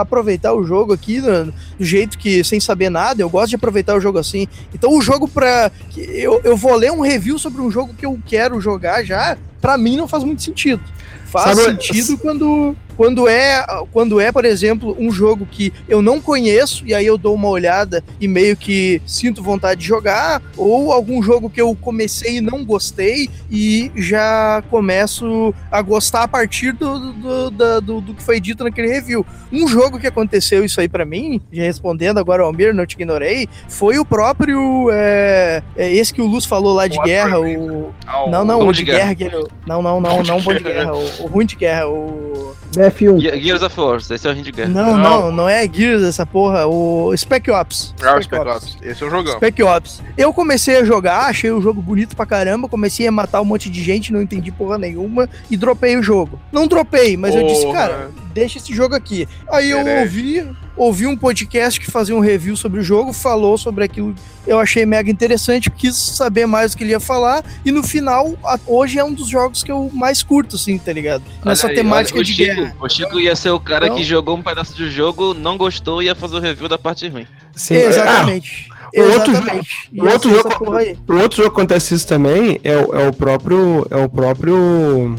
aproveitar 0.00 0.52
o 0.52 0.64
jogo 0.64 0.92
aqui 0.92 1.20
do, 1.20 1.52
do 1.78 1.84
jeito 1.84 2.18
que, 2.18 2.42
sem 2.42 2.58
saber 2.58 2.90
nada, 2.90 3.22
eu 3.22 3.30
gosto 3.30 3.50
de 3.50 3.56
aproveitar 3.56 3.94
o 3.96 4.00
jogo 4.00 4.18
assim. 4.18 4.48
Então, 4.74 4.92
o 4.92 5.00
jogo 5.00 5.28
pra. 5.28 5.70
Eu, 5.96 6.40
eu 6.44 6.56
vou 6.56 6.74
ler 6.74 6.90
um 6.92 7.00
review 7.00 7.38
sobre 7.38 7.62
um 7.62 7.70
jogo 7.70 7.94
que 7.94 8.04
eu 8.04 8.18
quero 8.26 8.60
jogar 8.60 9.04
já, 9.04 9.36
pra 9.60 9.78
mim 9.78 9.96
não 9.96 10.08
faz 10.08 10.24
muito 10.24 10.42
sentido. 10.42 10.82
Faz 11.26 11.56
Sabe- 11.58 11.82
sentido 11.82 12.18
quando, 12.18 12.76
quando, 12.96 13.28
é, 13.28 13.64
quando 13.92 14.20
é, 14.20 14.30
por 14.32 14.44
exemplo, 14.44 14.96
um 14.98 15.10
jogo 15.10 15.46
que 15.50 15.72
eu 15.88 16.00
não 16.02 16.20
conheço 16.20 16.86
e 16.86 16.94
aí 16.94 17.06
eu 17.06 17.18
dou 17.18 17.34
uma 17.34 17.48
olhada 17.48 18.02
e 18.20 18.26
meio 18.28 18.56
que 18.56 19.00
sinto 19.06 19.42
vontade 19.42 19.80
de 19.80 19.86
jogar, 19.86 20.40
ou 20.56 20.92
algum 20.92 21.22
jogo 21.22 21.48
que 21.50 21.60
eu 21.60 21.76
comecei 21.80 22.36
e 22.36 22.40
não 22.40 22.64
gostei 22.64 23.28
e 23.50 23.90
já 23.96 24.62
começo 24.70 25.54
a 25.70 25.80
gostar 25.82 26.22
a 26.24 26.28
partir 26.28 26.72
do, 26.72 27.12
do, 27.12 27.50
da- 27.50 27.80
do, 27.80 28.00
do 28.00 28.14
que 28.14 28.22
foi 28.22 28.38
dito 28.40 28.62
naquele 28.64 28.88
review. 28.88 29.24
Um 29.52 29.66
jogo 29.66 29.98
que 29.98 30.06
aconteceu 30.06 30.64
isso 30.64 30.80
aí 30.80 30.88
pra 30.88 31.04
mim, 31.04 31.40
já 31.52 31.62
respondendo 31.62 32.18
agora 32.18 32.42
ao 32.42 32.48
Almir, 32.48 32.74
não 32.74 32.86
te 32.86 32.94
ignorei, 32.94 33.48
foi 33.68 33.98
o 33.98 34.04
próprio. 34.04 34.88
É, 34.92 35.62
é 35.76 35.92
esse 35.92 36.12
que 36.12 36.20
o 36.22 36.26
Luz 36.26 36.44
falou 36.44 36.74
lá 36.74 36.86
de 36.86 36.98
guerra, 36.98 37.38
o. 37.40 37.92
Ah, 38.06 38.24
Não, 38.30 38.44
não, 38.44 38.58
Bom 38.60 38.68
o 38.68 38.72
de 38.72 38.84
Guerra. 38.84 39.14
guerra, 39.14 39.38
não, 39.66 39.82
não, 39.82 40.00
não, 40.00 40.22
não, 40.22 40.40
bom 40.40 40.52
de 40.54 40.62
guerra, 40.64 40.94
o, 40.94 41.22
o 41.22 41.26
ruim 41.26 41.46
de 41.46 41.56
guerra, 41.56 41.88
o. 41.88 42.54
BF1. 42.90 43.20
Ge- 43.20 43.40
Gears 43.40 43.62
of 43.62 43.80
War, 43.80 43.96
esse 43.98 44.26
é 44.28 44.30
o 44.30 44.34
de 44.34 44.52
Guerra. 44.52 44.68
Não, 44.70 44.96
Não. 44.96 45.32
não, 45.32 45.48
é 45.48 45.68
Gears 45.70 46.02
essa 46.02 46.24
porra, 46.26 46.66
o 46.66 47.14
Spec 47.16 47.50
Ops. 47.50 47.94
Ah, 48.02 48.16
o 48.16 48.22
Spec 48.22 48.40
Ops. 48.40 48.54
Ops. 48.56 48.78
Esse 48.82 49.02
é 49.02 49.06
o 49.06 49.10
jogão. 49.10 49.34
Spec 49.36 49.62
Ops. 49.62 50.02
Eu 50.16 50.32
comecei 50.32 50.76
a 50.78 50.84
jogar, 50.84 51.26
achei 51.26 51.50
o 51.50 51.60
jogo 51.60 51.80
bonito 51.80 52.16
pra 52.16 52.26
caramba, 52.26 52.68
comecei 52.68 53.06
a 53.06 53.12
matar 53.12 53.40
um 53.40 53.44
monte 53.44 53.68
de 53.70 53.82
gente, 53.82 54.12
não 54.12 54.20
entendi 54.22 54.50
porra 54.52 54.78
nenhuma 54.78 55.28
e 55.50 55.56
dropei 55.56 55.96
o 55.96 56.02
jogo. 56.02 56.38
Não 56.52 56.66
dropei, 56.66 57.16
mas 57.16 57.34
eu 57.34 57.46
disse, 57.46 57.70
cara, 57.72 58.10
deixa 58.34 58.58
esse 58.58 58.74
jogo 58.74 58.94
aqui. 58.94 59.28
Aí 59.50 59.70
eu 59.70 59.78
ouvi, 60.00 60.50
ouvi 60.76 61.06
um 61.06 61.16
podcast 61.16 61.78
que 61.80 61.90
fazia 61.90 62.14
um 62.16 62.20
review 62.20 62.56
sobre 62.56 62.80
o 62.80 62.82
jogo, 62.82 63.12
falou 63.12 63.56
sobre 63.56 63.84
aquilo, 63.84 64.14
eu 64.46 64.58
achei 64.58 64.84
mega 64.84 65.10
interessante, 65.10 65.70
quis 65.70 65.96
saber 65.96 66.46
mais 66.46 66.74
o 66.74 66.76
que 66.76 66.84
ele 66.84 66.90
ia 66.90 67.00
falar 67.00 67.42
e 67.64 67.70
no 67.70 67.82
final, 67.82 68.34
a- 68.44 68.58
hoje 68.66 68.98
é 68.98 69.04
um 69.04 69.12
dos 69.14 69.28
jogos 69.28 69.62
que 69.62 69.70
eu 69.72 69.88
mais 69.94 70.22
curto, 70.22 70.56
assim, 70.56 70.76
tá 70.76 70.92
ligado? 70.92 71.22
Nessa 71.44 71.68
aí, 71.68 71.74
temática 71.76 72.18
olha, 72.18 72.24
de 72.26 72.34
Chico, 72.34 72.54
guerra. 72.56 72.76
O 72.80 72.88
Chico 72.88 73.20
ia 73.20 73.36
ser 73.36 73.50
o 73.50 73.60
cara 73.60 73.86
Então- 73.86 73.96
que 73.98 74.04
jogou 74.04 74.36
um 74.36 74.42
pedaço 74.42 74.74
do 74.76 74.90
jogo, 74.90 75.32
não 75.32 75.56
gostou 75.56 76.02
e 76.02 76.06
ia 76.06 76.14
fazer 76.14 76.36
o 76.36 76.40
review 76.40 76.68
da 76.68 76.76
parte 76.76 77.08
ruim. 77.08 77.26
Sim. 77.54 77.76
Exatamente. 77.76 78.68
o 78.96 79.00
outro 79.00 79.32
o 79.32 80.06
outro 80.08 80.30
jogo-. 80.30 80.76
Ah, 80.76 81.12
o 81.12 81.16
outro 81.20 81.36
jogo 81.38 81.50
que 81.54 81.60
acontece 81.60 81.94
isso 81.94 82.06
também 82.06 82.60
é, 82.64 82.72
é 82.72 83.08
o 83.08 83.12
próprio. 83.12 83.86
É 83.90 83.96
o 83.96 84.08
próprio. 84.08 85.16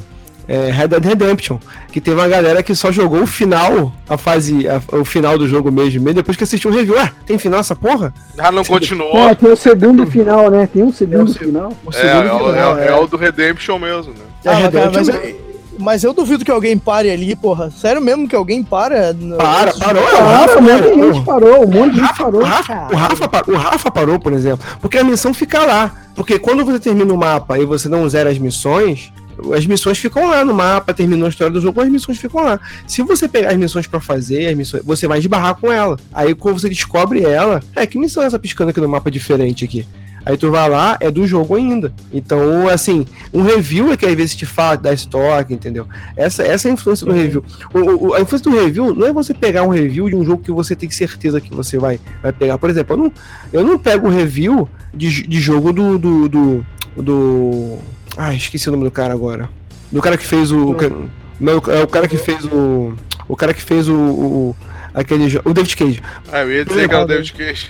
É, 0.47 0.69
Red 0.71 0.89
Dead 0.89 1.03
Redemption. 1.05 1.57
Que 1.91 1.99
teve 1.99 2.17
uma 2.19 2.27
galera 2.27 2.61
que 2.61 2.75
só 2.75 2.91
jogou 2.91 3.21
o 3.23 3.27
final, 3.27 3.91
a 4.07 4.17
fase. 4.17 4.67
a- 4.67 4.81
o 4.97 5.03
final 5.03 5.37
do 5.37 5.47
jogo 5.47 5.71
mesmo. 5.71 6.07
E 6.09 6.13
depois 6.13 6.37
que 6.37 6.43
assistiu 6.43 6.69
um 6.69 6.73
review, 6.73 6.95
ah, 6.99 7.11
tem 7.25 7.37
final 7.39 7.59
essa 7.59 7.75
porra? 7.75 8.13
Ah, 8.37 8.51
não 8.51 8.63
continuou. 8.63 9.17
É, 9.29 9.33
tem 9.35 9.51
o 9.51 9.55
segundo 9.57 10.05
final, 10.05 10.49
né? 10.51 10.67
Tem 10.71 10.83
um 10.83 10.91
segundo 10.93 11.19
É 11.21 11.23
o 11.23 11.33
final. 11.33 11.73
O 11.85 11.89
É, 11.89 11.93
segundo 11.93 12.27
é, 12.27 12.33
o- 12.33 12.53
final, 12.53 12.77
é- 12.79 12.87
é 12.89 12.95
o 12.95 13.07
do 13.07 13.17
Redemption 13.17 13.79
mesmo, 13.79 14.11
né? 14.13 14.19
É, 14.43 14.49
Ah, 14.49 14.53
Red 14.53 14.61
cara, 14.71 14.85
Dead 14.89 14.93
mas, 14.95 15.07
Redemption. 15.07 15.29
eu, 15.39 15.45
mas 15.79 16.03
eu 16.03 16.13
duvido 16.13 16.45
que 16.45 16.51
alguém 16.51 16.77
pare 16.77 17.09
ali, 17.09 17.35
porra. 17.35 17.71
Sério 17.71 18.01
mesmo 18.01 18.27
que 18.27 18.35
alguém 18.35 18.61
para? 18.63 19.13
no- 19.13 19.37
Para, 19.37 19.73
parou. 19.73 20.03
é, 20.03 20.13
o 20.13 20.17
Ah, 20.17 20.37
Rafa 20.37 20.59
um 20.59 20.61
monte 20.61 20.83
de 20.83 21.13
gente 21.13 21.25
parou, 21.25 21.63
um 21.63 21.67
monte 21.71 21.93
de 21.95 21.99
gente 22.01 22.17
parou. 22.17 22.41
o, 22.41 22.43
Rafa, 22.45 22.67
cara. 22.73 22.93
o, 22.93 22.95
Rafa, 22.97 23.51
o 23.51 23.55
Rafa 23.55 23.91
parou, 23.91 24.19
por 24.19 24.31
exemplo, 24.33 24.65
porque 24.79 24.97
a 24.99 25.03
missão 25.03 25.33
fica 25.33 25.65
lá. 25.65 25.91
Porque 26.15 26.37
quando 26.39 26.63
você 26.63 26.79
termina 26.79 27.11
o 27.13 27.17
mapa 27.17 27.57
e 27.59 27.65
você 27.65 27.89
não 27.89 28.07
zera 28.07 28.29
as 28.29 28.37
missões, 28.37 29.11
as 29.53 29.65
missões 29.65 29.97
ficam 29.97 30.29
lá 30.29 30.43
no 30.45 30.53
mapa, 30.53 30.93
terminou 30.93 31.25
a 31.25 31.29
história 31.29 31.51
do 31.53 31.61
jogo, 31.61 31.81
as 31.81 31.89
missões 31.89 32.17
ficam 32.17 32.43
lá. 32.43 32.59
Se 32.87 33.01
você 33.01 33.27
pegar 33.27 33.49
as 33.51 33.57
missões 33.57 33.87
pra 33.87 33.99
fazer, 33.99 34.47
as 34.47 34.55
missões, 34.55 34.83
você 34.83 35.07
vai 35.07 35.19
esbarrar 35.19 35.55
com 35.55 35.71
ela. 35.71 35.97
Aí 36.13 36.33
quando 36.33 36.59
você 36.59 36.69
descobre 36.69 37.21
ela, 37.23 37.61
é 37.75 37.85
que 37.85 37.97
missão 37.97 38.23
é 38.23 38.25
essa 38.27 38.39
piscando 38.39 38.69
aqui 38.71 38.79
no 38.81 38.87
mapa 38.89 39.09
diferente 39.11 39.65
aqui? 39.65 39.85
Aí 40.27 40.35
tu 40.37 40.49
vai 40.49 40.67
lá, 40.67 40.97
é 40.99 41.11
do 41.11 41.27
jogo 41.27 41.53
ainda. 41.55 41.93
Então, 42.11 42.67
assim, 42.67 43.05
um 43.31 43.43
review 43.43 43.91
é 43.93 43.97
que 43.97 44.07
às 44.07 44.15
vezes 44.15 44.35
te 44.35 44.43
fala 44.43 44.75
da 44.75 44.91
estoque, 44.91 45.53
entendeu? 45.53 45.87
Essa, 46.17 46.41
essa 46.41 46.67
é 46.67 46.71
a 46.71 46.73
influência 46.73 47.05
do 47.05 47.11
review. 47.13 47.45
O, 47.71 48.07
o- 48.07 48.13
a 48.15 48.21
influência 48.21 48.49
do 48.49 48.57
review 48.59 48.95
não 48.95 49.05
é 49.05 49.13
você 49.13 49.35
pegar 49.35 49.61
um 49.61 49.69
review 49.69 50.09
de 50.09 50.15
um 50.15 50.25
jogo 50.25 50.41
que 50.41 50.51
você 50.51 50.75
tem 50.75 50.89
certeza 50.89 51.39
que 51.39 51.53
você 51.53 51.77
vai, 51.77 51.99
vai 52.23 52.33
pegar. 52.33 52.57
Por 52.57 52.71
exemplo, 52.71 52.93
eu 52.95 52.97
não, 52.97 53.11
eu 53.53 53.63
não 53.63 53.77
pego 53.77 54.09
review 54.09 54.67
de, 54.91 55.27
de 55.27 55.39
jogo 55.39 55.71
do, 55.71 55.99
do, 55.99 56.27
do, 56.27 56.65
do- 56.97 57.77
Ah, 58.17 58.33
esqueci 58.33 58.67
o 58.69 58.71
nome 58.71 58.83
do 58.85 58.91
cara 58.91 59.13
agora. 59.13 59.49
Do 59.91 60.01
cara 60.01 60.17
que 60.17 60.25
fez 60.25 60.51
o. 60.51 60.71
o- 60.71 61.09
Não, 61.39 61.53
é 61.67 61.83
o 61.83 61.87
cara 61.87 62.07
que 62.07 62.17
fez 62.17 62.45
o. 62.45 62.93
O 63.27 63.35
cara 63.35 63.53
que 63.53 63.61
fez 63.61 63.87
o. 63.89 63.93
o 63.95 64.55
aquele 64.93 65.25
O 65.43 65.53
David 65.53 65.75
Cage. 65.75 66.01
É, 66.31 66.43
eu 66.43 66.51
ia 66.51 66.65
dizer 66.65 66.87
que 66.87 66.95
era 66.95 67.03
o 67.03 67.07
David 67.07 67.33
Cage. 67.33 67.67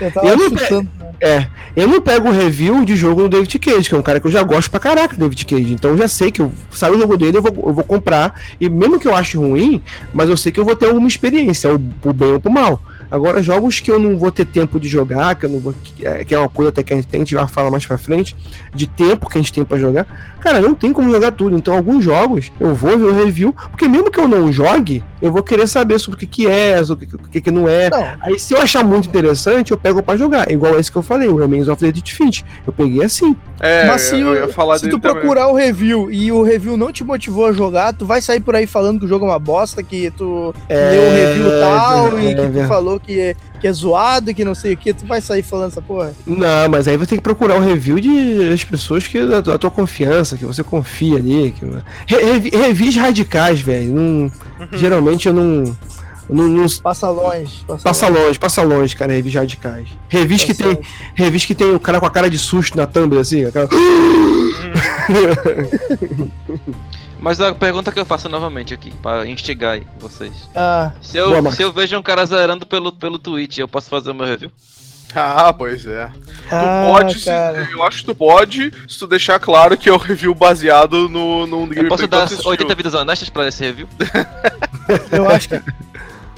Eu 0.00 0.10
tava 0.12 0.26
Eu 0.28 0.36
não 0.36 0.48
chutando. 0.50 0.88
É, 1.20 1.46
eu 1.76 1.86
não 1.88 2.00
pego 2.00 2.30
review 2.30 2.82
de 2.84 2.96
jogo 2.96 3.22
do 3.22 3.28
David 3.28 3.58
Cage, 3.58 3.88
que 3.88 3.94
é 3.94 3.98
um 3.98 4.02
cara 4.02 4.20
que 4.20 4.26
eu 4.26 4.30
já 4.30 4.42
gosto 4.42 4.70
pra 4.70 4.78
caraca 4.80 5.14
do 5.16 5.20
David 5.20 5.44
Cage. 5.44 5.72
Então 5.72 5.90
eu 5.90 5.98
já 5.98 6.08
sei 6.08 6.30
que 6.30 6.40
eu 6.40 6.50
saio 6.70 6.94
o 6.94 6.98
jogo 7.00 7.16
dele, 7.16 7.36
eu 7.38 7.42
vou, 7.42 7.52
eu 7.66 7.74
vou 7.74 7.84
comprar. 7.84 8.40
E 8.60 8.68
mesmo 8.70 8.98
que 9.00 9.06
eu 9.08 9.14
ache 9.14 9.36
ruim, 9.36 9.82
mas 10.14 10.30
eu 10.30 10.36
sei 10.36 10.50
que 10.52 10.58
eu 10.60 10.64
vou 10.64 10.76
ter 10.76 10.86
alguma 10.86 11.08
experiência, 11.08 11.70
ou 11.72 11.78
pro 12.00 12.12
bem 12.12 12.32
ou 12.32 12.40
pro 12.40 12.50
mal. 12.50 12.80
Agora, 13.10 13.42
jogos 13.42 13.80
que 13.80 13.90
eu 13.90 13.98
não 13.98 14.16
vou 14.16 14.30
ter 14.30 14.44
tempo 14.46 14.78
de 14.78 14.88
jogar, 14.88 15.34
que 15.34 15.46
eu 15.46 15.50
não 15.50 15.58
vou. 15.58 15.74
Que 15.82 16.06
é, 16.06 16.24
que 16.24 16.34
é 16.34 16.38
uma 16.38 16.48
coisa 16.48 16.70
até 16.70 16.82
que 16.82 16.92
a 16.92 16.96
gente 16.96 17.08
tem, 17.08 17.20
a 17.22 17.24
gente 17.24 17.34
vai 17.34 17.48
falar 17.48 17.70
mais 17.70 17.84
pra 17.84 17.98
frente, 17.98 18.36
de 18.74 18.86
tempo 18.86 19.28
que 19.28 19.38
a 19.38 19.40
gente 19.40 19.52
tem 19.52 19.64
pra 19.64 19.78
jogar. 19.78 20.06
Cara, 20.40 20.60
não 20.60 20.74
tem 20.74 20.92
como 20.92 21.10
jogar 21.10 21.32
tudo. 21.32 21.56
Então, 21.56 21.74
alguns 21.74 22.02
jogos 22.04 22.50
eu 22.58 22.74
vou 22.74 22.96
ver 22.98 23.04
o 23.04 23.14
review, 23.24 23.54
porque 23.70 23.86
mesmo 23.88 24.10
que 24.10 24.18
eu 24.18 24.26
não 24.28 24.50
jogue, 24.52 25.02
eu 25.20 25.30
vou 25.30 25.42
querer 25.42 25.66
saber 25.66 25.98
sobre 25.98 26.16
o 26.16 26.18
que, 26.18 26.26
que 26.26 26.46
é, 26.46 26.82
sobre 26.82 27.04
o 27.04 27.08
que, 27.08 27.18
que, 27.30 27.40
que 27.42 27.50
não 27.50 27.68
é. 27.68 27.90
Não, 27.90 28.06
Aí 28.22 28.38
se 28.38 28.54
eu 28.54 28.60
achar 28.62 28.82
muito 28.84 29.08
interessante, 29.08 29.70
eu 29.72 29.76
pego 29.76 30.02
pra 30.02 30.16
jogar. 30.16 30.50
Igual 30.50 30.78
esse 30.78 30.90
que 30.90 30.96
eu 30.96 31.02
falei, 31.02 31.28
o 31.28 31.36
Remains 31.36 31.68
of 31.68 31.80
the 31.84 32.00
Finch. 32.10 32.44
Eu 32.66 32.72
peguei 32.72 33.04
assim. 33.04 33.36
É, 33.60 33.86
mas 33.86 34.00
se, 34.02 34.18
eu, 34.18 34.34
eu 34.34 34.46
ia 34.46 34.48
falar 34.48 34.78
se 34.78 34.88
tu 34.88 34.98
também. 34.98 35.20
procurar 35.20 35.48
o 35.48 35.54
review 35.54 36.10
e 36.10 36.32
o 36.32 36.42
review 36.42 36.76
não 36.78 36.90
te 36.90 37.04
motivou 37.04 37.46
a 37.46 37.52
jogar, 37.52 37.92
tu 37.92 38.06
vai 38.06 38.22
sair 38.22 38.40
por 38.40 38.54
aí 38.54 38.66
falando 38.66 38.98
que 39.00 39.04
o 39.04 39.08
jogo 39.08 39.26
é 39.26 39.28
uma 39.28 39.38
bosta, 39.38 39.82
que 39.82 40.10
tu 40.12 40.54
É, 40.68 40.90
leu 40.90 41.02
o 41.02 41.10
review 41.10 41.60
tal 41.60 42.18
é, 42.18 42.22
e 42.24 42.28
que 42.28 42.34
tu 42.36 42.42
verdade. 42.42 42.68
falou 42.68 42.99
que 43.00 43.18
é, 43.18 43.34
que 43.60 43.66
é 43.66 43.72
zoado, 43.72 44.32
que 44.34 44.44
não 44.44 44.54
sei 44.54 44.74
o 44.74 44.76
que, 44.76 44.92
tu 44.92 45.06
vai 45.06 45.20
sair 45.20 45.42
falando 45.42 45.72
essa 45.72 45.82
porra. 45.82 46.12
Não, 46.26 46.68
mas 46.70 46.86
aí 46.88 46.96
você 46.96 47.10
tem 47.10 47.18
que 47.18 47.22
procurar 47.22 47.56
o 47.56 47.60
review 47.60 48.00
de 48.00 48.52
as 48.52 48.64
pessoas 48.64 49.06
que 49.06 49.24
da, 49.26 49.40
da 49.40 49.58
tua 49.58 49.70
confiança, 49.70 50.36
que 50.36 50.44
você 50.44 50.62
confia 50.62 51.16
ali. 51.16 51.52
Que... 51.52 51.64
Re, 52.06 52.50
revis 52.50 52.96
radicais, 52.96 53.60
velho. 53.60 53.94
Não, 53.94 54.32
geralmente 54.72 55.28
eu 55.28 55.34
não. 55.34 55.76
Não, 56.28 56.48
não- 56.48 56.66
Passa 56.82 57.10
longe. 57.10 57.64
Passa, 57.66 57.82
passa 57.82 58.08
longe, 58.08 58.38
passa 58.38 58.62
longe, 58.62 58.94
cara, 58.94 59.12
revista 59.12 59.32
de 59.32 59.38
radicais. 59.38 59.88
Revista 60.08 60.46
que 60.46 60.54
tem, 60.54 60.78
revista 61.14 61.46
que 61.48 61.54
tem 61.56 61.74
o 61.74 61.80
cara 61.80 61.98
com 61.98 62.06
a 62.06 62.10
cara 62.10 62.30
de 62.30 62.38
susto 62.38 62.76
na 62.76 62.86
thumb, 62.86 63.18
assim, 63.18 63.44
aquela... 63.44 63.68
Mas 67.20 67.40
a 67.40 67.54
pergunta 67.54 67.92
que 67.92 68.00
eu 68.00 68.04
faço 68.06 68.28
novamente 68.28 68.72
aqui, 68.72 68.90
pra 69.02 69.26
instigar 69.26 69.74
aí 69.74 69.86
vocês. 69.98 70.32
Ah, 70.54 70.92
Se 71.02 71.18
eu, 71.18 71.42
Boa, 71.42 71.52
se 71.52 71.62
eu 71.62 71.72
vejo 71.72 71.96
um 71.98 72.02
cara 72.02 72.24
zerando 72.24 72.64
pelo, 72.66 72.92
pelo 72.92 73.18
Twitch, 73.18 73.58
eu 73.58 73.68
posso 73.68 73.90
fazer 73.90 74.10
o 74.10 74.14
meu 74.14 74.26
review? 74.26 74.50
Ah, 75.14 75.52
pois 75.52 75.84
é. 75.86 76.06
Tu 76.06 76.54
ah, 76.54 76.86
pode, 76.88 77.18
se- 77.20 77.30
eu 77.72 77.82
acho 77.82 77.98
que 77.98 78.04
tu 78.06 78.14
pode, 78.14 78.72
se 78.88 78.98
tu 78.98 79.06
deixar 79.08 79.38
claro 79.40 79.76
que 79.76 79.88
é 79.88 79.92
o 79.92 79.96
review 79.98 80.34
baseado 80.34 81.08
no, 81.08 81.46
no 81.46 81.72
Eu 81.74 81.88
posso 81.88 82.04
que 82.04 82.08
tu 82.08 82.16
dar 82.16 82.22
assistiu. 82.24 82.48
80 82.50 82.74
vidas 82.76 82.94
honestas 82.94 83.28
pra 83.28 83.48
esse 83.48 83.62
review? 83.64 83.88
Eu 85.12 85.28
acho 85.28 85.48
que. 85.48 85.62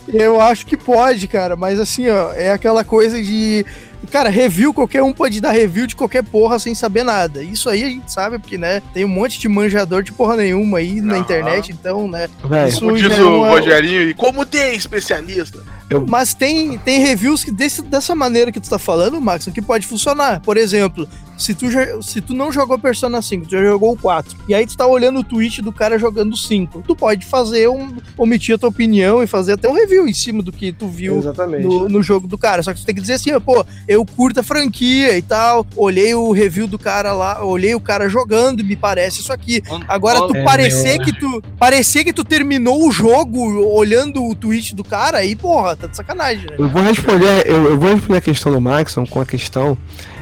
Eu 0.09 0.41
acho 0.41 0.67
que 0.67 0.77
pode, 0.77 1.29
cara, 1.29 1.55
mas 1.55 1.79
assim, 1.79 2.09
ó, 2.11 2.33
é 2.33 2.51
aquela 2.51 2.83
coisa 2.85 3.23
de. 3.23 3.65
Cara, 4.11 4.29
review, 4.29 4.75
qualquer 4.75 5.03
um 5.03 5.13
pode 5.13 5.41
dar 5.41 5.53
review 5.53 5.87
de 5.87 5.95
qualquer 5.97 6.23
porra 6.23 6.59
sem 6.59 6.75
saber 6.75 7.03
nada. 7.05 7.43
Isso 7.43 7.69
aí 7.71 7.83
a 7.85 7.89
gente 7.89 8.13
sabe, 8.13 8.39
porque, 8.39 8.59
né, 8.59 8.83
tem 8.93 9.05
um 9.05 9.09
monte 9.09 9.39
de 9.39 9.49
manjador 9.49 10.03
de 10.03 10.13
porra 10.13 10.37
nenhuma 10.37 10.79
aí 10.79 11.01
na 11.01 11.15
Aham. 11.15 11.23
internet, 11.23 11.73
então, 11.73 12.09
né. 12.09 12.29
Isso 12.69 12.81
Como 12.81 12.97
diz 12.97 13.11
é 13.19 13.23
o 13.23 13.39
uma- 13.39 13.51
Rogerinho, 13.51 14.03
e 14.09 14.15
como 14.15 14.45
tem 14.45 14.75
especialista? 14.75 15.61
Mas 16.09 16.33
tem, 16.33 16.79
tem 16.79 17.01
reviews 17.01 17.45
que 17.45 17.51
desse, 17.51 17.83
dessa 17.83 18.15
maneira 18.15 18.51
que 18.51 18.59
tu 18.59 18.69
tá 18.71 18.79
falando, 18.79 19.21
Max, 19.21 19.47
que 19.53 19.61
pode 19.61 19.87
funcionar. 19.87 20.41
Por 20.41 20.57
exemplo, 20.57 21.07
se 21.37 21.53
tu, 21.55 21.71
já, 21.71 22.01
se 22.01 22.23
tu 22.23 22.33
não 22.33 22.51
jogou 22.51 22.79
Persona 22.79 23.21
5, 23.21 23.45
tu 23.47 23.51
já 23.51 23.63
jogou 23.63 23.93
o 23.93 23.97
4, 23.99 24.39
e 24.49 24.55
aí 24.55 24.67
tu 24.67 24.75
tá 24.75 24.87
olhando 24.87 25.19
o 25.21 25.25
tweet 25.25 25.61
do 25.61 25.71
cara 25.71 25.99
jogando 25.99 26.33
o 26.33 26.37
5, 26.37 26.83
tu 26.87 26.97
pode 26.97 27.27
fazer 27.27 27.69
um. 27.69 27.95
omitir 28.17 28.55
a 28.55 28.59
tua 28.59 28.71
opinião 28.71 29.23
e 29.23 29.27
fazer 29.27 29.53
até 29.53 29.69
um 29.69 29.75
review 29.75 30.09
em 30.09 30.15
cima 30.15 30.43
do 30.43 30.51
que 30.51 30.73
tu 30.73 30.89
viu 30.89 31.21
no, 31.61 31.89
no 31.91 32.03
jogo 32.03 32.27
do 32.27 32.39
cara. 32.39 32.63
Só 32.63 32.73
que 32.73 32.81
você 32.81 32.87
tem 32.87 32.95
que 32.95 33.01
dizer 33.03 33.15
assim, 33.15 33.39
pô, 33.41 33.63
eu 33.93 34.05
curto 34.05 34.41
a 34.41 34.43
franquia 34.43 35.17
e 35.17 35.23
tal, 35.23 35.67
olhei 35.77 36.15
o 36.15 36.33
review 36.33 36.67
do 36.67 36.79
cara 36.79 37.13
lá, 37.13 37.45
olhei 37.45 37.75
o 37.75 37.81
cara 37.81 38.09
jogando 38.09 38.65
me 38.65 38.75
parece 38.77 39.21
isso 39.21 39.33
aqui. 39.33 39.63
Agora, 39.89 40.27
tu 40.27 40.35
É, 40.37 40.45
parecer 40.45 40.97
meu. 40.99 41.05
que 41.07 41.13
tu 41.13 41.43
parecer 41.59 42.05
que 42.05 42.13
tu 42.13 42.25
terminou 42.25 42.87
o 42.87 42.91
jogo 42.91 43.41
olhando 43.75 44.25
o 44.25 44.35
tweet 44.35 44.75
do 44.75 44.83
cara, 44.85 45.19
aí, 45.19 45.37
porra, 45.37 45.77
tá 45.77 45.87
de 45.87 45.97
sacanagem, 45.97 46.47
né? 46.51 46.57
Eu 46.59 46.69
vou 46.69 46.83
responder, 46.83 47.47
eu, 47.47 47.65
eu 47.71 47.79
vou 47.79 47.95
responder 47.95 48.19
a 48.19 48.23
questão 48.23 48.51
do 48.53 48.61
Maxon 48.61 49.07
com 49.07 49.21
a 49.21 49.27
questão 49.27 49.77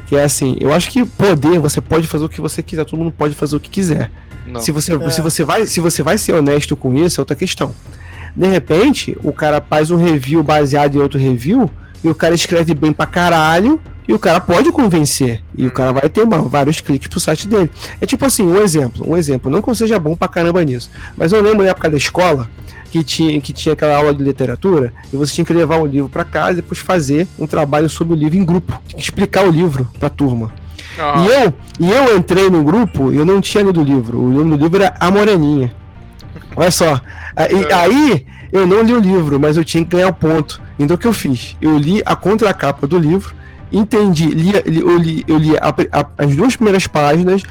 que 0.06 0.16
é 0.16 0.24
assim, 0.24 0.56
eu 0.60 0.72
acho 0.72 0.90
que 0.90 1.04
poder, 1.04 1.60
você 1.60 1.80
pode 1.80 2.06
fazer 2.08 2.24
o 2.24 2.28
que 2.28 2.40
você 2.40 2.62
quiser, 2.62 2.84
todo 2.84 2.98
mundo 2.98 3.12
pode 3.12 3.34
fazer 3.34 3.54
o 3.54 3.60
que 3.60 3.70
quiser. 3.70 4.10
Não. 4.46 4.60
Se 4.60 4.72
você, 4.72 4.92
É. 4.94 5.10
se, 5.10 5.20
você 5.20 5.44
vai, 5.44 5.66
se 5.66 5.78
você 5.78 6.02
vai 6.02 6.18
ser 6.18 6.32
honesto 6.34 6.74
com 6.74 6.92
isso, 6.96 7.20
é 7.20 7.22
outra 7.22 7.36
questão. 7.36 7.72
De 8.34 8.46
repente, 8.48 9.16
o 9.22 9.32
cara 9.32 9.60
faz 9.60 9.90
um 9.92 9.96
review 9.96 10.42
baseado 10.42 10.96
em 10.96 10.98
outro 10.98 11.18
review, 11.18 11.70
e 12.02 12.08
o 12.08 12.14
cara 12.14 12.34
escreve 12.34 12.74
bem 12.74 12.92
pra 12.92 13.06
caralho, 13.06 13.80
e 14.08 14.12
o 14.12 14.18
cara 14.18 14.40
pode 14.40 14.72
convencer. 14.72 15.40
E 15.56 15.66
o 15.66 15.70
cara 15.70 15.92
vai 15.92 16.08
ter 16.08 16.22
uma- 16.22 16.42
vários 16.42 16.80
cliques 16.80 17.06
pro 17.08 17.20
site 17.20 17.46
dele. 17.46 17.70
É 18.00 18.06
tipo 18.06 18.24
assim, 18.24 18.42
um 18.42 18.56
exemplo, 18.60 19.04
um 19.08 19.16
exemplo, 19.16 19.50
não 19.50 19.62
que 19.62 19.70
eu 19.70 19.74
seja 19.74 19.98
bom 19.98 20.16
pra 20.16 20.26
caramba 20.28 20.64
nisso, 20.64 20.90
mas 21.16 21.32
eu 21.32 21.40
lembro 21.40 21.62
na 21.64 21.70
época 21.70 21.88
da 21.88 21.96
escola, 21.96 22.48
que 22.90 23.04
tinha, 23.04 23.40
que 23.40 23.52
tinha 23.52 23.72
aquela 23.74 23.96
aula 23.96 24.12
de 24.12 24.20
literatura, 24.24 24.92
e 25.12 25.16
você 25.16 25.32
tinha 25.34 25.44
que 25.44 25.52
levar 25.52 25.76
o 25.78 25.86
livro 25.86 26.08
pra 26.08 26.24
casa 26.24 26.52
e 26.52 26.56
depois 26.56 26.80
fazer 26.80 27.28
um 27.38 27.46
trabalho 27.46 27.88
sobre 27.88 28.14
o 28.14 28.16
livro 28.16 28.36
em 28.36 28.44
grupo. 28.44 28.80
Explicar 28.96 29.44
o 29.44 29.50
livro 29.50 29.88
pra 30.00 30.08
turma. 30.10 30.52
Ah, 30.98 31.24
E 31.24 31.28
eu, 31.44 31.54
e 31.78 31.90
eu 31.92 32.16
entrei 32.16 32.50
no 32.50 32.64
grupo 32.64 33.12
e 33.12 33.16
eu 33.16 33.24
não 33.24 33.40
tinha 33.40 33.62
lido 33.62 33.80
o 33.80 33.84
livro. 33.84 34.18
O 34.20 34.28
nome 34.28 34.56
do 34.56 34.64
livro 34.64 34.82
era 34.82 34.92
A 34.98 35.08
Moreninha. 35.08 35.72
Olha 36.56 36.70
só. 36.72 37.00
Aí, 37.36 37.62
É. 37.64 37.72
aí 37.74 38.26
eu 38.52 38.66
não 38.66 38.82
li 38.82 38.92
o 38.92 38.98
livro, 38.98 39.38
mas 39.38 39.56
eu 39.56 39.64
tinha 39.64 39.84
que 39.84 39.90
ganhar 39.96 40.08
o 40.08 40.12
ponto. 40.12 40.60
Então 40.82 40.94
o 40.96 40.98
que 40.98 41.06
eu 41.06 41.12
fiz? 41.12 41.56
Eu 41.60 41.76
li 41.78 42.02
a 42.06 42.16
contracapa 42.16 42.86
do 42.86 42.98
livro, 42.98 43.34
entendi, 43.70 44.26
li, 44.26 44.52
li- 44.66 44.80
eu 44.80 44.96
li, 44.98 45.24
eu 45.28 45.36
li 45.38 45.56
a- 45.58 45.74
a- 46.00 46.06
as 46.24 46.34
duas 46.34 46.56
primeiras 46.56 46.86
páginas, 46.86 47.42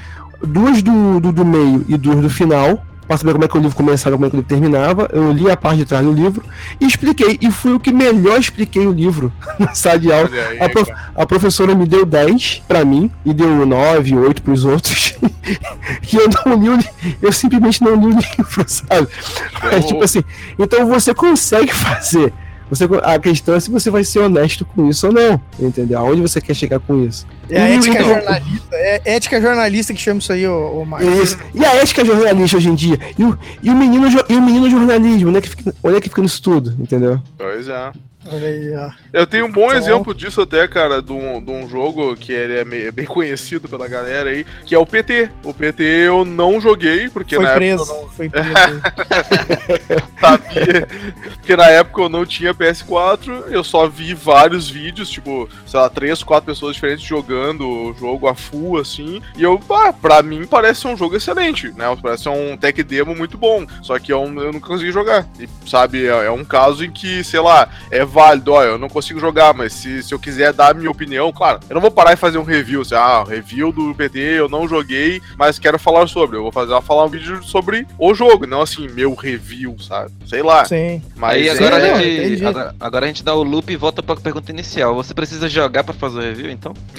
duas 0.44 0.82
do, 0.82 1.20
do, 1.20 1.32
do 1.32 1.46
meio 1.46 1.86
e 1.88 1.96
duas 1.98 2.20
do 2.22 2.30
final. 2.30 2.84
Pra 3.08 3.18
saber 3.18 3.32
como 3.34 3.44
é 3.44 3.48
que 3.48 3.58
o 3.58 3.60
livro 3.60 3.76
começava, 3.76 4.16
como 4.16 4.28
é 4.28 4.30
que 4.30 4.36
o 4.36 4.38
livro 4.38 4.48
terminava. 4.48 5.10
Eu 5.12 5.32
li 5.32 5.50
a 5.50 5.58
parte 5.58 5.80
de 5.80 5.86
trás 5.86 6.06
do 6.06 6.12
livro 6.12 6.44
e 6.80 6.86
expliquei. 6.86 7.40
E 7.42 7.50
fui 7.50 7.74
o 7.74 7.80
que 7.80 7.92
melhor 7.92 8.40
expliquei 8.40 8.86
o 8.86 8.92
livro 8.92 9.34
na 9.58 9.74
sala 9.74 9.98
de 9.98 10.14
aula. 10.14 10.30
aí, 10.30 10.62
A, 10.62 10.70
prof- 10.70 10.92
a 11.16 11.26
professora 11.26 11.74
me 11.74 11.88
deu 11.88 12.06
10 12.06 12.62
pra 12.68 12.86
mim 12.86 13.10
e 13.26 13.34
deu 13.34 13.66
9, 13.66 14.16
8 14.16 14.44
pros 14.44 14.64
outros. 14.64 15.16
e 16.14 16.16
eu 16.18 16.30
não 16.46 16.62
li 16.62 16.70
o 16.70 16.80
eu 17.20 17.32
simplesmente 17.32 17.82
não 17.84 17.96
li 17.96 18.06
o 18.06 18.10
livro, 18.20 18.64
sabe? 18.68 19.08
É, 19.72 19.80
tipo 19.80 20.04
assim, 20.04 20.24
então 20.60 20.86
você 20.88 21.12
consegue 21.12 21.74
fazer. 21.74 22.32
Você, 22.70 22.86
a 23.04 23.20
questão 23.20 23.56
é 23.56 23.60
se 23.60 23.72
você 23.72 23.90
vai 23.90 24.04
ser 24.04 24.20
honesto 24.20 24.64
com 24.64 24.88
isso 24.88 25.08
ou 25.08 25.14
não, 25.14 25.42
entendeu? 25.60 26.00
Aonde 26.00 26.22
você 26.22 26.40
quer 26.40 26.54
chegar 26.54 26.80
com 26.80 27.04
isso? 27.04 27.26
É 27.50 27.62
a 27.62 27.70
ética 27.70 27.94
então- 27.96 28.08
jornalista, 28.08 28.76
é 28.76 29.02
ética 29.06 29.42
jornalista 29.42 29.94
que 29.94 30.02
chama 30.02 30.20
isso 30.20 30.32
aí, 30.34 30.48
ô, 30.48 30.80
ô 30.82 30.86
Max. 30.86 31.04
Isso. 31.06 31.38
E 31.54 31.66
a 31.66 31.76
ética 31.76 32.06
jornalista 32.06 32.58
hoje 32.58 32.70
em 32.70 32.76
dia? 32.76 33.00
E 33.18 33.24
o, 33.24 33.38
e 33.64 33.70
o, 33.70 33.76
menino, 33.76 34.08
e 34.30 34.36
o 34.36 34.42
menino 34.42 34.70
jornalismo? 34.70 35.30
Onde 35.30 35.38
é, 35.40 35.42
que 35.42 35.50
fica, 35.50 35.76
onde 35.84 35.98
é 35.98 36.02
que 36.02 36.10
fica 36.10 36.22
nisso 36.22 36.42
tudo, 36.42 36.76
entendeu? 36.80 37.22
Pois 37.38 37.68
é. 37.68 37.92
Olha 38.32 38.48
aí, 38.48 38.76
ó. 38.76 38.92
Eu 39.14 39.26
tenho 39.26 39.46
um 39.46 39.52
bom 39.52 39.68
Então- 39.68 39.78
exemplo 39.78 40.14
disso 40.14 40.42
até, 40.42 40.68
cara, 40.68 41.02
de 41.02 41.12
um, 41.12 41.42
de 41.42 41.50
um 41.52 41.68
jogo 41.70 42.16
que 42.18 42.32
ele 42.34 42.58
é 42.60 42.66
meio- 42.66 42.92
bem 42.92 43.06
conhecido 43.08 43.68
pela 43.68 43.88
galera 43.88 44.30
aí, 44.30 44.46
que 44.66 44.76
é 44.76 44.78
o 44.78 44.86
PT. 44.86 45.30
O 45.44 45.54
PT 45.54 45.82
eu 45.84 46.26
não 46.26 46.60
joguei, 46.62 47.10
porque 47.10 47.36
Foi 47.38 47.46
na 47.46 47.54
preso, 47.54 47.84
época 47.84 47.96
eu 47.98 48.02
não 48.02 48.10
foi 48.10 48.30
preso. 48.30 48.82
sabia. 50.20 50.88
porque 51.36 51.56
na 51.56 51.66
época 51.68 52.02
eu 52.02 52.10
não 52.10 52.26
tinha 52.26 52.54
PS4, 52.54 53.46
eu 53.52 53.64
só 53.64 53.88
vi 53.88 54.14
vários 54.14 54.70
vídeos, 54.70 55.10
tipo, 55.10 55.50
sei 55.66 55.80
lá, 55.80 55.90
três, 55.90 56.22
quatro 56.22 56.46
pessoas 56.54 56.76
diferentes 56.76 57.06
jogando 57.06 57.39
o 57.68 57.94
jogo 57.94 58.28
a 58.28 58.36
full, 58.36 58.78
assim. 58.80 59.22
E 59.36 59.44
eu, 59.44 59.60
pá, 59.60 59.94
pra 59.94 60.22
mim 60.22 60.46
parece 60.46 60.88
um 60.88 60.98
jogo 60.98 61.16
excelente, 61.16 61.72
né? 61.72 61.86
Parece 62.02 62.28
um 62.30 62.58
tech 62.58 62.82
demo 62.84 63.16
muito 63.16 63.38
bom. 63.38 63.66
Só 63.82 63.98
que 64.00 64.12
eu, 64.12 64.22
eu 64.22 64.54
não 64.54 64.60
consegui 64.60 64.92
jogar. 64.92 65.28
E, 65.40 65.48
sabe, 65.68 66.06
é, 66.06 66.26
é 66.26 66.32
um 66.32 66.44
caso 66.44 66.84
em 66.84 66.92
que, 66.92 67.24
sei 67.24 67.40
lá, 67.40 67.70
é 67.92 68.04
válido, 68.04 68.54
ó, 68.54 68.64
eu 68.64 68.78
não 68.78 68.90
consigo 68.90 69.20
jogar, 69.20 69.54
mas 69.54 69.74
se, 69.74 70.04
se 70.04 70.14
eu 70.14 70.20
quiser 70.20 70.54
dar 70.54 70.72
a 70.72 70.74
minha 70.74 70.90
opinião, 70.92 71.32
claro, 71.32 71.60
eu 71.70 71.74
não 71.74 71.82
vou 71.82 71.92
parar 71.92 72.14
e 72.14 72.18
fazer 72.18 72.38
um 72.38 72.44
review, 72.44 72.82
assim, 72.82 72.96
ah, 72.96 73.24
review 73.28 73.72
do 73.72 73.94
PT, 73.94 74.20
eu 74.20 74.50
não 74.50 74.68
joguei, 74.68 75.22
mas 75.38 75.60
quero 75.60 75.78
falar 75.80 76.08
sobre. 76.08 76.38
Eu 76.38 76.44
vou 76.44 76.52
fazer 76.52 76.80
falar 76.82 77.06
um 77.06 77.10
vídeo 77.10 77.44
sobre 77.44 77.86
o 77.98 78.14
jogo, 78.14 78.46
não 78.46 78.62
assim, 78.62 78.88
meu 78.88 79.14
review, 79.14 79.76
sabe? 79.80 80.12
Sei 80.26 80.42
lá. 80.42 80.66
Sim. 80.66 81.02
Mas 81.16 81.36
Aí 81.36 81.48
é- 81.48 81.52
agora, 81.52 81.76
a 81.76 82.02
gente, 82.02 82.46
agora, 82.46 82.76
agora 82.80 83.06
a 83.06 83.08
gente 83.08 83.24
dá 83.24 83.34
o 83.34 83.44
loop 83.44 83.72
e 83.72 83.76
volta 83.76 84.02
pra 84.02 84.16
pergunta 84.16 84.52
inicial. 84.52 84.96
Você 84.96 85.14
precisa 85.14 85.50
jogar 85.50 85.84
pra 85.84 85.94
fazer 85.94 86.18
o 86.20 86.22
review, 86.22 86.50
então? 86.52 86.74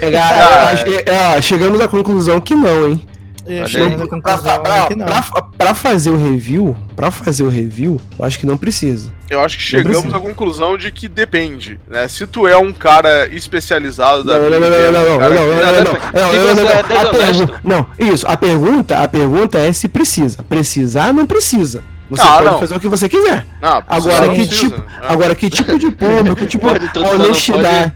É, 0.00 1.36
é, 1.36 1.42
chegamos 1.42 1.80
à 1.80 1.88
conclusão 1.88 2.40
que 2.40 2.54
não, 2.54 2.88
hein? 2.88 3.06
É, 3.44 3.58
Olha 3.58 3.66
chegando 3.68 3.88
aí. 3.88 3.94
à 3.94 4.06
Pra, 4.06 4.06
conclusão 4.08 4.62
pra- 4.62 4.86
que 4.86 4.94
não. 4.94 5.06
pra- 5.06 5.22
pra 5.58 5.74
fazer 5.74 6.10
o 6.10 6.16
review, 6.16 6.76
pra 6.94 7.10
fazer 7.10 7.42
o 7.42 7.48
review, 7.48 8.00
eu 8.16 8.24
acho 8.24 8.38
que 8.38 8.46
não 8.46 8.56
precisa. 8.56 9.12
Eu 9.28 9.40
acho 9.40 9.56
que 9.56 9.62
chegamos 9.64 10.14
à 10.14 10.20
conclusão 10.20 10.76
de 10.78 10.92
que 10.92 11.08
depende, 11.08 11.80
né? 11.88 12.06
Se 12.06 12.24
tu 12.26 12.46
é 12.46 12.56
um 12.56 12.72
cara 12.72 13.26
especializado 13.34 14.22
da 14.22 14.38
Não, 14.38 14.48
não, 14.50 14.60
não, 14.60 14.70
não, 14.70 14.92
não, 14.92 15.08
não, 15.10 15.18
cara 15.18 15.34
não, 15.34 15.46
não, 15.46 15.56
não, 15.56 17.48
não, 17.64 17.86
Não, 17.98 18.12
isso, 18.12 18.26
a 18.28 18.36
pergunta, 18.36 18.98
a 18.98 19.08
pergunta 19.08 19.58
é 19.58 19.72
se 19.72 19.88
precisa. 19.88 20.42
Precisar, 20.48 21.12
não 21.12 21.26
precisa. 21.26 21.82
Você 22.16 22.22
Ah, 22.22 22.32
pode 22.34 22.44
não. 22.46 22.58
fazer 22.60 22.76
o 22.76 22.80
que 22.80 22.88
você 22.88 23.08
quiser. 23.08 23.46
Não, 23.60 23.82
Agora, 23.88 24.26
não 24.26 24.34
que 24.34 24.46
precisa, 24.46 24.70
tipo, 24.70 24.78
né? 24.78 24.84
agora 25.08 25.34
que 25.34 25.50
tipo 25.50 25.78
de 25.78 25.90
público, 25.90 26.36
que 26.36 26.46
tipo 26.46 26.66
não 27.00 27.10
honestidade. 27.14 27.92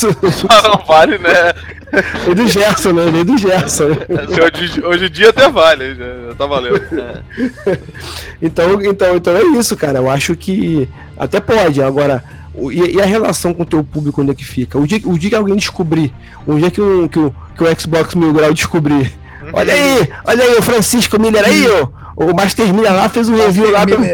não 0.64 0.84
vale, 0.86 1.18
né? 1.18 1.52
Lei 2.26 2.34
do 2.34 2.46
Gerson, 2.46 2.92
né? 2.92 3.04
Lei 3.10 3.24
do 3.24 3.36
Gerson. 3.38 3.88
né? 3.88 3.96
Hoje, 4.54 4.84
hoje 4.84 5.06
em 5.06 5.10
dia 5.10 5.30
até 5.30 5.48
vale, 5.48 5.94
já, 5.94 6.34
tá 6.36 6.46
valendo. 6.46 6.80
Então, 8.40 8.80
então, 8.82 9.16
então 9.16 9.36
é 9.36 9.42
isso, 9.58 9.76
cara. 9.76 9.98
Eu 9.98 10.10
acho 10.10 10.36
que 10.36 10.88
até 11.16 11.40
pode. 11.40 11.82
Agora, 11.82 12.22
e, 12.70 12.96
e 12.96 13.00
a 13.02 13.04
relação 13.06 13.52
com 13.54 13.62
o 13.62 13.66
teu 13.66 13.82
público, 13.82 14.20
onde 14.22 14.30
é 14.30 14.34
que 14.34 14.44
fica? 14.44 14.78
O 14.78 14.86
dia, 14.86 15.00
o 15.04 15.18
dia 15.18 15.30
que 15.30 15.36
alguém 15.36 15.56
descobrir, 15.56 16.12
o 16.46 16.54
dia 16.58 16.70
que 16.70 16.80
o, 16.80 17.08
que 17.08 17.18
o, 17.18 17.34
que 17.56 17.64
o 17.64 17.80
Xbox 17.80 18.14
Mil 18.14 18.32
Grau 18.32 18.52
descobrir. 18.52 19.12
Olha 19.52 19.72
aí, 19.72 20.08
olha 20.26 20.44
aí, 20.44 20.56
o 20.58 20.62
Francisco 20.62 21.18
Miller 21.20 21.44
aí, 21.44 21.66
ó. 21.70 21.88
O 22.20 22.34
Master 22.34 22.72
Miller 22.74 22.92
lá 22.92 23.08
fez 23.08 23.28
um 23.28 23.36
review 23.36 23.70
lá 23.70 23.86
pelo, 23.86 24.04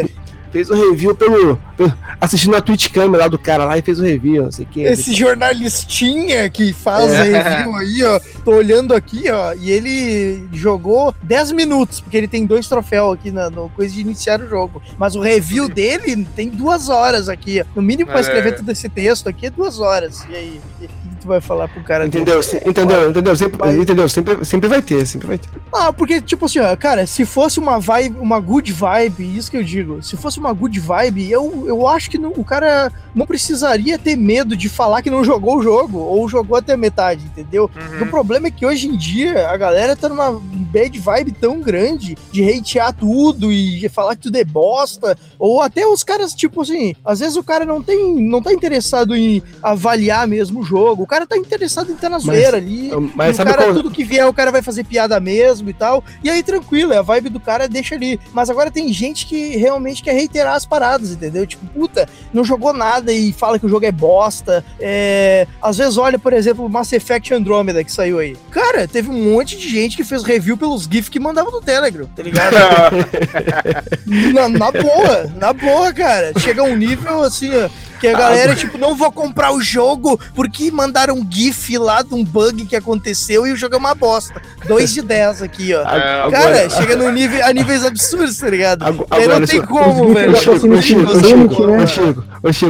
fez 0.53 0.71
um 0.71 0.91
review 0.91 1.15
pelo, 1.15 1.59
pelo- 1.77 1.95
assistindo 2.21 2.55
a 2.55 2.61
Twitch 2.61 2.91
câmera 2.91 3.25
lá 3.25 3.29
do 3.29 3.39
cara 3.39 3.65
lá 3.65 3.79
e 3.79 3.83
fez 3.83 3.99
um 3.99 4.05
review, 4.05 4.45
não 4.45 4.53
sei 4.53 4.65
o 4.67 4.69
que. 4.69 4.83
Esse 4.83 5.13
jornalistinha 5.15 6.49
que 6.51 6.73
faz 6.73 7.11
É. 7.13 7.23
review 7.23 7.75
aí, 7.77 8.03
ó. 8.05 8.21
Tô 8.45 8.53
olhando 8.57 8.95
aqui, 8.95 9.25
ó. 9.31 9.55
E 9.55 9.71
ele 9.71 10.47
jogou 10.53 11.15
10 11.23 11.53
minutos, 11.53 12.01
porque 12.01 12.17
ele 12.17 12.29
tem 12.29 12.45
dois 12.47 12.69
troféus 12.69 13.15
aqui 13.15 13.31
na 13.31 13.49
no 13.51 13.69
coisa 13.71 13.95
de 13.95 14.01
iniciar 14.03 14.41
o 14.41 14.49
jogo. 14.49 14.83
Mas 14.99 15.17
o 15.17 15.21
review 15.21 15.69
dele 15.69 16.27
tem 16.37 16.49
duas 16.51 16.89
horas 16.89 17.29
aqui. 17.29 17.61
ó. 17.63 17.65
No 17.75 17.83
mínimo, 17.83 18.11
pra 18.11 18.19
É. 18.19 18.23
escrever 18.23 18.55
todo 18.57 18.71
esse 18.71 18.89
texto 18.89 19.29
aqui 19.29 19.47
é 19.47 19.51
duas 19.51 19.81
horas. 19.81 20.25
E 20.29 20.35
aí? 20.37 20.61
E 20.81 20.89
tu 21.25 21.29
vai 21.29 21.41
falar 21.41 21.69
pro 21.69 21.83
cara 21.83 22.07
Entendeu? 22.07 22.41
Entendeu? 22.67 23.11
Entendeu? 23.11 23.35
Sempre, 23.37 23.59
Mas- 23.59 23.75
entendeu? 23.77 24.09
Sempre, 24.09 24.45
sempre 24.45 24.69
vai 24.69 24.83
ter, 24.83 25.07
sempre 25.07 25.27
vai 25.27 25.39
ter. 25.39 25.49
Ah, 25.73 25.93
porque, 25.93 26.21
tipo 26.21 26.45
assim, 26.45 26.61
ó, 26.61 26.77
cara, 26.77 27.07
se 27.07 27.25
fosse 27.25 27.59
uma 27.59 27.81
vibe, 27.81 28.19
uma 28.21 28.39
good 28.39 28.71
vibe, 28.73 29.37
isso 29.37 29.51
que 29.51 29.57
eu 29.57 29.65
digo, 29.65 30.03
se 30.03 30.17
fosse 30.17 30.39
uma 30.39 30.53
good 30.53 30.79
vibe, 30.79 31.31
eu, 31.31 31.65
eu 31.67 31.89
acho 31.89 32.11
que 32.11 32.19
não- 32.19 32.33
o 32.37 32.45
cara 32.45 32.93
não 33.15 33.27
precisaria 33.27 33.99
ter 33.99 34.17
medo 34.17 34.55
de 34.57 34.69
falar 34.69 35.01
que 35.03 35.11
não 35.11 35.25
jogou 35.25 35.57
o 35.59 35.63
jogo, 35.63 35.99
ou 35.99 36.29
jogou 36.29 36.57
até 36.59 36.75
a 36.75 36.77
metade, 36.77 37.25
entendeu? 37.25 37.71
O 38.01 38.07
problema 38.07 38.49
é 38.49 38.51
que 38.51 38.67
hoje 38.67 38.87
em 38.89 38.97
dia 38.97 39.49
a 39.49 39.57
galera 39.57 39.97
tá 39.97 40.09
numa 40.09 40.33
bad 40.43 40.99
vibe 40.99 41.33
tão 41.33 41.61
grande 41.61 42.17
de 42.31 42.43
hatear 42.45 42.93
tudo 42.93 43.51
e 43.51 43.89
falar 43.89 44.15
que 44.17 44.23
tudo 44.23 44.37
é 44.37 44.45
bosta, 44.45 45.17
ou 45.39 45.63
até 45.63 45.87
os 45.87 46.05
caras, 46.05 46.35
tipo 46.35 46.61
assim, 46.63 46.95
às 47.05 47.21
vezes 47.21 47.37
o 47.37 47.43
cara 47.43 47.65
não 47.65 47.81
tem, 47.83 48.15
não 48.29 48.43
tá 48.43 48.53
interessado 48.53 49.17
em 49.17 49.43
avaliar 49.63 50.27
mesmo 50.27 50.61
o 50.61 50.65
jogo, 50.65 51.05
o 51.05 51.07
cara 51.15 51.27
tá 51.27 51.37
interessado 51.37 51.91
em 51.91 51.95
estar 51.95 52.09
na 52.09 52.19
zoeira 52.19 52.57
ali, 52.57 52.91
Mas 53.15 53.37
sabe 53.37 53.51
cara, 53.51 53.65
qual- 53.65 53.75
tudo 53.75 53.91
que 53.91 54.03
vier, 54.03 54.27
o 54.27 54.33
cara 54.33 54.51
vai 54.51 54.63
fazer 54.63 54.85
piada 54.85 55.19
mesmo 55.21 55.71
e 55.71 55.73
tal. 55.73 56.03
E 56.23 56.29
aí, 56.29 56.43
tranquilo, 56.43 56.93
é 56.93 56.99
a 56.99 57.03
vibe 57.03 57.29
do 57.29 57.39
cara, 57.39 57.69
deixa 57.69 57.95
ali. 57.95 58.19
Mas 58.33 58.51
agora 58.51 58.71
tem 58.71 58.93
gente 58.93 59.27
que 59.27 59.57
realmente 59.57 60.03
quer 60.03 60.13
reiterar 60.13 60.55
as 60.55 60.67
paradas, 60.67 61.11
entendeu? 61.13 61.47
Tipo, 61.47 61.65
puta, 61.67 62.09
não 62.33 62.45
jogou 62.45 62.73
nada 62.73 63.13
e 63.13 63.33
fala 63.33 63.59
que 63.59 63.67
o 63.67 63.69
jogo 63.69 63.87
é 63.87 63.93
bosta. 63.93 64.65
É... 64.81 65.47
Às 65.63 65.79
vezes 65.79 65.97
olha, 65.97 66.19
por 66.19 66.33
exemplo, 66.33 66.65
o 66.65 66.69
Mass 66.69 66.93
Effect 66.93 67.33
Andromeda 67.33 67.85
que 67.85 67.93
saiu 67.93 68.19
aí. 68.19 68.37
Cara, 68.51 68.89
teve 68.89 69.09
um 69.11 69.33
monte 69.33 69.57
de 69.57 69.69
gente 69.69 69.97
que 69.97 70.03
fez 70.05 70.25
review 70.25 70.57
pelos 70.57 70.85
GIFs 70.85 71.09
que 71.09 71.21
mandava 71.21 71.51
no 71.51 71.61
Telegram, 71.61 72.07
tá 72.15 72.23
ligado? 72.23 72.57
na, 74.35 74.49
na 74.49 74.71
boa, 74.73 75.33
na 75.37 75.53
boa, 75.53 75.93
cara. 75.93 76.33
Chega 76.41 76.63
um 76.65 76.77
nível 76.77 77.23
assim, 77.23 77.51
ó. 77.55 77.69
Que 78.05 78.09
a 78.15 78.19
galera, 78.19 78.55
tipo, 78.55 78.77
não 78.77 78.95
vou 78.95 79.11
comprar 79.11 79.53
o 79.53 79.63
jogo 79.63 80.21
porque 80.35 80.71
mandaram 80.71 81.15
um 81.15 81.27
GIF 81.31 81.79
lá 81.79 82.03
de 82.03 82.15
um 82.15 82.23
bug 82.25 82.67
que 82.67 82.77
aconteceu 82.77 83.47
e 83.47 83.53
o 83.53 83.57
jogo 83.57 83.75
é 83.75 83.79
uma 83.79 83.95
bosta. 83.95 84.43
2 84.67 84.93
de 84.93 85.03
10 85.03 85.43
aqui, 85.43 85.75
ó. 85.75 85.83
É, 85.83 86.31
Cara, 86.31 86.71
chega 86.71 86.97
no 86.97 87.11
nível, 87.11 87.45
a 87.45 87.53
níveis 87.53 87.85
absurdos, 87.85 88.37
tá 88.39 88.49
ligado? 88.49 88.83
Agu- 88.83 89.07
Aí 89.11 89.27
não 89.27 89.37
agora, 89.37 89.47
tem 89.47 89.63
como, 89.63 90.13
velho. 90.15 90.33
Ô, 90.33 90.37
Chico, 90.37 90.69
Ô, 90.73 91.87
Chico, 91.87 92.25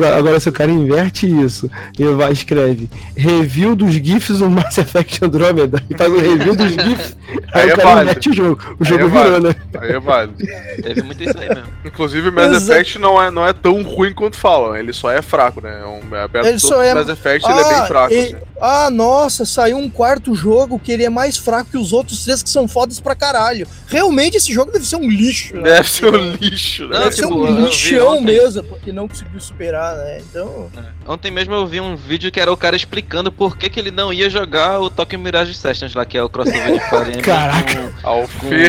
ô, 0.05 0.07
agora 0.19 0.39
se 0.41 0.49
o 0.49 0.53
cara 0.53 0.71
inverte 0.71 1.27
isso 1.27 1.71
e 1.99 2.05
vai 2.07 2.33
escreve 2.33 2.89
review 3.17 3.75
dos 3.77 3.93
GIFs 3.95 4.39
do 4.39 4.51
Mass 4.51 4.79
Effect 4.79 5.25
Andromeda 5.25 5.83
e 5.89 5.97
faz 5.97 6.13
um 6.13 6.19
review 6.19 6.55
dos 6.57 6.71
GIFs, 6.73 7.17
aí, 7.53 7.63
Aí 7.63 7.71
é 7.71 7.75
o 7.75 7.77
cara 7.77 7.89
válido. 7.89 8.03
inverte 8.11 8.29
o 8.31 8.33
jogo. 8.35 8.63
O 8.79 8.85
Aí 8.85 8.89
jogo 8.89 9.05
é 9.05 9.09
virou, 9.09 9.11
válido. 9.25 9.49
né? 9.49 9.55
Aí 9.81 9.91
é 9.93 10.01
válido. 10.01 10.35
Teve 10.83 11.03
muito 11.03 11.23
isso 11.23 11.39
aí 11.39 11.49
mesmo. 11.49 11.65
Inclusive, 11.85 12.31
Mass 12.31 12.51
Exato. 12.57 12.73
Effect 12.73 12.99
não 12.99 13.23
é, 13.23 13.31
não 13.31 13.47
é 13.47 13.53
tão 13.53 13.83
ruim 13.83 14.13
quanto 14.13 14.37
falam. 14.37 14.77
Ele 14.77 14.93
só 14.93 15.11
é 15.11 15.23
fraco, 15.25 15.61
né? 15.61 15.81
É 15.83 15.87
um, 15.87 16.01
é, 16.17 16.49
Ele 16.49 16.59
só 16.59 16.83
é- 16.83 16.95
Mass 16.95 17.09
Effect, 17.09 17.49
ele 17.51 17.61
é 17.61 17.65
bem 17.75 17.87
fraco. 17.87 18.15
e- 18.15 18.19
assim. 18.21 18.37
ah, 18.61 18.91
nossa, 18.91 19.45
saiu 19.45 19.77
um 19.79 19.91
quarto 19.91 20.35
jogo 20.35 20.79
que 20.79 20.93
ele 20.93 21.05
é 21.05 21.11
mais 21.11 21.37
fraco 21.37 21.71
que 21.71 21.79
os 21.79 21.93
outros 21.93 22.23
três 22.25 22.43
que 22.43 22.49
são 22.51 22.69
fodas 22.69 23.01
pra 23.01 23.15
caralho. 23.15 23.67
Realmente 23.89 24.37
esse 24.37 24.53
jogo 24.53 24.71
deve 24.71 24.87
ser 24.87 24.97
um 24.97 25.09
lixo. 25.09 25.57
né? 25.57 25.63
Deve 25.63 25.89
ser 25.91 26.07
um 26.15 26.33
lixo, 26.35 26.87
né? 26.89 26.99
Deve 26.99 27.13
ser 27.13 27.23
tipo, 27.23 27.35
um 27.35 27.57
vi 27.57 27.63
lixão 27.63 28.13
ontem. 28.15 28.25
mesmo, 28.25 28.63
porque 28.65 28.93
não 28.93 29.09
conseguiu 29.09 29.41
superar, 29.41 29.97
né? 29.97 30.19
Então. 30.31 30.71
Ontem 31.07 31.31
mesmo 31.31 31.55
eu 31.55 31.67
vi 31.67 31.81
um 31.81 31.97
vídeo 31.97 32.31
que 32.31 32.41
era 32.41 32.53
o 32.53 32.57
cara 32.57 32.77
explicando 32.77 33.33
por 33.33 33.57
que, 33.57 33.69
que 33.69 33.81
ele 33.81 33.91
não 33.91 34.13
ia 34.13 34.29
jogar 34.31 34.81
o 34.81 34.89
Tokyo 34.91 35.19
Mirage 35.19 35.55
Sessions 35.55 35.95
lá, 35.95 36.05
que 36.05 36.17
é 36.17 36.23
o 36.23 36.29
crossover 36.29 36.73
de 36.73 36.81
Fire 36.89 37.01
Emblem 37.09 37.21
Caraca. 37.23 37.93
Ao 38.03 38.21
com, 38.23 38.49
Fê. 38.49 38.69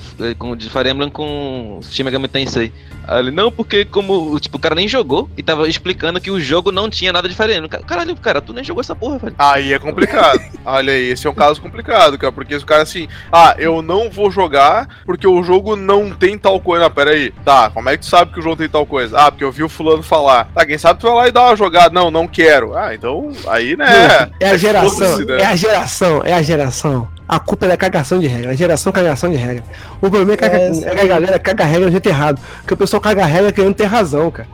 Com, 0.00 0.34
com 0.34 0.56
de 0.56 0.70
Fire 0.70 0.90
Emblem 0.90 1.10
com 1.10 1.80
Shin 1.82 2.02
Megami 2.02 2.28
Tensei. 2.28 2.72
Aí 3.06 3.20
ele, 3.20 3.30
não, 3.30 3.52
porque 3.52 3.84
como, 3.84 4.38
tipo, 4.40 4.56
o 4.56 4.60
cara 4.60 4.74
nem 4.74 4.88
jogou 4.88 5.30
e 5.36 5.42
tava 5.42 5.68
explicando 5.68 6.20
que 6.20 6.30
o 6.30 6.40
jogo 6.40 6.72
não 6.72 6.90
tinha 6.90 7.12
nada 7.12 7.28
de 7.28 7.34
Fire 7.36 7.54
Emblem. 7.54 7.68
Caralho, 7.86 8.16
cara, 8.16 8.40
tu 8.40 8.52
nem 8.52 8.64
jogou 8.64 8.80
essa 8.80 8.96
porra, 8.96 9.18
velho. 9.18 9.34
Aí 9.38 9.72
é 9.72 9.78
complicado. 9.78 10.40
Olha 10.64 10.92
aí, 10.92 11.10
esse 11.10 11.26
é 11.26 11.30
um 11.30 11.34
caso 11.34 11.60
complicado, 11.60 12.18
cara. 12.18 12.32
Porque 12.32 12.56
o 12.56 12.66
cara 12.66 12.82
assim, 12.82 13.08
ah, 13.32 13.54
eu 13.58 13.80
não 13.80 14.10
vou 14.10 14.30
jogar 14.30 14.88
porque 15.04 15.26
o 15.26 15.42
jogo 15.42 15.76
não 15.76 16.10
tem 16.10 16.36
tal 16.36 16.58
coisa. 16.60 16.86
Ah, 16.86 16.90
pera 16.90 17.10
aí. 17.10 17.32
Tá, 17.44 17.70
como 17.70 17.88
é 17.88 17.96
que 17.96 18.04
tu 18.04 18.06
sabe 18.06 18.32
que 18.32 18.40
o 18.40 18.42
jogo 18.42 18.56
tem 18.56 18.68
tal 18.68 18.84
coisa? 18.84 19.18
Ah, 19.18 19.30
porque 19.30 19.44
eu 19.44 19.52
vi 19.52 19.62
o 19.62 19.68
fulano 19.68 20.02
falar. 20.02 20.46
Tá, 20.54 20.66
quem 20.66 20.78
sabe 20.78 21.00
tu 21.00 21.06
vai 21.06 21.16
lá 21.16 21.28
e 21.28 21.32
dá 21.32 21.44
uma 21.44 21.56
jogada. 21.56 21.94
Não, 21.94 22.10
não 22.10 22.26
quero. 22.26 22.76
Ah, 22.76 22.94
então, 22.94 23.32
aí, 23.46 23.76
né. 23.76 23.86
É 24.40 24.50
a 24.50 24.56
geração, 24.56 24.90
foda-se, 24.90 25.24
né? 25.24 25.40
é 25.40 25.46
a 25.46 25.56
geração, 25.56 26.22
é 26.24 26.32
a 26.32 26.42
geração. 26.42 27.08
A 27.28 27.38
culpa 27.40 27.66
é 27.66 27.68
da 27.70 27.76
cagação 27.76 28.18
de 28.20 28.26
regra. 28.26 28.50
A 28.50 28.54
geração 28.54 28.92
cagação 28.92 29.30
de 29.30 29.36
regra. 29.36 29.64
O 29.96 30.08
problema 30.10 30.32
é 30.34 30.36
que, 30.36 30.44
a- 30.44 30.48
É, 30.48 30.68
é 30.68 30.94
que 30.94 31.00
a 31.00 31.06
galera 31.06 31.38
caga 31.38 31.64
a 31.64 31.66
regra 31.66 31.86
do 31.86 31.90
jeito 31.90 32.06
errado. 32.08 32.40
Porque 32.58 32.74
o 32.74 32.76
pessoal 32.76 33.00
caga 33.00 33.22
a 33.24 33.26
regra 33.26 33.50
querendo 33.52 33.74
ter 33.74 33.84
razão, 33.86 34.30
cara. 34.30 34.48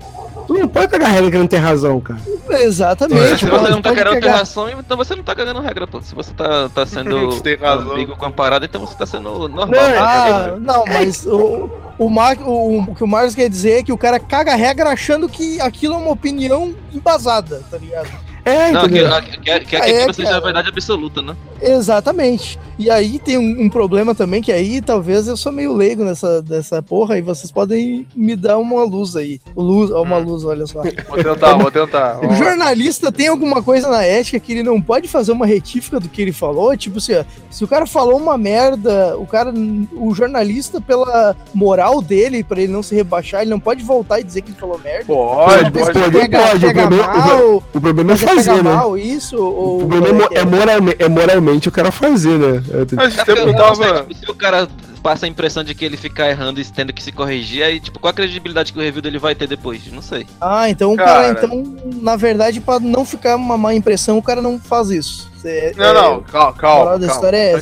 Tu 0.47 0.55
não 0.55 0.67
pode 0.67 0.89
cagar 0.89 1.09
a 1.09 1.13
regra 1.13 1.31
querendo 1.31 1.49
ter 1.49 1.59
razão, 1.59 2.01
cara. 2.01 2.19
Exatamente. 2.51 3.39
Se 3.39 3.47
você 3.47 3.71
não 3.71 3.81
tá 3.83 3.95
querendo 3.95 4.15
ter 4.15 4.21
pegar- 4.21 4.37
razão, 4.39 4.69
então 4.71 4.97
você 4.97 5.15
não 5.15 5.23
tá 5.23 5.35
cagando 5.35 5.61
regra, 5.61 5.87
pô. 5.87 6.01
Se 6.03 6.15
você 6.15 6.33
tá, 6.33 6.69
tá 6.75 6.85
sendo 6.87 7.27
Você 7.31 7.43
tem 7.43 7.57
razão. 7.57 7.93
amigo 7.93 8.17
com 8.17 8.25
a 8.27 8.31
parada, 8.31 8.65
então 8.65 8.81
você 8.85 8.95
tá 8.97 9.07
sendo 9.07 9.49
normal. 9.49 9.67
Não, 9.67 9.67
tá 9.69 9.99
Ah, 10.01 10.55
não, 10.59 10.85
mas 10.87 11.25
o, 11.27 11.71
o, 11.99 12.11
Mar, 12.11 12.37
o, 12.41 12.81
o 12.81 12.95
que 12.95 13.05
o 13.05 13.07
Marcos 13.07 13.35
quer 13.35 13.49
dizer 13.49 13.79
é 13.79 13.83
que 13.83 13.93
o 13.93 13.99
cara 13.99 14.19
caga 14.19 14.53
a 14.53 14.57
regra 14.57 14.91
achando 14.91 15.29
que 15.29 15.61
aquilo 15.61 15.95
é 15.95 15.99
uma 15.99 16.11
opinião 16.11 16.75
embasada, 16.93 17.63
tá 17.71 17.79
ligado? 17.79 18.09
É, 18.45 18.73
Não, 18.73 18.81
que, 18.83 18.87
entendeu? 18.99 19.23
que, 19.23 19.39
que, 19.39 19.61
que 19.67 19.77
É, 19.77 19.99
aquilo 19.99 20.15
seja 20.15 20.29
a 20.29 20.33
cara. 20.33 20.45
verdade 20.45 20.69
absoluta, 20.69 21.23
né? 21.23 21.37
Exatamente. 21.61 22.59
E 22.79 22.91
aí 22.91 23.19
tem 23.21 23.39
um, 23.39 23.65
um 23.65 23.69
problema 23.71 24.15
também, 24.17 24.43
que 24.43 24.51
aí 24.51 24.81
talvez 24.81 25.29
eu 25.29 25.37
sou 25.37 25.53
meio 25.53 25.73
leigo 25.73 26.05
nessa 26.05 26.43
dessa 26.43 26.83
porra, 26.83 27.17
e 27.19 27.23
vocês 27.23 27.53
podem 27.53 28.05
me 28.17 28.35
dar 28.35 28.59
uma 28.59 28.83
luz 28.83 29.15
aí. 29.15 29.41
Luz, 29.57 29.91
uma 29.91 30.17
Hum. 30.19 30.25
luz, 30.25 30.45
olha 30.45 30.67
só. 30.67 30.83
Vou 31.09 31.23
tentar, 31.23 31.55
vou 31.57 31.71
tentar. 31.71 32.19
O 32.25 32.35
jornalista 32.35 33.13
tem 33.13 33.29
alguma 33.29 33.63
coisa 33.63 33.89
na 33.89 34.03
ética 34.03 34.41
que 34.41 34.53
ele 34.53 34.63
não 34.65 34.81
pode 34.83 35.07
fazer 35.07 35.31
uma 35.33 35.47
retífica 35.47 36.01
do 36.01 36.09
que 36.09 36.21
ele 36.23 36.33
falou? 36.33 36.77
Tipo 36.77 36.99
assim, 36.99 37.15
ó, 37.15 37.25
se 37.51 37.63
o 37.63 37.69
cara 37.69 37.87
falou 37.87 38.17
uma 38.19 38.37
merda, 38.37 39.17
o 39.19 39.27
cara, 39.27 39.53
o 39.93 40.13
jornalista, 40.15 40.81
pela 40.81 41.37
moral 41.55 42.03
dele, 42.03 42.43
pra 42.43 42.61
ele 42.61 42.73
não 42.73 42.83
se 42.83 42.95
rebaixar, 42.95 43.43
ele 43.43 43.51
não 43.51 43.61
pode 43.61 43.85
voltar 43.85 44.19
e 44.19 44.25
dizer 44.25 44.43
que 44.43 44.51
ele 44.51 44.59
falou 44.59 44.81
merda. 44.83 45.05
Pode, 45.07 45.71
Pode, 45.71 45.73
pode. 45.73 45.93
pode. 46.01 46.11
pega, 46.19 46.39
pode, 46.49 46.67
o 46.67 46.73
problema- 46.75 47.07
mal, 47.15 47.57
O 47.75 47.81
problema 47.81 48.13
é 48.13 48.15
é 48.32 48.32
fazer, 48.37 48.63
né? 48.63 48.75
mal 48.75 48.97
isso, 48.99 49.37
ou... 49.37 49.83
O 49.83 49.89
problema 49.89 50.29
é, 50.33 50.39
é, 50.39 50.45
moralme- 50.45 50.97
é 50.99 51.09
moralmente 51.09 51.69
o 51.69 51.73
cara 51.73 51.91
fazer, 51.93 52.39
né? 52.39 52.63
Mas 52.95 53.15
É 53.19 53.25
porque 53.25 53.35
tempo 53.35 53.49
eu 53.49 53.57
tava. 53.57 54.07
se 54.25 54.31
o 54.31 54.35
cara 54.35 54.69
passa 55.03 55.27
a 55.27 55.29
impressão 55.29 55.65
de 55.65 55.75
que 55.75 55.85
ele 55.85 55.97
fica 55.97 56.29
errando 56.29 56.61
e 56.61 56.65
tendo 56.65 56.93
que 56.93 57.03
se 57.03 57.11
corrigir, 57.13 57.63
aí, 57.65 57.81
tipo, 57.81 57.99
qual 57.99 58.11
a 58.11 58.15
credibilidade 58.15 58.73
que 58.73 58.79
o 58.79 58.83
review 58.83 59.03
dele 59.03 59.19
vai 59.19 59.35
ter 59.35 59.47
depois? 59.49 59.81
Não 59.93 60.03
sei. 60.03 60.27
Ah, 60.41 60.69
então 60.71 60.93
o 60.93 60.97
cara, 60.97 61.35
Cara. 61.35 61.47
então, 61.47 61.77
na 62.01 62.17
verdade, 62.17 62.61
pra 62.61 62.79
não 62.79 63.05
ficar 63.05 63.37
uma 63.37 63.59
má 63.59 63.75
impressão, 63.75 64.19
o 64.19 64.23
cara 64.23 64.41
não 64.41 64.59
faz 64.59 64.91
isso. 64.91 65.31
É- 65.45 65.73
Não, 65.77 65.85
é- 65.87 65.93
não, 65.93 66.23
calma, 66.23 66.51
a 66.51 66.53
calma. 66.53 66.79
moral 66.85 66.99
da 67.01 67.07
calma. 67.09 67.15
história 67.15 67.37
é. 67.37 67.55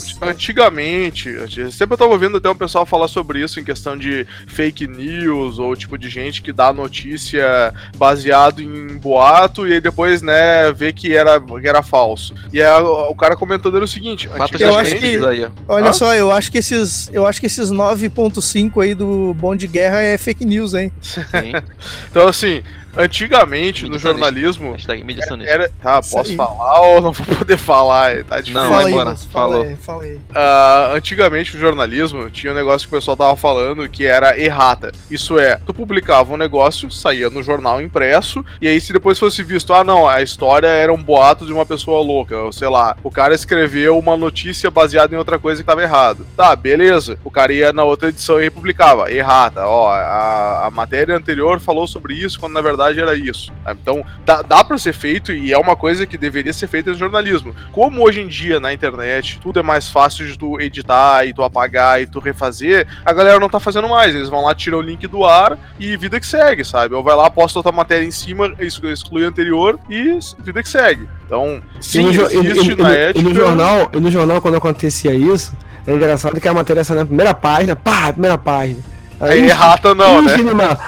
Antigamente, 0.51 1.31
anti- 1.31 1.73
sempre 1.73 1.95
eu 1.95 1.99
tava 1.99 2.13
ouvindo 2.13 2.37
até 2.37 2.51
um 2.51 2.55
pessoal 2.55 2.85
falar 2.85 3.09
sobre 3.09 3.41
isso 3.43 3.59
em 3.59 3.65
questão 3.65 3.97
de 3.97 4.27
fake 4.47 4.87
news 4.87 5.59
ou 5.59 5.75
tipo 5.77 5.97
de 5.97 6.09
gente 6.11 6.43
que 6.43 6.53
dá 6.53 6.73
notícia 6.73 7.73
baseado 7.97 8.61
em 8.61 8.99
boato 8.99 9.67
e 9.67 9.75
aí 9.75 9.81
depois, 9.81 10.21
né, 10.23 10.73
vê 10.73 10.93
que 10.93 11.15
era, 11.17 11.41
que 11.41 11.69
era 11.69 11.83
falso. 11.83 12.35
E 12.53 12.61
aí, 12.61 12.83
o, 12.83 13.15
cara 13.15 13.37
comentou 13.37 13.71
dele 13.73 13.85
o 13.85 13.89
seguinte: 13.89 14.27
Eu 14.27 14.43
acho 14.43 14.53
que- 14.53 14.65
aí. 14.65 15.49
Olha 15.69 15.89
Hã? 15.91 15.93
só, 15.93 16.15
eu 16.15 16.31
acho 16.31 16.51
que 16.51 16.59
esses, 16.59 17.09
eu 17.13 17.27
acho 17.31 17.41
que 17.41 17.47
esses 17.47 17.71
9.5 17.71 18.83
aí 18.83 18.95
do 18.95 19.33
Bom 19.35 19.57
de 19.57 19.67
Guerra 19.67 20.03
é 20.03 20.19
fake 20.19 20.45
news, 20.45 20.75
hein? 20.75 20.93
Sim. 21.01 21.23
então 22.11 22.29
assim, 22.29 22.63
antigamente 22.97 23.89
no 23.89 23.99
jornalismo 23.99 24.73
Hashtag 24.73 25.05
mídia 25.05 25.27
sonista. 25.27 25.53
era, 25.53 25.71
tá, 25.83 26.01
Isso 26.01 26.11
posso 26.11 26.31
aí. 26.31 26.37
falar 26.37 26.81
ou 26.81 27.01
não 27.01 27.13
vou 27.13 27.37
poder 27.37 27.57
falar? 27.57 28.25
Tá 28.25 28.41
difícil. 28.41 28.61
Não, 28.61 28.71
vai 28.71 28.85
aí, 28.85 28.93
embora. 28.93 29.17
Falou. 29.17 29.63
aí, 29.63 29.77
fala 29.77 30.03
aí. 30.03 30.19
Ah, 30.35 30.91
antigamente 30.95 31.55
no 31.55 31.61
jornalismo 31.61 32.31
tinha 32.31 32.53
um 32.53 32.57
negócio 32.57 32.89
que 32.89 32.95
o 32.95 32.99
pessoal 32.99 33.17
tava 33.17 33.37
falando 33.37 33.89
que 33.89 34.05
era 34.05 34.39
errata. 34.39 34.93
Isso 35.11 35.39
é, 35.39 35.57
tu 35.65 35.73
publicava 35.73 36.33
um 36.33 36.37
negócio, 36.37 36.91
saía 36.91 37.31
no 37.31 37.43
jornal 37.43 37.81
impresso, 37.81 38.45
e 38.61 38.69
aí 38.69 38.81
se 38.81 38.93
depois 38.93 39.19
fosse 39.19 39.43
visto, 39.43 39.73
ah 39.73 39.85
não, 39.85 40.09
a 40.09 40.23
história 40.23 40.67
era 40.67 40.93
um 40.93 41.03
boato 41.03 41.47
de 41.47 41.53
uma 41.53 41.65
pessoa 41.67 42.03
louca, 42.03 42.37
ou 42.37 42.53
sei 42.53 42.69
lá, 42.69 42.97
o 43.03 43.11
cara 43.11 43.35
escreveu 43.35 43.99
uma 43.99 44.17
notícia 44.17 44.71
baseada 44.71 45.15
em 45.15 45.19
outra 45.19 45.39
coisa 45.39 45.63
que 45.63 45.67
tava 45.67 45.83
errado. 45.83 46.27
Tá, 46.37 46.55
beleza. 46.57 47.19
O 47.25 47.31
cara 47.31 47.53
ia 47.53 47.73
na 47.73 47.85
outra 47.85 48.09
edição 48.09 48.41
e 48.41 48.45
republicava, 48.45 49.11
errata, 49.13 49.67
ó, 49.67 49.91
a, 49.91 50.67
a 50.67 50.71
matéria 50.71 51.17
anterior 51.17 51.61
falou 51.61 51.87
sobre 51.87 52.15
isso, 52.15 52.39
quando 52.39 52.53
na 52.55 52.61
verdade 52.61 52.80
era 52.89 53.15
isso. 53.15 53.53
Então, 53.69 54.05
dá, 54.25 54.43
dá 54.43 54.65
pra 54.65 54.77
ser 54.79 54.93
feito 54.93 55.33
e 55.33 55.53
é 55.53 55.59
uma 55.59 55.77
coisa 55.77 56.07
que 56.07 56.17
deveria 56.19 56.53
ser 56.53 56.67
feita 56.67 56.91
no 56.91 56.97
jornalismo. 56.97 57.55
Como 57.73 58.03
hoje 58.03 58.21
em 58.21 58.29
dia 58.29 58.59
na 58.61 58.73
internet 58.73 59.39
tudo 59.43 59.61
é 59.61 59.63
mais 59.63 59.89
fácil 59.89 60.27
de 60.27 60.39
tu 60.39 60.61
editar 60.61 61.25
e 61.27 61.33
tu 61.33 61.43
apagar 61.43 62.01
e 62.01 62.07
tu 62.07 62.19
refazer, 62.21 62.87
a 63.05 63.13
galera 63.13 63.39
não 63.39 63.49
tá 63.49 63.61
fazendo 63.61 63.89
mais. 63.89 64.15
Eles 64.15 64.29
vão 64.29 64.45
lá, 64.45 64.55
tiram 64.55 64.79
o 64.79 64.83
link 64.83 65.07
do 65.07 65.25
ar 65.25 65.59
e 65.79 65.97
vida 65.97 66.19
que 66.21 66.27
segue, 66.27 66.65
sabe? 66.65 66.95
Ou 66.95 67.03
vai 67.03 67.15
lá, 67.17 67.31
posta 67.31 67.59
outra 67.59 67.73
matéria 67.73 68.05
em 68.07 68.11
cima, 68.11 68.53
exclu- 68.59 68.91
exclui 68.91 69.25
a 69.25 69.29
anterior 69.29 69.79
e 69.89 70.19
vida 70.43 70.63
que 70.63 70.69
segue. 70.69 71.09
Então, 71.27 71.63
sim, 71.81 72.03
no, 72.05 72.11
existe 72.11 72.73
e- 72.73 72.77
na 72.77 72.93
e- 72.93 72.97
ética. 72.97 73.19
e 73.19 73.23
no 73.23 73.35
jornal, 73.35 73.91
e 73.93 74.01
no 74.01 74.11
jornal, 74.11 74.41
quando 74.41 74.57
acontecia 74.57 75.15
isso, 75.15 75.53
é 75.87 75.93
engraçado 75.93 76.41
que 76.41 76.49
a 76.49 76.53
matéria 76.55 76.83
saiu 76.85 77.01
na 77.01 77.07
primeira 77.07 77.33
página, 77.35 77.75
pá, 77.77 78.13
primeira 78.13 78.37
página. 78.37 78.79
Aí 79.21 79.49
errata 79.49 79.95
não, 79.95 80.23
né? 80.23 80.35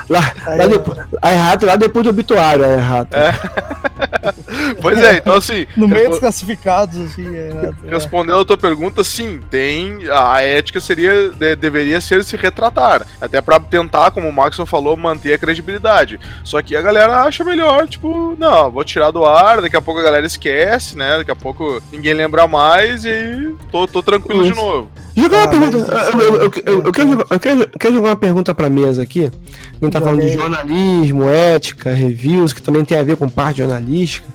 Lá, 0.09 0.33
Aí, 0.47 0.59
lá 0.59 0.65
ó. 0.65 0.69
depois, 0.69 0.99
a 1.21 1.33
errata 1.33 1.67
lá 1.67 1.77
depois 1.77 2.05
do 2.05 2.11
obituário, 2.11 2.65
a 2.65 2.69
errata. 2.69 3.19
Pois 4.81 4.99
é, 4.99 5.17
então 5.17 5.35
assim. 5.35 5.67
No 5.77 5.89
meio 5.89 6.11
dos 6.11 6.19
classificados, 6.19 6.99
assim. 7.01 7.35
É, 7.35 7.73
é. 7.87 7.91
Respondendo 7.91 8.41
a 8.41 8.45
tua 8.45 8.57
pergunta, 8.57 9.03
sim, 9.03 9.41
tem. 9.51 10.01
A 10.11 10.41
ética 10.43 10.81
seria. 10.81 11.31
de- 11.31 11.57
deveria 11.57 12.01
ser 12.01 12.23
se 12.25 12.37
retratar. 12.37 13.07
Até 13.21 13.41
pra 13.41 13.59
tentar, 13.61 14.11
como 14.11 14.29
o 14.29 14.33
Maxon 14.33 14.67
falou, 14.67 14.97
manter 14.97 15.35
a 15.35 15.39
credibilidade. 15.39 16.19
Só 16.45 16.61
que 16.63 16.77
a 16.77 16.83
galera 16.83 17.23
acha 17.23 17.45
melhor, 17.45 17.89
tipo, 17.89 18.37
não, 18.39 18.71
vou 18.71 18.85
tirar 18.85 19.11
do 19.11 19.25
ar, 19.25 19.61
daqui 19.63 19.77
a 19.77 19.81
pouco 19.83 20.01
a 20.01 20.05
galera 20.05 20.27
esquece, 20.27 20.97
né? 20.97 21.19
Daqui 21.19 21.31
a 21.31 21.37
pouco 21.37 21.81
ninguém 21.91 22.15
lembra 22.15 22.47
mais 22.47 23.05
e 23.05 23.55
tô, 23.71 23.87
tô 23.87 24.03
tranquilo 24.03 24.43
de 24.45 24.51
Isso. 24.53 24.61
novo. 24.61 24.91
Jogar 25.17 25.37
uma 25.39 25.45
Ah, 25.45 25.49
pergunta. 25.49 25.93
mas- 25.93 26.09
Eu, 26.09 26.51
quero, 26.51 27.09
jogar- 27.11 27.27
eu, 27.31 27.41
quero, 27.41 27.61
eu 27.63 27.79
quero 27.79 27.95
jogar 27.95 28.09
uma 28.11 28.17
pergunta 28.17 28.55
pra 28.55 28.71
mesa 28.71 29.03
aqui. 29.03 29.25
A 29.27 29.85
gente 29.85 29.93
tá 29.93 30.01
falando 30.01 30.21
de 30.21 30.33
jornalismo, 30.33 31.29
ética, 31.29 31.93
reviews, 31.93 32.53
que 32.53 32.63
também 32.63 32.85
tem 32.85 32.99
a 32.99 33.03
ver 33.03 33.17
com 33.17 33.29
parte 33.29 33.59
jornalística. 33.59 34.27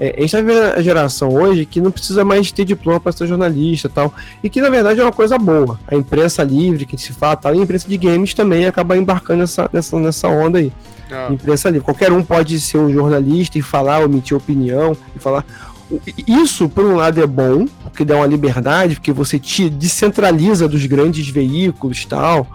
É, 0.00 0.14
a 0.16 0.20
gente 0.20 0.30
tá 0.30 0.40
vendo 0.40 0.60
a 0.76 0.80
geração 0.80 1.28
hoje 1.34 1.64
que 1.66 1.80
não 1.80 1.90
precisa 1.90 2.24
mais 2.24 2.52
ter 2.52 2.64
diploma 2.64 3.00
para 3.00 3.10
ser 3.10 3.26
jornalista 3.26 3.88
e 3.88 3.90
tal. 3.90 4.14
E 4.44 4.48
que 4.48 4.60
na 4.60 4.70
verdade 4.70 5.00
é 5.00 5.02
uma 5.02 5.10
coisa 5.12 5.36
boa. 5.38 5.80
A 5.88 5.96
imprensa 5.96 6.42
livre, 6.44 6.86
que 6.86 6.96
se 6.96 7.12
fala 7.12 7.34
tal, 7.34 7.52
e 7.54 7.58
a 7.58 7.62
imprensa 7.62 7.88
de 7.88 7.96
games 7.96 8.32
também 8.32 8.64
acaba 8.66 8.96
embarcando 8.96 9.40
nessa, 9.40 9.68
nessa, 9.72 9.98
nessa 9.98 10.28
onda 10.28 10.58
aí. 10.58 10.70
Ah, 11.10 11.28
Imprensa 11.32 11.68
livre. 11.70 11.84
Qualquer 11.84 12.12
um 12.12 12.22
pode 12.22 12.60
ser 12.60 12.76
um 12.78 12.92
jornalista 12.92 13.58
e 13.58 13.62
falar, 13.62 14.02
emitir 14.02 14.36
opinião 14.36 14.94
e 15.16 15.18
falar. 15.18 15.44
Isso, 16.26 16.68
por 16.68 16.84
um 16.84 16.94
lado, 16.94 17.22
é 17.22 17.26
bom, 17.26 17.66
porque 17.82 18.04
dá 18.04 18.16
uma 18.16 18.26
liberdade, 18.26 18.96
porque 18.96 19.12
você 19.12 19.38
te 19.38 19.70
descentraliza 19.70 20.68
dos 20.68 20.84
grandes 20.86 21.28
veículos 21.28 22.04
tal. 22.04 22.46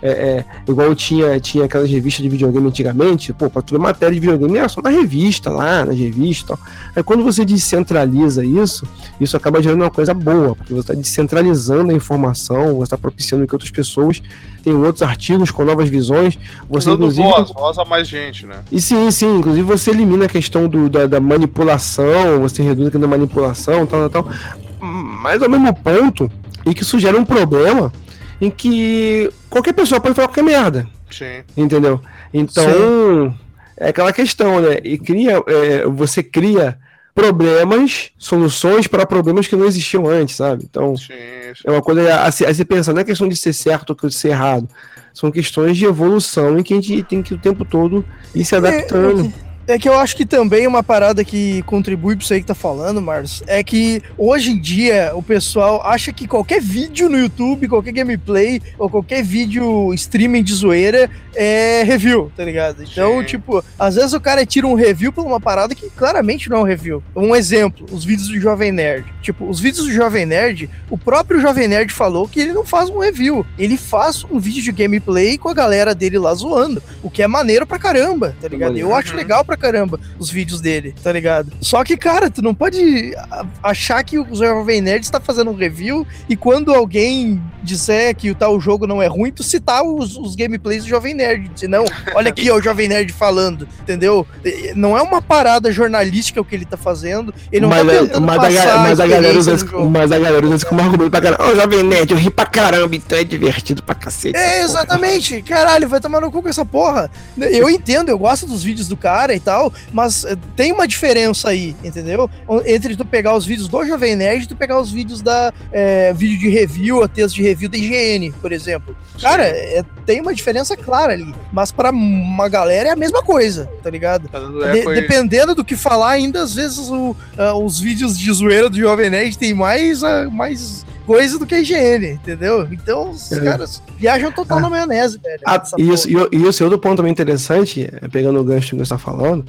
É, 0.00 0.10
é, 0.10 0.44
igual 0.68 0.94
tinha, 0.94 1.40
tinha 1.40 1.64
aquelas 1.64 1.90
revistas 1.90 2.22
de 2.22 2.28
videogame 2.28 2.68
antigamente, 2.68 3.32
pô, 3.32 3.50
pra 3.50 3.62
toda 3.62 3.80
matéria 3.80 4.14
de 4.14 4.20
videogame 4.20 4.56
era 4.56 4.68
só 4.68 4.80
na 4.80 4.90
revista 4.90 5.50
lá, 5.50 5.84
na 5.84 5.92
revista 5.92 6.44
e 6.44 6.56
tal. 6.56 6.66
Aí 6.94 7.02
quando 7.02 7.24
você 7.24 7.44
descentraliza 7.44 8.44
isso, 8.44 8.86
isso 9.20 9.36
acaba 9.36 9.60
gerando 9.60 9.82
uma 9.82 9.90
coisa 9.90 10.14
boa, 10.14 10.54
porque 10.54 10.72
você 10.72 10.80
está 10.80 10.94
descentralizando 10.94 11.90
a 11.90 11.94
informação, 11.94 12.76
você 12.76 12.84
está 12.84 12.98
propiciando 12.98 13.46
que 13.46 13.54
outras 13.54 13.70
pessoas 13.70 14.22
tenham 14.62 14.82
outros 14.82 15.02
artigos 15.02 15.50
com 15.50 15.64
novas 15.64 15.88
visões. 15.88 16.38
Você, 16.68 16.90
dando 16.90 16.98
inclusive, 16.98 17.28
voz, 17.28 17.50
voz 17.50 17.78
a 17.78 17.84
mais 17.84 18.06
gente, 18.06 18.46
né? 18.46 18.60
e 18.70 18.80
sim, 18.80 19.10
sim, 19.10 19.38
inclusive 19.38 19.62
você 19.62 19.90
elimina 19.90 20.26
a 20.26 20.28
questão 20.28 20.68
do, 20.68 20.88
da, 20.88 21.06
da 21.06 21.20
manipulação, 21.20 22.40
você 22.40 22.62
reduz 22.62 22.88
a 22.88 22.90
questão 22.90 23.00
da 23.00 23.16
manipulação, 23.16 23.86
tal, 23.86 24.08
tal, 24.08 24.22
tal. 24.22 24.32
Mas 24.80 25.42
ao 25.42 25.48
mesmo 25.48 25.74
ponto, 25.74 26.30
e 26.64 26.74
que 26.74 26.82
isso 26.82 26.98
gera 26.98 27.18
um 27.18 27.24
problema 27.24 27.92
em 28.40 28.50
que 28.50 29.30
qualquer 29.50 29.72
pessoa 29.72 30.00
pode 30.00 30.14
falar 30.14 30.28
qualquer 30.28 30.44
merda, 30.44 30.86
Sim. 31.10 31.42
entendeu? 31.56 32.00
Então, 32.32 33.34
é 33.76 33.88
aquela 33.88 34.12
questão, 34.12 34.60
né? 34.60 34.78
E 34.84 34.98
cria, 34.98 35.42
é, 35.46 35.86
você 35.86 36.22
cria 36.22 36.78
problemas, 37.14 38.10
soluções 38.16 38.86
para 38.86 39.04
problemas 39.04 39.48
que 39.48 39.56
não 39.56 39.66
existiam 39.66 40.06
antes, 40.06 40.36
sabe? 40.36 40.64
Então, 40.68 40.96
Sim, 40.96 41.06
sim. 41.54 41.62
é 41.64 41.70
uma 41.70 41.82
coisa 41.82 42.22
a 42.22 42.30
se, 42.30 42.46
a 42.46 42.54
se 42.54 42.64
pensar, 42.64 42.92
não 42.92 43.00
é 43.00 43.04
questão 43.04 43.28
de 43.28 43.36
ser 43.36 43.52
certo 43.52 43.96
ou 44.00 44.08
de 44.08 44.14
ser 44.14 44.28
errado. 44.28 44.68
São 45.12 45.32
questões 45.32 45.76
de 45.76 45.84
evolução 45.84 46.58
em 46.58 46.62
que 46.62 46.74
a 46.74 46.76
gente 46.76 47.02
tem 47.02 47.22
que 47.22 47.34
o 47.34 47.38
tempo 47.38 47.64
todo 47.64 48.04
ir 48.34 48.44
se 48.44 48.54
adaptando. 48.54 49.32
É 49.44 49.47
que 49.76 49.88
eu 49.88 49.98
acho 49.98 50.16
que 50.16 50.24
também 50.24 50.66
uma 50.66 50.82
parada 50.82 51.24
que 51.24 51.62
contribui 51.62 52.14
pra 52.14 52.22
isso 52.24 52.32
aí 52.32 52.40
que 52.40 52.46
tá 52.46 52.54
falando, 52.54 53.02
Marcos, 53.02 53.42
é 53.46 53.62
que 53.64 54.00
hoje 54.16 54.52
em 54.52 54.58
dia 54.60 55.10
o 55.14 55.22
pessoal 55.22 55.82
acha 55.84 56.12
que 56.12 56.28
qualquer 56.28 56.60
vídeo 56.62 57.08
no 57.08 57.18
YouTube, 57.18 57.68
qualquer 57.68 57.92
gameplay 57.92 58.62
ou 58.78 58.88
qualquer 58.88 59.22
vídeo 59.22 59.92
streaming 59.94 60.42
de 60.42 60.54
zoeira 60.54 61.10
é 61.34 61.82
review, 61.82 62.32
tá 62.36 62.44
ligado? 62.44 62.82
Então, 62.82 63.18
Sim. 63.20 63.26
tipo, 63.26 63.62
às 63.78 63.96
vezes 63.96 64.12
o 64.12 64.20
cara 64.20 64.46
tira 64.46 64.66
um 64.66 64.74
review 64.74 65.12
por 65.12 65.26
uma 65.26 65.40
parada 65.40 65.74
que 65.74 65.90
claramente 65.90 66.48
não 66.48 66.58
é 66.58 66.60
um 66.60 66.64
review. 66.64 67.02
Um 67.14 67.34
exemplo, 67.36 67.86
os 67.92 68.04
vídeos 68.04 68.28
do 68.28 68.40
Jovem 68.40 68.72
Nerd. 68.72 69.04
Tipo, 69.20 69.48
os 69.48 69.60
vídeos 69.60 69.86
do 69.86 69.92
Jovem 69.92 70.24
Nerd, 70.24 70.70
o 70.88 70.96
próprio 70.96 71.40
Jovem 71.40 71.68
Nerd 71.68 71.92
falou 71.92 72.26
que 72.28 72.40
ele 72.40 72.52
não 72.52 72.64
faz 72.64 72.88
um 72.88 72.98
review, 72.98 73.44
ele 73.58 73.76
faz 73.76 74.24
um 74.30 74.38
vídeo 74.38 74.62
de 74.62 74.72
gameplay 74.72 75.36
com 75.36 75.48
a 75.48 75.54
galera 75.54 75.94
dele 75.94 76.18
lá 76.18 76.32
zoando, 76.34 76.82
o 77.02 77.10
que 77.10 77.22
é 77.22 77.26
maneiro 77.26 77.66
pra 77.66 77.78
caramba, 77.78 78.34
tá 78.40 78.48
ligado? 78.48 78.76
Eu 78.78 78.94
acho 78.94 79.10
Uhum. 79.12 79.16
legal 79.18 79.44
pra 79.44 79.56
caramba 79.58 79.98
os 80.18 80.30
vídeos 80.30 80.60
dele, 80.60 80.94
tá 81.02 81.12
ligado? 81.12 81.52
Só 81.60 81.84
que, 81.84 81.96
cara, 81.96 82.30
tu 82.30 82.40
não 82.42 82.54
pode 82.54 83.14
a- 83.30 83.44
achar 83.62 84.02
que 84.04 84.18
o 84.18 84.26
Jovem 84.34 84.80
Nerd 84.80 85.04
está 85.04 85.20
fazendo 85.20 85.50
um 85.50 85.54
review 85.54 86.06
e 86.28 86.36
quando 86.36 86.72
alguém 86.74 87.42
disser 87.62 88.14
que 88.16 88.30
o 88.30 88.34
tal 88.34 88.58
jogo 88.60 88.86
não 88.86 89.02
é 89.02 89.06
ruim, 89.06 89.30
tu 89.32 89.42
citar 89.42 89.82
os, 89.82 90.16
os 90.16 90.34
gameplays 90.34 90.84
do 90.84 90.88
Jovem 90.88 91.12
Nerd. 91.14 91.48
Dizer, 91.48 91.68
não, 91.68 91.84
olha 92.14 92.28
aqui, 92.30 92.50
ó, 92.50 92.56
o 92.56 92.62
Jovem 92.62 92.88
Nerd 92.88 93.12
falando, 93.12 93.68
entendeu? 93.82 94.26
Não 94.74 94.96
é 94.96 95.02
uma 95.02 95.20
parada 95.20 95.70
jornalística 95.70 96.40
o 96.40 96.44
que 96.44 96.54
ele 96.54 96.64
tá 96.64 96.76
fazendo. 96.76 97.34
Ele 97.52 97.62
não 97.62 97.68
mas, 97.68 97.86
tá 97.86 97.92
a- 97.92 97.98
tentando 97.98 98.26
mas, 98.26 98.38
a, 98.38 98.48
ga- 98.50 98.62
passar 98.62 98.78
mas 98.78 99.00
a 99.00 99.06
galera 99.06 99.38
usa 99.38 99.56
mas 99.90 100.12
a 100.12 100.18
galera 100.18 100.46
usa 100.46 100.56
isso 100.56 100.66
como 100.66 100.80
argumento 100.80 101.10
pra 101.10 101.20
caramba. 101.20 101.44
Ô, 101.46 101.54
Jovem 101.54 101.82
Nerd, 101.82 102.10
eu 102.12 102.16
ri 102.16 102.30
pra 102.30 102.46
caramba, 102.46 102.94
então 102.96 103.18
é 103.18 103.24
divertido 103.24 103.82
pra 103.82 103.94
cacete. 103.94 104.36
É, 104.36 104.40
essa 104.40 104.50
porra. 104.58 104.64
exatamente. 104.84 105.42
Caralho, 105.42 105.88
vai 105.88 106.00
tomar 106.00 106.20
no 106.20 106.30
cu 106.30 106.42
com 106.42 106.48
essa 106.48 106.64
porra. 106.64 107.10
Eu 107.36 107.68
entendo, 107.68 108.08
eu 108.08 108.18
gosto 108.18 108.46
dos 108.46 108.62
vídeos 108.62 108.88
do 108.88 108.96
cara 108.96 109.34
e 109.34 109.40
tal, 109.48 109.72
mas 109.94 110.26
eh, 110.26 110.36
tem 110.54 110.72
uma 110.72 110.86
diferença 110.86 111.48
aí, 111.48 111.74
entendeu? 111.82 112.28
Entre 112.66 112.94
tu 112.94 113.02
pegar 113.04 113.34
os 113.34 113.46
vídeos 113.46 113.66
do 113.66 113.82
Jovem 113.86 114.14
Nerd 114.14 114.44
e 114.44 114.46
tu 114.46 114.54
pegar 114.54 114.78
os 114.78 114.92
vídeos 114.92 115.22
da 115.22 115.50
eh, 115.72 116.12
vídeo 116.14 116.38
de 116.38 116.50
review, 116.50 116.98
ou 116.98 117.08
texto 117.08 117.36
de 117.36 117.42
review 117.42 117.70
da 117.70 117.78
IGN, 117.78 118.30
por 118.42 118.52
exemplo. 118.52 118.94
Cara, 119.22 119.44
é- 119.46 119.82
tem 120.04 120.20
uma 120.20 120.34
diferença 120.34 120.76
clara 120.76 121.14
ali. 121.14 121.34
Mas 121.50 121.72
pra 121.72 121.90
uma 121.90 122.46
galera 122.48 122.90
é 122.90 122.92
a 122.92 122.96
mesma 122.96 123.22
coisa, 123.22 123.70
tá 123.82 123.88
ligado? 123.88 124.28
Tá 124.28 124.38
De- 124.38 124.84
dependendo 125.00 125.54
do 125.54 125.64
que 125.64 125.76
falar, 125.76 126.10
ainda 126.10 126.42
às 126.42 126.54
vezes 126.54 126.90
o- 126.90 127.16
ah, 127.38 127.54
os 127.54 127.80
vídeos 127.80 128.18
de 128.18 128.30
zoeira 128.30 128.68
do 128.68 128.76
Jovem 128.78 129.08
Nerd 129.08 129.38
tem 129.38 129.54
mais, 129.54 130.04
ah, 130.04 130.28
mais 130.30 130.84
coisa 131.08 131.38
do 131.38 131.46
que 131.46 131.54
a 131.54 131.60
IGN, 131.60 132.12
entendeu? 132.12 132.68
Então 132.70 133.12
os 133.12 133.32
É. 133.32 133.40
caras 133.40 133.82
viajam 133.96 134.30
total 134.30 134.60
na 134.60 134.68
maionese, 134.68 135.18
velho. 135.18 135.40
Ah, 135.46 135.62
isso, 135.78 136.06
porra. 136.06 136.28
e, 136.30 136.36
e 136.36 136.42
é 136.42 136.46
outro 136.46 136.78
ponto 136.78 136.98
também 136.98 137.10
interessante, 137.10 137.88
é, 137.90 138.06
pegando 138.08 138.38
o 138.38 138.44
gancho 138.44 138.70
que 138.70 138.76
você 138.76 138.82
está 138.82 138.98
falando. 138.98 139.42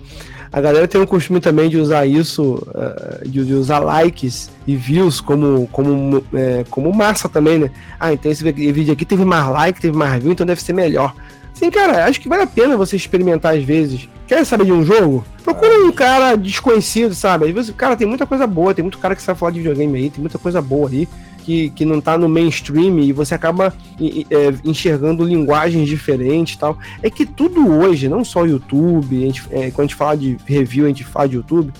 A 0.53 0.61
galera 0.61 0.87
tem 0.87 1.01
um 1.01 1.05
costume 1.05 1.41
também 1.41 1.69
de 1.69 1.77
usar 1.77 2.07
isso, 2.07 2.65
eh, 2.73 3.21
de, 3.27 3.53
usar 3.53 3.77
likes 3.79 4.49
e 4.65 4.75
views 4.75 5.21
como, 5.21 5.67
como, 5.67 6.23
eh, 6.33 6.65
como 6.71 6.91
massa 6.91 7.29
também, 7.29 7.59
né? 7.59 7.69
Ah, 7.99 8.11
então 8.13 8.31
esse 8.31 8.43
vídeo 8.51 8.91
aqui 8.91 9.05
teve 9.05 9.23
mais 9.23 9.47
like, 9.47 9.79
teve 9.79 9.95
mais 9.95 10.19
view, 10.19 10.31
então 10.31 10.47
deve 10.47 10.59
ser 10.63 10.73
melhor. 10.73 11.13
Sim, 11.53 11.69
cara, 11.69 12.05
acho 12.05 12.19
que 12.19 12.27
vale 12.27 12.43
a 12.43 12.47
pena 12.47 12.75
você 12.75 12.95
experimentar 12.95 13.55
às 13.55 13.63
vezes. 13.63 14.09
Quer 14.27 14.43
saber 14.43 14.65
de 14.65 14.71
um 14.71 14.83
jogo? 14.83 15.23
Procura 15.49 15.83
um 15.83 15.91
cara 15.91 16.35
desconhecido, 16.35 17.15
sabe? 17.15 17.47
Às 17.47 17.51
vezes, 17.51 17.75
cara, 17.75 17.95
tem 17.95 18.05
muita 18.05 18.27
coisa 18.27 18.45
boa, 18.45 18.71
tem 18.71 18.83
muito 18.83 18.99
cara 18.99 19.15
que 19.15 19.21
sabe 19.23 19.39
falar 19.39 19.51
de 19.51 19.57
videogame 19.57 19.97
aí, 19.97 20.09
tem 20.11 20.21
muita 20.21 20.37
coisa 20.37 20.61
boa 20.61 20.87
aí. 20.87 21.07
Que, 21.43 21.71
que 21.71 21.83
não 21.83 21.99
tá 21.99 22.15
no 22.15 22.29
mainstream 22.29 22.99
e 22.99 23.11
você 23.11 23.33
acaba 23.33 23.73
é, 23.99 24.53
enxergando 24.63 25.23
linguagens 25.23 25.89
diferentes 25.89 26.55
tal. 26.55 26.77
É 27.01 27.09
que 27.09 27.25
tudo 27.25 27.67
hoje, 27.67 28.07
não 28.07 28.23
só 28.23 28.45
YouTube, 28.45 29.17
a 29.17 29.25
gente, 29.25 29.43
é, 29.49 29.71
quando 29.71 29.79
a 29.79 29.87
gente 29.87 29.95
fala 29.95 30.15
de 30.15 30.37
review, 30.45 30.85
a 30.85 30.89
gente 30.89 31.03
fala 31.03 31.27
de 31.27 31.37
YouTube, 31.37 31.73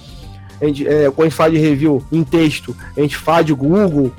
a 0.59 0.65
gente, 0.65 0.87
é, 0.87 1.11
quando 1.11 1.27
a 1.27 1.29
gente 1.29 1.35
fala 1.35 1.51
de 1.51 1.59
review 1.59 2.03
em 2.11 2.23
texto, 2.23 2.75
a 2.97 3.01
gente 3.01 3.15
fala 3.15 3.43
de 3.43 3.53
Google, 3.53 4.11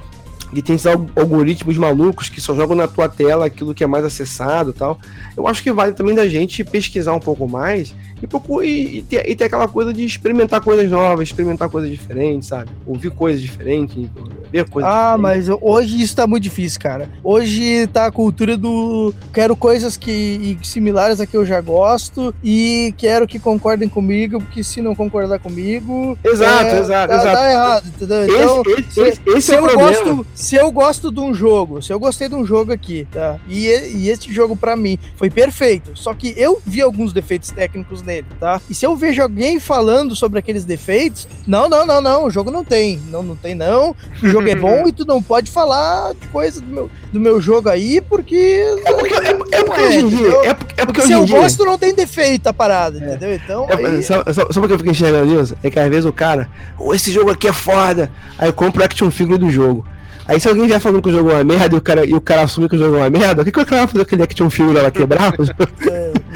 e 0.52 0.60
tem 0.62 0.74
esses 0.76 0.86
al- 0.86 1.06
algoritmos 1.16 1.76
malucos 1.76 2.28
que 2.28 2.40
só 2.40 2.54
jogam 2.54 2.76
na 2.76 2.88
tua 2.88 3.08
tela 3.08 3.46
aquilo 3.46 3.74
que 3.74 3.84
é 3.84 3.86
mais 3.86 4.04
acessado 4.04 4.70
e 4.70 4.72
tal. 4.72 4.98
Eu 5.36 5.46
acho 5.46 5.62
que 5.62 5.72
vale 5.72 5.92
também 5.92 6.14
da 6.14 6.28
gente 6.28 6.64
pesquisar 6.64 7.14
um 7.14 7.20
pouco 7.20 7.48
mais 7.48 7.94
e, 8.22 8.26
procu- 8.26 8.62
e, 8.62 8.98
e 8.98 9.02
ter, 9.02 9.28
e 9.30 9.34
ter 9.36 9.44
aquela 9.44 9.68
coisa 9.68 9.92
de 9.94 10.04
experimentar 10.04 10.60
coisas 10.60 10.90
novas, 10.90 11.28
experimentar 11.28 11.68
coisas 11.70 11.90
diferentes, 11.90 12.48
sabe? 12.48 12.70
Ouvir 12.86 13.10
coisas 13.10 13.40
diferentes, 13.40 14.08
ver 14.52 14.68
coisas 14.68 14.90
Ah, 14.90 15.16
diferentes. 15.16 15.48
mas 15.48 15.58
hoje 15.62 16.02
isso 16.02 16.16
tá 16.16 16.26
muito 16.26 16.42
difícil, 16.42 16.80
cara. 16.80 17.08
Hoje 17.24 17.86
tá 17.86 18.06
a 18.06 18.10
cultura 18.12 18.56
do 18.56 19.14
quero 19.32 19.54
coisas 19.56 19.96
que 19.96 20.58
similares 20.62 21.20
a 21.20 21.26
que 21.26 21.36
eu 21.36 21.46
já 21.46 21.60
gosto 21.60 22.34
e 22.42 22.92
quero 22.98 23.26
que 23.26 23.38
concordem 23.38 23.88
comigo, 23.88 24.38
porque 24.40 24.62
se 24.64 24.82
não 24.82 24.94
concordar 24.94 25.38
comigo, 25.38 26.18
Exato, 26.24 26.64
é, 26.66 26.80
exato, 26.80 27.08
tá, 27.14 27.20
exato. 27.20 27.36
tá 27.38 27.50
errado, 27.52 27.86
entendeu? 27.88 28.24
Então, 28.26 28.62
esse, 28.66 28.80
esse, 28.80 29.00
esse, 29.00 29.20
esse 29.30 29.42
se 29.42 29.54
é 29.54 29.60
o 29.60 29.64
problema. 29.66 29.90
gosto, 30.04 30.26
se 30.40 30.56
eu 30.56 30.70
gosto 30.72 31.10
de 31.12 31.20
um 31.20 31.34
jogo, 31.34 31.82
se 31.82 31.92
eu 31.92 31.98
gostei 32.00 32.28
de 32.28 32.34
um 32.34 32.44
jogo 32.46 32.72
aqui, 32.72 33.06
tá? 33.12 33.36
E, 33.48 33.66
e- 33.66 34.08
esse 34.08 34.32
jogo 34.32 34.56
pra 34.56 34.74
mim 34.76 34.98
foi 35.16 35.28
perfeito. 35.30 35.90
Só 35.94 36.14
que 36.14 36.34
eu 36.36 36.60
vi 36.66 36.80
alguns 36.80 37.12
defeitos 37.12 37.50
técnicos 37.50 38.02
nele, 38.02 38.26
tá? 38.40 38.60
E 38.68 38.74
se 38.74 38.86
eu 38.86 38.96
vejo 38.96 39.20
alguém 39.22 39.60
falando 39.60 40.16
sobre 40.16 40.38
aqueles 40.38 40.64
defeitos, 40.64 41.28
não, 41.46 41.68
não, 41.68 41.84
não, 41.86 42.00
não, 42.00 42.24
o 42.24 42.30
jogo 42.30 42.50
não 42.50 42.64
tem. 42.64 43.00
Não, 43.10 43.22
não 43.22 43.36
tem 43.36 43.54
não. 43.54 43.94
O 44.22 44.28
jogo 44.28 44.48
é 44.48 44.54
bom 44.54 44.84
e 44.88 44.92
tu 44.92 45.04
não 45.04 45.22
pode 45.22 45.50
falar 45.50 46.14
de 46.14 46.26
coisa 46.28 46.60
do 46.60 46.66
meu, 46.66 46.90
do 47.12 47.20
meu 47.20 47.40
jogo 47.40 47.68
aí 47.68 48.00
porque 48.00 48.64
É 48.86 48.92
porque, 48.92 49.14
é, 49.14 49.28
é 49.30 49.34
porque 49.64 49.80
É, 49.80 49.86
hoje 49.86 49.98
em 49.98 50.08
dia. 50.08 50.28
É, 50.44 50.54
porque- 50.54 50.80
é 50.80 50.86
porque 50.86 51.02
se 51.02 51.12
eu 51.12 51.24
dia. 51.24 51.38
gosto 51.38 51.64
não 51.64 51.76
tem 51.78 51.94
defeito 51.94 52.46
a 52.46 52.52
parada, 52.52 52.98
entendeu? 52.98 53.34
Então, 53.34 53.66
É, 53.68 53.74
aí- 53.86 54.02
só, 54.02 54.22
só, 54.32 54.46
só 54.50 54.60
porque 54.60 54.72
eu 54.72 54.78
fico 54.78 54.90
enxergando 54.90 55.40
isso, 55.42 55.54
é 55.62 55.70
que 55.70 55.78
às 55.78 55.88
vezes 55.88 56.04
o 56.06 56.12
cara, 56.12 56.48
"Ô, 56.78 56.94
esse 56.94 57.12
jogo 57.12 57.30
aqui 57.30 57.46
é 57.48 57.52
foda, 57.52 58.10
aí 58.38 58.50
compra 58.52 58.82
o 58.82 58.84
action 58.84 59.10
figure 59.10 59.38
do 59.38 59.50
jogo. 59.50 59.84
Aí 60.30 60.38
se 60.38 60.48
alguém 60.48 60.68
vier 60.68 60.78
falando 60.78 61.02
que 61.02 61.08
o 61.08 61.12
jogo 61.12 61.28
é 61.32 61.34
uma 61.34 61.44
merda 61.44 61.74
e 61.74 61.78
o 61.78 61.80
cara, 61.80 62.06
e 62.06 62.14
o 62.14 62.20
cara 62.20 62.42
assume 62.42 62.68
que 62.68 62.76
o 62.76 62.78
jogo 62.78 62.94
é 62.94 62.98
uma 63.00 63.10
merda, 63.10 63.42
o 63.42 63.44
que, 63.44 63.50
que 63.50 63.60
o 63.60 63.66
cara 63.66 63.80
vai 63.80 63.88
fazer 63.88 64.02
aquele 64.02 64.22
action 64.22 64.48
figure 64.48 64.80
lá 64.80 64.88
quebrar? 64.88 65.32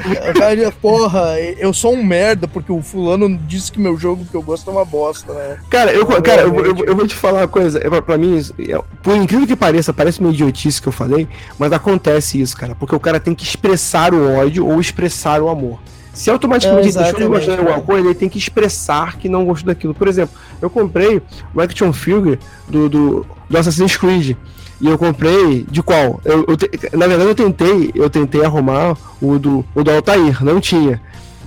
É, 0.05 0.31
o 0.31 0.33
cara 0.33 0.71
porra, 0.81 1.39
eu 1.39 1.73
sou 1.73 1.93
um 1.93 2.03
merda 2.03 2.47
porque 2.47 2.71
o 2.71 2.81
fulano 2.81 3.39
disse 3.47 3.71
que 3.71 3.79
meu 3.79 3.97
jogo 3.97 4.25
que 4.25 4.35
eu 4.35 4.41
gosto 4.41 4.69
é 4.69 4.73
uma 4.73 4.83
bosta, 4.83 5.33
né? 5.33 5.57
Cara, 5.69 5.93
eu, 5.93 6.05
cara 6.21 6.41
eu, 6.41 6.65
eu, 6.65 6.85
eu 6.85 6.95
vou 6.95 7.07
te 7.07 7.15
falar 7.15 7.39
uma 7.39 7.47
coisa. 7.47 7.79
É, 7.79 7.89
pra, 7.89 8.01
pra 8.01 8.17
mim, 8.17 8.37
é, 8.59 8.79
por 9.01 9.15
incrível 9.15 9.47
que 9.47 9.55
pareça, 9.55 9.93
parece 9.93 10.19
uma 10.19 10.29
idiotice 10.29 10.81
que 10.81 10.87
eu 10.87 10.91
falei, 10.91 11.27
mas 11.57 11.71
acontece 11.71 12.39
isso, 12.39 12.55
cara. 12.57 12.75
Porque 12.75 12.93
o 12.93 12.99
cara 12.99 13.19
tem 13.19 13.33
que 13.33 13.45
expressar 13.45 14.13
o 14.13 14.35
ódio 14.35 14.67
ou 14.67 14.79
expressar 14.79 15.41
o 15.41 15.47
amor. 15.47 15.79
Se 16.15 16.29
automaticamente 16.31 16.87
É, 16.87 16.89
ele 16.89 16.97
deixou 17.03 17.19
de 17.19 17.27
gostar 17.27 17.51
de 17.53 17.59
alguma 17.59 17.81
coisa, 17.81 18.07
ele 18.07 18.15
tem 18.15 18.29
que 18.29 18.37
expressar 18.37 19.17
que 19.17 19.29
não 19.29 19.45
gostou 19.45 19.67
daquilo. 19.67 19.93
Por 19.93 20.07
exemplo, 20.07 20.35
eu 20.61 20.69
comprei 20.69 21.21
o 21.53 21.61
action 21.61 21.91
figure 21.93 22.39
do, 22.67 22.89
do, 22.89 23.25
do 23.49 23.57
Assassin's 23.57 23.95
Creed. 23.97 24.35
E 24.81 24.87
eu 24.87 24.97
comprei 24.97 25.65
de 25.69 25.81
qual? 25.83 26.19
Eu, 26.25 26.45
eu 26.47 26.57
te- 26.57 26.69
na 26.93 27.05
verdade, 27.07 27.29
eu 27.29 27.35
tentei, 27.35 27.91
eu 27.93 28.09
tentei 28.09 28.43
arrumar 28.43 28.97
o 29.21 29.37
do, 29.37 29.63
o 29.75 29.83
do 29.83 29.91
Altair, 29.91 30.43
não 30.43 30.59
tinha. 30.59 31.01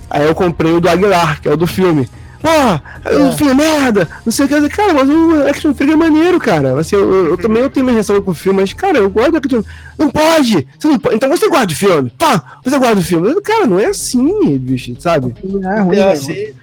Aí 0.09 0.25
eu 0.25 0.33
comprei 0.33 0.71
o 0.73 0.79
do 0.81 0.89
Aguilar, 0.89 1.39
que 1.41 1.47
é 1.47 1.51
o 1.53 1.57
do 1.57 1.67
filme. 1.67 2.09
Porra, 2.41 2.81
o 3.29 3.31
filme 3.37 3.51
é 3.51 3.55
merda, 3.55 4.07
não 4.25 4.31
sei 4.31 4.45
o 4.45 4.47
que. 4.47 4.69
Cara, 4.69 4.93
mas 4.93 5.09
o 5.09 5.47
action 5.47 5.73
figure 5.73 5.93
é 5.93 5.97
maneiro, 5.97 6.39
cara. 6.39 6.79
Assim, 6.79 6.95
eu, 6.95 7.27
eu- 7.31 7.37
também 7.37 7.61
eu 7.61 7.69
tenho 7.69 7.85
minha 7.85 7.97
ressalva 7.97 8.21
com 8.21 8.31
o 8.31 8.35
filme, 8.35 8.61
mas, 8.61 8.71
cara, 8.73 8.97
eu 8.97 9.09
gosto 9.09 9.31
do 9.31 9.37
action 9.37 9.61
Não 9.97 10.09
pode! 10.09 10.65
Você 10.79 10.87
não 10.87 10.97
pode. 10.99 11.15
Então 11.15 11.29
você 11.29 11.49
gosta 11.49 11.67
do 11.67 11.75
filme. 11.75 12.11
Pá, 12.17 12.59
você 12.63 12.77
gosta 12.79 12.95
do 12.95 13.01
filme. 13.03 13.41
Cara, 13.41 13.65
não 13.67 13.77
é 13.79 13.87
assim, 13.87 14.57
bicho, 14.57 14.95
sabe? 14.99 15.33
É 15.43 15.79
ruim, 15.81 15.95
É, 15.97 15.99
velho. 15.99 16.11
assim, 16.11 16.53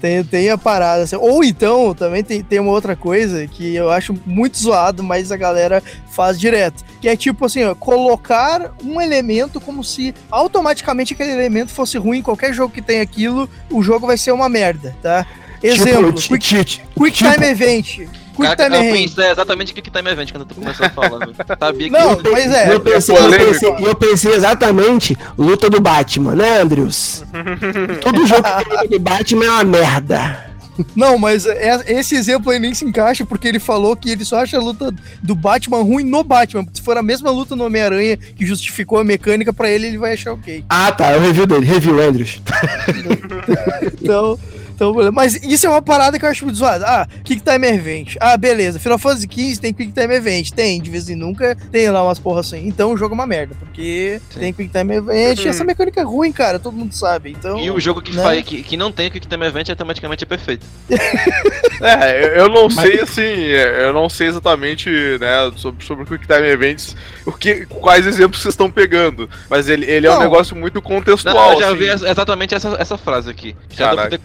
tem- 0.00 0.24
tem- 0.24 0.50
a 0.50 0.58
parada. 0.58 1.02
assim. 1.02 1.16
Ou 1.16 1.42
então, 1.44 1.94
também 1.94 2.22
tem, 2.24 2.42
tem 2.42 2.58
uma 2.60 2.72
outra 2.72 2.94
coisa 2.96 3.46
que 3.46 3.74
eu 3.74 3.90
acho 3.90 4.14
muito 4.24 4.58
zoado, 4.58 5.02
mas 5.02 5.30
a 5.32 5.36
galera 5.36 5.82
faz 6.10 6.38
direto. 6.38 6.84
Que 7.00 7.08
é 7.08 7.16
tipo 7.16 7.44
assim, 7.46 7.64
ó, 7.64 7.74
colocar 7.74 8.72
um 8.82 9.00
elemento 9.00 9.60
como 9.60 9.82
se 9.84 10.14
automaticamente 10.30 11.12
aquele 11.14 11.32
elemento 11.32 11.70
fosse 11.72 11.98
ruim. 11.98 12.22
Qualquer 12.22 12.52
jogo 12.52 12.72
que 12.72 12.82
tem 12.82 13.00
aquilo, 13.00 13.48
o 13.70 13.82
jogo 13.82 14.06
vai 14.06 14.16
ser 14.16 14.32
uma 14.32 14.48
merda, 14.48 14.96
tá? 15.02 15.26
Exemplo, 15.62 16.12
Tipo, 16.12 16.38
Quick, 16.38 16.80
quick 16.96 17.16
Time 17.18 17.46
Event. 17.46 18.08
Quick 18.38 18.56
Cara, 18.56 18.70
Time 18.70 18.88
eu 18.88 18.92
pensei 18.94 19.30
exatamente 19.30 19.72
o 19.72 19.74
que 19.74 19.82
que 19.82 19.90
tá 19.90 20.00
me 20.02 20.10
evento 20.10 20.32
quando 20.32 20.46
tu 20.46 20.54
começou 20.54 20.88
falando. 20.90 21.34
Sabia 21.58 21.86
que 21.88 21.92
Não, 21.92 22.20
mas 22.32 22.52
é. 22.52 22.72
eu 22.74 22.80
pensei, 22.80 23.14
eu 23.16 23.20
polêmico. 23.22 23.50
pensei, 23.52 23.68
eu 23.88 23.94
pensei 23.94 24.32
exatamente 24.34 25.18
luta 25.36 25.68
do 25.68 25.80
Batman, 25.80 26.34
né, 26.34 26.60
Andrews? 26.60 27.24
Todo 28.00 28.26
jogo 28.26 28.42
que 28.42 28.64
tem 28.64 28.72
luta 28.76 28.88
do 28.88 28.98
Batman 29.00 29.44
é 29.44 29.50
uma 29.50 29.64
merda. 29.64 30.48
Não, 30.94 31.18
mas 31.18 31.44
é- 31.44 31.82
esse 31.88 32.14
exemplo 32.14 32.52
aí 32.52 32.58
nem 32.60 32.72
se 32.72 32.84
encaixa, 32.84 33.26
porque 33.26 33.48
ele 33.48 33.58
falou 33.58 33.96
que 33.96 34.10
ele 34.10 34.24
só 34.24 34.38
acha 34.42 34.56
a 34.56 34.60
luta 34.60 34.94
do 35.20 35.34
Batman 35.34 35.82
ruim 35.82 36.04
no 36.04 36.22
Batman. 36.22 36.64
Se 36.72 36.80
for 36.80 36.96
a 36.96 37.02
mesma 37.02 37.32
luta 37.32 37.56
no 37.56 37.64
Homem-Aranha 37.66 38.16
que 38.16 38.46
justificou 38.46 39.00
a 39.00 39.04
mecânica 39.04 39.52
pra 39.52 39.68
ele, 39.68 39.88
ele 39.88 39.98
vai 39.98 40.12
achar 40.12 40.32
ok. 40.34 40.64
Ah, 40.68 40.92
tá, 40.92 41.08
é 41.10 41.16
o 41.16 41.20
review 41.20 41.46
dele, 41.46 41.66
review, 41.66 42.00
Andrews. 42.00 42.40
Então, 44.00 44.38
então, 44.78 44.94
mas 45.12 45.34
isso 45.42 45.66
é 45.66 45.68
uma 45.68 45.82
parada 45.82 46.20
que 46.20 46.24
eu 46.24 46.28
acho 46.28 46.44
muito 46.44 46.56
zoada. 46.56 46.86
Ah, 46.86 47.06
Quick 47.24 47.42
Time 47.42 47.66
Event. 47.66 48.14
Ah, 48.20 48.36
beleza. 48.36 48.78
Final 48.78 48.96
Fantasy 48.96 49.26
XV 49.28 49.60
tem 49.60 49.74
Quick 49.74 49.90
Time 49.90 50.14
Event. 50.14 50.50
Tem, 50.52 50.80
de 50.80 50.88
vez 50.88 51.10
em 51.10 51.16
nunca 51.16 51.56
tem 51.72 51.90
lá 51.90 52.04
umas 52.04 52.20
porra 52.20 52.40
assim. 52.40 52.64
Então 52.68 52.92
o 52.92 52.96
jogo 52.96 53.12
é 53.12 53.16
uma 53.16 53.26
merda, 53.26 53.56
porque 53.58 54.20
Sim. 54.30 54.38
tem 54.38 54.52
Quick 54.52 54.70
Time 54.72 54.94
Event 54.94 55.40
e 55.40 55.48
essa 55.48 55.64
mecânica 55.64 56.00
é 56.00 56.04
ruim, 56.04 56.30
cara. 56.30 56.60
Todo 56.60 56.76
mundo 56.76 56.94
sabe. 56.94 57.30
Então, 57.32 57.58
E 57.58 57.68
o 57.72 57.80
jogo 57.80 58.00
que, 58.00 58.14
né? 58.14 58.22
faz, 58.22 58.44
que, 58.44 58.62
que 58.62 58.76
não 58.76 58.92
tem 58.92 59.10
Quick 59.10 59.26
Time 59.26 59.44
Event 59.44 59.68
automaticamente 59.70 60.22
é 60.22 60.26
perfeito. 60.26 60.64
É, 61.80 62.24
eu, 62.24 62.28
eu 62.38 62.48
não 62.48 62.68
sei 62.68 63.00
assim, 63.00 63.22
é, 63.22 63.84
eu 63.84 63.92
não 63.92 64.08
sei 64.08 64.26
exatamente, 64.26 64.90
né, 65.20 65.28
sobre, 65.54 65.84
sobre 65.84 66.02
o 66.02 66.06
Quick 66.06 66.26
Time 66.26 66.48
Events, 66.48 66.96
o 67.24 67.30
que, 67.30 67.66
quais 67.66 68.04
exemplos 68.04 68.42
vocês 68.42 68.52
estão 68.54 68.68
pegando, 68.68 69.30
mas 69.48 69.68
ele, 69.68 69.86
ele 69.88 70.06
é 70.06 70.10
um 70.10 70.18
negócio 70.18 70.56
muito 70.56 70.82
contextual. 70.82 71.34
Não, 71.34 71.52
eu 71.52 71.60
já 71.60 71.68
assim. 71.68 71.76
vi 71.78 71.84
ex- 71.88 72.02
exatamente 72.02 72.52
essa, 72.54 72.76
essa 72.80 72.98
frase 72.98 73.30
aqui. 73.30 73.54
Shadow 73.70 73.90
of 73.92 73.96
Caraca. 73.96 74.18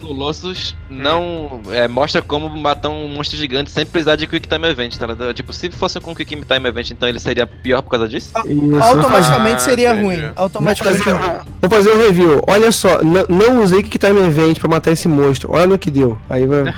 Colossus 0.44 0.76
não 0.90 1.60
é, 1.70 1.88
mostra 1.88 2.20
como 2.20 2.48
matar 2.48 2.90
um 2.90 3.08
monstro 3.08 3.36
gigante 3.36 3.70
sem 3.70 3.86
precisar 3.86 4.16
de 4.16 4.26
Quick 4.26 4.46
Time 4.46 4.68
Event, 4.68 4.96
tá 4.96 5.06
ligado? 5.06 5.32
Tipo, 5.32 5.52
se 5.52 5.70
fosse 5.70 5.98
com 6.00 6.14
Quick 6.14 6.36
Time 6.36 6.68
Event, 6.68 6.90
então 6.90 7.08
ele 7.08 7.18
seria 7.18 7.46
pior 7.46 7.82
por 7.82 7.90
causa 7.90 8.06
disso? 8.06 8.30
Isso. 8.46 8.82
automaticamente 8.82 9.56
Ah, 9.56 9.58
seria 9.58 9.94
ruim. 9.94 10.30
Automaticamente 10.36 11.02
seria 11.02 11.18
ruim. 11.18 11.40
Vou 11.60 11.70
fazer 11.70 11.92
um 11.92 11.98
review. 11.98 12.42
Olha 12.46 12.70
só, 12.70 13.00
não 13.02 13.62
usei 13.62 13.82
Kick 13.82 13.98
Time 13.98 14.20
Event 14.20 14.58
pra 14.58 14.68
matar 14.68 14.92
esse 14.92 15.08
monstro. 15.08 15.52
Olha 15.52 15.66
no 15.66 15.78
que 15.78 15.90
deu. 15.90 16.18
Aí 16.28 16.46
vai. 16.46 16.64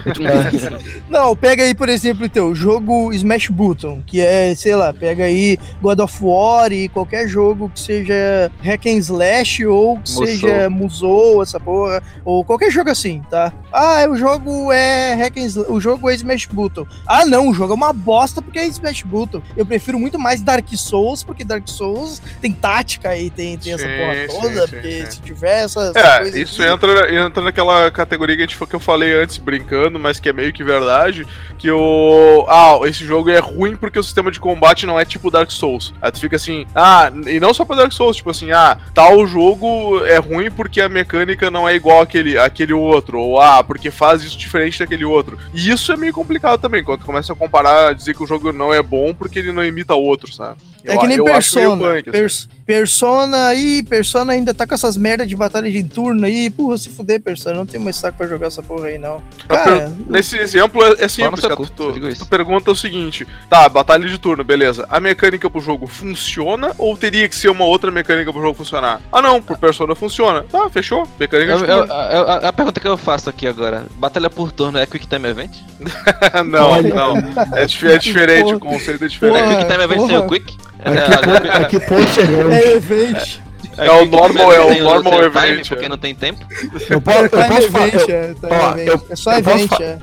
Não, 1.08 1.34
pega 1.36 1.62
aí, 1.62 1.74
por 1.74 1.88
exemplo, 1.88 2.28
o 2.44 2.54
jogo 2.54 3.12
Smash 3.12 3.48
Button, 3.48 4.02
que 4.06 4.20
é, 4.20 4.54
sei 4.54 4.74
lá, 4.76 4.92
pega 4.92 5.24
aí 5.24 5.58
God 5.80 6.00
of 6.00 6.18
War 6.20 6.72
e 6.72 6.88
qualquer 6.88 7.28
jogo 7.28 7.70
que 7.72 7.80
seja 7.80 8.50
hack 8.62 8.86
and 8.86 8.98
slash 8.98 9.66
ou 9.66 9.96
que 9.98 10.10
Musou. 10.10 10.26
seja 10.26 10.70
Musou, 10.70 11.42
essa 11.42 11.58
porra, 11.58 12.02
ou 12.24 12.44
qualquer 12.44 12.70
jogo 12.70 12.90
assim, 12.90 13.22
tá? 13.30 13.52
Ah, 13.72 14.06
o 14.08 14.16
jogo 14.16 14.72
é 14.72 15.14
hack 15.14 15.36
and 15.36 15.46
slash, 15.46 15.70
o 15.70 15.80
jogo 15.80 16.08
é 16.08 16.14
Smash 16.14 16.46
Button. 16.46 16.86
Ah, 17.06 17.26
não, 17.26 17.48
o 17.48 17.54
jogo 17.54 17.72
é 17.72 17.76
uma 17.76 17.92
bosta 17.92 18.40
porque 18.40 18.58
é 18.58 18.66
Smash 18.66 19.02
Button. 19.02 19.42
Eu 19.56 19.66
prefiro 19.66 19.98
muito 19.98 20.18
mais 20.18 20.40
Dark 20.40 20.66
Souls, 20.74 21.22
porque 21.22 21.44
Dark 21.44 21.66
Souls 21.68 22.22
tem 22.40 22.52
tática 22.52 23.16
e 23.18 23.28
tem, 23.28 23.58
tem 23.58 23.74
essa 23.74 23.84
Sim, 23.84 23.96
porra 23.98 24.14
sim, 24.14 24.40
toda, 24.40 24.66
sim, 24.66 24.72
porque 24.72 25.06
se 25.10 25.20
tiver 25.20 25.64
essa, 25.64 25.80
essa 25.94 25.98
É, 25.98 26.18
coisa 26.20 26.38
isso 26.40 26.62
aqui- 26.62 26.72
entra, 26.72 27.14
entra 27.14 27.42
naquela 27.42 27.90
categoria 27.90 28.36
que, 28.36 28.42
a 28.42 28.46
gente, 28.46 28.58
que 28.66 28.74
eu 28.74 28.80
falei 28.80 29.12
antes, 29.20 29.36
brincando, 29.36 29.98
mas 29.98 30.18
que 30.20 30.28
é 30.28 30.32
meio 30.32 30.52
que 30.52 30.64
verdade, 30.64 31.26
que 31.58 31.70
o... 31.70 32.46
Ah, 32.48 32.78
esse 32.84 33.04
jogo 33.04 33.28
é 33.30 33.38
ruim 33.40 33.76
porque 33.76 33.98
o 33.98 34.02
sistema 34.02 34.30
de 34.30 34.40
combate 34.40 34.86
não 34.86 34.98
é 34.98 35.04
tipo 35.04 35.30
Dark 35.30 35.50
Souls. 35.50 35.92
Aí 36.00 36.10
tu 36.12 36.20
fica 36.20 36.36
assim, 36.36 36.66
ah, 36.74 37.10
e 37.26 37.38
não 37.40 37.52
só 37.52 37.64
pra 37.64 37.76
Dark 37.76 37.92
Souls, 37.92 38.16
tipo 38.16 38.30
assim, 38.30 38.52
ah, 38.52 38.78
tal 38.94 39.26
jogo 39.26 40.04
é 40.06 40.16
ruim 40.18 40.50
porque 40.50 40.80
a 40.80 40.88
mecânica 40.88 41.50
não 41.50 41.68
é 41.68 41.74
igual 41.74 42.00
àquele, 42.00 42.38
àquele 42.38 42.72
outro, 42.72 43.18
ou 43.18 43.40
ah, 43.40 43.45
porque 43.66 43.90
faz 43.90 44.22
isso 44.22 44.36
diferente 44.38 44.78
daquele 44.78 45.04
outro. 45.04 45.38
E 45.52 45.70
isso 45.70 45.92
é 45.92 45.96
meio 45.96 46.12
complicado 46.12 46.60
também, 46.60 46.82
quando 46.84 47.04
começa 47.04 47.32
a 47.32 47.36
comparar, 47.36 47.94
dizer 47.94 48.14
que 48.14 48.22
o 48.22 48.26
jogo 48.26 48.52
não 48.52 48.72
é 48.72 48.82
bom 48.82 49.14
porque 49.14 49.38
ele 49.38 49.52
não 49.52 49.64
imita 49.64 49.94
outro, 49.94 50.32
sabe? 50.32 50.58
É 50.84 50.94
Eu- 50.94 51.00
que 51.00 51.06
nem 51.06 51.22
Persona. 51.24 51.76
punk, 51.76 52.08
assim. 52.08 52.10
Pers- 52.12 52.48
Persona 52.66 53.46
aí, 53.46 53.80
Persona 53.84 54.32
ainda 54.32 54.52
tá 54.52 54.66
com 54.66 54.74
essas 54.74 54.96
merdas 54.96 55.28
de 55.28 55.36
batalha 55.36 55.70
de 55.70 55.84
turno 55.84 56.26
aí. 56.26 56.50
Porra, 56.50 56.76
se 56.76 56.88
fuder, 56.90 57.20
Persona. 57.20 57.54
Não 57.54 57.64
tem 57.64 57.78
mais 57.80 57.94
saco 57.94 58.18
pra 58.18 58.26
jogar 58.26 58.48
essa 58.48 58.60
porra 58.60 58.88
aí, 58.88 58.98
não. 58.98 59.22
Cara, 59.46 59.92
Nesse 60.08 60.36
exemplo 60.36 60.82
é, 60.84 61.04
é 61.04 61.08
simples, 61.08 61.40
cara. 61.42 61.54
cu, 61.56 61.64
Tu, 61.70 61.92
tu, 62.18 62.26
pergunta 62.26 62.72
o 62.72 62.74
seguinte: 62.76 63.24
tá, 63.48 63.68
batalha 63.68 64.08
de 64.08 64.18
turno, 64.18 64.42
beleza. 64.42 64.84
A 64.90 64.98
mecânica 64.98 65.48
pro 65.48 65.60
jogo 65.60 65.86
funciona 65.86 66.72
ou 66.76 66.96
teria 66.96 67.28
que 67.28 67.36
ser 67.36 67.50
uma 67.50 67.64
outra 67.64 67.92
mecânica 67.92 68.32
pro 68.32 68.42
jogo 68.42 68.54
funcionar? 68.54 69.00
Ah, 69.12 69.22
não, 69.22 69.40
pro 69.40 69.56
Persona 69.56 69.94
funciona. 69.94 70.42
Tá, 70.50 70.68
fechou. 70.68 71.06
Mecânica 71.20 71.52
Eu- 71.52 71.58
de 71.58 71.64
eu- 71.70 71.78
turno. 71.78 71.92
eu- 71.92 72.28
a, 72.28 72.34
a 72.48 72.52
pergunta 72.52 72.80
que 72.80 72.88
eu 72.88 72.96
faço 72.96 73.30
aqui 73.30 73.46
agora: 73.46 73.86
Batalha 73.96 74.28
por 74.28 74.50
turno 74.50 74.76
é 74.78 74.86
Quick 74.86 75.06
Time 75.06 75.28
Event? 75.28 75.52
não, 76.44 76.70
Olha. 76.70 76.92
não. 76.94 77.16
É, 77.56 77.62
é 77.62 77.98
diferente, 77.98 78.42
Porra. 78.44 78.56
o 78.56 78.60
conceito 78.60 79.02
é 79.02 79.06
É 79.06 79.08
diferente. 79.08 79.38
Porra. 79.44 79.56
Quick 79.56 79.70
Time 79.70 79.84
Event 79.84 80.06
sem 80.08 80.18
o 80.18 80.26
Quick? 80.26 80.56
É, 80.86 81.56
A 81.56 81.64
que 81.64 81.80
ponto 81.80 82.08
chegamos? 82.10 82.52
é 82.54 82.72
event. 82.76 83.38
É 83.78 83.90
o 83.90 83.98
Quick 83.98 84.10
Time 84.10 84.20
normal- 84.22 84.52
é 84.54 84.60
o 84.60 84.82
normal 84.84 85.22
event, 85.24 85.44
time, 85.44 85.60
é. 85.60 85.64
Porque 85.68 85.88
não 85.88 85.98
tem 85.98 86.14
tempo? 86.14 86.40
Eu 86.88 87.00
posso, 87.00 87.18
eu 87.18 87.28
Time 87.28 87.44
posso 87.48 87.70
falar. 87.70 87.88
event, 87.88 88.08
eu- 88.08 88.14
é, 88.14 88.34
time 88.34 88.36
ó, 88.50 88.74
eu- 88.76 89.06
é 89.10 89.16
só 89.16 89.30
posso 89.42 89.54
event, 89.54 89.80
é. 89.80 89.98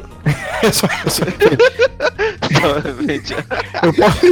eu 0.62 0.74
só- 0.74 0.88
eu 1.06 1.10
só- 1.10 1.24
Event. 2.90 3.32
eu 3.84 3.94
posso. 3.94 4.26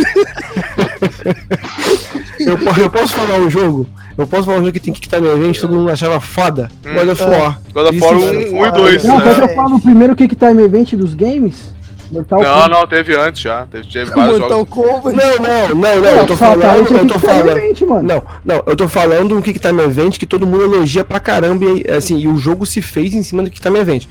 eu, 2.39 2.57
po- 2.57 2.79
eu 2.81 2.89
posso 2.89 3.13
falar 3.13 3.39
um 3.39 3.49
jogo? 3.49 3.87
Eu 4.17 4.27
posso 4.27 4.43
falar 4.43 4.57
um 4.57 4.61
jogo 4.61 4.73
que 4.73 4.79
tem 4.79 4.93
que 4.93 5.05
estar 5.05 5.19
no 5.19 5.31
evento, 5.31 5.61
todo 5.61 5.73
mundo 5.75 5.89
achava 5.91 6.19
foda. 6.19 6.69
Hum. 6.85 6.93
God 6.93 7.09
of 7.09 7.23
War. 7.23 7.59
God 7.73 7.87
of 7.87 7.99
War 7.99 8.09
cara. 8.19 8.25
1, 8.25 8.59
1 8.59 8.65
e 8.65 8.71
2, 8.71 9.03
Não, 9.05 9.17
né? 9.17 9.23
quando 9.23 9.41
eu 9.49 9.55
falo 9.55 9.75
o 9.75 9.81
primeiro 9.81 10.15
Kick 10.15 10.35
Time 10.35 10.63
Event 10.63 10.93
dos 10.93 11.13
games, 11.13 11.73
Mortal 12.11 12.41
Não, 12.41 12.67
não, 12.67 12.87
teve 12.87 13.15
antes 13.15 13.41
já. 13.41 13.65
Teve, 13.67 13.87
teve 13.87 14.11
vários 14.11 14.39
Mortal 14.39 14.59
jogos. 14.59 14.73
Kombat. 14.73 15.15
Não, 15.17 15.37
não, 15.37 15.69
não, 15.69 16.01
não, 16.01 16.09
eu 16.09 16.25
tô 16.27 16.35
falando, 16.35 16.91
eu 16.97 17.07
tô 17.07 17.19
falando. 17.19 17.87
Mano. 17.87 18.03
Não, 18.03 18.23
não, 18.45 18.63
eu 18.65 18.75
tô 18.75 18.87
falando 18.87 19.37
um 19.37 19.41
Kick 19.41 19.59
Time 19.59 19.81
Event 19.83 20.17
que 20.17 20.25
todo 20.25 20.45
mundo 20.45 20.63
elogia 20.63 21.03
pra 21.03 21.19
caramba 21.19 21.65
e 21.65 21.89
assim, 21.89 22.17
e 22.19 22.27
o 22.27 22.37
jogo 22.37 22.65
se 22.65 22.81
fez 22.81 23.13
em 23.13 23.23
cima 23.23 23.43
do 23.43 23.49
Kick 23.49 23.61
Time 23.61 23.79
Event. 23.79 24.05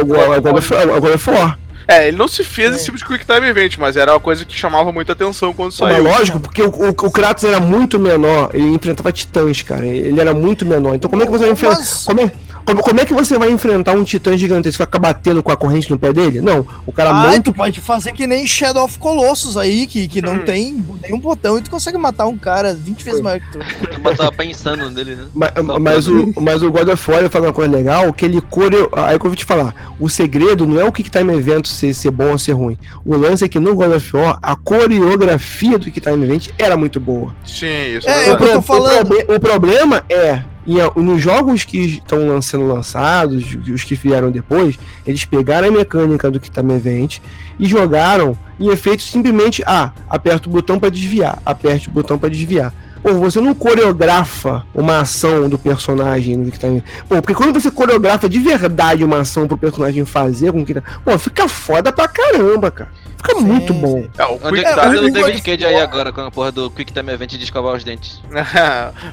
Agora, 0.00 0.36
agora, 0.36 0.96
agora 0.96 1.14
é 1.14 1.18
for. 1.18 1.58
É, 1.88 2.06
ele 2.06 2.16
não 2.16 2.28
se 2.28 2.44
fez 2.44 2.72
esse 2.74 2.84
tipo 2.84 2.96
de 2.96 3.04
Quick 3.04 3.24
Time 3.26 3.48
Event, 3.48 3.76
mas 3.76 3.96
era 3.96 4.12
uma 4.12 4.20
coisa 4.20 4.44
que 4.44 4.54
chamava 4.56 4.92
muita 4.92 5.12
atenção 5.12 5.52
quando 5.52 5.74
Mas 5.80 5.92
saiu. 5.92 6.04
lógico, 6.04 6.38
porque 6.38 6.62
o, 6.62 6.68
o, 6.68 6.88
o 6.90 7.10
Kratos 7.10 7.42
era 7.42 7.58
muito 7.58 7.98
menor, 7.98 8.50
ele 8.54 8.68
enfrentava 8.68 9.10
titãs, 9.10 9.60
cara. 9.62 9.84
Ele 9.84 10.20
era 10.20 10.32
muito 10.32 10.64
menor. 10.64 10.94
Então 10.94 11.10
como 11.10 11.22
é 11.22 11.26
que 11.26 11.32
você 11.32 11.44
vai 11.44 11.52
enfrentar. 11.52 11.78
Mas- 11.78 12.04
Como 12.04 12.20
é, 12.20 12.32
Como, 12.64 12.82
como 12.82 13.00
é 13.00 13.04
que 13.04 13.12
você 13.14 13.38
vai 13.38 13.50
enfrentar 13.50 13.92
um 13.92 14.04
titã 14.04 14.36
gigantesco 14.36 14.78
que 14.78 14.86
ficar 14.86 14.98
batendo 14.98 15.42
com 15.42 15.50
a 15.50 15.56
corrente 15.56 15.90
no 15.90 15.98
pé 15.98 16.12
dele? 16.12 16.40
Não. 16.40 16.66
O 16.86 16.92
cara 16.92 17.10
Ah, 17.10 17.14
monta 17.14 17.42
tu 17.42 17.52
pode 17.52 17.80
fazer 17.80 18.12
que 18.12 18.26
nem 18.26 18.46
Shadow 18.46 18.84
of 18.84 18.98
Colossus 18.98 19.56
aí, 19.56 19.86
que, 19.86 20.06
que 20.06 20.22
não 20.22 20.34
Hum. 20.34 20.44
tem 20.44 20.84
nenhum 21.02 21.18
botão 21.18 21.58
e 21.58 21.62
tu 21.62 21.70
consegue 21.70 21.98
matar 21.98 22.26
um 22.26 22.36
cara 22.38 22.72
20 22.74 23.02
vezes 23.04 23.20
maior 23.20 23.40
que 23.40 23.50
tu. 23.52 23.58
Eu 24.04 24.16
tava 24.16 24.32
pensando 24.32 24.88
nele, 24.90 25.16
né? 25.16 25.24
Mas, 25.34 25.50
pra- 25.50 26.12
o, 26.14 26.32
mas 26.42 26.62
o 26.62 26.70
God 26.70 26.88
of 26.88 27.10
War 27.10 27.28
fala 27.28 27.46
uma 27.48 27.52
coisa 27.52 27.70
legal, 27.70 28.12
que 28.12 28.24
ele 28.24 28.40
coreo... 28.40 28.88
Aí 28.92 29.18
que 29.18 29.26
eu 29.26 29.30
vou 29.30 29.36
te 29.36 29.44
falar, 29.44 29.74
o 29.98 30.08
segredo 30.08 30.66
não 30.66 30.80
é 30.80 30.84
o 30.84 30.92
Quick 30.92 31.10
Time 31.10 31.32
Event 31.34 31.66
ser, 31.66 31.92
ser 31.94 32.10
bom 32.10 32.30
ou 32.32 32.38
ser 32.38 32.52
ruim. 32.52 32.78
O 33.04 33.16
lance 33.16 33.44
é 33.44 33.48
que 33.48 33.58
no 33.58 33.74
God 33.74 33.92
of 33.96 34.16
War, 34.16 34.38
a 34.42 34.54
coreografia 34.56 35.78
do 35.78 35.84
Quick 35.86 36.00
Time 36.00 36.24
Event 36.24 36.48
era 36.58 36.76
muito 36.76 37.00
boa. 37.00 37.34
Sim, 37.44 37.66
isso 37.96 38.08
É, 38.08 38.12
é 38.12 38.30
eu 38.30 38.36
verdade. 38.38 38.52
tô 38.52 38.62
falando. 38.62 39.02
O, 39.02 39.06
proble- 39.06 39.34
o 39.36 39.40
problema 39.40 40.04
é, 40.08 40.42
a- 40.80 40.92
nos 40.96 41.22
jogos 41.22 41.64
que 41.64 41.78
estão 41.78 42.40
sendo 42.42 42.66
lançados, 42.66 43.44
os 43.72 43.84
que 43.84 43.94
vieram 43.94 44.30
depois, 44.30 44.78
eles 45.06 45.24
pegaram 45.24 45.68
a 45.68 45.70
mecânica 45.70 46.30
do 46.30 46.38
Quick 46.40 46.54
Time 46.54 46.74
Event 46.74 47.18
e 47.58 47.66
jogaram 47.66 48.36
em 48.58 48.68
efeitos 48.68 49.10
simplesmente, 49.10 49.62
ah, 49.66 49.90
aperta 50.08 50.48
o 50.48 50.52
botão 50.52 50.78
para 50.78 50.90
desviar, 50.90 51.38
aperte 51.46 51.88
o 51.88 51.92
botão 51.92 52.18
para 52.18 52.28
desviar. 52.28 52.74
Pô, 53.02 53.14
você 53.14 53.40
não 53.40 53.54
coreografa 53.54 54.62
uma 54.74 55.00
ação 55.00 55.48
do 55.48 55.58
personagem 55.58 56.36
no 56.36 56.44
Quick 56.44 56.58
Time 56.58 56.84
Pô, 57.08 57.14
porque 57.22 57.32
quando 57.32 57.58
você 57.58 57.70
coreografa 57.70 58.28
de 58.28 58.38
verdade 58.38 59.02
uma 59.02 59.20
ação 59.20 59.48
pro 59.48 59.56
personagem 59.56 60.04
fazer 60.04 60.52
com 60.52 60.62
que 60.66 60.74
Pô, 61.02 61.18
fica 61.18 61.48
foda 61.48 61.90
pra 61.90 62.06
caramba, 62.06 62.70
cara. 62.70 62.90
Fica 63.20 63.38
Sim, 63.38 63.44
muito 63.44 63.74
bom. 63.74 64.08
É, 64.16 64.24
o 64.24 64.40
Onde 64.42 64.62
Quick 64.62 64.64
é 64.64 64.68
que 64.70 64.74
tá 64.74 64.88
o 64.88 65.10
David 65.10 65.42
Cage 65.42 65.66
aí 65.66 65.76
agora 65.76 66.10
com 66.10 66.22
a 66.22 66.30
porra 66.30 66.50
do 66.50 66.70
Quick 66.70 66.90
Time 66.90 67.12
Event 67.12 67.32
de 67.32 67.44
escovar 67.44 67.76
os 67.76 67.84
dentes? 67.84 68.18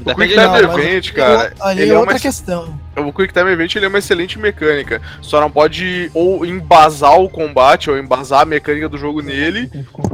o 0.06 0.16
Quick 0.16 0.30
Time 0.30 0.46
Não, 0.46 0.52
mas 0.52 0.80
Event, 0.80 1.12
cara, 1.12 1.54
ali 1.60 1.82
ele 1.82 1.92
é 1.92 1.94
é 1.94 1.98
outra 1.98 2.14
uma 2.14 2.20
questão. 2.20 2.80
O 2.96 3.14
Quick 3.14 3.34
Time 3.34 3.52
Event 3.52 3.76
ele 3.76 3.86
é 3.86 3.90
uma 3.90 4.00
excelente 4.00 4.40
mecânica. 4.40 5.02
Só 5.22 5.42
não 5.42 5.52
pode 5.52 6.10
ou 6.14 6.46
embasar 6.46 7.20
o 7.20 7.30
combate, 7.30 7.90
ou 7.90 7.98
embasar 7.98 8.42
a 8.42 8.46
mecânica 8.46 8.88
do 8.88 8.98
jogo 8.98 9.22
nele, 9.22 9.70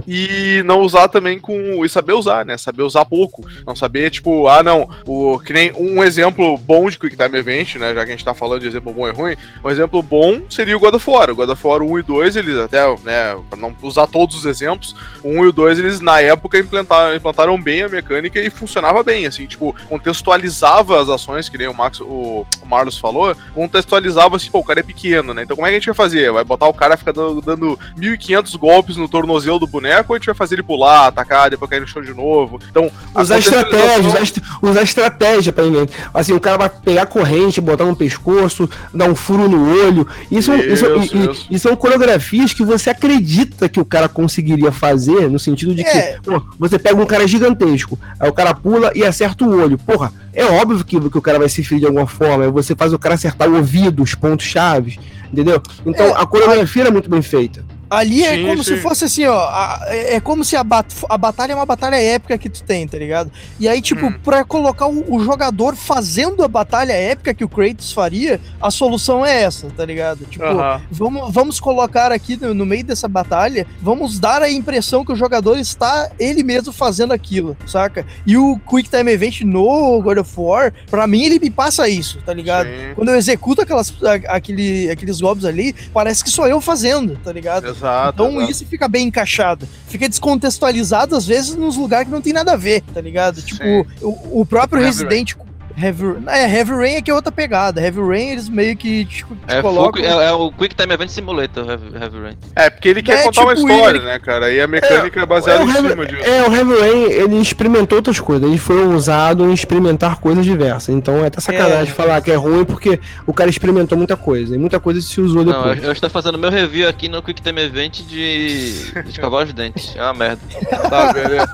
e 0.07 0.61
não 0.65 0.81
usar 0.81 1.07
também 1.07 1.39
com. 1.39 1.85
E 1.85 1.89
saber 1.89 2.13
usar, 2.13 2.45
né? 2.45 2.57
Saber 2.57 2.81
usar 2.81 3.05
pouco. 3.05 3.47
Não 3.65 3.75
saber, 3.75 4.09
tipo, 4.09 4.47
ah, 4.47 4.63
não. 4.63 4.89
O, 5.05 5.39
que 5.39 5.53
nem 5.53 5.71
um 5.73 6.03
exemplo 6.03 6.57
bom 6.57 6.89
de 6.89 6.97
Quick 6.97 7.15
Time 7.15 7.37
Event, 7.37 7.75
né? 7.75 7.93
Já 7.93 8.03
que 8.03 8.11
a 8.11 8.15
gente 8.15 8.25
tá 8.25 8.33
falando 8.33 8.61
de 8.61 8.67
exemplo 8.67 8.91
bom 8.91 9.07
e 9.07 9.11
ruim, 9.11 9.35
um 9.63 9.69
exemplo 9.69 10.01
bom 10.01 10.41
seria 10.49 10.75
o 10.75 10.79
God 10.79 10.95
of 10.95 11.09
War. 11.09 11.29
O 11.29 11.35
God 11.35 11.49
of 11.49 11.67
War 11.67 11.81
1 11.81 11.99
e 11.99 12.03
2, 12.03 12.35
eles 12.35 12.57
até, 12.57 12.83
né, 13.03 13.37
pra 13.49 13.57
não 13.57 13.73
usar 13.87 14.07
todos 14.07 14.35
os 14.35 14.45
exemplos, 14.45 14.95
o 15.23 15.29
1 15.29 15.45
e 15.45 15.47
o 15.47 15.51
2, 15.51 15.79
eles 15.79 15.99
na 15.99 16.19
época 16.21 16.57
implantaram, 16.59 17.15
implantaram 17.15 17.61
bem 17.61 17.83
a 17.83 17.89
mecânica 17.89 18.39
e 18.39 18.49
funcionava 18.49 19.03
bem, 19.03 19.25
assim, 19.25 19.45
tipo, 19.45 19.75
contextualizava 19.89 21.01
as 21.01 21.09
ações, 21.09 21.49
que 21.49 21.57
nem 21.57 21.67
o 21.67 21.73
Max, 21.73 21.99
o, 21.99 22.45
Marlos 22.65 22.97
falou, 22.97 23.35
contextualizava 23.53 24.35
assim, 24.35 24.49
pô, 24.49 24.59
o 24.59 24.63
cara 24.63 24.79
é 24.79 24.83
pequeno, 24.83 25.33
né? 25.33 25.43
Então 25.43 25.55
como 25.55 25.67
é 25.67 25.69
que 25.71 25.75
a 25.75 25.79
gente 25.79 25.85
vai 25.87 25.95
fazer? 25.95 26.31
Vai 26.31 26.43
botar 26.43 26.67
o 26.67 26.73
cara 26.73 26.97
ficar 26.97 27.11
dando, 27.11 27.41
dando 27.41 27.79
1.500 27.97 28.57
golpes 28.57 28.97
no 28.97 29.07
tornozelo 29.07 29.59
do 29.59 29.67
boneco 29.67 30.11
ou 30.11 30.15
a 30.15 30.19
gente 30.19 30.25
vai 30.25 30.35
fazer 30.35 30.55
ele 30.55 30.63
pular, 30.63 31.07
atacar, 31.07 31.49
depois 31.49 31.69
cair 31.69 31.81
no 31.81 31.87
chão 31.87 32.01
de 32.01 32.13
novo? 32.13 32.59
Então, 32.69 32.89
a 33.13 33.21
Usar 33.21 33.37
estratégia, 33.39 34.07
usar, 34.09 34.21
est- 34.21 34.41
usar 34.61 34.81
estratégia 34.83 35.53
pra 35.53 35.63
ninguém. 35.65 35.87
Assim, 36.13 36.33
o 36.33 36.39
cara 36.39 36.57
vai 36.57 36.69
pegar 36.69 37.03
a 37.03 37.05
corrente, 37.05 37.61
botar 37.61 37.85
no 37.85 37.95
pescoço, 37.95 38.69
dar 38.93 39.05
um 39.09 39.15
furo 39.15 39.47
no 39.47 39.69
olho. 39.85 40.07
Isso, 40.31 40.51
é 40.51 40.57
isso, 40.65 40.85
Isso, 40.85 41.15
e- 41.15 41.19
e- 41.19 41.31
isso. 41.31 41.47
e 41.51 41.59
são 41.59 41.75
coreografias 41.75 42.53
que 42.53 42.63
você 42.63 42.89
acredita 42.89 43.67
que 43.73 43.79
o 43.79 43.85
cara 43.85 44.07
conseguiria 44.07 44.71
fazer, 44.71 45.29
no 45.29 45.39
sentido 45.39 45.73
de 45.75 45.81
É. 45.81 46.13
que 46.13 46.21
pô, 46.21 46.41
você 46.59 46.77
pega 46.79 47.01
um 47.01 47.05
cara 47.05 47.27
gigantesco, 47.27 47.99
aí 48.19 48.29
o 48.29 48.33
cara 48.33 48.53
pula 48.53 48.91
e 48.95 49.03
acerta 49.03 49.43
o 49.43 49.61
olho. 49.61 49.77
Porra, 49.77 50.13
é 50.33 50.45
óbvio 50.45 50.85
que, 50.85 50.99
que 51.09 51.17
o 51.17 51.21
cara 51.21 51.39
vai 51.39 51.49
se 51.49 51.63
ferir 51.63 51.81
de 51.81 51.85
alguma 51.87 52.07
forma. 52.07 52.49
Você 52.51 52.75
faz 52.75 52.93
o 52.93 52.99
cara 52.99 53.15
acertar 53.15 53.49
o 53.49 53.55
ouvido, 53.55 54.03
os 54.03 54.13
pontos 54.15 54.45
chaves, 54.45 54.97
entendeu? 55.31 55.61
Então 55.85 56.05
É, 56.05 56.21
a 56.21 56.25
coreografia 56.25 56.83
era 56.83 56.91
muito 56.91 57.09
bem 57.09 57.21
feita. 57.21 57.65
Ali 57.95 58.23
é 58.23 58.35
Sim, 58.35 58.47
como 58.47 58.63
sim. 58.63 58.75
se 58.75 58.81
fosse 58.81 59.05
assim, 59.05 59.25
ó. 59.25 59.37
a- 59.39 59.79
é 59.87 60.15
é 60.15 60.19
como 60.19 60.43
se 60.43 60.55
a, 60.55 60.63
bat- 60.63 60.93
a 61.09 61.17
batalha 61.17 61.53
é 61.53 61.55
uma 61.55 61.65
batalha 61.65 61.95
épica 61.95 62.37
que 62.37 62.49
tu 62.49 62.63
tem, 62.63 62.87
tá 62.87 62.97
ligado? 62.97 63.31
E 63.59 63.67
aí, 63.67 63.81
tipo, 63.81 64.05
Hum. 64.05 64.13
pra 64.23 64.43
colocar 64.43 64.87
o, 64.87 65.15
o 65.15 65.23
jogador 65.23 65.75
fazendo 65.75 66.43
a 66.43 66.47
batalha 66.47 66.93
épica 66.93 67.33
que 67.33 67.43
o 67.43 67.49
Kratos 67.49 67.91
faria, 67.91 68.39
a 68.61 68.69
solução 68.69 69.25
é 69.25 69.43
essa, 69.43 69.69
tá 69.75 69.85
ligado? 69.85 70.25
Tipo, 70.25 70.43
Aham. 70.45 70.81
vamos, 70.91 71.33
vamos 71.33 71.59
colocar 71.59 72.11
aqui 72.11 72.37
no, 72.39 72.53
no 72.53 72.65
meio 72.65 72.83
dessa 72.83 73.07
batalha, 73.07 73.65
vamos 73.81 74.19
dar 74.19 74.41
a 74.41 74.49
impressão 74.51 75.03
que 75.05 75.11
o 75.11 75.15
jogador 75.15 75.57
está 75.57 76.09
ele 76.19 76.43
mesmo 76.43 76.71
fazendo 76.73 77.13
aquilo, 77.13 77.55
saca? 77.65 78.05
E 78.25 78.37
o 78.37 78.59
Quick 78.69 78.89
Time 78.89 79.11
Event 79.11 79.41
no 79.41 80.01
God 80.01 80.17
of 80.19 80.31
War, 80.37 80.73
pra 80.89 81.07
mim, 81.07 81.23
ele 81.23 81.39
me 81.39 81.49
passa 81.49 81.87
isso, 81.89 82.19
tá 82.25 82.33
ligado? 82.33 82.67
Sim. 82.67 82.93
Quando 82.95 83.09
eu 83.09 83.15
executo 83.15 83.61
aquelas, 83.61 83.93
aquele, 84.27 84.89
aqueles 84.89 85.19
golpes 85.21 85.45
ali, 85.45 85.73
parece 85.93 86.23
que 86.23 86.29
sou 86.29 86.47
eu 86.47 86.59
fazendo, 86.61 87.17
tá 87.23 87.31
ligado? 87.31 87.67
Exato. 87.67 87.82
Então 88.13 88.31
exato. 88.37 88.51
isso 88.51 88.65
fica 88.65 88.87
bem 88.87 89.07
encaixado. 89.07 89.67
Fica 89.87 90.07
descontextualizado, 90.09 91.15
às 91.15 91.25
vezes, 91.25 91.55
nos 91.55 91.77
lugares 91.77 92.07
que 92.07 92.13
não 92.13 92.21
tem 92.21 92.33
nada 92.33 92.53
a 92.53 92.57
ver, 92.57 92.81
tá 92.93 93.01
ligado? 93.01 93.41
Tipo, 93.41 93.63
o, 94.01 94.41
o 94.41 94.45
próprio 94.45 94.81
Resident. 94.81 95.33
Heavy, 95.81 96.17
é, 96.27 96.57
Heavy 96.57 96.71
Rain 96.71 96.95
é 96.95 97.01
que 97.01 97.09
é 97.09 97.13
outra 97.13 97.31
pegada. 97.31 97.81
Heavy 97.81 97.99
Rain, 98.01 98.29
eles 98.29 98.47
meio 98.49 98.75
que 98.77 99.05
te, 99.05 99.23
te 99.23 99.25
É, 99.47 99.61
colocam. 99.61 100.03
full- 100.03 100.21
é, 100.21 100.25
é 100.27 100.31
o 100.31 100.51
Quick 100.51 100.75
Time 100.75 100.93
Event 100.93 101.09
Simulator, 101.09 101.67
Heavy, 101.69 101.85
Heavy 101.99 102.19
Rain. 102.21 102.37
É, 102.55 102.69
porque 102.69 102.89
ele 102.89 103.01
quer 103.01 103.19
É, 103.19 103.23
contar 103.23 103.41
uma 103.41 103.55
tipo, 103.55 103.69
história, 103.69 103.97
ele- 103.97 104.05
né, 104.05 104.19
cara? 104.19 104.51
E 104.51 104.61
a 104.61 104.67
mecânica 104.67 105.21
é, 105.21 105.25
baseada 105.25 105.63
o 105.63 105.67
em 105.69 105.73
Heavy- 105.73 105.89
cima 105.89 106.05
disso. 106.05 106.23
É, 106.23 106.47
o 106.47 106.53
Heavy 106.55 106.79
Rain, 106.79 107.03
ele 107.11 107.35
experimentou 107.41 107.97
outras 107.97 108.19
coisas. 108.19 108.47
Ele 108.47 108.57
foi 108.59 108.85
usado 108.85 109.49
em 109.49 109.53
experimentar 109.53 110.17
coisas 110.19 110.45
diversas. 110.45 110.89
Então 110.93 111.23
é 111.23 111.27
até 111.27 111.41
sacanagem 111.41 111.91
É. 111.91 111.95
falar 111.95 112.21
que 112.21 112.31
é 112.31 112.35
ruim, 112.35 112.63
porque 112.65 112.99
o 113.25 113.33
cara 113.33 113.49
experimentou 113.49 113.97
muita 113.97 114.15
coisa. 114.15 114.55
E 114.55 114.57
muita 114.59 114.79
coisa 114.79 115.01
se 115.01 115.19
usou 115.19 115.43
Não, 115.43 115.53
depois. 115.53 115.79
eu, 115.79 115.85
eu 115.85 115.91
estou 115.91 116.09
fazendo 116.09 116.37
meu 116.37 116.51
review 116.51 116.87
aqui 116.87 117.09
no 117.09 117.21
Quick 117.23 117.41
Time 117.41 117.61
Event 117.61 118.01
de, 118.03 118.91
de 119.03 119.09
escovar 119.09 119.43
os 119.45 119.53
dentes. 119.53 119.95
É 119.95 120.03
uma 120.03 120.13
merda. 120.13 120.41
Tá, 120.89 121.11
beleza. 121.13 121.49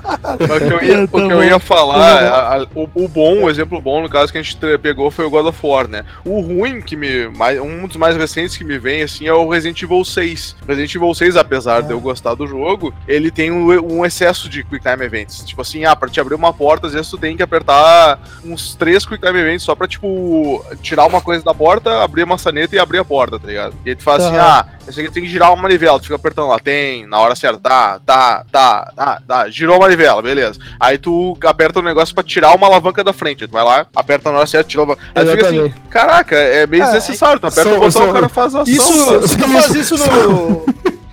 Mas 0.48 0.62
o 0.62 0.66
que 0.66 0.74
eu 0.74 0.82
ia, 0.84 1.04
o 1.04 1.08
Tá 1.08 1.26
que 1.26 1.32
eu 1.32 1.44
ia 1.44 1.58
falar, 1.58 1.96
a- 2.22 2.56
a- 2.56 2.66
o, 2.74 2.88
o 2.94 3.08
bom, 3.08 3.44
o 3.44 3.50
exemplo 3.50 3.80
bom, 3.80 4.02
no 4.02 4.09
caso 4.10 4.30
que 4.32 4.38
a 4.38 4.42
gente 4.42 4.56
pegou 4.82 5.10
foi 5.10 5.24
o 5.24 5.30
God 5.30 5.46
of 5.46 5.58
War, 5.62 5.88
né? 5.88 6.04
O 6.24 6.40
ruim 6.40 6.80
que 6.82 6.96
me. 6.96 7.28
mais- 7.28 7.58
um 7.60 7.86
dos 7.86 7.96
mais 7.96 8.16
recentes 8.16 8.56
que 8.56 8.64
me 8.64 8.78
vem, 8.78 9.02
assim, 9.02 9.26
é 9.26 9.32
o 9.32 9.48
Resident 9.48 9.80
Evil 9.82 10.04
6. 10.04 10.56
Resident 10.66 10.94
Evil 10.94 11.14
6, 11.14 11.36
apesar 11.36 11.82
de 11.82 11.90
eu 11.92 12.00
gostar 12.00 12.34
do 12.34 12.46
jogo, 12.46 12.92
ele 13.06 13.30
tem 13.30 13.50
um, 13.50 13.68
um 13.98 14.04
excesso 14.04 14.48
de 14.48 14.62
Quick 14.64 14.82
Time 14.84 15.04
Events. 15.04 15.44
Tipo 15.44 15.62
assim, 15.62 15.84
ah, 15.84 15.94
pra 15.96 16.08
te 16.08 16.20
abrir 16.20 16.34
uma 16.34 16.52
porta, 16.52 16.86
às 16.86 16.92
vezes 16.92 17.08
tu 17.10 17.16
tem 17.18 17.36
que 17.36 17.42
apertar 17.42 18.20
uns 18.44 18.74
três 18.74 19.04
Quick 19.06 19.24
Time 19.24 19.38
Events 19.38 19.62
só 19.62 19.74
pra, 19.74 19.86
tipo, 19.86 20.64
tirar 20.82 21.06
uma 21.06 21.20
coisa 21.20 21.44
da 21.44 21.54
porta, 21.54 22.02
abrir 22.02 22.22
a 22.22 22.26
maçaneta 22.26 22.74
e 22.74 22.78
abrir 22.78 22.98
a 22.98 23.04
porta, 23.04 23.38
tá 23.38 23.46
ligado? 23.46 23.74
E 23.84 23.90
aí 23.90 23.96
tu 23.96 24.02
fala 24.02 24.18
assim, 24.26 24.36
Aham. 24.36 24.44
ah, 24.46 24.66
esse 24.90 25.00
aqui 25.00 25.10
tem 25.10 25.22
que 25.22 25.28
girar 25.28 25.52
uma 25.52 25.62
manivela, 25.62 25.98
tu 25.98 26.04
fica 26.04 26.16
apertando 26.16 26.48
lá, 26.48 26.58
tem, 26.58 27.06
na 27.06 27.18
hora 27.18 27.34
certa, 27.34 27.58
tá, 27.58 28.00
tá, 28.04 28.44
tá, 28.50 28.92
tá, 28.94 29.22
tá, 29.26 29.48
girou 29.48 29.76
a 29.76 29.78
manivela, 29.78 30.20
beleza. 30.20 30.60
Aí 30.78 30.98
tu 30.98 31.36
aperta 31.44 31.78
o 31.78 31.82
negócio 31.82 32.14
pra 32.14 32.22
tirar 32.24 32.54
uma 32.54 32.66
alavanca 32.66 33.02
da 33.02 33.12
frente, 33.12 33.46
tu 33.46 33.52
vai 33.52 33.64
lá, 33.64 33.86
aperta 33.94 34.30
na 34.30 34.38
hora 34.38 34.46
certa, 34.46 34.68
tira 34.68 34.82
a 34.82 34.84
alavanca. 34.84 35.06
Aí 35.14 35.24
tu 35.24 35.30
fica 35.30 35.46
assim, 35.46 35.74
caraca, 35.88 36.36
é 36.36 36.66
meio 36.66 36.82
Ah, 36.82 36.86
desnecessário, 36.86 37.40
tu 37.40 37.46
aperta 37.46 37.74
o 37.74 37.80
botão, 37.80 38.10
o 38.10 38.12
cara 38.12 38.28
faz 38.28 38.54
a 38.54 38.62
ação. 38.62 38.74
Isso, 38.74 39.36
tu 39.38 39.48
faz 39.48 39.74
isso 39.74 39.96
no. 39.96 40.64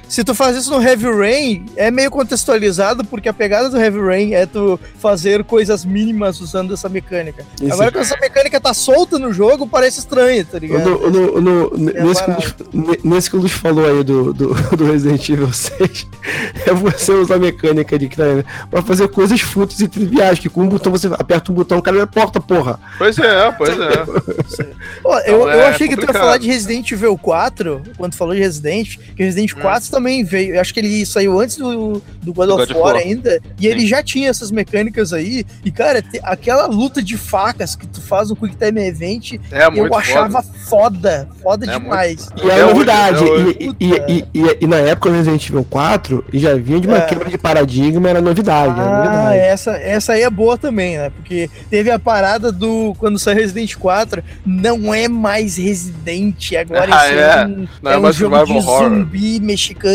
Se 0.09 0.23
tu 0.23 0.33
faz 0.33 0.55
isso 0.55 0.71
no 0.71 0.81
Heavy 0.81 1.05
Rain, 1.11 1.65
é 1.75 1.91
meio 1.91 2.09
contextualizado, 2.09 3.03
porque 3.03 3.27
a 3.27 3.33
pegada 3.33 3.69
do 3.69 3.77
Heavy 3.77 3.99
Rain 3.99 4.33
é 4.33 4.45
tu 4.45 4.79
fazer 4.99 5.43
coisas 5.43 5.83
mínimas 5.83 6.39
usando 6.39 6.73
essa 6.73 6.87
mecânica. 6.87 7.45
Isso. 7.61 7.73
Agora, 7.73 7.91
quando 7.91 8.03
essa 8.05 8.17
mecânica 8.17 8.59
tá 8.59 8.73
solta 8.73 9.19
no 9.19 9.33
jogo, 9.33 9.67
parece 9.67 9.99
estranho, 9.99 10.45
tá 10.45 10.59
ligado? 10.59 10.89
No, 10.89 11.41
no- 11.41 11.71
no- 11.77 11.89
É 11.91 12.03
nesse, 12.03 12.23
que 12.23 13.07
nesse 13.07 13.29
que 13.29 13.35
o 13.35 13.39
Luz 13.39 13.51
falou 13.51 13.85
aí 13.85 14.03
do, 14.03 14.33
do, 14.33 14.53
do 14.77 14.85
Resident 14.91 15.27
Evil 15.29 15.51
6, 15.51 16.07
é 16.65 16.73
você 16.73 17.11
usar 17.11 17.35
a 17.35 17.39
mecânica 17.39 17.99
de 17.99 18.07
crânio 18.07 18.45
pra 18.71 18.81
fazer 18.81 19.07
coisas 19.09 19.41
fúteis 19.41 19.79
e 19.81 19.87
triviais, 19.87 20.39
que 20.39 20.47
com 20.49 20.61
um 20.61 20.69
botão 20.69 20.91
você 20.91 21.07
aperta 21.07 21.51
um 21.51 21.55
botão, 21.55 21.77
o 21.79 21.81
cara 21.81 22.01
abre 22.01 22.13
porta, 22.13 22.39
porra. 22.39 22.79
Pois 22.97 23.17
é, 23.19 23.51
pois 23.51 23.69
é. 23.77 24.03
Eu, 25.03 25.19
Então, 25.19 25.49
eu 25.51 25.59
é 25.61 25.67
achei 25.67 25.87
que 25.87 25.95
tu 25.95 25.99
ia 26.01 26.07
complicado. 26.07 26.21
falar 26.23 26.37
de 26.37 26.47
Resident 26.47 26.91
Evil 26.91 27.17
4, 27.17 27.81
quando 27.97 28.11
tu 28.13 28.17
falou 28.17 28.33
de 28.33 28.39
Resident, 28.39 28.97
que 29.15 29.23
Resident 29.23 29.53
Hum. 29.53 29.61
4 29.61 29.96
também 29.97 30.23
veio, 30.23 30.55
eu 30.55 30.61
acho 30.61 30.73
que 30.73 30.79
ele 30.79 31.05
saiu 31.05 31.39
antes 31.39 31.57
do, 31.57 32.01
do 32.21 32.33
God, 32.33 32.47
Do 32.47 32.53
of 32.55 32.65
God 32.67 32.69
of 32.71 32.73
War 32.73 32.93
War. 32.93 32.95
ainda, 33.03 33.39
e 33.59 33.67
ele 33.67 33.85
já 33.87 34.01
tinha 34.03 34.29
essas 34.29 34.51
mecânicas 34.51 35.11
aí, 35.13 35.43
e 35.65 35.71
cara, 35.71 36.01
te- 36.01 36.19
aquela 36.23 36.65
luta 36.67 37.01
de 37.01 37.17
facas 37.17 37.75
que 37.75 37.85
tu 37.87 38.01
faz 38.01 38.29
no 38.29 38.35
Quick 38.35 38.55
Time 38.55 38.81
Event, 38.87 39.33
É 39.51 39.69
muito 39.69 39.87
eu 39.93 39.95
achava 39.97 40.41
foda. 40.41 40.57
foda, 40.67 41.27
foda 41.41 41.65
É 41.71 41.79
demais. 41.79 42.27
E 42.43 42.49
era 42.49 42.65
hoje, 42.65 42.73
novidade. 42.73 43.23
hoje. 43.23 43.57
E, 43.59 43.85
e, 43.85 43.93
e, 44.07 44.25
e- 44.41 44.57
e 44.61 44.67
na 44.67 44.77
época 44.77 45.09
do 45.09 45.15
Resident 45.15 45.49
Evil 45.49 45.65
4, 45.69 46.23
já 46.33 46.55
vinha 46.55 46.79
de 46.79 46.87
uma 46.87 46.97
É. 46.97 47.01
quebra 47.01 47.29
de 47.29 47.37
paradigma, 47.37 48.09
era 48.09 48.21
novidade. 48.21 48.79
era 48.79 48.89
Ah, 48.89 48.97
novidade. 49.03 49.37
essa, 49.39 49.71
essa 49.71 50.13
aí 50.13 50.21
é 50.23 50.29
boa 50.29 50.57
também, 50.57 50.97
né? 50.97 51.09
Porque 51.09 51.49
teve 51.69 51.89
a 51.89 51.97
parada 51.99 52.51
do. 52.51 52.93
Quando 52.99 53.17
saiu 53.19 53.37
Resident 53.37 53.75
4, 53.75 54.23
não 54.45 54.93
é 54.93 55.07
mais 55.07 55.57
Resident. 55.57 56.53
Agora 56.59 56.87
Ah, 56.93 57.07
isso 57.09 57.19
é? 57.19 57.45
um, 57.47 57.67
Não 57.81 57.91
é 57.91 57.95
é 57.95 57.97
um 57.97 58.11
jogo 58.11 58.45
de 58.45 58.51
horror. 58.53 58.89
zumbi 58.89 59.39
mexicano, 59.39 59.86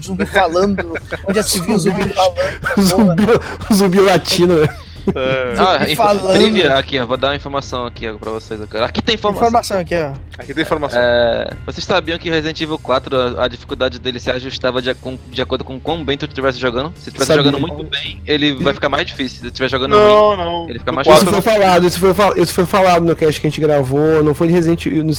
zumbi 0.00 0.26
falando, 0.26 0.94
onde 1.26 1.36
já 1.36 1.42
se 1.42 1.60
viu 1.60 1.76
zumbi 1.78 2.08
falando. 2.08 2.38
O 2.76 2.82
zumbi, 2.82 3.22
o 3.70 3.74
zumbi 3.74 4.00
latino, 4.00 4.60
né? 4.60 4.68
É, 5.14 5.54
Ah, 5.58 5.96
falando- 5.96 6.32
trivia 6.34 6.74
aqui, 6.76 6.98
ó, 6.98 7.06
vou 7.06 7.16
dar 7.16 7.28
uma 7.28 7.36
informação 7.36 7.84
aqui 7.86 8.08
ó, 8.08 8.14
pra 8.14 8.30
vocês 8.30 8.60
agora. 8.60 8.86
Aqui 8.86 9.02
tem 9.02 9.14
informação. 9.16 9.42
Informação 9.48 9.78
aqui, 9.78 9.94
ó. 9.96 10.12
aqui 10.38 10.54
tem 10.54 10.62
informação. 10.62 10.98
É, 11.00 11.50
vocês 11.66 11.84
sabiam 11.84 12.18
que 12.18 12.30
Resident 12.30 12.60
Evil 12.60 12.78
4, 12.78 13.16
a, 13.38 13.44
a 13.44 13.48
dificuldade 13.48 13.98
dele 13.98 14.18
se 14.20 14.30
ajustava 14.30 14.80
de, 14.80 14.94
com- 14.94 15.18
de 15.30 15.42
acordo 15.42 15.64
com 15.64 15.78
quão 15.78 16.04
bem 16.04 16.16
tu 16.16 16.26
estivesse 16.26 16.58
jogando? 16.58 16.92
Se 16.96 17.08
estivesse 17.08 17.26
Sabia. 17.26 17.44
jogando 17.44 17.60
muito 17.60 17.84
bem, 17.84 18.20
ele 18.26 18.52
vai 18.54 18.72
ficar 18.72 18.88
mais 18.88 19.06
difícil. 19.06 19.40
Se 19.40 19.46
estiver 19.48 19.68
jogando 19.68 19.92
ruim, 19.96 20.04
Não, 20.04 20.36
não. 20.36 20.68
ele 20.70 20.78
fica 20.78 20.92
mais 20.92 21.06
Isso 21.06 21.16
quatro 21.24 21.42
foi 21.42 21.52
falado, 21.52 21.86
isso 21.86 21.98
foi, 22.00 22.14
fal- 22.14 22.36
isso 22.38 22.52
foi 22.54 22.66
falado 22.66 23.04
no 23.04 23.14
cast 23.16 23.40
que 23.40 23.46
a 23.46 23.50
gente 23.50 23.60
gravou, 23.60 24.22
não 24.22 24.34
foi 24.34 24.46
de 24.48 24.52
Resident, 24.54 24.86
no 24.86 25.12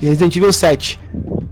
Resident 0.00 0.36
Evil 0.36 0.52
7. 0.52 1.00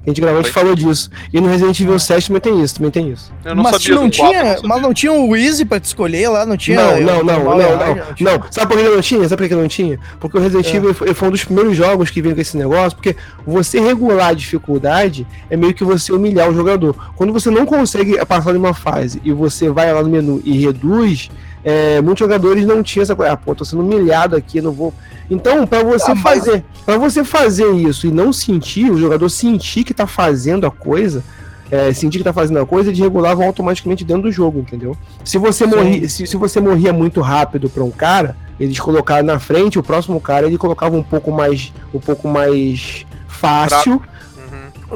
A 0.07 0.11
gente 0.11 0.21
gravou, 0.21 0.41
a 0.41 0.43
gente 0.43 0.53
falou 0.53 0.75
disso. 0.75 1.09
E 1.33 1.41
no 1.41 1.49
Resident 1.49 1.81
Evil 1.81 1.99
7 1.99 2.27
também 2.27 2.41
tem 2.43 2.63
isso, 2.63 2.75
também 2.75 2.91
tem 2.91 3.11
isso. 3.11 3.33
Eu 3.43 3.55
não 3.55 3.63
mas 3.63 3.73
sabia 3.83 3.95
não 3.95 4.11
tinha, 4.11 4.27
não 4.45 4.49
sabia. 4.53 4.69
mas 4.69 4.83
não 4.83 4.93
tinha 4.93 5.13
o 5.13 5.35
Easy 5.35 5.65
pra 5.65 5.81
te 5.81 5.85
escolher 5.87 6.29
lá, 6.29 6.45
não 6.45 6.59
tinha. 6.59 7.01
não, 7.01 7.25
não, 7.25 7.25
não, 7.25 7.45
não, 7.71 7.95
não, 7.95 8.05
não. 8.21 8.45
Sabe 8.51 8.75
por 8.75 8.83
que 8.83 8.89
não 8.89 9.01
tinha? 9.01 9.29
Sabe 9.29 9.43
por 9.43 9.49
que 9.49 9.55
não 9.55 9.69
tinha? 9.69 9.99
Porque 10.21 10.37
o 10.39 10.41
Resident 10.41 10.67
É. 10.67 10.77
Evil 10.77 10.95
foi, 10.95 11.15
foi 11.15 11.29
um 11.29 11.31
dos 11.31 11.45
primeiros 11.45 11.77
jogos 11.77 12.11
que 12.11 12.23
veio 12.23 12.35
com 12.35 12.41
esse 12.41 12.57
negócio, 12.57 12.97
porque 12.97 13.17
você 13.47 13.81
regular 13.81 14.29
a 14.29 14.33
dificuldade 14.35 15.27
é 15.51 15.57
meio 15.57 15.75
que 15.75 15.85
você 15.85 16.13
humilhar 16.13 16.49
o 16.51 16.55
jogador. 16.55 16.95
Quando 17.17 17.33
você 17.33 17.51
não 17.51 17.67
consegue 17.67 18.17
passar 18.27 18.53
de 18.53 18.59
uma 18.59 18.75
fase 18.75 19.21
e 19.25 19.33
você 19.33 19.69
vai 19.69 19.93
lá 19.93 20.03
no 20.03 20.09
menu 20.09 20.41
e 20.45 20.59
reduz, 20.65 21.31
é, 21.65 22.01
muitos 22.01 22.21
jogadores 22.21 22.67
não 22.67 22.83
tinham 22.83 23.03
essa 23.03 23.17
coisa, 23.17 23.33
ah, 23.33 23.37
pô, 23.37 23.55
tô 23.55 23.65
sendo 23.65 23.83
humilhado 23.83 24.37
aqui, 24.37 24.61
não 24.61 24.73
vou. 24.73 24.93
Então, 25.31 25.67
pra 25.67 25.83
você 25.83 26.13
Ah, 26.13 26.17
fazer, 26.17 26.65
para 26.85 26.99
você 26.99 27.25
fazer 27.25 27.71
isso 27.73 28.07
e 28.07 28.11
não 28.11 28.33
sentir, 28.33 28.91
o 28.91 28.99
jogador 28.99 29.29
sentir 29.31 29.83
que 29.85 29.95
tá 29.95 30.07
fazendo 30.07 30.67
a 30.67 30.71
coisa, 30.71 31.25
é, 31.75 31.93
sentir 31.93 32.19
que 32.19 32.25
tá 32.25 32.33
fazendo 32.33 32.61
a 32.61 32.67
coisa, 32.67 32.91
eles 32.91 33.01
regulavam 33.01 33.45
automaticamente 33.45 34.05
dentro 34.05 34.23
do 34.23 34.33
jogo, 34.33 34.61
entendeu? 34.61 34.97
Se 35.25 35.39
você 35.39 35.65
Sim. 35.65 35.75
morria, 35.75 36.09
se, 36.09 36.27
se 36.27 36.37
você 36.37 36.61
morria 36.61 36.93
muito 36.93 37.21
rápido 37.21 37.69
pra 37.69 37.83
um 37.83 37.91
cara, 37.91 38.37
eles 38.61 38.79
colocaram 38.79 39.27
na 39.27 39.41
frente, 39.41 39.79
o 39.79 39.83
próximo 39.83 40.21
cara 40.21 40.47
ele 40.47 40.57
colocava 40.57 40.97
um 40.97 41.03
pouco 41.03 41.33
mais, 41.33 41.73
um 41.93 41.99
pouco 41.99 42.29
mais 42.29 43.05
fácil 43.27 43.95
Uhum. 43.95 44.14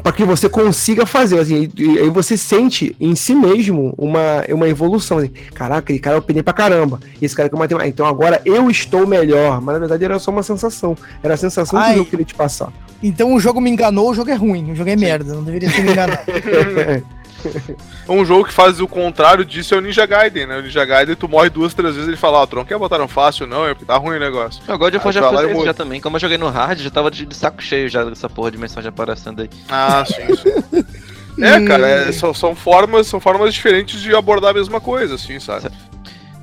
Para 0.03 0.13
que 0.13 0.25
você 0.25 0.49
consiga 0.49 1.07
fazer, 1.07 1.41
assim, 1.41 1.71
e, 1.77 1.99
aí 1.99 2.11
você 2.11 2.37
sente 2.37 2.95
em 3.01 3.15
si 3.15 3.35
mesmo 3.35 3.95
uma, 3.97 4.45
uma 4.49 4.69
evolução, 4.69 5.19
assim, 5.19 5.31
caraca, 5.55 5.81
aquele 5.81 5.99
cara 5.99 6.17
eu 6.17 6.23
penei 6.23 6.43
pra 6.43 6.53
caramba, 6.53 7.01
esse 7.21 7.35
cara 7.35 7.49
que 7.49 7.55
eu 7.55 7.59
matei, 7.59 7.77
mais, 7.77 7.89
então 7.89 8.07
agora 8.07 8.41
eu 8.45 8.71
estou 8.71 9.07
melhor, 9.07 9.61
mas 9.61 9.75
na 9.75 9.79
verdade 9.81 10.05
era 10.05 10.19
só 10.19 10.31
uma 10.31 10.43
sensação, 10.43 10.97
era 11.23 11.35
a 11.35 11.37
sensação 11.37 11.79
que 11.79 11.87
Ai. 11.87 11.95
o 11.95 11.99
jogo 11.99 12.11
queria 12.11 12.25
te 12.25 12.35
passar. 12.35 12.73
Então 13.03 13.33
o 13.35 13.41
jogo 13.41 13.61
me 13.61 13.71
enganou, 13.71 14.11
o 14.11 14.15
jogo 14.15 14.31
é 14.31 14.35
ruim, 14.35 14.73
o 14.73 14.75
jogo 14.75 14.91
é 14.91 14.97
merda, 14.97 15.35
não 15.35 15.45
deveria 15.45 15.71
ter 15.71 15.83
me 15.83 15.93
enganado. 15.93 16.21
Um 18.09 18.25
jogo 18.25 18.45
que 18.45 18.53
faz 18.53 18.81
o 18.81 18.89
contrário 18.89 19.45
disso 19.45 19.75
é 19.75 19.79
o 19.79 19.81
Ninja 19.81 20.07
Gaiden, 20.07 20.47
né? 20.47 20.59
O 20.59 20.63
Ninja 20.63 20.85
Gaiden, 20.85 21.15
tu 21.15 21.29
morre 21.29 21.51
duas, 21.51 21.75
três 21.75 21.95
vezes 21.95 22.09
ele 22.09 22.17
fala, 22.17 22.39
ó, 22.39 22.47
tu 22.47 22.57
não 22.57 22.65
quer 22.65 22.79
botar 22.79 22.99
no 22.99 23.07
fácil, 23.09 23.47
não, 23.47 23.65
é 23.67 23.75
porque 23.75 23.85
tá 23.85 23.97
ruim 23.97 24.17
o 24.17 24.21
negócio. 24.21 24.63
O 24.67 24.79
God 24.79 24.95
of 24.95 25.05
War 25.05 25.13
já 25.13 25.29
fez 25.29 25.43
eu 25.43 25.53
isso 25.53 25.65
já 25.67 25.75
também. 25.75 26.01
Como 26.01 26.17
eu 26.17 26.21
joguei 26.21 26.39
no 26.39 26.49
hard, 26.49 26.79
já 26.81 26.91
tava 26.91 27.11
de, 27.11 27.27
de 27.27 27.35
saco 27.37 27.63
cheio 27.63 27.89
já 27.89 28.03
dessa 28.05 28.29
porra 28.29 28.51
de 28.51 28.59
mensagem 28.59 28.89
aparecendo 28.89 29.43
aí. 29.43 29.51
Ah, 29.69 30.05
sim, 30.07 30.37
sim. 30.37 30.85
É, 31.41 31.65
cara, 31.65 31.87
é, 31.87 32.11
são, 32.11 32.35
são 32.35 32.53
formas, 32.57 33.07
são 33.07 33.21
formas 33.21 33.55
diferentes 33.55 34.01
de 34.01 34.13
abordar 34.13 34.51
a 34.51 34.55
mesma 34.55 34.81
coisa, 34.81 35.15
assim, 35.15 35.39
sabe? 35.39 35.67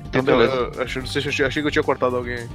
Então, 0.06 0.22
Então, 0.22 0.38
beleza. 0.38 0.54
eu, 0.74 0.82
achei, 0.82 1.02
não 1.02 1.08
eu 1.14 1.20
tinha- 1.32 1.46
achei 1.48 1.62
que 1.62 1.68
eu 1.68 1.70
tinha 1.70 1.82
cortado 1.82 2.16
alguém. 2.16 2.36
aí. 2.36 2.48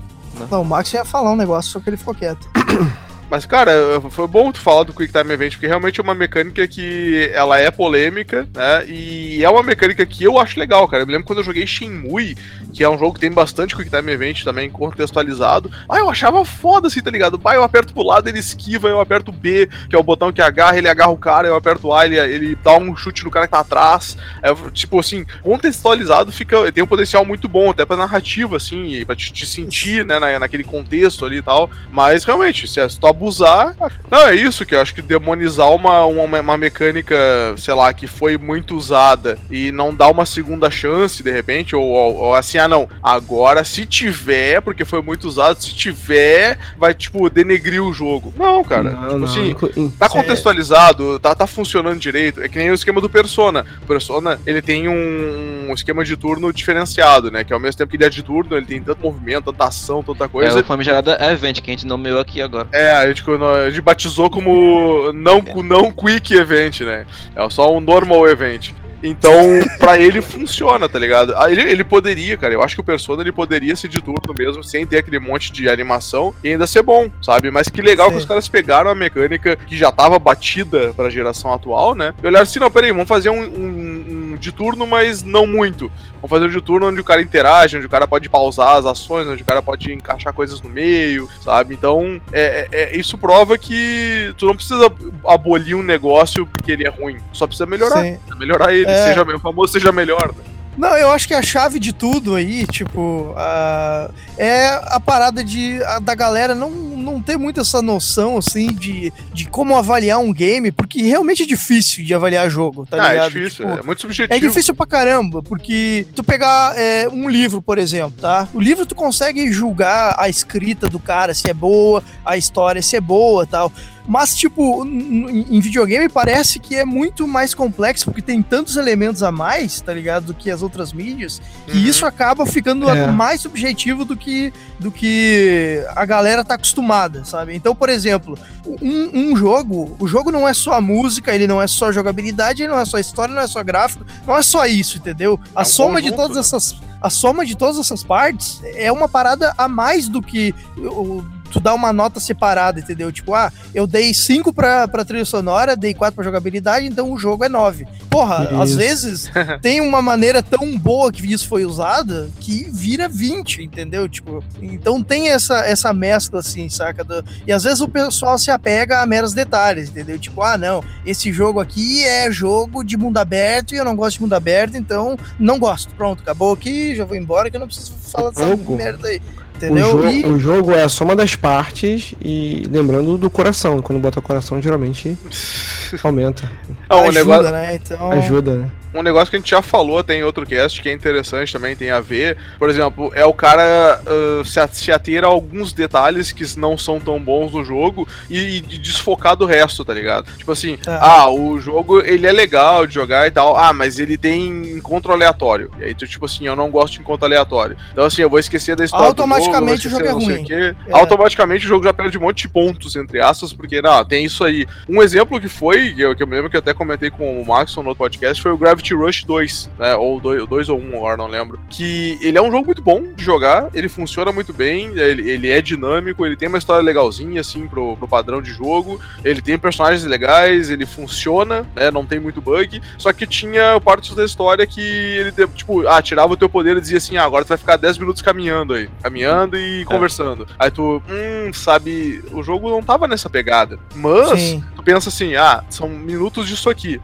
Não, 0.50 0.64
o 0.64 0.66
Max 0.66 0.92
ia 0.92 1.06
falar 1.06 1.32
um 1.32 1.36
negócio, 1.36 1.70
só 1.72 1.80
que 1.80 1.88
ele 1.92 1.98
ficou 1.98 2.16
quieto. 2.16 2.50
Mas, 3.32 3.46
cara, 3.46 3.72
foi 4.10 4.28
bom 4.28 4.52
tu 4.52 4.60
falar 4.60 4.84
do 4.84 4.92
Quick 4.92 5.14
Time 5.14 5.34
Event, 5.34 5.54
porque 5.54 5.66
realmente 5.66 6.02
é 6.02 6.04
uma 6.04 6.14
mecânica 6.14 6.68
que 6.68 7.32
ela 7.34 7.58
é 7.58 7.72
polêmica, 7.72 8.46
né? 8.54 8.86
E 8.86 9.42
é 9.42 9.50
uma 9.50 9.64
mecânica 9.64 10.06
que 10.06 10.26
eu 10.26 10.38
acho 10.38 10.60
legal, 10.60 10.86
cara. 10.86 11.04
Eu 11.04 11.08
me 11.08 11.14
lembro 11.14 11.26
quando 11.26 11.40
eu 11.40 11.46
joguei 11.46 11.66
Shenmue, 11.66 12.36
que 12.74 12.84
é 12.84 12.90
um 12.90 13.00
jogo 13.00 13.14
que 13.14 13.22
tem 13.22 13.32
bastante 13.32 13.74
Quick 13.74 13.90
Time 13.90 14.12
Event 14.12 14.44
também 14.44 14.70
contextualizado. 14.70 15.72
Ah, 15.88 16.00
eu 16.00 16.10
achava 16.10 16.44
foda 16.44 16.88
assim, 16.88 17.02
tá 17.02 17.10
ligado? 17.10 17.38
Bah, 17.38 17.56
eu 17.56 17.64
aperto 17.64 17.94
pro 17.94 18.04
lado, 18.04 18.28
ele 18.28 18.40
esquiva, 18.40 18.90
eu 18.90 19.00
aperto 19.00 19.32
B, 19.32 19.70
que 19.90 19.96
é 19.96 20.00
o 20.00 20.04
botão 20.04 20.34
que 20.34 20.42
agarra, 20.42 20.78
ele 20.78 20.90
agarra 20.90 21.12
o 21.12 21.18
cara, 21.18 21.48
eu 21.48 21.56
aperto 21.56 21.94
A, 21.94 22.06
ele, 22.06 22.20
ele 22.20 22.58
dá 22.62 22.78
um 22.78 22.94
chute 22.98 23.24
no 23.24 23.32
cara 23.32 23.48
que 23.48 23.52
tá 23.52 23.62
atrás. 23.62 24.18
É, 24.44 24.54
tipo 24.74 25.00
assim, 25.00 25.26
contextualizado 25.42 26.34
fica. 26.34 26.70
Tem 26.74 26.84
um 26.84 26.88
potencial 26.88 27.24
muito 27.24 27.48
bom, 27.48 27.70
até 27.70 27.86
pra 27.86 27.96
narrativa, 27.96 28.58
assim, 28.58 28.88
e 28.88 29.06
pra 29.06 29.16
te, 29.16 29.32
te 29.32 29.46
sentir, 29.46 30.06
né, 30.06 30.20
na, 30.20 30.38
naquele 30.38 30.66
contexto 30.66 31.26
ali 31.26 31.38
e 31.38 31.42
tal. 31.42 31.70
Mas 31.90 32.26
realmente, 32.26 32.68
se, 32.68 32.90
se 32.90 33.00
tu 33.00 33.08
abusar. 33.26 33.76
Não, 34.10 34.28
é 34.28 34.36
isso 34.36 34.66
que 34.66 34.74
eu 34.74 34.82
acho 34.82 34.94
que 34.96 35.02
demonizar 35.02 35.70
uma, 35.72 36.04
uma, 36.06 36.40
uma 36.40 36.58
mecânica, 36.58 37.16
sei 37.58 37.74
lá, 37.74 37.94
que 37.94 38.08
foi 38.08 38.38
muito 38.38 38.76
usada 38.76 39.38
e 39.50 39.72
não 39.72 39.94
dar 39.94 40.10
uma 40.10 40.26
segunda 40.26 40.70
chance, 40.72 41.22
de 41.22 41.32
repente, 41.32 41.76
ou, 41.76 41.84
ou- 41.84 42.16
ou 42.16 42.36
assim, 42.36 42.58
ah, 42.58 42.68
não, 42.68 42.90
agora 43.04 43.64
se 43.64 43.86
tiver, 43.86 44.62
porque 44.62 44.84
foi 44.84 45.02
muito 45.02 45.28
usado, 45.28 45.62
se 45.62 45.74
tiver, 45.76 46.58
vai, 46.78 46.94
tipo, 46.94 47.30
denegrir 47.30 47.82
o 47.84 47.94
jogo. 47.94 48.34
Não, 48.36 48.64
cara. 48.64 48.90
Não, 48.92 49.26
tipo 49.28 49.66
não, 49.68 49.70
assim, 49.72 49.90
Tá 50.00 50.10
contextualizado, 50.10 51.20
tá, 51.20 51.36
tá 51.36 51.46
funcionando 51.46 52.00
direito. 52.00 52.42
É 52.42 52.50
que 52.50 52.58
nem 52.58 52.72
o 52.72 52.74
esquema 52.74 53.00
do 53.00 53.10
Persona. 53.10 53.66
O 53.84 53.86
Persona, 53.86 54.40
ele 54.46 54.62
tem 54.62 54.88
um, 54.88 55.68
um 55.70 55.74
esquema 55.74 56.04
de 56.04 56.18
turno 56.18 56.52
diferenciado, 56.52 57.30
né? 57.30 57.44
Que 57.44 57.54
ao 57.54 57.60
mesmo 57.60 57.78
tempo 57.78 57.92
que 57.92 57.98
ele 57.98 58.06
é 58.06 58.10
de 58.10 58.24
turno, 58.24 58.58
ele 58.58 58.66
tem 58.66 58.82
tanto 58.82 59.02
movimento, 59.02 59.46
tanta 59.52 59.66
ação, 59.66 60.02
tanta 60.04 60.26
É 60.26 60.28
coisa. 60.28 60.60
o 60.60 60.64
famigerado 60.64 61.12
Event 61.12 61.60
que 61.62 61.70
a 61.70 61.74
gente 61.74 61.86
nomeou 61.86 62.20
aqui 62.20 62.42
agora. 62.42 62.68
É, 62.72 63.11
a 63.12 63.14
gente, 63.14 63.30
a 63.30 63.70
gente 63.70 63.82
batizou 63.82 64.30
como 64.30 65.12
não, 65.14 65.42
não 65.64 65.92
quick 65.92 66.34
event, 66.34 66.82
né? 66.82 67.06
É 67.36 67.50
só 67.50 67.76
um 67.76 67.80
normal 67.80 68.28
event. 68.28 68.72
Então, 69.04 69.34
pra 69.80 69.98
ele 70.00 70.22
funciona, 70.22 70.88
tá 70.88 71.00
ligado? 71.00 71.34
Ah, 71.36 71.52
Ele, 71.52 71.62
ele 71.62 71.84
poderia, 71.84 72.38
cara. 72.38 72.54
Eu 72.54 72.62
acho 72.62 72.76
que 72.76 72.82
o 72.82 72.84
Persona 72.84 73.24
ele 73.24 73.32
poderia 73.32 73.76
ser 73.76 73.88
de 73.88 74.00
turno 74.00 74.32
mesmo, 74.38 74.64
sem 74.64 74.86
ter 74.86 75.00
aquele 75.00 75.18
monte 75.18 75.52
de 75.52 75.68
animação 75.68 76.36
e 76.44 76.50
ainda 76.50 76.68
ser 76.68 76.84
bom, 76.84 77.10
sabe? 77.20 77.50
Mas 77.50 77.68
que 77.68 77.82
legal 77.82 78.10
Sim. 78.10 78.12
que 78.14 78.20
os 78.20 78.26
caras 78.26 78.48
pegaram 78.48 78.92
a 78.92 78.96
mecânica 78.96 79.56
que 79.56 79.76
já 79.76 79.92
tava 79.92 80.20
batida 80.20 80.94
pra 80.96 81.10
geração 81.10 81.52
atual, 81.52 81.96
né? 81.96 82.14
E 82.22 82.28
olharam 82.28 82.44
assim: 82.44 82.60
não, 82.60 82.70
peraí, 82.70 82.92
vamos 82.92 83.08
fazer 83.08 83.32
um, 83.32 83.42
um- 83.42 84.21
um 84.34 84.38
de 84.38 84.52
turno, 84.52 84.86
mas 84.88 85.24
não 85.24 85.46
muito. 85.46 85.92
Vamos 86.16 86.30
fazer 86.30 86.46
um 86.46 86.50
de 86.50 86.62
turno 86.62 86.88
onde 86.88 87.02
o 87.02 87.04
cara 87.04 87.22
interage, 87.22 87.78
onde 87.78 87.86
o 87.86 87.90
cara 87.90 88.08
pode 88.08 88.30
pausar 88.30 88.78
as 88.78 88.86
ações, 88.86 89.28
onde 89.28 89.42
o 89.42 89.46
cara 89.46 89.62
pode 89.62 89.92
encaixar 89.94 90.34
coisas 90.34 90.62
no 90.62 90.70
meio, 90.70 91.30
sabe? 91.42 91.74
Então, 91.74 92.22
é, 92.32 92.68
é- 92.72 92.82
é- 92.84 92.98
isso 92.98 93.18
prova 93.18 93.58
que 93.58 94.34
tu 94.38 94.46
não 94.46 94.56
precisa 94.56 94.92
abolir 95.28 95.76
um 95.76 95.84
negócio 95.84 96.46
porque 96.46 96.72
ele 96.72 96.86
é 96.86 96.90
ruim. 96.90 97.18
Só 97.34 97.48
precisa 97.48 97.66
melhorar. 97.66 98.02
Precisa 98.02 98.36
melhorar 98.36 98.74
ele, 98.74 98.90
É. 98.90 99.08
seja 99.08 99.24
o 99.24 99.40
famoso, 99.40 99.74
seja 99.74 99.92
melhor. 99.92 100.34
né? 100.36 100.51
Não, 100.78 100.96
eu 100.98 101.12
acho 101.12 101.28
que 101.28 101.34
a 101.34 101.42
chave 101.42 101.80
de 101.80 101.92
tudo 101.94 102.36
aí, 102.36 102.66
tipo, 102.66 103.34
a- 103.36 104.10
é 104.38 104.68
a 104.68 105.00
parada 105.00 105.44
de, 105.44 105.84
a- 105.84 106.00
da 106.00 106.16
galera 106.16 106.56
não, 106.56 106.70
não 106.70 107.22
ter 107.22 107.38
muito 107.38 107.60
essa 107.60 107.82
noção, 107.82 108.38
assim, 108.38 108.68
de, 108.74 109.12
de 109.34 109.46
como 109.46 109.76
avaliar 109.76 110.20
um 110.20 110.32
game, 110.32 110.72
porque 110.72 111.02
realmente 111.02 111.44
é 111.44 111.46
difícil 111.46 112.06
de 112.06 112.14
avaliar 112.14 112.50
jogo, 112.50 112.86
tá 112.90 112.98
ah, 113.04 113.10
ligado? 113.10 113.26
é 113.26 113.30
difícil, 113.40 113.66
Tipo, 113.68 113.80
é 113.80 113.84
muito 113.84 114.02
subjetivo. 114.02 114.34
É 114.34 114.40
difícil 114.40 114.74
pra 114.74 114.86
caramba, 114.86 115.44
porque 115.44 116.08
tu 116.16 116.24
pegar 116.24 116.74
é, 116.78 117.08
um 117.10 117.30
livro, 117.30 117.62
por 117.62 117.78
exemplo, 117.78 118.14
tá? 118.22 118.48
O 118.54 118.60
livro 118.60 118.86
tu 118.86 118.96
consegue 118.96 119.52
julgar 119.52 120.16
a 120.18 120.30
escrita 120.30 120.88
do 120.88 121.00
cara, 121.00 121.34
se 121.34 121.50
é 121.50 121.54
boa, 121.54 122.02
a 122.26 122.38
história 122.38 122.82
se 122.82 122.96
é 122.96 123.02
boa 123.02 123.46
tal. 123.46 123.72
Mas, 124.12 124.36
tipo, 124.36 124.86
em 124.86 125.58
videogame 125.62 126.10
parece 126.10 126.60
que 126.60 126.76
é 126.76 126.84
muito 126.84 127.26
mais 127.26 127.54
complexo, 127.54 128.04
porque 128.04 128.22
tem 128.22 128.42
tantos 128.42 128.76
elementos 128.76 129.24
a 129.24 129.32
mais, 129.32 129.80
tá 129.80 129.94
ligado? 129.94 130.26
Do 130.26 130.34
que 130.34 130.52
as 130.52 130.62
outras 130.62 130.92
mídias, 130.92 131.42
que 131.66 131.78
Uhum. 131.78 131.84
isso 131.86 132.06
acaba 132.06 132.46
ficando 132.46 132.90
É. 132.90 133.08
mais 133.10 133.40
subjetivo 133.40 134.04
do 134.04 134.18
que, 134.18 134.52
do 134.78 134.92
que 134.92 135.82
a 135.96 136.04
galera 136.04 136.44
tá 136.44 136.56
acostumada, 136.56 137.24
sabe? 137.24 137.56
Então, 137.56 137.74
por 137.74 137.88
exemplo, 137.88 138.38
um, 138.82 139.30
um 139.32 139.34
jogo, 139.38 139.96
o 139.98 140.06
jogo 140.06 140.30
não 140.30 140.46
é 140.46 140.54
só 140.54 140.74
a 140.74 140.82
música, 140.82 141.34
ele 141.34 141.48
não 141.48 141.62
é 141.62 141.66
só 141.68 141.90
jogabilidade, 141.90 142.64
ele 142.64 142.72
não 142.74 142.80
é 142.82 142.84
só 142.84 143.00
história, 143.00 143.34
não 143.34 143.42
é 143.42 143.48
só 143.48 143.64
gráfico, 143.64 144.06
não 144.28 144.36
é 144.36 144.42
só 144.44 144.66
isso, 144.66 144.98
entendeu? 144.98 145.40
A 145.56 145.62
um 145.62 145.66
soma 145.66 146.02
de 146.02 146.10
conjunto, 146.12 146.18
todas 146.18 146.36
né? 146.36 146.42
essas. 146.42 146.76
A 147.02 147.10
soma 147.10 147.46
de 147.46 147.56
todas 147.56 147.80
essas 147.80 148.04
partes 148.04 148.60
é 148.76 148.92
uma 148.92 149.08
parada 149.08 149.54
a 149.58 149.70
mais 149.70 150.10
do 150.10 150.22
que 150.22 150.54
o- 150.78 151.24
tu 151.52 151.60
dá 151.60 151.74
uma 151.74 151.92
nota 151.94 152.20
separada, 152.20 152.80
entendeu? 152.80 153.12
Tipo, 153.12 153.34
ah, 153.34 153.52
eu 153.74 153.86
dei 153.86 154.14
5 154.14 154.54
pra, 154.54 154.88
pra 154.88 155.06
trilha 155.06 155.26
sonora, 155.26 155.76
dei 155.76 155.94
4 155.94 156.16
pra 156.16 156.24
jogabilidade, 156.24 156.86
então 156.86 157.12
o 157.12 157.18
jogo 157.18 157.44
é 157.44 157.50
9. 157.50 157.86
Porra, 158.10 158.50
às 158.62 158.70
Isso. 158.70 158.78
vezes 158.78 159.32
tem 159.62 159.82
uma 159.82 160.02
maneira 160.02 160.42
tão 160.44 160.78
boa 160.78 161.12
que 161.12 161.32
isso 161.32 161.48
foi 161.48 161.66
usada 161.66 162.30
que 162.40 162.70
vira 162.72 163.08
20, 163.08 163.64
entendeu? 163.64 164.08
Tipo, 164.10 164.44
então 164.62 165.02
tem 165.04 165.30
essa, 165.30 165.60
essa 165.66 165.94
mescla 165.94 166.40
assim, 166.40 166.70
saca? 166.70 167.04
Do- 167.04 167.24
e 167.46 167.52
às 167.52 167.64
vezes 167.64 167.82
o 167.82 167.88
pessoal 167.88 168.38
se 168.38 168.52
apega 168.52 169.02
a 169.02 169.06
meros 169.06 169.34
detalhes, 169.34 169.90
entendeu? 169.90 170.18
Tipo, 170.20 170.42
ah, 170.42 170.58
não, 170.58 170.84
esse 171.06 171.32
jogo 171.32 171.60
aqui 171.60 172.04
é 172.04 172.32
jogo 172.32 172.84
de 172.84 172.98
mundo 172.98 173.18
aberto 173.18 173.74
e 173.74 173.78
eu 173.78 173.86
não 173.86 173.96
gosto 173.96 174.18
de 174.18 174.22
mundo 174.24 174.34
aberto, 174.34 174.76
então 174.78 175.18
não 175.40 175.58
gosto. 175.60 175.94
Pronto, 175.96 176.22
acabou 176.22 176.54
aqui, 176.54 176.96
já 176.96 177.06
vou 177.06 177.16
embora 177.18 177.50
que 177.50 177.56
eu 177.56 177.60
não 177.60 177.68
preciso 177.68 177.94
falar 178.12 178.30
dessa 178.32 178.46
merda 178.70 179.08
aí. 179.08 179.22
O 179.62 179.66
Entendeu? 179.66 179.88
jogo, 179.92 180.08
E- 180.08 180.26
o 180.26 180.40
jogo 180.40 180.72
é 180.72 180.84
a 180.84 180.90
soma 180.90 181.16
das 181.16 181.36
partes 181.36 182.14
e 182.24 182.64
lembrando 182.72 183.18
do 183.18 183.30
coração. 183.30 183.82
Quando 183.82 184.00
bota 184.00 184.22
coração, 184.22 184.62
geralmente 184.62 185.18
Aumenta. 186.04 186.50
Ah, 186.90 186.98
um, 186.98 187.02
ajuda, 187.02 187.20
negócio, 187.20 187.52
né? 187.52 187.76
Então. 187.76 188.12
Ajuda, 188.12 188.56
né? 188.56 188.72
Um 188.94 189.02
negócio 189.02 189.30
que 189.30 189.38
a 189.38 189.40
gente 189.40 189.50
já 189.50 189.62
falou 189.62 190.00
até 190.00 190.16
em 190.16 190.24
outro 190.24 190.46
cast, 190.46 190.82
que 190.82 190.90
é 190.90 190.94
interessante 190.94 191.54
também, 191.54 191.76
tem 191.76 191.92
a 191.92 192.00
ver. 192.00 192.38
Por 192.60 192.70
exemplo, 192.70 193.12
é 193.16 193.26
o 193.26 193.34
cara 193.34 194.02
uh, 194.02 194.46
se, 194.46 194.92
ater 194.92 195.24
a 195.24 195.28
alguns 195.28 195.74
detalhes 195.74 196.32
que 196.32 196.46
não 196.58 196.78
são 196.78 197.00
tão 197.00 197.20
bons 197.20 197.54
no 197.54 197.64
jogo 197.64 198.08
e, 198.30 198.58
e 198.58 198.62
desfocar 198.78 199.36
do 199.36 199.46
resto, 199.46 199.86
tá 199.86 199.94
ligado? 199.94 200.26
Tipo 200.38 200.52
assim, 200.52 200.78
Ah. 200.86 201.22
ah, 201.22 201.30
o 201.32 201.60
jogo 201.60 202.02
ele 202.02 202.28
é 202.28 202.32
legal 202.32 202.86
de 202.86 202.94
jogar 202.94 203.28
e 203.28 203.32
tal, 203.32 203.56
ah, 203.56 203.72
mas 203.74 204.00
ele 204.00 204.18
tem 204.18 204.48
encontro 204.76 205.12
aleatório. 205.14 205.72
E 205.80 205.86
aí, 205.86 205.96
tu, 205.96 206.08
tipo 206.08 206.26
assim, 206.26 206.48
eu 206.48 206.56
não 206.56 206.70
gosto 206.70 206.94
de 206.94 207.00
encontro 207.02 207.26
aleatório. 207.26 207.78
Então, 207.92 208.06
assim, 208.06 208.22
eu 208.22 208.30
vou 208.30 208.40
esquecer 208.40 208.76
da 208.76 208.84
história. 208.84 209.06
do 209.06 209.22
Automaticamente 209.22 209.88
jogo, 209.90 210.04
eu 210.04 210.12
vou 210.12 210.18
o 210.18 210.22
jogo 210.22 210.34
é 210.34 210.36
ruim. 210.36 210.76
É. 210.88 210.92
Automaticamente 210.92 211.66
o 211.66 211.70
jogo 211.70 211.84
já 211.84 211.94
perde 211.94 212.18
um 212.18 212.22
monte 212.22 212.42
de 212.42 212.50
pontos, 212.50 212.96
entre 212.96 213.22
aspas, 213.22 213.54
porque, 213.54 213.82
não, 213.82 214.04
tem 214.04 214.26
isso 214.26 214.44
aí. 214.44 214.66
Um 214.90 215.02
exemplo 215.02 215.40
que 215.40 215.48
foi, 215.48 215.94
que 215.94 216.02
eu, 216.02 216.16
que 216.16 216.24
eu 216.24 216.28
me 216.28 216.36
lembro 216.36 216.50
que 216.50 216.56
eu 216.56 216.60
até 216.60 216.74
comentei 216.74 217.10
com 217.10 217.42
o 217.42 217.46
Maxon 217.46 217.84
no 217.84 217.90
outro 217.90 218.00
podcast, 218.00 218.42
foi 218.42 218.52
o 218.52 218.58
Gravity 218.58 218.81
Rush 218.90 219.24
2, 219.24 219.70
né? 219.78 219.96
Ou 219.96 220.20
2, 220.20 220.48
dois 220.48 220.70
ou 220.70 220.80
1, 220.80 220.84
um, 220.84 220.98
agora 220.98 221.18
não 221.18 221.28
lembro. 221.28 221.60
Que 221.70 222.18
ele 222.22 222.38
é 222.38 222.42
um 222.42 222.52
jogo 222.52 222.66
muito 222.66 222.82
bom 222.82 223.14
de 223.14 223.24
jogar, 223.24 223.70
ele 223.74 223.88
funciona 223.88 224.32
muito 224.32 224.52
bem, 224.54 224.88
ele, 224.98 225.30
ele 225.30 225.50
é 225.50 225.62
dinâmico, 225.62 226.26
ele 226.26 226.36
tem 226.36 226.48
uma 226.48 226.58
história 226.58 226.84
legalzinha, 226.84 227.42
assim, 227.42 227.68
pro, 227.68 227.96
pro 227.98 228.08
padrão 228.08 228.42
de 228.42 228.52
jogo, 228.52 229.00
ele 229.24 229.42
tem 229.42 229.58
personagens 229.58 230.04
legais, 230.04 230.70
ele 230.70 230.86
funciona, 230.86 231.66
né? 231.76 231.92
Não 231.92 232.06
tem 232.06 232.20
muito 232.20 232.42
bug. 232.42 232.82
Só 232.98 233.14
que 233.14 233.28
tinha 233.28 233.80
partes 233.80 234.16
da 234.16 234.26
história 234.26 234.66
que 234.66 234.82
ele, 234.82 235.32
tipo, 235.56 235.88
ah, 235.88 236.02
tirava 236.02 236.34
o 236.34 236.38
teu 236.38 236.50
poder 236.50 236.78
e 236.78 236.82
dizia 236.82 236.98
assim: 236.98 237.18
ah, 237.18 237.24
agora 237.24 237.46
tu 237.46 237.50
vai 237.50 237.58
ficar 237.58 237.78
10 237.78 237.98
minutos 237.98 238.22
caminhando 238.22 238.74
aí. 238.74 238.90
Caminhando 239.02 239.58
e 239.58 239.86
conversando. 239.86 240.48
Aí 240.58 240.72
tu, 240.72 241.02
hum, 241.10 241.54
sabe, 241.54 242.24
o 242.32 242.42
jogo 242.44 242.70
não 242.70 242.82
tava 242.82 243.08
nessa 243.08 243.30
pegada. 243.30 243.80
Mas 243.96 244.40
Sim. 244.40 244.64
tu 244.76 244.84
pensa 244.84 245.10
assim, 245.10 245.36
ah, 245.36 245.64
são 245.70 245.90
minutos 245.90 246.48
disso 246.48 246.70
aqui. 246.70 247.00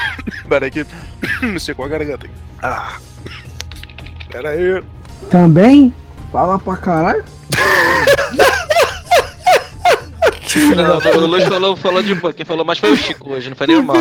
Pera 0.48 0.64
aí 0.66 0.70
que 0.70 0.86
me 1.46 1.58
secou 1.60 1.84
a 1.84 1.88
garganta. 1.88 2.26
Ah. 2.62 2.96
Pera 4.30 4.50
aí. 4.50 4.82
Também? 5.30 5.94
Fala 6.32 6.58
pra 6.58 6.76
caralho. 6.76 7.24
Não, 10.74 11.22
o 11.22 11.26
Luiz 11.26 11.44
falou, 11.44 11.76
falou 11.76 12.02
de 12.02 12.14
boa. 12.14 12.32
Quem 12.32 12.46
falou 12.46 12.64
mais 12.64 12.78
foi 12.78 12.90
o 12.92 12.96
Chico 12.96 13.32
hoje, 13.32 13.50
não 13.50 13.56
foi 13.56 13.66
nem 13.66 13.76
o 13.76 13.82
mal. 13.82 13.96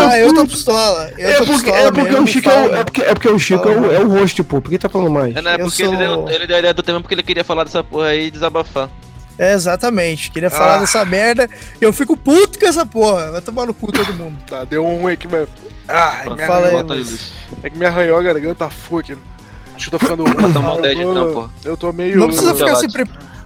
Ah, 0.00 0.18
eu 0.18 0.32
tô 0.34 0.46
pistola. 0.46 1.10
Eu 1.18 1.28
É 1.28 1.32
tô 1.34 1.44
porque, 1.44 1.52
pistola 1.52 1.78
é 1.78 1.92
porque 1.92 2.08
mesmo, 2.10 2.24
o 2.24 2.26
Chico 2.26 2.48
é 2.50 2.54
o, 2.68 2.76
é 2.76 2.84
porque, 2.84 3.02
é 3.02 3.14
porque 3.14 3.28
o 3.28 3.38
Chico 3.38 3.68
é 3.68 3.72
o, 3.76 3.92
é 3.92 3.98
o 4.00 4.08
host, 4.08 4.42
pô. 4.44 4.62
Por 4.62 4.70
que 4.70 4.78
tá 4.78 4.88
falando 4.88 5.10
mais? 5.10 5.36
É, 5.36 5.42
não, 5.42 5.50
é 5.50 5.58
porque 5.58 5.82
ele, 5.82 5.96
sou- 5.96 6.24
deu, 6.24 6.28
ele 6.34 6.46
deu 6.46 6.56
a 6.56 6.58
ideia 6.60 6.74
do 6.74 6.82
tema 6.82 7.00
porque 7.00 7.14
ele 7.14 7.22
queria 7.22 7.44
falar 7.44 7.64
dessa 7.64 7.84
porra 7.84 8.06
aí 8.08 8.26
e 8.28 8.30
desabafar. 8.30 8.88
É, 9.38 9.52
exatamente. 9.52 10.30
Queria 10.30 10.50
falar 10.50 10.76
Ah. 10.76 10.78
dessa 10.80 11.04
merda. 11.04 11.48
Eu 11.80 11.92
fico 11.92 12.16
puto 12.16 12.58
com 12.58 12.66
essa 12.66 12.84
porra. 12.84 13.30
Vai 13.32 13.40
tomar 13.40 13.66
no 13.66 13.72
cu 13.74 13.92
todo 13.92 14.12
mundo. 14.14 14.36
Tá, 14.48 14.64
deu 14.64 14.84
um 14.84 15.00
ruim 15.02 15.12
aqui, 15.12 15.28
mas. 15.28 15.48
Ah, 15.88 16.24
me 16.28 16.44
fala 16.46 16.66
aí, 16.68 16.74
arranhou, 16.76 17.06
é 17.62 17.70
que 17.70 17.78
me 17.78 17.86
arranhou 17.86 18.18
a 18.18 18.22
garganta 18.22 18.68
full 18.68 18.98
aqui. 18.98 19.16
Acho 19.74 19.88
que 19.88 19.94
eu 19.94 19.98
tô 19.98 20.04
ficando. 20.06 20.24
Tá 20.24 20.32
tão 20.52 20.74
eu, 20.76 20.82
bad, 20.82 21.02
tô, 21.02 21.14
não, 21.14 21.32
porra. 21.32 21.50
eu 21.64 21.76
tô 21.76 21.92
meio. 21.92 22.18
Não 22.18 22.26
precisa 22.26 22.54
ficar 22.54 22.74
se 22.76 22.88
pre... 22.92 23.04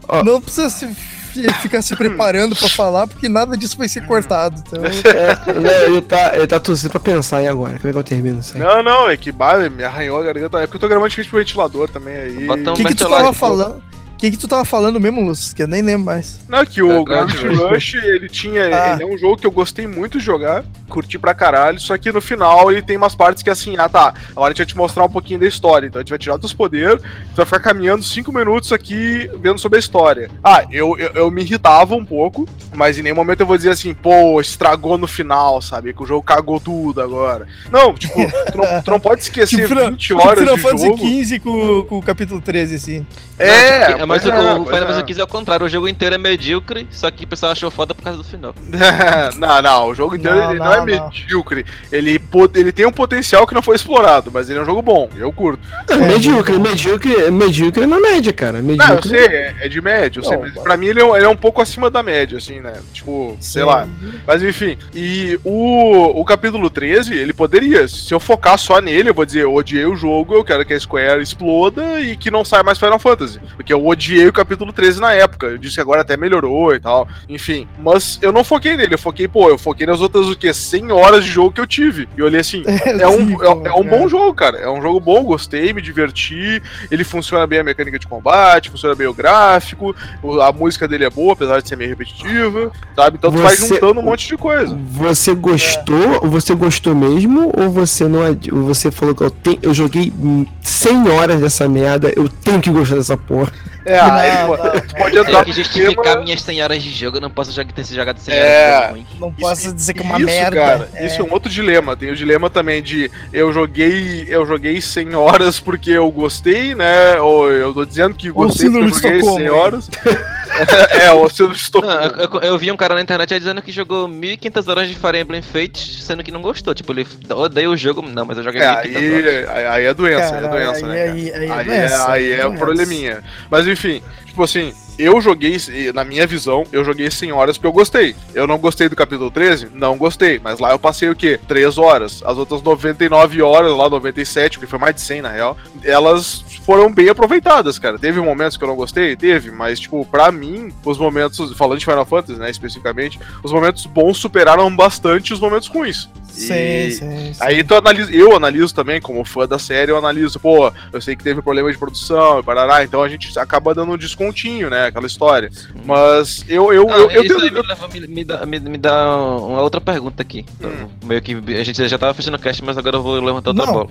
Ó. 0.09 0.25
Não 0.25 0.41
precisa 0.41 0.71
se 0.71 0.87
fi- 0.95 1.53
ficar 1.61 1.83
se 1.83 1.95
preparando 1.95 2.57
pra 2.57 2.69
falar, 2.71 3.07
porque 3.07 3.29
nada 3.29 3.57
disso 3.57 3.77
vai 3.79 3.89
ser 3.89 4.05
cortado. 4.07 4.61
Então, 4.67 4.83
É, 5.13 5.53
né, 5.61 5.85
ele, 5.85 6.01
tá, 6.01 6.33
ele 6.35 6.47
tá 6.47 6.59
torcendo 6.59 6.91
pra 6.91 7.01
pensar 7.01 7.37
aí 7.39 7.47
agora. 7.49 7.77
Como 7.79 7.89
é 7.89 7.93
que 7.93 7.99
eu 7.99 8.03
termino 8.03 8.41
isso 8.41 8.57
aí? 8.57 8.63
Não, 8.63 8.83
não, 8.83 9.11
é 9.11 9.17
que 9.17 9.31
bah, 9.31 9.59
me 9.71 9.85
arranhou 9.85 10.19
a 10.19 10.23
garganta. 10.25 10.59
É 10.59 10.67
porque 10.67 10.77
eu 10.77 10.81
tô 10.81 10.89
gravando 10.89 11.11
de 11.11 11.15
frente 11.15 11.29
pro 11.31 11.39
ventilador 11.39 11.89
também 11.91 12.17
aí. 12.17 12.49
O 12.49 12.73
que, 12.75 12.85
que 12.85 12.95
tu 12.95 13.09
tava 13.09 13.33
falando? 13.33 13.83
O 14.23 14.25
que, 14.25 14.31
que 14.31 14.37
tu 14.37 14.47
tava 14.47 14.65
falando 14.65 15.01
mesmo, 15.01 15.21
Lúcio? 15.21 15.53
Que 15.53 15.65
eu 15.65 15.67
nem 15.67 15.83
lembro 15.83 16.05
mais. 16.07 16.39
Não, 16.49 16.61
é 16.61 16.65
que 16.67 16.81
o 16.81 16.93
É, 17.01 17.05
Gravity 17.05 17.43
Gravity 17.43 17.65
Rush, 17.65 17.95
ele 17.95 18.29
tinha. 18.29 18.67
Ah. 18.67 18.93
Ele 18.95 19.03
é 19.03 19.07
um 19.07 19.19
jogo 19.19 19.37
que 19.37 19.45
eu 19.45 19.51
gostei 19.51 19.85
muito 19.89 20.19
de 20.21 20.25
jogar, 20.25 20.65
curti 20.89 21.19
pra 21.19 21.35
caralho, 21.35 21.81
só 21.81 21.99
que 21.99 22.13
no 22.13 22.21
final 22.21 22.71
ele 22.71 22.83
tem 22.83 22.97
umas 22.97 23.17
partes 23.17 23.43
que 23.43 23.49
é 23.49 23.53
assim, 23.53 23.75
ah 23.77 23.89
tá, 23.89 24.15
agora 24.31 24.47
a 24.47 24.51
gente 24.51 24.59
vai 24.59 24.67
te 24.67 24.77
mostrar 24.77 25.03
um 25.05 25.09
pouquinho 25.09 25.41
da 25.41 25.47
história. 25.49 25.89
Então 25.89 25.99
a 25.99 26.03
gente 26.05 26.11
vai 26.11 26.21
tirar 26.21 26.37
dos 26.37 26.53
poderes, 26.55 27.03
tu 27.03 27.35
vai 27.35 27.45
ficar 27.47 27.59
caminhando 27.59 28.05
cinco 28.05 28.31
minutos 28.33 28.71
aqui 28.73 29.29
vendo 29.41 29.59
sobre 29.59 29.79
a 29.79 29.81
história. 29.81 30.31
Ah, 30.45 30.65
eu, 30.71 30.97
eu, 31.01 31.11
eu 31.15 31.29
me 31.31 31.43
irritava 31.43 31.97
um 31.97 32.05
pouco, 32.05 32.49
mas 32.77 32.97
em 32.97 33.03
nenhum 33.03 33.17
momento 33.17 33.41
eu 33.41 33.47
vou 33.47 33.57
dizer 33.57 33.71
assim, 33.71 33.93
pô, 33.93 34.41
estragou 34.41 34.97
no 34.97 35.09
final, 35.09 35.61
sabe? 35.61 35.93
Que 35.93 36.01
o 36.05 36.07
jogo 36.07 36.23
cagou 36.23 36.61
tudo 36.61 37.03
agora. 37.03 37.49
Não, 37.73 37.93
tipo, 37.93 38.15
tu 38.53 38.57
não, 38.59 38.83
tu 38.83 38.91
não 38.93 39.01
pode 39.01 39.23
esquecer 39.23 39.67
Final- 39.67 39.91
20 39.91 40.15
horas 40.15 40.39
Final 40.39 40.55
de 40.55 40.61
Fantasy 40.63 40.87
jogo. 40.87 40.99
XV 41.25 41.41
com, 41.41 41.83
com 41.89 41.99
o 41.99 42.03
capítulo 42.03 42.41
13, 42.41 42.77
assim. 42.77 43.05
É, 43.39 43.97
Não, 43.99 44.07
mas 44.13 44.25
o, 44.25 44.31
é, 44.31 44.55
o 44.55 44.65
Final 44.65 44.75
é. 44.75 44.81
Fantasy 44.81 45.13
XV 45.13 45.21
é 45.21 45.25
o 45.25 45.29
contrário, 45.29 45.67
o 45.67 45.69
jogo 45.69 45.89
inteiro 45.89 46.15
é 46.15 46.19
medíocre, 46.19 46.87
só 46.91 47.11
que 47.11 47.25
o 47.25 47.29
pessoal 47.29 47.53
achou 47.53 47.71
foda 47.71 47.95
por 47.95 48.03
causa 48.03 48.19
do 48.19 48.25
final. 48.25 48.55
não, 49.39 49.63
não, 49.63 49.89
o 49.89 49.95
jogo 49.95 50.17
inteiro 50.17 50.37
Não, 50.37 50.51
ele 50.51 50.59
não, 50.59 50.67
não, 50.67 50.73
é 50.73 50.77
não. 50.79 50.85
medíocre. 50.85 51.65
Ele, 51.91 52.21
ele 52.55 52.73
tem 52.73 52.87
um 52.87 52.93
potencial 52.93 53.47
que 53.47 53.55
não 53.55 53.63
foi 53.63 53.77
explorado, 53.77 54.31
mas 54.33 54.49
ele 54.49 54.59
é 54.59 54.63
um 54.63 54.67
jogo 54.67 54.83
bom, 54.83 55.09
eu 55.17 55.33
curto. 55.33 55.63
É, 55.89 55.97
medíocre, 55.97 56.59
medíocre, 56.59 57.31
medíocre 57.31 57.87
na 57.87 58.01
média, 58.01 58.33
cara. 58.33 58.61
Não, 58.61 58.71
eu 58.71 58.77
Medíocre. 58.77 59.09
sei, 59.09 59.27
é, 59.27 59.55
é 59.61 59.69
de 59.69 59.83
sei, 60.23 60.37
Não, 60.37 60.41
mas 60.41 60.55
pra 60.63 60.77
mim 60.77 60.87
ele 60.87 61.01
é, 61.01 61.05
um, 61.05 61.17
ele 61.17 61.25
é 61.25 61.29
um 61.29 61.37
pouco 61.37 61.61
acima 61.61 61.91
da 61.91 62.03
média, 62.03 62.39
assim, 62.39 62.61
né? 62.61 62.75
Tipo, 62.93 63.37
sei 63.41 63.65
lá. 63.65 63.87
Mas 64.27 64.43
enfim, 64.43 64.77
e 64.95 65.39
o, 65.45 66.21
o 66.21 66.25
capítulo 66.25 66.69
13, 66.71 67.15
ele 67.15 67.33
poderia, 67.33 67.87
se 67.89 68.13
eu 68.13 68.21
focar 68.21 68.59
só 68.59 68.81
nele, 68.81 69.11
eu 69.11 69.15
vou 69.15 69.25
dizer, 69.25 69.43
eu 69.43 69.55
odiei 69.55 69.85
o 69.85 69.97
jogo, 69.97 70.35
eu 70.35 70.45
quero 70.45 70.65
que 70.65 70.75
a 70.75 70.81
Square 70.81 71.23
exploda 71.23 72.01
e 72.01 72.17
que 72.17 72.31
não 72.31 72.45
saia 72.45 72.63
mais 72.63 72.79
Final 72.79 72.99
Fantasy. 72.99 73.41
Porque 73.57 73.73
eu 73.73 73.87
odiei 73.87 74.02
o 74.29 74.33
capítulo 74.33 74.73
13 74.73 75.01
na 75.01 75.13
época, 75.13 75.47
eu 75.47 75.59
disse 75.59 75.77
que 75.77 75.81
agora 75.81 76.01
até 76.01 76.17
melhorou 76.17 76.75
e 76.75 76.81
tal, 76.81 77.09
enfim. 77.29 77.67
Mas 77.79 78.19
eu 78.23 78.33
não 78.33 78.45
foquei 78.45 78.77
nele, 78.77 78.95
eu 78.95 78.99
foquei, 78.99 79.29
pô, 79.29 79.49
eu 79.49 79.59
foquei 79.59 79.87
nas 79.87 80.01
outras, 80.01 80.29
o 80.29 80.37
quê? 80.37 80.53
100 80.53 80.93
horas 80.93 81.25
de 81.25 81.31
jogo 81.31 81.53
que 81.53 81.61
eu 81.61 81.67
tive. 81.67 82.09
E 82.17 82.21
eu 82.21 82.27
olhei 82.27 82.41
assim, 82.41 82.63
é 82.67 83.07
um, 83.09 83.43
é, 83.43 83.69
é 83.69 83.73
um 83.73 83.85
bom 83.85 84.09
jogo, 84.09 84.35
cara. 84.35 84.59
É 84.59 84.69
um 84.69 84.83
jogo 84.83 84.99
bom, 85.01 85.23
gostei, 85.23 85.73
me 85.73 85.83
diverti. 85.83 86.63
Ele 86.91 87.05
funciona 87.05 87.47
bem 87.47 87.61
a 87.61 87.65
mecânica 87.65 87.99
de 87.99 88.07
combate, 88.07 88.71
funciona 88.71 88.95
bem 88.95 89.07
o 89.07 89.15
gráfico, 89.15 89.95
a 90.43 90.53
música 90.53 90.89
dele 90.89 91.05
é 91.05 91.11
boa, 91.11 91.33
apesar 91.33 91.61
de 91.61 91.69
ser 91.69 91.77
meio 91.77 91.91
repetitiva, 91.91 92.71
sabe? 92.97 93.19
Então 93.19 93.31
tu 93.31 93.39
vai 93.39 93.57
juntando 93.57 94.01
um 94.01 94.05
monte 94.05 94.29
de 94.29 94.37
coisa. 94.37 94.79
Você 94.91 95.35
gostou? 95.35 96.21
Você 96.29 96.55
gostou 96.55 96.95
mesmo? 96.95 97.53
Ou 97.57 97.71
você 97.71 98.07
não 98.09 98.23
você 98.65 98.91
falou 98.91 99.15
que 99.15 99.23
eu, 99.23 99.31
tenho, 99.31 99.59
eu 99.63 99.75
joguei 99.75 100.13
hum, 100.19 100.47
100 100.63 101.09
horas 101.09 101.41
dessa 101.41 101.69
merda, 101.69 102.13
eu 102.17 102.29
tenho 102.29 102.61
que 102.61 102.71
gostar 102.71 102.97
dessa 102.97 103.17
porra? 103.17 103.53
É, 103.85 103.97
Não, 104.01 104.13
aí 104.15 104.33
não. 104.39 104.47
pô, 104.47 104.57
tu 104.81 104.95
pode 104.97 105.17
Eu 105.17 105.23
entrar 105.23 105.33
tenho 105.43 105.45
que 105.47 105.53
justificar 105.63 106.05
tema- 106.05 106.23
minhas 106.23 106.43
100 106.43 106.63
horas 106.63 106.83
de 106.83 106.91
jogo, 106.91 107.17
eu 107.17 107.21
não 107.21 107.31
posso 107.31 107.51
jogar, 107.53 107.73
ter 107.73 107.85
se 107.85 107.95
jogado 107.95 108.19
100 108.19 108.35
É. 108.35 108.39
horas 108.39 108.75
de 108.77 108.83
jogo 108.83 108.93
ruim. 108.93 109.07
Não 109.21 109.33
posso 109.33 109.73
dizer 109.75 109.95
que 109.95 110.01
é 110.01 110.03
uma 110.05 110.17
isso, 110.19 110.27
merda. 110.27 110.57
Cara, 110.57 110.89
É. 110.95 111.07
Isso 111.07 111.21
é 111.21 111.25
um 111.25 111.33
outro 111.33 111.51
dilema. 111.51 111.97
Tem 111.97 112.11
o 112.11 112.17
dilema 112.17 112.49
também 112.49 112.83
de 112.83 113.11
eu 113.33 113.53
joguei, 113.53 114.25
eu 114.29 114.47
joguei 114.47 114.81
100 114.81 115.15
horas 115.15 115.59
porque 115.59 115.91
eu 115.91 116.11
gostei, 116.11 116.75
né? 116.75 117.21
Ou 117.21 117.51
eu 117.51 117.75
tô 117.75 117.85
dizendo 117.85 118.15
que 118.15 118.31
gostei 118.31 118.71
porque 118.71 118.85
eu 118.85 118.89
joguei 118.89 119.11
Estocolmo, 119.19 119.37
100 119.39 119.45
hein? 119.47 119.51
horas. 119.51 119.91
é, 121.03 121.11
o 121.13 121.27
Estocolmo. 121.27 121.91
eu, 121.91 122.41
eu- 122.43 122.59
vi 122.59 122.71
um 122.71 122.77
cara 122.77 122.95
na 122.95 123.01
internet 123.01 123.33
aí 123.35 123.41
dizendo 123.41 123.63
que 123.63 123.73
jogou 123.73 124.07
1500 124.07 124.69
horas 124.69 124.89
de 124.89 124.95
Fire 124.95 125.19
Emblem 125.19 125.43
Fates, 125.43 126.05
sendo 126.05 126.23
que 126.23 126.31
não 126.31 126.43
gostou. 126.43 126.75
Tipo, 126.75 126.93
ele 126.93 127.07
odeia 127.31 127.69
o 127.71 127.77
jogo, 127.77 128.03
não, 128.03 128.25
mas 128.27 128.37
eu 128.39 128.45
joguei 128.45 128.61
É, 128.61 128.83
1500 128.83 129.13
horas. 129.13 129.27
aí, 129.27 129.47
aí, 129.49 129.67
aí 129.67 129.85
é 129.87 129.95
doença, 129.95 130.31
Cara, 130.31 130.39
aí 130.39 130.45
é 130.45 130.65
doença, 130.67 130.87
né? 130.87 131.03
aí- 131.03 131.31
cara? 131.31 131.41
aí- 131.41 131.43
aí 131.43 131.49
é 131.49 131.53
Aí 131.53 131.65
doença, 131.65 131.95
é, 131.95 132.11
aí 132.13 132.33
é 132.33 132.43
doença. 132.43 132.59
probleminha. 132.59 133.23
Mas 133.51 133.67
enfim, 133.67 134.03
tipo 134.27 134.43
assim, 134.43 134.73
eu 135.03 135.21
joguei, 135.21 135.57
na 135.95 136.05
minha 136.05 136.27
visão, 136.27 136.65
eu 136.73 136.85
joguei 136.85 137.11
100 137.11 137.33
horas 137.33 137.57
porque 137.57 137.67
eu 137.67 137.73
gostei. 137.73 138.15
Eu 138.35 138.47
não 138.47 138.59
gostei 138.59 138.89
do 138.89 138.97
capítulo 138.97 139.31
13? 139.31 139.69
Não 139.75 139.97
gostei. 139.97 140.41
Mas 140.43 140.59
lá 140.59 140.71
eu 140.73 140.79
passei 140.79 141.09
o 141.09 141.17
quê? 141.17 141.39
3 141.49 141.79
horas. 141.79 142.23
As 142.25 142.37
outras 142.37 142.63
99 142.63 143.43
horas, 143.43 143.73
lá 143.73 143.89
97, 143.89 144.59
porque 144.59 144.71
foi 144.71 144.79
mais 144.79 144.95
de 144.95 145.01
100 145.01 145.23
na 145.23 145.31
real, 145.31 145.57
elas 145.85 146.45
foram 146.65 146.93
bem 146.93 147.09
aproveitadas, 147.09 147.79
cara. 147.79 147.99
Teve 147.99 148.21
momentos 148.21 148.57
que 148.57 148.65
eu 148.65 148.69
não 148.69 148.77
gostei? 148.77 149.17
Teve, 149.17 149.51
mas, 149.51 149.81
tipo, 149.81 150.05
pra 150.07 150.31
mim, 150.31 150.73
os 150.85 150.99
momentos, 150.99 151.53
falando 151.57 151.79
de 151.79 151.85
Final 151.85 152.07
Fantasy, 152.07 152.39
né, 152.39 152.51
especificamente, 152.51 153.19
os 153.43 153.53
momentos 153.53 153.85
bons 153.87 154.19
superaram 154.19 154.75
bastante 154.75 155.33
os 155.33 155.41
momentos 155.41 155.69
ruins. 155.69 156.09
Sim, 156.29 156.91
sim, 156.91 157.35
sim. 157.35 157.37
Aí 157.41 157.63
tu 157.63 157.75
analisa, 157.75 158.11
eu 158.11 158.35
analiso 158.35 158.75
também, 158.75 159.01
como 159.03 159.23
fã 159.23 159.47
da 159.47 159.59
série, 159.59 159.93
eu 159.93 159.99
analiso, 159.99 160.41
pô, 160.41 160.73
eu 160.91 161.01
sei 161.01 161.15
que 161.15 161.23
teve 161.23 161.43
problema 161.43 161.71
de 161.71 161.77
produção 161.77 162.41
e 162.41 162.43
parará, 162.43 162.83
então 162.83 163.03
a 163.03 163.09
gente 163.09 163.39
acaba 163.39 163.75
dando 163.75 163.93
um 163.93 163.99
descontinho, 163.99 164.71
né? 164.71 164.91
Aquela 164.93 165.07
história. 165.07 165.51
Mas 165.85 166.45
eu. 166.49 166.73
eu, 166.73 166.85
Não, 166.87 166.97
eu, 166.97 167.11
eu 167.11 167.25
isso 167.25 167.39
tenho- 167.39 167.53
me, 167.55 167.63
leva- 167.69 167.89
me- 167.89 168.07
me 168.07 168.25
dá, 168.25 168.47
me, 168.47 168.61
me 168.61 168.79
dá 168.79 169.17
uma 169.17 169.61
outra 169.63 169.81
pergunta 169.81 170.21
aqui. 170.23 170.45
Hum. 170.63 170.89
Meio 171.05 171.21
que 171.23 171.33
a 171.59 171.65
gente 171.65 171.89
já 171.89 171.99
tava 171.99 172.13
fechando 172.15 172.37
o 172.37 172.41
cast, 172.41 172.63
mas 172.63 172.77
agora 172.77 172.97
eu 172.97 173.03
vou 173.03 173.15
levantar 173.21 173.51
outra 173.51 173.67
Não. 173.67 173.73
bola. 173.73 173.89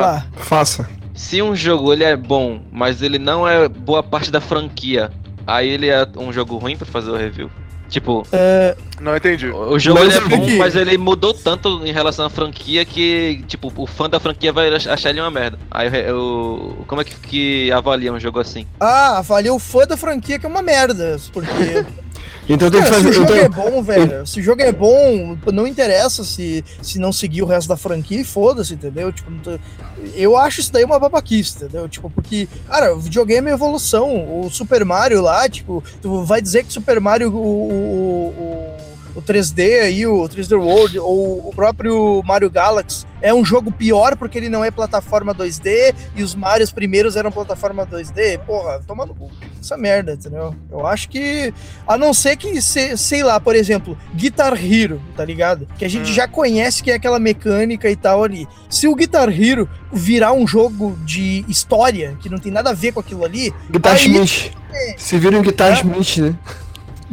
Lá. 0.00 0.26
Faça. 0.36 0.88
Se 1.14 1.40
um 1.40 1.54
jogo 1.54 1.92
ele 1.92 2.04
é 2.04 2.16
bom, 2.16 2.60
mas 2.72 3.00
ele 3.02 3.18
não 3.18 3.46
é 3.46 3.68
boa 3.68 4.02
parte 4.02 4.30
da 4.30 4.40
franquia, 4.40 5.10
aí 5.46 5.68
ele 5.68 5.88
é 5.88 6.06
um 6.16 6.32
jogo 6.32 6.56
ruim 6.58 6.76
pra 6.76 6.86
fazer 6.86 7.10
o 7.10 7.16
review? 7.16 7.50
Tipo, 7.92 8.26
É, 8.32 8.74
Não 9.02 9.14
entendi. 9.14 9.48
o 9.48 9.78
jogo 9.78 10.00
Mas 10.00 10.16
ele 10.16 10.24
é 10.24 10.28
bom, 10.38 10.44
que- 10.46 10.56
mas 10.56 10.74
ele 10.74 10.96
mudou 10.96 11.34
tanto 11.34 11.82
em 11.86 11.92
relação 11.92 12.24
à 12.24 12.30
franquia 12.30 12.86
que, 12.86 13.44
tipo, 13.46 13.70
o 13.76 13.86
fã 13.86 14.08
da 14.08 14.18
franquia 14.18 14.50
vai 14.50 14.74
ach- 14.74 14.86
achar 14.86 15.10
ele 15.10 15.20
uma 15.20 15.30
merda. 15.30 15.58
Aí 15.70 15.90
eu, 16.08 16.84
como 16.86 17.02
é 17.02 17.04
que, 17.04 17.14
que 17.16 17.70
avalia 17.70 18.10
um 18.10 18.18
jogo 18.18 18.40
assim? 18.40 18.66
Ah, 18.80 19.18
avalia 19.18 19.52
o 19.52 19.58
fã 19.58 19.86
da 19.86 19.94
franquia 19.96 20.38
que 20.38 20.46
é 20.46 20.48
uma 20.48 20.62
merda. 20.62 21.20
Porque. 21.34 21.46
Então 22.48 22.68
tem 22.70 22.82
que 22.82 22.88
Cara, 22.90 23.00
se 23.00 23.04
fazer. 23.04 23.08
o 23.08 23.12
jogo 23.12 23.32
então- 23.32 23.36
é 23.44 23.48
bom, 23.70 23.82
velho, 23.82 24.26
se 24.26 24.40
o 24.40 24.42
jogo 24.42 24.62
é 24.62 24.72
bom, 24.72 25.38
não 25.52 25.64
interessa 25.66 26.24
se, 26.24 26.64
se 26.82 26.98
não 26.98 27.12
seguir 27.12 27.40
o 27.42 27.46
resto 27.46 27.68
da 27.68 27.76
franquia 27.76 28.20
e 28.20 28.24
foda-se, 28.24 28.74
entendeu? 28.74 29.12
Tipo, 29.12 29.30
tô- 29.42 29.58
eu 30.16 30.36
acho 30.36 30.60
isso 30.60 30.72
daí 30.72 30.84
uma 30.84 30.98
babaquice, 30.98 31.56
entendeu? 31.56 31.88
Tipo, 31.88 32.10
porque, 32.10 32.48
cara, 32.66 32.94
o 32.96 33.00
videogame 33.00 33.48
é 33.48 33.52
evolução. 33.54 34.08
O 34.44 34.50
Super 34.50 34.84
Mario 34.84 35.22
lá, 35.22 35.48
tipo, 35.48 35.84
tu 36.02 36.24
vai 36.24 36.42
dizer 36.42 36.64
que 36.64 36.72
Super 36.72 37.00
Mario, 37.00 37.32
o, 37.32 37.36
o, 37.36 38.28
o, 38.36 38.71
o 39.14 39.20
3D 39.22 39.80
aí, 39.82 40.06
o 40.06 40.22
3D 40.28 40.58
World, 40.58 40.98
ou 40.98 41.48
o 41.48 41.52
próprio 41.54 42.22
Mario 42.24 42.50
Galaxy, 42.50 43.04
é 43.20 43.32
um 43.32 43.44
jogo 43.44 43.70
pior 43.70 44.16
porque 44.16 44.36
ele 44.38 44.48
não 44.48 44.64
é 44.64 44.70
plataforma 44.70 45.34
2D 45.34 45.94
e 46.16 46.22
os 46.22 46.34
Marios 46.34 46.72
primeiros 46.72 47.14
eram 47.14 47.30
plataforma 47.30 47.86
2D. 47.86 48.38
Porra, 48.40 48.80
toma 48.86 49.06
no 49.06 49.14
cu. 49.14 49.30
Essa 49.60 49.76
merda, 49.76 50.14
entendeu? 50.14 50.54
Eu 50.70 50.84
acho 50.86 51.08
que 51.08 51.54
a 51.86 51.96
não 51.96 52.12
ser 52.12 52.36
que, 52.36 52.60
se- 52.60 52.96
sei 52.96 53.22
lá, 53.22 53.38
por 53.38 53.54
exemplo, 53.54 53.96
Guitar 54.14 54.54
Hero, 54.54 55.00
tá 55.16 55.24
ligado? 55.24 55.68
Que 55.78 55.84
a 55.84 55.88
gente 55.88 56.10
Hum. 56.10 56.14
já 56.14 56.26
conhece 56.26 56.82
que 56.82 56.90
é 56.90 56.94
aquela 56.94 57.20
mecânica 57.20 57.88
e 57.88 57.94
tal 57.94 58.24
ali. 58.24 58.48
Se 58.68 58.88
o 58.88 58.94
Guitar 58.96 59.28
Hero 59.28 59.68
virar 59.92 60.32
um 60.32 60.46
jogo 60.46 60.98
de 61.04 61.44
história, 61.48 62.16
que 62.20 62.28
não 62.28 62.38
tem 62.38 62.50
nada 62.50 62.70
a 62.70 62.74
ver 62.74 62.90
com 62.92 62.98
aquilo 63.00 63.24
ali, 63.24 63.54
Guitar 63.70 63.92
Aí- 63.92 63.98
Schmidt. 64.00 64.52
Se 64.96 65.16
viram 65.18 65.38
um 65.38 65.42
Guitar 65.42 65.70
É. 65.72 65.76
Schmidt, 65.76 66.22
né? 66.22 66.34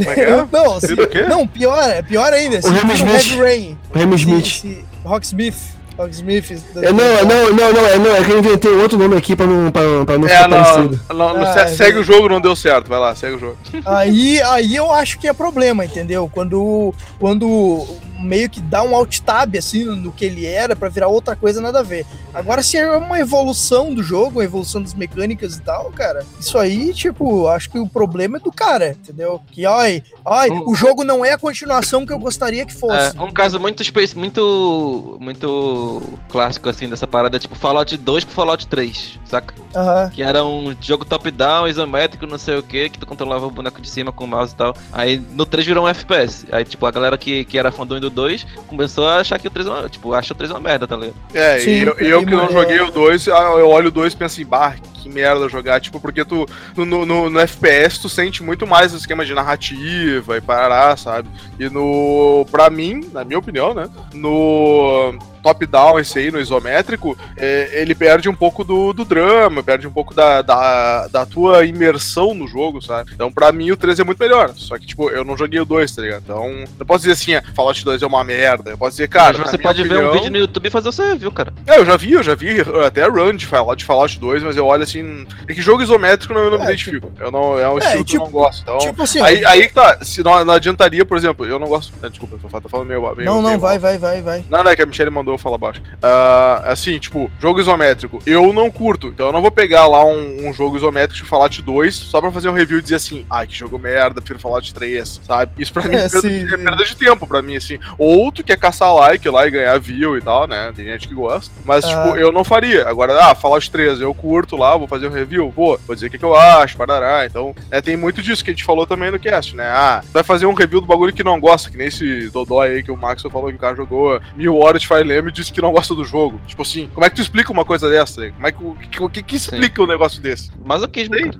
É 0.05 0.19
é? 0.21 0.45
não, 0.51 0.77
o 0.77 1.07
quê? 1.07 1.21
não, 1.23 1.47
pior, 1.47 1.77
é 1.89 2.01
pior 2.01 2.31
ainda. 2.34 2.61
Se 2.61 2.69
Remy 2.69 2.91
um 2.91 2.95
Smith. 2.95 3.13
Heavy 3.31 3.41
Rain, 3.41 3.77
O 3.93 3.97
Remy 3.97 4.15
Smith. 4.15 4.85
Rocksmith, 5.03 5.55
Rocksmith. 5.97 6.51
É, 6.77 6.91
não, 6.91 7.03
é, 7.03 7.23
não, 7.26 7.53
não, 7.53 7.73
não, 7.73 7.85
é, 7.88 7.97
não, 7.97 8.15
é 8.15 8.23
que 8.23 8.31
eu 8.31 8.39
inventei 8.39 8.71
outro 8.71 8.97
nome 8.97 9.15
aqui 9.17 9.35
pra 9.35 9.45
não, 9.45 9.71
pra, 9.71 9.81
pra 10.05 10.17
não 10.17 10.27
É, 10.27 10.30
ficar 10.35 10.47
não, 10.47 10.63
parecido. 10.63 10.99
não, 11.09 11.15
não, 11.34 11.43
Ah, 11.43 11.53
se- 11.53 11.59
é 11.59 11.67
segue 11.67 11.99
o 11.99 12.03
jogo, 12.03 12.30
não 12.30 12.39
deu 12.41 12.55
certo. 12.55 12.88
Vai 12.88 12.99
lá, 12.99 13.13
segue 13.15 13.35
o 13.35 13.39
jogo. 13.39 13.57
Aí, 13.85 14.41
aí 14.43 14.76
eu 14.76 14.91
acho 14.93 15.17
que 15.19 15.27
é 15.27 15.34
problema, 15.34 15.84
entendeu? 15.85 16.30
Quando, 16.34 16.93
quando 17.19 17.85
meio 18.20 18.50
que 18.50 18.62
dá 18.62 18.84
um 18.84 18.96
alt 18.96 19.20
tab 19.20 19.56
assim 19.56 19.86
no, 19.86 20.12
que 20.12 20.26
ele 20.26 20.46
era 20.46 20.76
pra 20.76 20.90
virar 20.90 21.08
outra 21.08 21.36
coisa, 21.36 21.62
nada 21.62 21.80
a 21.80 21.84
ver. 21.84 22.06
Agora, 22.34 22.62
se 22.62 22.78
é 22.78 22.90
uma 22.98 23.20
evolução 23.20 23.94
do 23.94 24.04
jogo, 24.04 24.40
uma 24.40 24.44
evolução 24.44 24.82
das 24.82 24.94
mecânicas 24.94 25.56
e 25.58 25.62
tal, 25.62 25.91
cara, 25.91 26.26
isso 26.40 26.58
aí, 26.58 26.94
tipo, 26.94 27.48
acho 27.48 27.70
que 27.70 27.80
o 27.80 27.88
problema 27.88 28.38
é 28.38 28.40
do 28.40 28.52
cara, 28.52 28.91
entendeu? 28.91 29.41
Que, 29.52 29.66
ai, 29.66 30.04
ai, 30.26 30.50
Hum. 30.50 30.64
o 30.68 30.76
jogo 30.76 31.04
não 31.04 31.24
é 31.24 31.34
a 31.34 31.38
continuação 31.38 32.06
que 32.06 32.14
eu 32.14 32.20
gostaria 32.20 32.66
que 32.66 32.74
fosse. 32.74 33.18
É, 33.18 33.22
um 33.22 33.32
caso 33.32 33.60
muito, 33.60 33.84
muito, 34.16 35.18
muito 35.20 36.02
clássico, 36.30 36.70
assim, 36.70 36.88
dessa 36.90 37.08
parada, 37.08 37.38
é 37.38 37.40
tipo 37.40 37.56
Fallout 37.56 37.96
2 37.98 38.24
pro 38.24 38.34
Fallout 38.34 38.68
3, 38.68 39.20
saca? 39.26 39.54
Aham. 39.76 40.10
Que 40.10 40.24
era 40.24 40.44
um 40.44 40.76
jogo 40.82 41.06
top-down, 41.06 41.68
isométrico, 41.68 42.26
não 42.26 42.38
sei 42.38 42.58
o 42.58 42.64
que, 42.64 42.90
que 42.90 42.98
tu 43.00 43.06
controlava 43.06 43.46
o 43.46 43.52
boneco 43.52 43.82
de 43.82 43.90
cima 43.90 44.12
com 44.12 44.24
o 44.24 44.28
mouse 44.28 44.54
e 44.54 44.56
tal. 44.58 44.76
Aí 44.91 45.18
no 45.32 45.46
3 45.46 45.66
virou 45.68 45.86
um 45.86 45.88
FPS. 45.88 46.46
Aí, 46.52 46.66
tipo, 46.66 46.86
a 46.86 46.91
galera 46.91 47.18
que, 47.18 47.46
que 47.46 47.58
era 47.58 47.72
fã 47.72 47.86
do 47.86 48.09
1 48.10 48.14
do 48.14 48.15
2 48.15 48.48
começou 48.68 49.07
a 49.07 49.18
achar 49.18 49.40
que 49.40 49.48
o 49.48 49.52
3 49.52 49.68
é 49.68 49.69
uma, 49.69 49.90
tipo, 49.90 50.14
acha 50.14 50.34
o 50.34 50.36
3 50.36 50.52
uma 50.52 50.60
merda, 50.60 50.88
tá 50.88 50.95
ligado? 50.95 51.15
É, 51.34 51.60
Sim, 51.60 51.69
e 51.69 51.81
eu, 51.81 51.95
e 51.99 52.10
eu 52.10 52.26
que 52.26 52.31
não 52.31 52.45
é. 52.45 52.52
joguei 52.52 52.80
o 52.81 52.91
2, 52.91 53.27
eu 53.27 53.69
olho 53.69 53.88
o 53.88 53.91
2 53.91 54.14
e 54.14 54.18
penso 54.18 54.36
assim, 54.36 54.45
bah, 54.45 54.76
que 54.94 55.10
merda 55.10 55.48
jogar, 55.48 55.80
tipo, 55.80 55.99
porque 55.99 56.26
tu, 56.26 56.45
tu 56.76 56.86
no, 56.86 57.06
no, 57.06 57.30
no 57.30 57.40
FPS 57.40 57.99
tu 57.99 58.10
sente 58.10 58.44
muito 58.44 58.68
mais 58.68 58.94
o 58.94 58.98
esquema 58.98 59.26
de 59.26 59.34
narrativa 59.34 60.38
e 60.38 60.41
parará, 60.41 60.95
sabe? 60.98 61.30
E 61.57 61.69
no. 61.69 62.45
Pra 62.52 62.69
mim, 62.69 63.10
na 63.14 63.23
minha 63.23 63.40
opinião, 63.40 63.73
né? 63.73 63.90
No 64.14 65.18
top-down, 65.53 65.99
esse 65.99 66.19
aí, 66.19 66.31
no 66.31 66.39
isométrico, 66.39 67.17
é, 67.38 67.69
ele 67.81 67.95
perde 67.95 68.30
um 68.30 68.35
pouco 68.35 68.63
do, 68.63 68.93
do 68.93 69.03
drama, 69.05 69.63
perde 69.63 69.88
um 69.88 69.91
pouco 69.91 70.13
da, 70.13 70.41
da, 70.41 71.07
da 71.07 71.26
tua 71.26 71.65
imersão 71.65 72.34
no 72.34 72.47
jogo, 72.47 72.81
sabe? 72.81 73.11
Então, 73.13 73.31
pra 73.31 73.51
mim, 73.51 73.71
o 73.71 73.77
3 73.77 73.99
é 73.99 74.03
muito 74.03 74.19
melhor. 74.19 74.51
Só 74.55 74.77
que, 74.77 74.85
tipo, 74.85 75.09
eu 75.09 75.23
não 75.23 75.38
joguei 75.38 75.59
o 75.59 75.65
2, 75.65 75.91
tá 75.95 76.01
ligado? 76.01 76.21
Então, 76.23 76.63
eu 76.80 76.85
posso 76.85 76.99
dizer 77.05 77.13
assim, 77.13 77.34
ah, 77.35 77.43
Fallout 77.55 77.84
2 77.84 78.01
é 78.01 78.07
uma 78.07 78.23
merda. 78.23 78.71
Eu 78.71 78.77
posso 78.77 78.91
dizer, 78.91 79.07
cara. 79.07 79.38
Mas 79.38 79.49
você 79.51 79.57
pode 79.57 79.81
ver 79.84 79.89
um 79.89 79.97
opinião- 79.97 80.13
vídeo 80.13 80.31
no 80.31 80.38
YouTube 80.38 80.67
e 80.67 80.71
fazer 80.71 80.89
o 80.89 80.91
seu 80.91 81.05
review, 81.07 81.31
cara. 81.31 81.53
é, 81.67 81.77
eu 81.80 81.85
já 81.85 81.97
vi, 81.97 82.13
eu 82.13 82.23
já 82.23 82.35
vi 82.35 82.57
até 82.85 83.05
run 83.07 83.34
de 83.35 83.45
Fallout, 83.45 83.77
de 83.80 83.85
Fallout 83.85 84.19
2, 84.19 84.43
mas 84.43 84.55
eu 84.57 84.65
olho 84.65 84.84
assim. 84.84 85.26
É 85.47 85.53
que 85.53 85.61
jogo 85.61 85.81
isométrico 85.81 86.34
não, 86.34 86.41
eu 86.41 86.51
não 86.51 86.57
me 86.57 86.63
É, 86.65 86.67
identifico. 86.67 87.11
Eu 87.19 87.31
não, 87.31 87.57
é 87.57 87.69
um 87.69 87.77
É, 87.80 87.80
estilo 87.80 88.05
que 88.05 88.15
eu 88.17 88.19
tipo- 88.21 88.26
não 88.26 88.31
gosto. 88.31 88.61
Então, 88.61 88.77
Tipo 88.80 89.03
assim, 89.03 89.21
aí, 89.21 89.43
aí 89.45 89.67
que 89.67 89.73
tá. 89.73 89.99
Se 90.03 90.23
não, 90.23 90.43
não 90.45 90.53
adiantaria, 90.53 91.05
por 91.05 91.17
exemplo, 91.17 91.45
eu 91.45 91.57
não 91.59 91.67
gosto. 91.67 91.93
é, 92.03 92.09
desculpa, 92.09 92.35
eu 92.35 92.39
tô, 92.39 92.49
falando- 92.49 92.63
tô 92.63 92.69
falando 92.69 92.88
meio. 92.88 93.01
meio 93.15 93.26
não, 93.26 93.41
não, 93.41 93.49
meio 93.49 93.59
vai, 93.59 93.80
mal. 93.80 93.81
vai, 93.81 93.97
vai, 93.97 94.21
vai. 94.21 94.45
Não, 94.49 94.63
não, 94.63 94.71
é 94.71 94.76
que 94.76 94.81
a 94.81 94.85
Michelle 94.85 95.09
mandou 95.11 95.38
eu 95.40 95.44
falar 95.44 95.57
baixo. 95.57 95.82
Ah, 96.02 96.64
assim, 96.66 96.98
tipo, 96.99 97.30
jogo 97.40 97.60
isométrico, 97.60 98.22
eu 98.26 98.52
não 98.53 98.70
curto. 98.70 99.07
Então 99.07 99.28
eu 99.28 99.34
não 99.34 99.41
vou 99.41 99.52
pegar 99.52 99.88
lá 99.88 100.03
um, 100.06 100.48
um 100.48 100.53
jogo 100.53 100.78
isométrico 100.78 101.24
de 101.24 101.30
Fallout 101.30 101.61
2 101.61 101.95
só 101.95 102.22
pra 102.22 102.32
fazer 102.32 102.49
um 102.49 102.53
review 102.53 102.80
e 102.80 102.82
dizer 102.82 102.95
assim, 102.95 103.26
ai, 103.30 103.48
que 103.48 103.56
jogo 103.56 103.78
merda, 103.80 104.22
prefiro 104.22 104.40
Fallout 104.40 104.74
3, 104.74 105.22
sabe? 105.26 105.52
Isso 105.57 105.74
pra 105.74 105.84
mim 105.84 105.95
É, 105.95 106.06
é, 106.06 106.10
perda, 106.10 106.22
sim, 106.22 106.45
de, 106.45 106.53
é 106.53 106.57
perda 106.57 106.86
de 106.86 106.95
tempo 106.95 107.26
pra 107.28 107.41
mim, 107.41 107.56
assim. 107.56 107.80
Ou 107.98 108.32
tu 108.32 108.44
quer 108.44 108.57
caçar 108.57 108.94
like 108.94 109.28
lá 109.30 109.48
e 109.48 109.52
ganhar 109.52 109.80
view 109.80 110.18
e 110.18 110.22
tal, 110.22 110.48
né? 110.48 110.72
Tem 110.76 110.86
gente 110.86 111.07
que 111.07 111.14
gosta. 111.16 111.52
Mas, 111.66 111.84
Ah. 111.86 111.88
tipo, 112.03 112.18
eu 112.18 112.32
não 112.32 112.44
faria. 112.44 112.88
Agora, 112.88 113.18
ah, 113.26 113.36
Fallout 113.36 113.70
3, 113.72 114.02
eu 114.02 114.14
curto 114.14 114.56
lá, 114.57 114.76
vou 114.78 114.88
fazer 114.88 115.07
um 115.07 115.11
review, 115.11 115.49
vou, 115.56 115.80
vou 115.86 115.95
dizer 115.95 116.07
o 116.07 116.10
que, 116.10 116.18
que 116.18 116.26
eu 116.26 116.36
acho, 116.36 116.78
parará. 116.78 117.26
Então, 117.26 117.56
é, 117.72 117.82
tem 117.82 117.95
muito 117.98 118.22
disso 118.22 118.44
que 118.44 118.52
a 118.52 118.53
gente 118.53 118.64
falou 118.64 118.86
também 118.86 119.11
no 119.11 119.20
cast, 119.20 119.56
né? 119.56 119.66
Ah, 119.68 120.02
vai 120.11 120.24
fazer 120.24 120.45
um 120.45 120.53
review 120.53 120.82
do 120.82 120.88
bagulho 120.88 121.14
que 121.14 121.24
não 121.24 121.40
gosta, 121.40 121.70
que 121.70 121.78
nem 121.78 121.88
esse 121.88 122.30
Dodói 122.30 122.70
aí 122.70 122.84
que 122.84 122.91
o 122.91 122.98
Max 122.98 123.22
falou 123.22 123.49
que 123.49 123.56
o 123.56 123.60
cara 123.60 123.76
jogou 123.76 124.20
mil 124.36 124.57
horas 124.57 124.82
de 124.82 124.88
Fire 124.88 125.03
Emblem 125.20 125.32
e 125.32 125.36
disse 125.36 125.52
que 125.54 125.62
não 125.62 125.72
gosta 125.72 125.94
do 125.94 126.04
jogo. 126.04 126.40
Tipo 126.48 126.62
assim, 126.62 126.90
como 126.94 127.06
é 127.06 127.10
que 127.10 127.16
tu 127.18 127.22
explica 127.22 127.52
uma 127.52 127.64
coisa 127.66 127.90
dessa? 127.90 128.30
Como 128.32 128.48
é 128.48 128.52
que, 128.52 128.64
o 128.64 128.76
que, 128.76 129.04
o 129.04 129.10
que, 129.10 129.24
que 129.24 129.36
explica 129.36 129.82
um 129.82 129.88
negócio 129.88 130.22
desse? 130.22 130.52
Masoquismo, 130.66 131.16
Sim. 131.16 131.32
cara. 131.32 131.40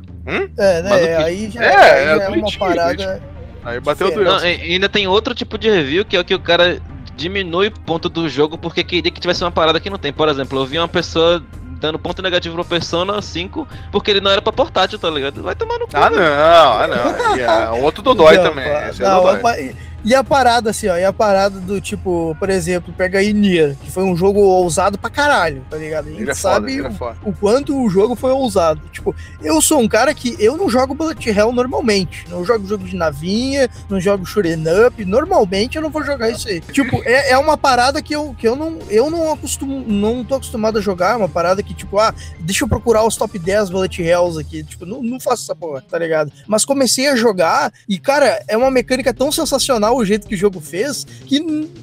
É, 0.58 0.82
né? 0.84 0.90
Mas 0.90 1.02
o 1.02 1.06
que- 1.08 1.14
Aí 1.24 1.50
já 1.50 1.64
É, 1.64 1.76
aí 1.76 2.04
é 2.04 2.18
já 2.18 2.24
é 2.24 2.30
uma 2.30 2.52
parada. 2.58 3.24
Aí 3.64 3.80
bateu 3.80 4.08
Sim. 4.10 4.14
doença. 4.16 4.32
Não, 4.32 4.44
ainda 4.46 4.88
tem 4.90 5.08
outro 5.08 5.34
tipo 5.34 5.58
de 5.58 5.70
review 5.70 6.06
que 6.06 6.16
é 6.16 6.20
o 6.20 6.24
que 6.24 6.36
o 6.36 6.40
cara 6.40 6.80
diminui 7.16 7.70
ponto 7.70 8.08
do 8.08 8.30
jogo 8.30 8.58
porque 8.58 8.84
queria 8.84 9.12
que 9.12 9.20
tivesse 9.20 9.44
uma 9.44 9.52
parada 9.52 9.80
que 9.80 9.90
não 9.90 9.98
tem. 9.98 10.14
Por 10.14 10.30
exemplo, 10.30 10.60
eu 10.60 10.66
vi 10.66 10.78
uma 10.78 10.88
pessoa 10.88 11.44
dando 11.82 11.98
ponto 11.98 12.22
negativo 12.22 12.56
pro 12.56 12.66
Persona 12.66 13.22
5 13.22 13.68
porque 13.92 14.12
ele 14.12 14.22
não 14.22 14.30
era 14.32 14.42
pra 14.42 14.52
portátil, 14.54 15.00
tá 15.00 15.10
ligado? 15.10 15.42
Vai 15.42 15.56
tomar 15.56 15.80
no 15.80 15.88
cu. 15.88 15.92
Ah, 15.96 16.10
não, 16.10 16.22
ah, 16.22 16.88
não. 16.88 17.38
E, 17.38 17.44
ah, 17.44 17.72
outro 17.74 18.02
Dodói 18.02 18.38
Não, 18.38 18.44
também. 18.44 18.66
Esse 18.90 19.04
é 19.04 19.08
não, 19.08 19.24
Dodói. 19.24 19.76
E 20.04 20.16
a 20.16 20.24
parada, 20.24 20.70
assim, 20.70 20.88
ó, 20.88 20.98
e 20.98 21.04
a 21.04 21.12
parada 21.12 21.60
do 21.60 21.82
tipo, 21.82 22.36
por 22.40 22.50
exemplo, 22.50 22.94
pega 22.98 23.20
aí 23.20 23.34
Nier, 23.34 23.76
que 23.82 23.92
foi 23.92 24.04
um 24.04 24.16
jogo 24.16 24.40
ousado 24.40 24.98
pra 24.98 25.10
caralho, 25.10 25.64
tá 25.70 25.78
ligado? 25.78 26.08
A 26.08 26.10
gente 26.12 26.22
Ele 26.22 26.32
é 26.32 26.36
foda, 26.36 26.56
sabe 26.56 26.74
ele 26.74 26.88
é 26.88 26.90
o, 26.90 26.94
foda. 26.94 27.18
o 27.24 27.34
quanto 27.34 27.78
o 27.78 27.90
jogo 27.90 28.16
foi 28.16 28.32
ousado. 28.32 28.82
Tipo, 28.92 29.16
eu 29.42 29.62
sou 29.62 29.80
um 29.80 29.88
cara 29.88 30.14
que 30.14 30.36
eu 30.40 30.58
não 30.58 30.70
jogo 30.70 30.94
Bullet 30.94 31.30
Hell 31.30 31.52
normalmente. 31.52 32.26
Não 32.30 32.44
jogo 32.46 32.68
jogo 32.68 32.84
de 32.86 32.96
navinha, 32.96 33.70
não 33.90 34.00
jogo 34.00 34.26
shoot'em 34.26 34.64
up. 34.86 35.04
Normalmente 35.06 35.76
eu 35.76 35.82
não 35.82 35.90
vou 35.90 36.04
jogar 36.04 36.30
isso 36.30 36.48
aí. 36.48 36.62
Tipo, 36.62 37.02
é, 37.04 37.32
é 37.32 37.38
uma 37.38 37.58
parada 37.58 38.02
que 38.02 38.16
eu, 38.16 38.34
que 38.38 38.48
eu 38.48 38.56
não 38.56 38.80
eu 38.90 39.10
não 39.10 39.34
acostumo, 39.34 39.84
não 39.88 40.24
tô 40.24 40.36
acostumado 40.36 40.78
a 40.78 40.82
jogar. 40.82 41.14
É 41.14 41.18
uma 41.18 41.30
parada 41.30 41.62
que, 41.64 41.74
tipo, 41.74 42.00
ah, 42.00 42.14
deixa 42.40 42.64
eu 42.64 42.70
procurar 42.70 43.06
os 43.06 43.16
top 43.16 43.38
10 43.38 43.70
Bullet 43.70 44.02
Hells 44.02 44.40
aqui. 44.40 44.64
Tipo, 44.64 44.86
não, 44.86 45.02
não 45.02 45.20
faço 45.20 45.44
essa 45.44 45.56
porra, 45.56 45.82
tá 45.82 45.98
ligado? 45.98 46.32
Mas 46.48 46.64
comecei 46.66 47.08
a 47.08 47.16
jogar 47.16 47.72
e, 47.88 47.98
cara, 48.00 48.44
é 48.48 48.56
uma 48.56 48.72
mecânica 48.72 49.14
tão 49.14 49.32
sensacional 49.32 49.89
o 49.92 50.06
jeito 50.06 50.28
que 50.28 50.36
o 50.36 50.38
jogo 50.38 50.60
fez 50.60 51.06
que, 51.26 51.40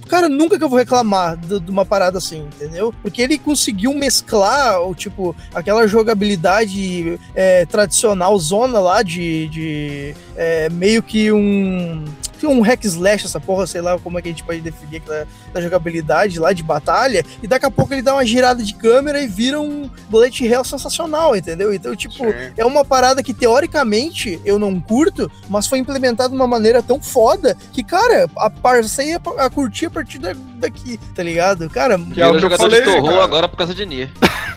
cara, 0.09 0.29
nunca 0.29 0.59
que 0.59 0.65
eu 0.65 0.69
vou 0.69 0.79
reclamar 0.79 1.37
de, 1.37 1.61
de 1.61 1.71
uma 1.71 1.85
parada 1.85 2.19
assim, 2.19 2.47
entendeu? 2.55 2.95
Porque 3.03 3.23
ele 3.23 3.39
conseguiu 3.39 3.95
mesclar, 3.95 4.81
o 4.83 4.95
tipo, 4.95 5.35
aquela 5.55 5.87
jogabilidade 5.87 7.19
é, 7.35 7.65
tradicional, 7.67 8.39
zona 8.39 8.79
lá 8.79 9.03
de, 9.03 9.49
de 9.49 10.15
é, 10.37 10.69
meio 10.71 11.03
que 11.03 11.33
um 11.33 12.05
um 12.45 12.61
hack 12.61 12.85
slash, 12.85 13.25
essa 13.27 13.39
porra, 13.39 13.67
sei 13.69 13.81
lá 13.81 13.97
como 14.01 14.19
é 14.19 14.23
que 14.23 14.29
a 14.29 14.33
gente 14.33 14.43
pode 14.43 14.61
definir 14.61 14.97
aquela 14.97 15.27
da 15.55 15.61
jogabilidade 15.61 16.41
lá 16.41 16.53
de 16.53 16.63
batalha, 16.63 17.25
e 17.41 17.47
daqui 17.47 17.65
a 17.67 17.71
pouco 17.71 17.95
ele 17.95 18.03
dá 18.03 18.15
uma 18.15 18.27
girada 18.27 18.63
de 18.65 18.75
câmera 18.75 19.21
e 19.23 19.29
vira 19.29 19.61
um 19.61 19.89
bullet 20.11 20.45
hell 20.45 20.65
sensacional, 20.65 21.37
entendeu? 21.37 21.73
Então, 21.73 21.95
tipo, 21.95 22.15
Sim. 22.15 22.33
é 22.57 22.65
uma 22.67 22.85
parada 22.85 23.23
que 23.23 23.33
teoricamente 23.33 24.41
eu 24.45 24.59
não 24.59 24.81
curto, 24.81 25.31
mas 25.49 25.67
foi 25.67 25.79
implementada 25.79 26.31
de 26.31 26.35
uma 26.35 26.47
maneira 26.49 26.83
tão 26.83 27.01
foda 27.01 27.57
que, 27.73 27.85
cara, 27.85 28.29
a 28.37 28.51
passei 28.51 29.15
a, 29.15 29.21
a 29.39 29.49
curtir 29.51 29.87
a 29.87 29.91
partir 29.91 30.19
da- 30.19 30.35
daqui, 30.57 30.99
tá 31.15 31.23
ligado? 31.23 31.69
Cara, 31.71 31.99
Que 31.99 32.21
é 32.21 32.27
o 32.27 32.31
que 32.31 32.37
eu 32.37 32.41
jogador 32.41 32.63
falei, 32.65 32.81
de 32.81 32.87
terror 32.91 33.11
cara. 33.11 33.25
agora 33.25 33.49
por 33.49 33.57
causa 33.57 33.75
de 33.75 33.87
Nier. 33.87 34.09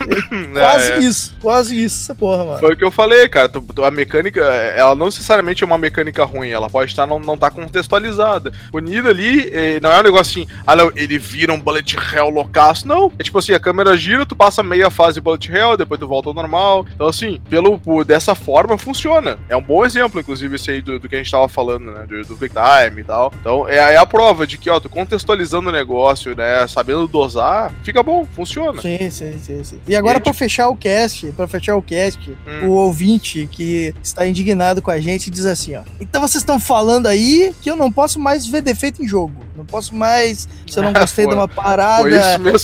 quase 0.52 0.92
É, 0.92 0.98
isso, 0.98 1.34
quase 1.40 1.84
isso, 1.84 2.02
essa 2.04 2.14
porra, 2.14 2.44
mano. 2.44 2.58
Foi 2.58 2.72
o 2.72 2.76
que 2.76 2.84
eu 2.84 2.90
falei, 2.90 3.28
cara. 3.28 3.50
A 3.84 3.90
mecânica, 3.90 4.40
ela 4.40 4.94
não 4.94 5.06
necessariamente 5.06 5.62
é 5.62 5.66
uma 5.66 5.78
mecânica 5.78 6.24
ruim, 6.24 6.48
ela 6.50 6.68
pode 6.70 6.90
estar 6.90 7.06
não, 7.06 7.18
não 7.18 7.36
tá 7.36 7.50
contextualizada. 7.50 8.52
O 8.72 8.78
Nido 8.78 9.08
ali 9.08 9.48
eh, 9.52 9.80
não 9.80 9.90
é 9.92 10.00
um 10.00 10.02
negócio 10.02 10.42
assim, 10.42 10.50
ah 10.66 10.76
não, 10.76 10.90
ele 10.94 11.18
vira 11.18 11.52
um 11.52 11.60
bullet 11.60 11.96
hell 12.14 12.30
loucaço. 12.30 12.86
Não. 12.86 13.12
É 13.18 13.22
tipo 13.22 13.38
assim, 13.38 13.52
a 13.52 13.60
câmera 13.60 13.96
gira, 13.96 14.24
tu 14.26 14.36
passa 14.36 14.62
meia 14.62 14.90
fase 14.90 15.20
bullet 15.20 15.50
hell, 15.50 15.76
depois 15.76 15.98
tu 16.00 16.06
volta 16.08 16.28
ao 16.28 16.34
normal. 16.34 16.86
Então, 16.94 17.06
assim, 17.08 17.40
pelo, 17.48 17.78
por- 17.78 18.04
dessa 18.04 18.34
forma 18.34 18.78
funciona. 18.78 19.38
É 19.48 19.56
um 19.56 19.62
bom 19.62 19.84
exemplo, 19.84 20.20
inclusive, 20.20 20.56
esse 20.56 20.70
aí 20.70 20.80
do, 20.80 20.98
do 20.98 21.08
que 21.08 21.14
a 21.14 21.18
gente 21.18 21.30
tava 21.30 21.48
falando, 21.48 21.90
né? 21.90 22.06
Do, 22.06 22.22
do 22.24 22.36
Quick 22.36 22.54
Time 22.54 23.00
e 23.00 23.04
tal. 23.04 23.32
Então, 23.40 23.68
é, 23.68 23.76
é 23.76 23.96
a 23.96 24.06
prova 24.06 24.46
de 24.46 24.56
que, 24.58 24.70
ó, 24.70 24.78
tu 24.80 24.88
contextualizando 24.88 25.68
o 25.68 25.72
negócio, 25.72 25.89
né? 26.36 26.66
Sabendo 26.66 27.06
dosar, 27.08 27.72
fica 27.82 28.02
bom, 28.02 28.26
funciona. 28.34 28.80
Sim, 28.80 29.10
sim, 29.10 29.38
sim, 29.42 29.64
sim. 29.64 29.80
E 29.86 29.96
agora, 29.96 30.18
aí, 30.18 30.22
pra 30.22 30.32
fechar 30.32 30.68
o 30.68 30.76
cast, 30.76 31.26
pra 31.32 31.46
fechar 31.48 31.76
o 31.76 31.82
cast, 31.82 32.30
Hum. 32.46 32.68
o 32.68 32.70
ouvinte 32.72 33.48
que 33.50 33.94
está 34.02 34.26
indignado 34.26 34.80
com 34.82 34.90
a 34.90 35.00
gente 35.00 35.30
diz 35.30 35.46
assim, 35.46 35.76
ó. 35.76 35.82
Então 36.00 36.20
vocês 36.20 36.42
estão 36.42 36.58
falando 36.60 37.06
aí 37.06 37.52
que 37.60 37.70
eu 37.70 37.76
não 37.76 37.90
posso 37.90 38.18
mais 38.18 38.46
ver 38.46 38.62
defeito 38.62 39.02
em 39.02 39.08
jogo. 39.08 39.32
Não 39.56 39.64
posso 39.64 39.94
mais, 39.94 40.48
se 40.66 40.78
eu 40.78 40.82
não 40.82 40.92
gostei 40.94 41.26
de 41.26 41.34
uma 41.34 41.46
parada, 41.48 42.08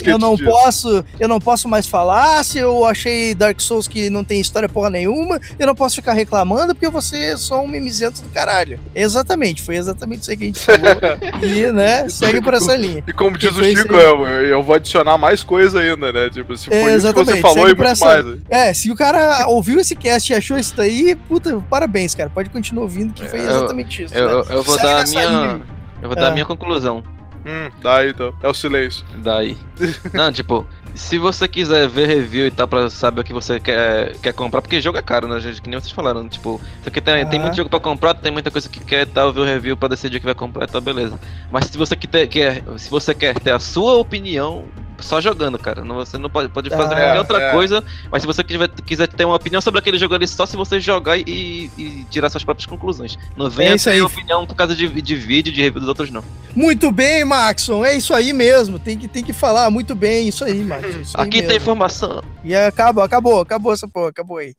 eu 0.05 0.19
não 0.19 0.36
posso, 0.36 1.05
eu 1.20 1.28
não 1.28 1.39
posso 1.40 1.69
mais 1.69 1.86
falar 1.86 2.43
se 2.44 2.59
eu 2.59 2.85
achei 2.86 3.35
Dark 3.35 3.61
Souls 3.61 3.86
que 3.89 4.09
não 4.09 4.24
tem 4.24 4.40
história 4.40 4.69
porra 4.69 4.89
nenhuma, 4.90 5.39
eu 5.59 5.66
não 5.66 5.74
posso 5.74 5.97
ficar 5.97 6.12
reclamando 6.15 6.74
porque 6.74 6.89
você 6.89 7.32
é 7.32 7.36
só 7.36 7.62
um 7.62 7.69
mimizento 7.69 8.23
do 8.23 8.28
caralho. 8.31 8.78
Exatamente, 8.94 9.62
foi 9.62 9.77
exatamente 9.77 10.23
isso 10.23 10.31
aí 10.31 10.36
que 10.36 10.44
a 10.44 10.47
gente 10.47 10.61
falou. 10.61 10.81
e, 11.43 11.73
né, 11.73 12.09
segue 12.09 12.40
por 12.40 12.55
essa 12.55 12.74
linha. 12.77 13.03
E 13.07 13.12
como 13.16 13.36
diz 13.38 13.56
o 13.56 13.64
Chico, 13.64 13.94
eu, 13.94 14.26
eu 14.26 14.62
vou 14.62 14.74
adicionar 14.76 15.16
mais 15.18 15.43
coisa 15.43 15.80
ainda, 15.80 16.12
né? 16.12 16.30
Tipo, 16.30 16.56
se 16.56 16.72
É, 16.72 16.82
foi 16.82 16.94
isso 16.94 17.06
que 17.14 17.24
você 17.24 17.40
falou 17.40 17.64
e 17.68 17.74
muito 17.74 17.84
essa- 17.84 18.05
mais. 18.05 18.38
É, 18.48 18.72
se 18.74 18.90
o 18.90 18.94
cara 18.97 19.47
ouviu 19.48 19.80
esse 19.80 19.97
cast 19.97 20.32
e 20.32 20.36
achou 20.36 20.56
isso 20.59 20.76
daí, 20.76 21.16
puta, 21.28 21.59
parabéns, 21.68 22.14
cara. 22.14 22.30
Pode 22.30 22.51
continuar 22.51 22.82
ouvindo, 22.84 23.12
que 23.14 23.26
foi 23.28 23.40
Eu- 23.40 23.44
exatamente 23.44 24.05
isso. 24.05 24.14
Eu, 24.14 24.26
né? 24.26 24.32
eu- 24.32 24.56
eu 24.56 24.62
vou 24.62 24.74
Segue 24.76 24.86
dar 24.86 25.01
a 25.01 25.05
minha. 25.06 25.26
linha. 25.28 25.60
Eu 26.02 26.09
vou 26.09 26.16
dar 26.16 26.26
Ah. 26.26 26.28
a 26.28 26.32
minha 26.32 26.44
conclusão. 26.44 27.02
Hum, 27.47 27.70
daí 27.82 28.10
então. 28.10 28.32
É 28.43 28.48
o 28.48 28.55
silêncio. 28.55 29.05
Daí. 29.18 29.56
Não, 30.12 30.32
tipo, 30.32 30.66
se 30.97 31.18
você 31.18 31.47
quiser 31.48 31.89
ver 31.89 32.06
review 32.09 32.47
e 32.47 32.51
tal 32.51 32.66
pra 32.68 32.89
saber 32.90 33.20
o 33.20 33.24
que 33.24 33.32
você 33.32 33.60
quer, 33.60 34.18
quer 34.18 34.32
comprar, 34.32 34.62
porque 34.62 34.81
jogo 34.81 34.98
é 34.98 35.02
caro, 35.02 35.28
né, 35.28 35.39
gente? 35.40 35.60
Que 35.62 35.68
nem 35.68 35.78
vocês 35.81 35.93
falaram. 35.93 36.28
Tipo, 36.28 36.60
aqui 36.85 37.01
tem, 37.01 37.27
tem 37.27 37.39
Ah. 37.39 37.43
muito 37.43 37.56
jogo 37.56 37.68
pra 37.70 37.81
comprar, 37.81 38.14
tem 38.14 38.32
muita 38.32 38.51
coisa 38.51 38.68
que 38.68 38.81
quer 38.81 39.02
e 39.02 39.06
tal, 39.06 39.32
ver 39.32 39.40
o 39.40 39.44
review 39.44 39.77
pra 39.77 39.89
decidir 39.89 40.16
o 40.18 40.20
que 40.20 40.27
vai 40.27 40.35
comprar, 40.35 40.66
tá 40.68 40.81
beleza. 40.81 41.18
Mas 41.51 41.66
se 41.66 41.78
você 41.78 41.97
quer, 41.97 42.62
se 42.78 42.90
você 42.90 43.14
quer 43.14 43.39
ter 43.40 43.52
a 43.52 43.59
sua 43.59 43.94
opinião, 43.97 44.73
só 45.01 45.20
jogando, 45.20 45.59
cara. 45.59 45.85
Não, 45.85 45.97
você 45.97 46.18
não 46.18 46.31
pode, 46.31 46.48
pode 46.48 46.70
fazer 46.70 46.94
Ah, 46.94 46.97
qualquer 46.97 47.18
outra 47.18 47.43
é. 47.43 47.52
coisa, 47.52 47.85
mas 48.10 48.23
se 48.23 48.27
você 48.27 48.43
quiser, 48.43 48.68
quiser 48.68 49.09
ter 49.09 49.24
uma 49.24 49.36
opinião 49.36 49.60
sobre 49.60 49.78
aquele 49.81 49.98
jogo 49.98 50.14
ali, 50.14 50.27
só 50.27 50.47
se 50.47 50.56
você 50.56 50.81
jogar 50.81 51.18
e, 51.18 51.70
e 51.77 52.06
tirar 52.10 52.31
suas 52.31 52.44
próprias 52.44 52.66
conclusões. 52.66 53.16
Não 53.36 53.48
venha 53.51 53.74
isso 53.74 53.85
ter 53.85 53.93
aí. 53.93 54.01
opinião 54.02 54.47
por 54.47 54.55
causa 54.55 54.74
de, 54.74 54.89
de 55.02 55.14
vídeo, 55.16 55.52
de 55.52 55.60
review 55.62 55.81
dos 55.81 55.89
outros, 55.89 56.10
não. 56.10 56.24
Muito 56.55 56.90
bem, 56.90 57.24
Maxon. 57.24 57.85
É 57.85 57.97
isso 57.97 58.14
aí 58.14 58.32
mesmo. 58.32 58.78
Tem 58.78 58.97
que, 58.98 59.06
tem 59.09 59.23
que 59.23 59.32
falar 59.32 59.70
muito 59.70 59.94
bem. 59.94 60.28
Isso 60.28 60.44
aí, 60.44 60.64
Maxon. 60.64 61.01
isso 61.01 61.16
aí 61.18 61.27
Aqui 61.27 61.43
tem 61.43 61.56
informação. 61.56 62.23
E 62.43 62.55
acabou, 62.55 63.05
acabou, 63.05 63.40
acabou 63.40 63.73
essa 63.73 63.86
porra, 63.89 64.09
acabou 64.10 64.39
aí. 64.39 64.55